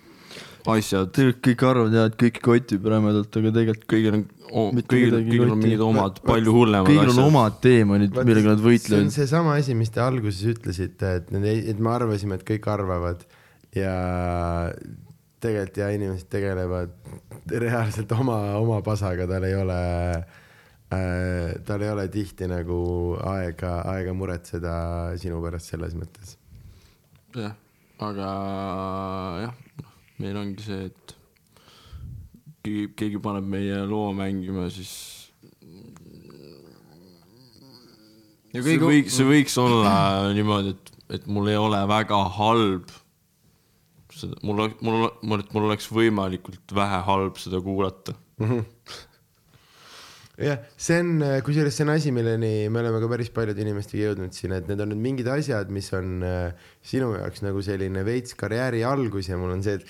[0.74, 4.26] asjad, tegelikult kõik arvavad jah, et kõiki kotib rämedalt, aga tegelikult kõigil on,
[4.76, 7.30] Mitte kõigil, kõigil on mingid omad palju hullemad kõigil on asjad.
[7.32, 9.16] omad teemonid, millega nad see on võitlevad.
[9.16, 13.26] seesama asi, mis te alguses ütlesite, et need, et me arvasime, et kõik arvavad
[13.76, 13.96] ja
[15.44, 16.94] tegelikult ja inimesed tegelevad
[17.52, 19.82] reaalselt oma, oma pasaga, tal ei ole
[20.14, 20.40] äh,,
[21.68, 22.78] tal ei ole tihti nagu
[23.30, 24.76] aega, aega muretseda
[25.22, 26.38] sinu pärast selles mõttes.
[27.38, 27.56] jah,
[28.04, 28.30] aga
[29.46, 29.58] jah,
[30.22, 31.16] meil ongi see, et
[32.64, 34.94] keegi, keegi paneb meie loo mängima, siis
[38.54, 39.94] see võiks, see võiks olla
[40.36, 42.92] niimoodi, et, et mul ei ole väga halb
[44.14, 48.16] seda, mul, mul, mul, et mul oleks võimalikult vähe halb seda kuulata.
[50.42, 51.14] jah, see on,
[51.46, 54.82] kusjuures see on asi, milleni me oleme ka päris paljude inimestega jõudnud siin, et need
[54.82, 59.38] on nüüd mingid asjad, mis on äh, sinu jaoks nagu selline veits karjääri algus ja
[59.40, 59.86] mul on see, et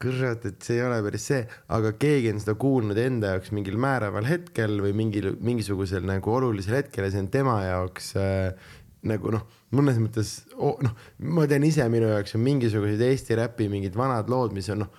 [0.00, 1.40] kurat, et see ei ole päris see,
[1.76, 6.78] aga keegi on seda kuulnud enda jaoks mingil määraval hetkel või mingil, mingisugusel nagu olulisel
[6.80, 8.70] hetkel ja see on tema jaoks äh,
[9.06, 9.44] nagu noh,
[9.76, 10.96] mõnes mõttes oh, noh,
[11.30, 14.90] ma tean ise, minu jaoks on mingisugused Eesti räpi mingid vanad lood, mis on noh,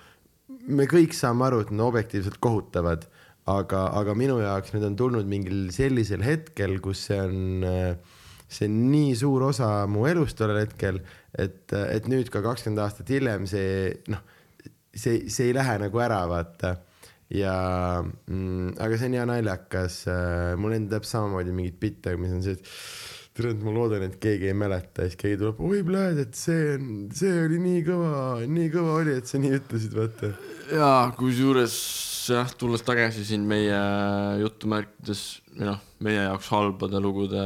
[0.70, 3.06] me kõik saame aru, et need on objektiivselt kohutavad,
[3.50, 7.64] aga, aga minu jaoks need on tulnud mingil sellisel hetkel, kus see on,
[8.46, 13.10] see on nii suur osa mu elust tollel hetkel, et, et nüüd ka kakskümmend aastat
[13.10, 14.22] hiljem see noh,
[14.94, 16.76] see, see ei lähe nagu ära, vaata.
[17.32, 17.54] Ja
[18.04, 20.02] mm,, aga see on hea naljakas,
[20.60, 22.68] mul endal täpselt samamoodi mingid bitte, mis on see, et
[23.32, 25.06] et ma loodan, et keegi ei mäleta.
[25.06, 28.14] Siis keegi tuleb, oi pljääd, et see on, see oli nii kõva,
[28.44, 30.34] nii kõva oli, et sa nii ütlesid, vaata.
[30.68, 31.78] jaa, kusjuures
[32.30, 33.78] jah, tulles tagasi siin meie
[34.42, 35.24] jutumärkides
[35.56, 37.42] või noh, meie jaoks halbade lugude,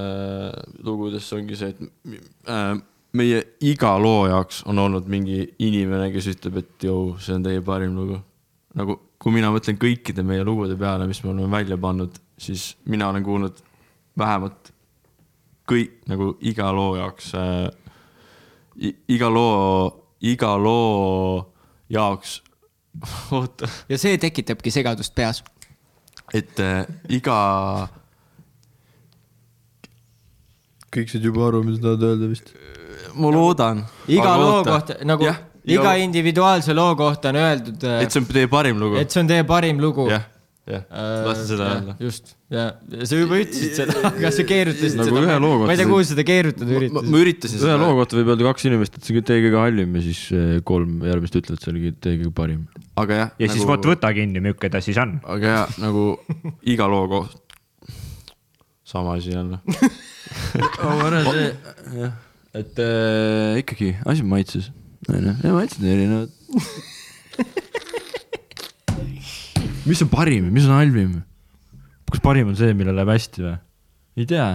[0.85, 2.77] lugudesse ongi see, et äh,
[3.17, 7.65] meie iga loo jaoks on olnud mingi inimene, kes ütleb, et jõu, see on teie
[7.65, 8.21] parim lugu.
[8.77, 13.09] nagu kui mina mõtlen kõikide meie lugude peale, mis me oleme välja pannud, siis mina
[13.09, 13.63] olen kuulnud
[14.19, 14.73] vähemalt
[15.67, 17.71] kõik nagu iga loo jaoks äh,,
[19.09, 19.89] iga loo,
[20.21, 21.41] iga loo
[21.93, 22.41] jaoks,
[23.39, 25.43] oota ja see tekitabki segadust peas.
[26.35, 27.39] et äh, iga,
[30.95, 32.55] kõik said juba aru, mida sa tahad öelda vist.
[33.15, 33.85] ma loodan.
[34.09, 38.51] iga loo kohta nagu jah, iga individuaalse loo kohta on öeldud, et see on teie
[38.51, 39.01] parim lugu.
[39.03, 40.09] et see on teie parim lugu.
[40.11, 40.27] jah,
[40.67, 41.95] jah, tahtsin seda öelda.
[42.03, 42.65] just, ja
[43.07, 45.23] sa juba ütlesid seda, aga sa keerutasid Nagu seda
[45.69, 47.13] ma ei tea, sa- kuhu seda keerutada ma, üritasid.
[47.13, 49.61] ma üritasin ühe loo seda, kohta võib öelda kaks inimest, et see on teie kõige
[49.63, 52.65] halvim ja siis eh, kolm järgmist ütlevad, see oli teie kõige parim.
[52.99, 53.31] aga jah.
[53.45, 55.17] ja siis vot võta kinni, milline ta siis on.
[55.37, 56.07] aga jah, nagu
[56.75, 57.39] iga loo kohta.
[58.87, 59.63] sama asi jälle.
[61.31, 61.47] see,
[62.01, 62.19] jah,
[62.59, 64.73] et äh, ikkagi asi maitses,
[65.13, 66.35] onju, ja maitsed on erinevad.
[69.87, 71.17] mis on parim, mis on halvim?
[72.11, 73.57] kas parim on see, millel läheb hästi või?
[74.17, 74.47] ei tea.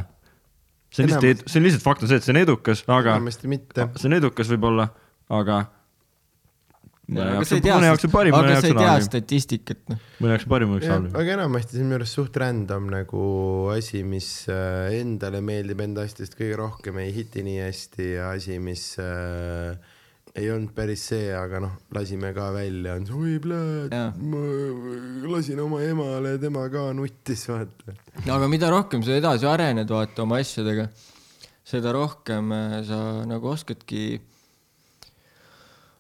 [0.91, 3.51] see on lihtsalt, see on lihtsalt fakt on see, et see on edukas, aga enamasti
[3.51, 3.87] mitte.
[3.97, 4.87] see on edukas võib-olla,
[5.31, 5.59] aga.
[7.11, 9.07] mõne aga jaoks on, mõne jaoks on, parim, mõne aga jaoks on halvim.
[9.09, 10.03] statistikat, noh.
[10.19, 11.15] mõne jaoks on parim, mõne jaoks halvim.
[11.23, 13.23] aga enamasti see on minu arust suht random nagu
[13.75, 18.59] asi, mis äh, endale meeldib enda asjadest kõige rohkem, ei hiti nii hästi ja asi,
[18.63, 19.75] mis äh,
[20.35, 23.37] ei olnud päris see, aga noh, lasime ka välja, oi
[23.91, 24.41] Jaa., ma
[25.33, 27.95] lasin oma emale, tema ka nuttis, vaata.
[28.23, 30.87] aga mida rohkem sa edasi arened, vaata oma asjadega,
[31.67, 34.21] seda rohkem äh, sa nagu oskadki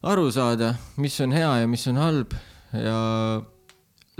[0.07, 2.35] aru saada, mis on hea ja mis on halb
[2.73, 2.97] ja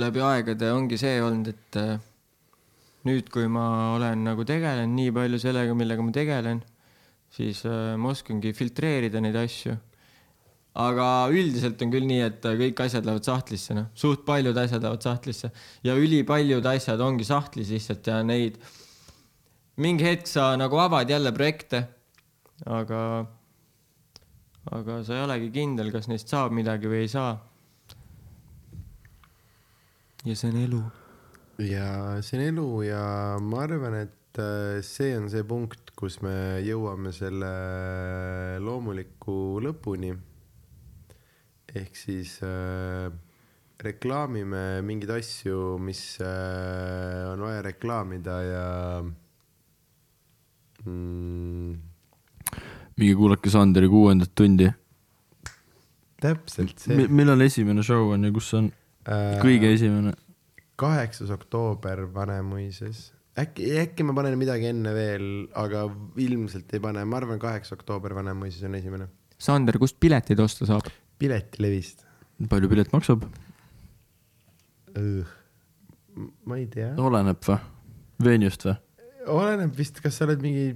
[0.02, 1.96] läbi aegade ongi see olnud, et äh,
[3.08, 6.62] nüüd, kui ma olen nagu tegelenud nii palju sellega, millega ma tegelen,
[7.34, 9.78] siis äh, ma oskangi filtreerida neid asju.
[10.72, 15.04] Aga üldiselt on küll nii, et kõik asjad lähevad sahtlisse, noh, suht paljud asjad lähevad
[15.04, 15.52] sahtlisse
[15.84, 18.62] ja ülipaljud asjad ongi sahtlis lihtsalt ja neid
[19.82, 21.84] mingi hetk sa nagu avad jälle projekte,
[22.64, 23.02] aga,
[24.72, 27.36] aga sa ei olegi kindel, kas neist saab midagi või ei saa.
[30.24, 30.82] ja see on elu.
[31.68, 31.92] ja
[32.24, 33.06] see on elu ja
[33.44, 37.56] ma arvan, et äh, see on see punkt, kus me jõuame selle
[38.64, 40.16] loomuliku lõpuni
[41.78, 43.12] ehk siis äh,
[43.82, 48.66] reklaamime mingeid asju, mis äh, on vaja reklaamida ja
[50.86, 51.80] mm,
[53.00, 54.70] minge kuulake Sanderi kuuendat tundi.
[56.22, 57.08] täpselt see.
[57.10, 58.70] millal esimene show on ja kus on?
[59.42, 60.14] kõige esimene.
[60.78, 63.08] kaheksas oktoober Vanemuises.
[63.40, 65.88] äkki, äkki ma panen midagi enne veel, aga
[66.22, 69.10] ilmselt ei pane, ma arvan, kaheksa oktoober Vanemuises on esimene.
[69.42, 70.92] Sander, kust pileteid osta saab?
[71.22, 72.06] piletilevist.
[72.52, 73.26] palju pilet maksab?
[76.46, 77.60] ma ei tea, oleneb või?
[78.22, 78.78] Venue'st või?
[79.32, 80.72] oleneb vist, kas sa oled mingi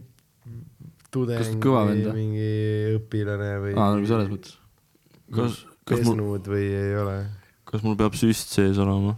[1.14, 2.04] tudeng või?
[2.16, 2.52] mingi
[2.96, 4.56] õpilane või aa, nagu selles mõttes.
[5.34, 7.18] kas, kas mul, pesnud või ei ole
[7.68, 9.18] kas mul peab süst sees olema?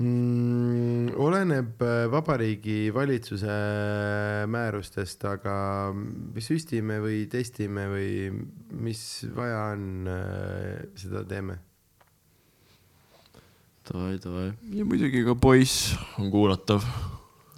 [0.00, 1.14] mm,?
[1.20, 3.56] oleneb äh, Vabariigi Valitsuse
[4.50, 5.54] määrustest, aga
[5.94, 8.10] me süstime või testime või
[8.80, 9.02] mis
[9.36, 10.08] vaja on,
[10.98, 11.58] seda teeme.
[13.90, 14.50] davai, davai.
[14.76, 16.86] ja muidugi ka poiss on kuulatav.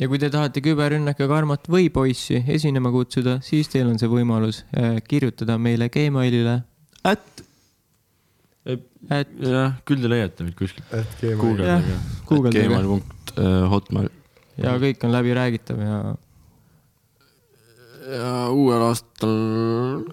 [0.01, 4.65] ja kui te tahate küberrünnaka Karmot või poissi esinema kutsuda, siis teil on see võimalus
[4.75, 6.63] äh, kirjutada meile Gmailile,
[7.07, 7.47] ätt.
[8.67, 10.91] Et jah, küll te leiate meid kuskilt.
[11.41, 11.97] guugeldage.
[12.29, 14.13] guugeldage gmail.hotmail.
[14.63, 15.97] ja kõik on läbiräägitav ja
[18.13, 20.05] ja uuel aastal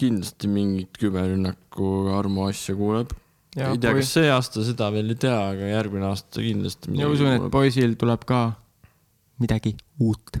[0.00, 3.12] kindlasti mingit küberrünnaku armuasja kuuleb.
[3.56, 6.94] ja, ei tea, kas see aasta seda veel ei tea, aga järgmine aasta kindlasti.
[7.00, 8.44] ja usun, et poisil tuleb ka
[9.40, 10.40] midagi uut.